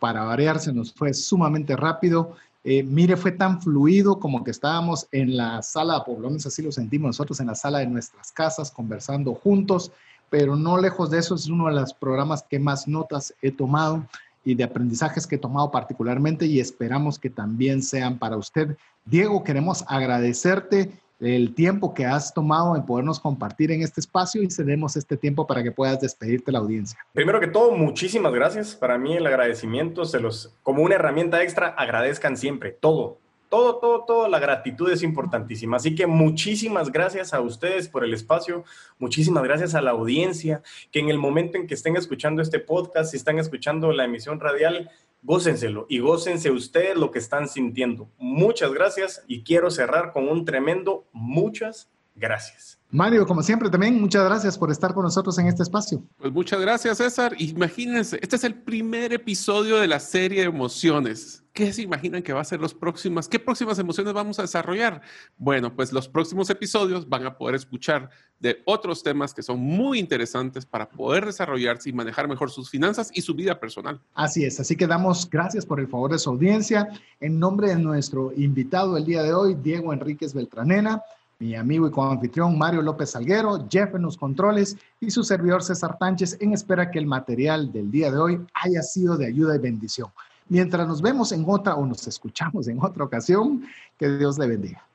Para 0.00 0.24
variar, 0.24 0.58
se 0.58 0.72
nos 0.72 0.92
fue 0.92 1.14
sumamente 1.14 1.76
rápido. 1.76 2.36
Eh, 2.64 2.82
mire, 2.82 3.16
fue 3.16 3.30
tan 3.30 3.60
fluido 3.62 4.18
como 4.18 4.42
que 4.42 4.50
estábamos 4.50 5.06
en 5.12 5.36
la 5.36 5.62
sala, 5.62 6.04
por 6.04 6.18
lo 6.18 6.28
menos 6.28 6.46
así 6.46 6.62
lo 6.62 6.72
sentimos 6.72 7.08
nosotros, 7.08 7.38
en 7.38 7.46
la 7.46 7.54
sala 7.54 7.78
de 7.78 7.86
nuestras 7.86 8.32
casas, 8.32 8.70
conversando 8.72 9.34
juntos, 9.34 9.92
pero 10.28 10.56
no 10.56 10.78
lejos 10.78 11.10
de 11.10 11.18
eso, 11.18 11.36
es 11.36 11.46
uno 11.48 11.66
de 11.66 11.74
los 11.74 11.94
programas 11.94 12.42
que 12.42 12.58
más 12.58 12.88
notas 12.88 13.34
he 13.42 13.52
tomado 13.52 14.04
y 14.44 14.54
de 14.54 14.64
aprendizajes 14.64 15.26
que 15.26 15.36
he 15.36 15.38
tomado 15.38 15.70
particularmente 15.70 16.46
y 16.46 16.60
esperamos 16.60 17.18
que 17.18 17.30
también 17.30 17.82
sean 17.82 18.18
para 18.18 18.36
usted. 18.36 18.76
Diego, 19.04 19.44
queremos 19.44 19.84
agradecerte 19.88 20.90
el 21.20 21.54
tiempo 21.54 21.94
que 21.94 22.04
has 22.04 22.34
tomado 22.34 22.74
en 22.74 22.84
podernos 22.84 23.20
compartir 23.20 23.70
en 23.70 23.82
este 23.82 24.00
espacio 24.00 24.42
y 24.42 24.50
cedemos 24.50 24.96
este 24.96 25.16
tiempo 25.16 25.46
para 25.46 25.62
que 25.62 25.70
puedas 25.70 26.00
despedirte 26.00 26.50
la 26.50 26.58
audiencia. 26.58 26.98
Primero 27.12 27.38
que 27.38 27.46
todo, 27.46 27.76
muchísimas 27.76 28.32
gracias. 28.32 28.74
Para 28.74 28.98
mí 28.98 29.16
el 29.16 29.26
agradecimiento 29.26 30.04
se 30.04 30.18
los 30.18 30.52
como 30.64 30.82
una 30.82 30.96
herramienta 30.96 31.42
extra, 31.42 31.68
agradezcan 31.68 32.36
siempre 32.36 32.72
todo, 32.72 33.18
todo, 33.52 33.76
todo, 33.76 34.04
todo, 34.06 34.28
la 34.28 34.38
gratitud 34.38 34.90
es 34.90 35.02
importantísima. 35.02 35.76
Así 35.76 35.94
que 35.94 36.06
muchísimas 36.06 36.90
gracias 36.90 37.34
a 37.34 37.42
ustedes 37.42 37.86
por 37.86 38.02
el 38.02 38.14
espacio, 38.14 38.64
muchísimas 38.98 39.44
gracias 39.44 39.74
a 39.74 39.82
la 39.82 39.90
audiencia, 39.90 40.62
que 40.90 41.00
en 41.00 41.10
el 41.10 41.18
momento 41.18 41.58
en 41.58 41.66
que 41.66 41.74
estén 41.74 41.94
escuchando 41.94 42.40
este 42.40 42.60
podcast, 42.60 43.10
si 43.10 43.18
están 43.18 43.38
escuchando 43.38 43.92
la 43.92 44.06
emisión 44.06 44.40
radial, 44.40 44.90
gócenselo 45.20 45.84
y 45.90 45.98
gócense 45.98 46.50
ustedes 46.50 46.96
lo 46.96 47.10
que 47.10 47.18
están 47.18 47.46
sintiendo. 47.46 48.08
Muchas 48.16 48.72
gracias 48.72 49.22
y 49.28 49.42
quiero 49.42 49.70
cerrar 49.70 50.12
con 50.12 50.30
un 50.30 50.46
tremendo 50.46 51.04
muchas 51.12 51.90
gracias. 52.14 52.78
Mario, 52.94 53.26
como 53.26 53.42
siempre, 53.42 53.70
también 53.70 53.98
muchas 53.98 54.22
gracias 54.22 54.58
por 54.58 54.70
estar 54.70 54.92
con 54.92 55.04
nosotros 55.04 55.38
en 55.38 55.46
este 55.46 55.62
espacio. 55.62 56.04
Pues 56.18 56.30
muchas 56.30 56.60
gracias, 56.60 56.98
César. 56.98 57.34
Imagínense, 57.38 58.18
este 58.20 58.36
es 58.36 58.44
el 58.44 58.54
primer 58.54 59.14
episodio 59.14 59.78
de 59.78 59.88
la 59.88 59.98
serie 59.98 60.42
de 60.42 60.48
emociones. 60.48 61.42
¿Qué 61.54 61.72
se 61.72 61.80
imaginan 61.80 62.22
que 62.22 62.34
va 62.34 62.42
a 62.42 62.44
ser 62.44 62.60
los 62.60 62.74
próximos? 62.74 63.28
¿Qué 63.28 63.38
próximas 63.38 63.78
emociones 63.78 64.12
vamos 64.12 64.38
a 64.38 64.42
desarrollar? 64.42 65.00
Bueno, 65.38 65.74
pues 65.74 65.90
los 65.90 66.06
próximos 66.06 66.50
episodios 66.50 67.08
van 67.08 67.24
a 67.24 67.38
poder 67.38 67.54
escuchar 67.54 68.10
de 68.38 68.60
otros 68.66 69.02
temas 69.02 69.32
que 69.32 69.42
son 69.42 69.58
muy 69.58 69.98
interesantes 69.98 70.66
para 70.66 70.90
poder 70.90 71.24
desarrollarse 71.24 71.88
y 71.88 71.94
manejar 71.94 72.28
mejor 72.28 72.50
sus 72.50 72.68
finanzas 72.68 73.10
y 73.14 73.22
su 73.22 73.34
vida 73.34 73.58
personal. 73.58 74.02
Así 74.12 74.44
es, 74.44 74.60
así 74.60 74.76
que 74.76 74.86
damos 74.86 75.30
gracias 75.30 75.64
por 75.64 75.80
el 75.80 75.88
favor 75.88 76.12
de 76.12 76.18
su 76.18 76.28
audiencia. 76.28 76.88
En 77.20 77.38
nombre 77.38 77.68
de 77.68 77.76
nuestro 77.76 78.32
invitado 78.36 78.98
el 78.98 79.06
día 79.06 79.22
de 79.22 79.32
hoy, 79.32 79.54
Diego 79.54 79.94
Enríquez 79.94 80.34
Beltranena 80.34 81.02
mi 81.42 81.56
amigo 81.56 81.88
y 81.88 81.90
coanfitrión 81.90 82.56
Mario 82.56 82.82
López 82.82 83.10
Salguero, 83.10 83.66
Jeff 83.68 83.96
en 83.96 84.02
los 84.02 84.16
controles 84.16 84.76
y 85.00 85.10
su 85.10 85.24
servidor 85.24 85.64
César 85.64 85.98
Tánchez 85.98 86.38
en 86.40 86.52
espera 86.52 86.88
que 86.88 87.00
el 87.00 87.06
material 87.06 87.72
del 87.72 87.90
día 87.90 88.12
de 88.12 88.18
hoy 88.18 88.40
haya 88.54 88.80
sido 88.82 89.16
de 89.16 89.26
ayuda 89.26 89.56
y 89.56 89.58
bendición. 89.58 90.08
Mientras 90.48 90.86
nos 90.86 91.02
vemos 91.02 91.32
en 91.32 91.44
otra 91.48 91.74
o 91.74 91.84
nos 91.84 92.06
escuchamos 92.06 92.68
en 92.68 92.78
otra 92.80 93.02
ocasión, 93.02 93.64
que 93.98 94.08
Dios 94.18 94.38
le 94.38 94.46
bendiga. 94.46 94.86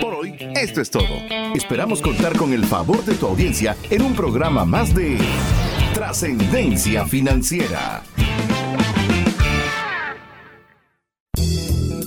Por 0.00 0.14
hoy, 0.14 0.36
esto 0.56 0.80
es 0.80 0.90
todo. 0.90 1.14
Esperamos 1.54 2.02
contar 2.02 2.36
con 2.36 2.52
el 2.52 2.64
favor 2.64 3.04
de 3.04 3.14
tu 3.14 3.26
audiencia 3.26 3.76
en 3.88 4.02
un 4.02 4.14
programa 4.14 4.64
más 4.64 4.92
de 4.94 5.16
Trascendencia 5.94 7.06
Financiera. 7.06 8.02